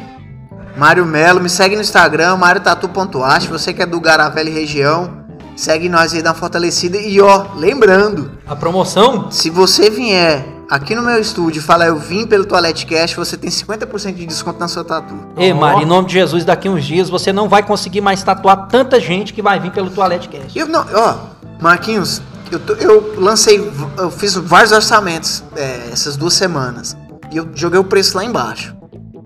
Mário 0.77 1.05
Melo, 1.05 1.41
me 1.41 1.49
segue 1.49 1.75
no 1.75 1.81
Instagram, 1.81 2.37
mariotatu.arte. 2.37 3.49
Você 3.49 3.73
que 3.73 3.81
é 3.81 3.85
do 3.85 3.99
Garavelli 3.99 4.51
região, 4.51 5.25
segue 5.53 5.89
nós 5.89 6.13
aí 6.13 6.21
da 6.21 6.33
Fortalecida. 6.33 6.97
E 6.97 7.19
ó, 7.19 7.47
lembrando, 7.57 8.31
A 8.47 8.55
promoção 8.55 9.29
se 9.29 9.49
você 9.49 9.89
vier 9.89 10.56
aqui 10.69 10.95
no 10.95 11.01
meu 11.01 11.19
estúdio 11.19 11.59
e 11.59 11.61
falar 11.61 11.87
eu 11.87 11.97
vim 11.97 12.25
pelo 12.27 12.45
Toilette 12.45 12.85
Cash, 12.85 13.13
você 13.13 13.37
tem 13.37 13.49
50% 13.49 14.13
de 14.15 14.25
desconto 14.25 14.59
na 14.59 14.67
sua 14.67 14.83
tatu. 14.83 15.13
Ei. 15.37 15.53
Mari, 15.53 15.83
em 15.83 15.85
nome 15.85 16.07
de 16.07 16.13
Jesus, 16.13 16.43
daqui 16.45 16.67
uns 16.69 16.83
dias 16.85 17.09
você 17.09 17.31
não 17.33 17.47
vai 17.47 17.63
conseguir 17.63 18.01
mais 18.01 18.21
tatuar 18.23 18.67
tanta 18.67 18.99
gente 18.99 19.33
que 19.33 19.41
vai 19.41 19.59
vir 19.59 19.71
pelo 19.71 19.89
Toilette 19.89 20.27
Cast. 20.29 20.57
Eu 20.57 20.67
não, 20.67 20.85
ó, 20.93 21.15
Marquinhos, 21.61 22.21
eu, 22.51 22.59
tô- 22.59 22.73
eu 22.73 23.15
lancei, 23.19 23.71
eu 23.97 24.11
fiz 24.11 24.35
vários 24.35 24.71
orçamentos 24.71 25.43
é, 25.55 25.89
essas 25.91 26.15
duas 26.17 26.33
semanas. 26.33 26.95
E 27.31 27.37
eu 27.37 27.47
joguei 27.53 27.79
o 27.79 27.83
preço 27.83 28.15
lá 28.15 28.23
embaixo. 28.23 28.75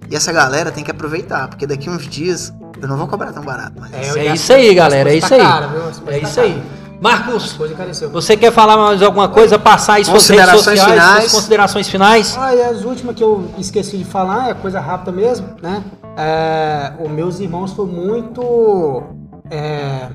E 0.10 0.16
essa 0.16 0.32
galera 0.32 0.72
tem 0.72 0.84
que 0.84 0.92
aproveitar, 0.92 1.48
porque 1.48 1.66
daqui 1.68 1.90
uns 1.90 2.06
dias 2.08 2.52
eu 2.82 2.88
não 2.88 2.98
vou 2.98 3.08
cobrar 3.08 3.32
tão 3.32 3.44
barato 3.44 3.80
mais. 3.80 3.94
É, 3.94 4.28
É 4.28 4.34
isso 4.34 4.52
aí, 4.52 4.74
galera, 4.74 5.12
é 5.14 5.18
isso 5.18 5.34
aí. 5.34 5.40
cara, 5.40 5.68
viu? 5.68 5.82
É 6.08 6.18
isso 6.20 6.40
aí. 6.40 6.62
Marcos, 7.02 7.58
você 8.12 8.38
quer 8.38 8.52
falar 8.52 8.78
mais 8.78 9.02
alguma 9.02 9.28
coisa, 9.28 9.58
passar 9.58 9.96
aí 9.96 10.06
suas 10.06 10.28
redes 10.30 10.46
Considerações 10.46 10.80
sociais, 10.80 10.92
finais. 10.92 11.20
suas 11.24 11.34
considerações 11.34 11.90
finais? 11.90 12.38
Ah, 12.38 12.56
e 12.56 12.62
as 12.62 12.86
últimas 12.86 13.16
que 13.16 13.24
eu 13.24 13.50
esqueci 13.58 13.98
de 13.98 14.06
falar, 14.06 14.52
é 14.52 14.54
coisa 14.54 14.80
rápida 14.80 15.12
mesmo, 15.12 15.48
né? 15.64 15.84
É, 16.16 16.94
os 17.04 17.10
meus 17.10 17.40
irmãos 17.40 17.74
foram 17.74 17.92
muito 17.92 19.02
é, 19.50 20.10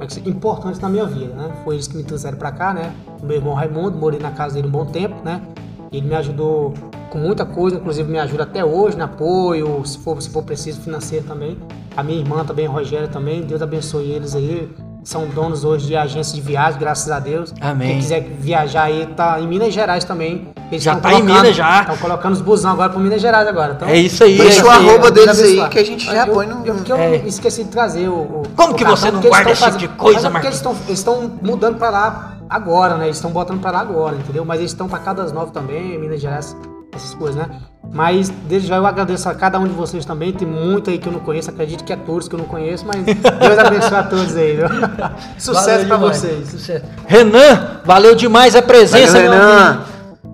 é 0.00 0.28
importantes 0.28 0.78
na 0.78 0.88
minha 0.88 1.04
vida, 1.04 1.34
né? 1.34 1.50
Foi 1.64 1.74
eles 1.74 1.88
que 1.88 1.96
me 1.96 2.04
trouxeram 2.04 2.38
pra 2.38 2.52
cá, 2.52 2.72
né? 2.72 2.92
O 3.20 3.26
meu 3.26 3.34
irmão 3.34 3.54
Raimundo, 3.54 3.98
morei 3.98 4.20
na 4.20 4.30
casa 4.30 4.54
dele 4.54 4.68
um 4.68 4.70
bom 4.70 4.86
tempo, 4.86 5.16
né? 5.24 5.42
Ele 5.90 6.06
me 6.06 6.14
ajudou 6.14 6.74
com 7.10 7.18
muita 7.18 7.44
coisa, 7.44 7.74
inclusive 7.76 8.08
me 8.08 8.20
ajuda 8.20 8.44
até 8.44 8.64
hoje 8.64 8.96
no 8.96 9.02
apoio, 9.02 9.84
se 9.84 9.98
for, 9.98 10.22
se 10.22 10.30
for 10.30 10.44
preciso, 10.44 10.80
financeiro 10.80 11.26
também. 11.26 11.58
A 11.96 12.04
minha 12.04 12.20
irmã 12.20 12.44
também, 12.44 12.68
a 12.68 12.70
Rogéria 12.70 13.08
também, 13.08 13.42
Deus 13.42 13.60
abençoe 13.60 14.12
eles 14.12 14.36
aí. 14.36 14.70
São 15.04 15.26
donos 15.26 15.64
hoje 15.64 15.86
de 15.86 15.96
agência 15.96 16.34
de 16.34 16.40
viagem, 16.40 16.78
graças 16.78 17.10
a 17.10 17.18
Deus. 17.18 17.54
Amém. 17.60 17.88
Quem 17.88 17.98
quiser 18.00 18.20
viajar 18.38 18.82
aí, 18.84 19.06
tá 19.16 19.40
em 19.40 19.46
Minas 19.46 19.72
Gerais 19.72 20.04
também. 20.04 20.48
Eles 20.70 20.82
Já 20.82 20.96
tá 20.96 21.10
em 21.12 21.16
colocando- 21.22 21.34
Minas 21.42 21.56
já. 21.56 21.80
Estão 21.80 21.96
colocando 21.96 22.32
os 22.34 22.40
busão 22.42 22.72
agora 22.72 22.90
pro 22.90 23.00
Minas 23.00 23.22
Gerais 23.22 23.48
agora. 23.48 23.72
Então, 23.74 23.88
É 23.88 23.96
isso 23.96 24.22
aí, 24.22 24.34
é 24.34 24.42
Deixa 24.42 24.58
isso 24.58 24.66
o 24.66 24.70
arroba 24.70 25.10
deles 25.10 25.40
aí 25.40 25.68
que 25.70 25.78
a 25.78 25.84
gente 25.84 26.04
já 26.04 26.26
eu, 26.26 26.34
põe 26.34 26.46
no. 26.46 26.66
Eu, 26.66 26.74
porque 26.74 26.92
eu 26.92 26.96
É. 26.96 27.16
esqueci 27.26 27.64
de 27.64 27.70
trazer 27.70 28.08
o. 28.08 28.12
o- 28.16 28.42
Como 28.54 28.72
o 28.72 28.76
que 28.76 28.84
cartão, 28.84 28.96
você 28.96 29.10
não 29.10 29.20
guarda 29.22 29.50
esse 29.50 29.64
tipo 29.64 29.78
de 29.78 29.88
coisa, 29.88 30.20
mas 30.20 30.24
é 30.26 30.30
porque 30.30 30.46
eles 30.48 30.56
estão 30.56 30.72
eles 30.86 30.98
estão 30.98 31.30
mudando 31.42 31.78
pra 31.78 31.88
lá 31.90 32.34
agora, 32.50 32.96
né? 32.98 33.06
Eles 33.06 33.16
estão 33.16 33.30
botando 33.30 33.60
pra 33.60 33.70
lá 33.70 33.80
agora, 33.80 34.16
entendeu? 34.16 34.44
Mas 34.44 34.58
eles 34.60 34.72
estão 34.72 34.88
pra 34.88 34.98
Caldas 34.98 35.32
Novas 35.32 35.52
também, 35.52 35.98
Minas 35.98 36.20
Gerais, 36.20 36.54
essas 36.94 37.14
coisas, 37.14 37.36
né? 37.36 37.48
Mas 37.92 38.28
desde 38.46 38.68
já 38.68 38.76
eu 38.76 38.86
agradeço 38.86 39.28
a 39.28 39.34
cada 39.34 39.58
um 39.58 39.66
de 39.66 39.72
vocês 39.72 40.04
também. 40.04 40.32
Tem 40.32 40.46
muito 40.46 40.90
aí 40.90 40.98
que 40.98 41.08
eu 41.08 41.12
não 41.12 41.20
conheço, 41.20 41.50
acredito 41.50 41.84
que 41.84 41.92
é 41.92 41.96
todos 41.96 42.28
que 42.28 42.34
eu 42.34 42.38
não 42.38 42.46
conheço, 42.46 42.84
mas 42.86 43.02
Deus 43.02 43.58
abençoe 43.58 43.96
a 43.96 44.02
todos 44.02 44.36
aí, 44.36 44.56
viu? 44.56 44.68
Sucesso 45.38 45.84
demais. 45.84 46.00
vocês. 46.00 46.48
Sucesso. 46.48 46.84
Renan, 47.06 47.80
valeu 47.84 48.14
demais 48.14 48.54
a 48.54 48.62
presença, 48.62 49.14
Valeu, 49.14 49.30
meu 49.30 49.40
Renan. 49.40 49.80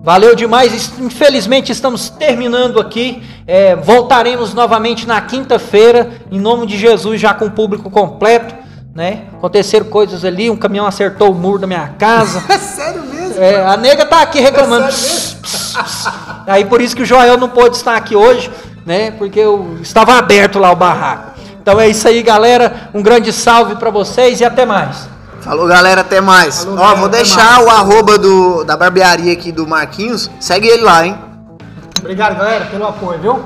Valeu 0.03 0.35
demais. 0.35 0.93
Infelizmente 0.99 1.71
estamos 1.71 2.09
terminando 2.09 2.79
aqui. 2.79 3.23
É, 3.47 3.75
voltaremos 3.75 4.53
novamente 4.53 5.07
na 5.07 5.19
quinta-feira, 5.21 6.11
em 6.31 6.39
nome 6.39 6.67
de 6.67 6.77
Jesus, 6.77 7.19
já 7.19 7.33
com 7.33 7.45
o 7.45 7.51
público 7.51 7.89
completo. 7.89 8.53
Né? 8.93 9.23
Aconteceram 9.33 9.87
coisas 9.87 10.23
ali, 10.23 10.49
um 10.49 10.55
caminhão 10.55 10.85
acertou 10.85 11.31
o 11.31 11.35
muro 11.35 11.59
da 11.59 11.67
minha 11.67 11.87
casa. 11.97 12.43
É 12.47 12.57
sério 12.59 13.01
mesmo? 13.01 13.41
É, 13.41 13.65
a 13.65 13.75
nega 13.75 14.05
tá 14.05 14.21
aqui 14.21 14.39
reclamando. 14.39 14.85
É 14.85 14.91
sério 14.91 15.34
Aí 16.47 16.65
por 16.65 16.81
isso 16.81 16.95
que 16.95 17.03
o 17.03 17.05
Joel 17.05 17.37
não 17.37 17.49
pôde 17.49 17.75
estar 17.75 17.95
aqui 17.95 18.15
hoje, 18.15 18.51
né? 18.85 19.11
Porque 19.11 19.39
eu 19.39 19.77
estava 19.81 20.17
aberto 20.17 20.59
lá 20.59 20.71
o 20.71 20.75
barraco. 20.75 21.31
Então 21.61 21.79
é 21.79 21.87
isso 21.87 22.07
aí, 22.07 22.21
galera. 22.21 22.89
Um 22.93 23.01
grande 23.01 23.33
salve 23.33 23.75
para 23.75 23.89
vocês 23.89 24.39
e 24.39 24.45
até 24.45 24.65
mais. 24.65 25.09
Falou, 25.41 25.67
galera, 25.67 26.01
até 26.01 26.21
mais. 26.21 26.63
Falou, 26.63 26.75
Ó, 26.75 26.81
galera, 26.81 26.99
vou 26.99 27.09
deixar 27.09 27.61
o 27.63 27.69
arroba 27.69 28.17
do, 28.17 28.63
da 28.63 28.75
barbearia 28.75 29.33
aqui 29.33 29.51
do 29.51 29.67
Marquinhos. 29.67 30.29
Segue 30.39 30.67
ele 30.67 30.83
lá, 30.83 31.05
hein? 31.05 31.17
Obrigado, 31.99 32.37
galera, 32.37 32.65
pelo 32.65 32.85
apoio, 32.85 33.19
viu? 33.19 33.45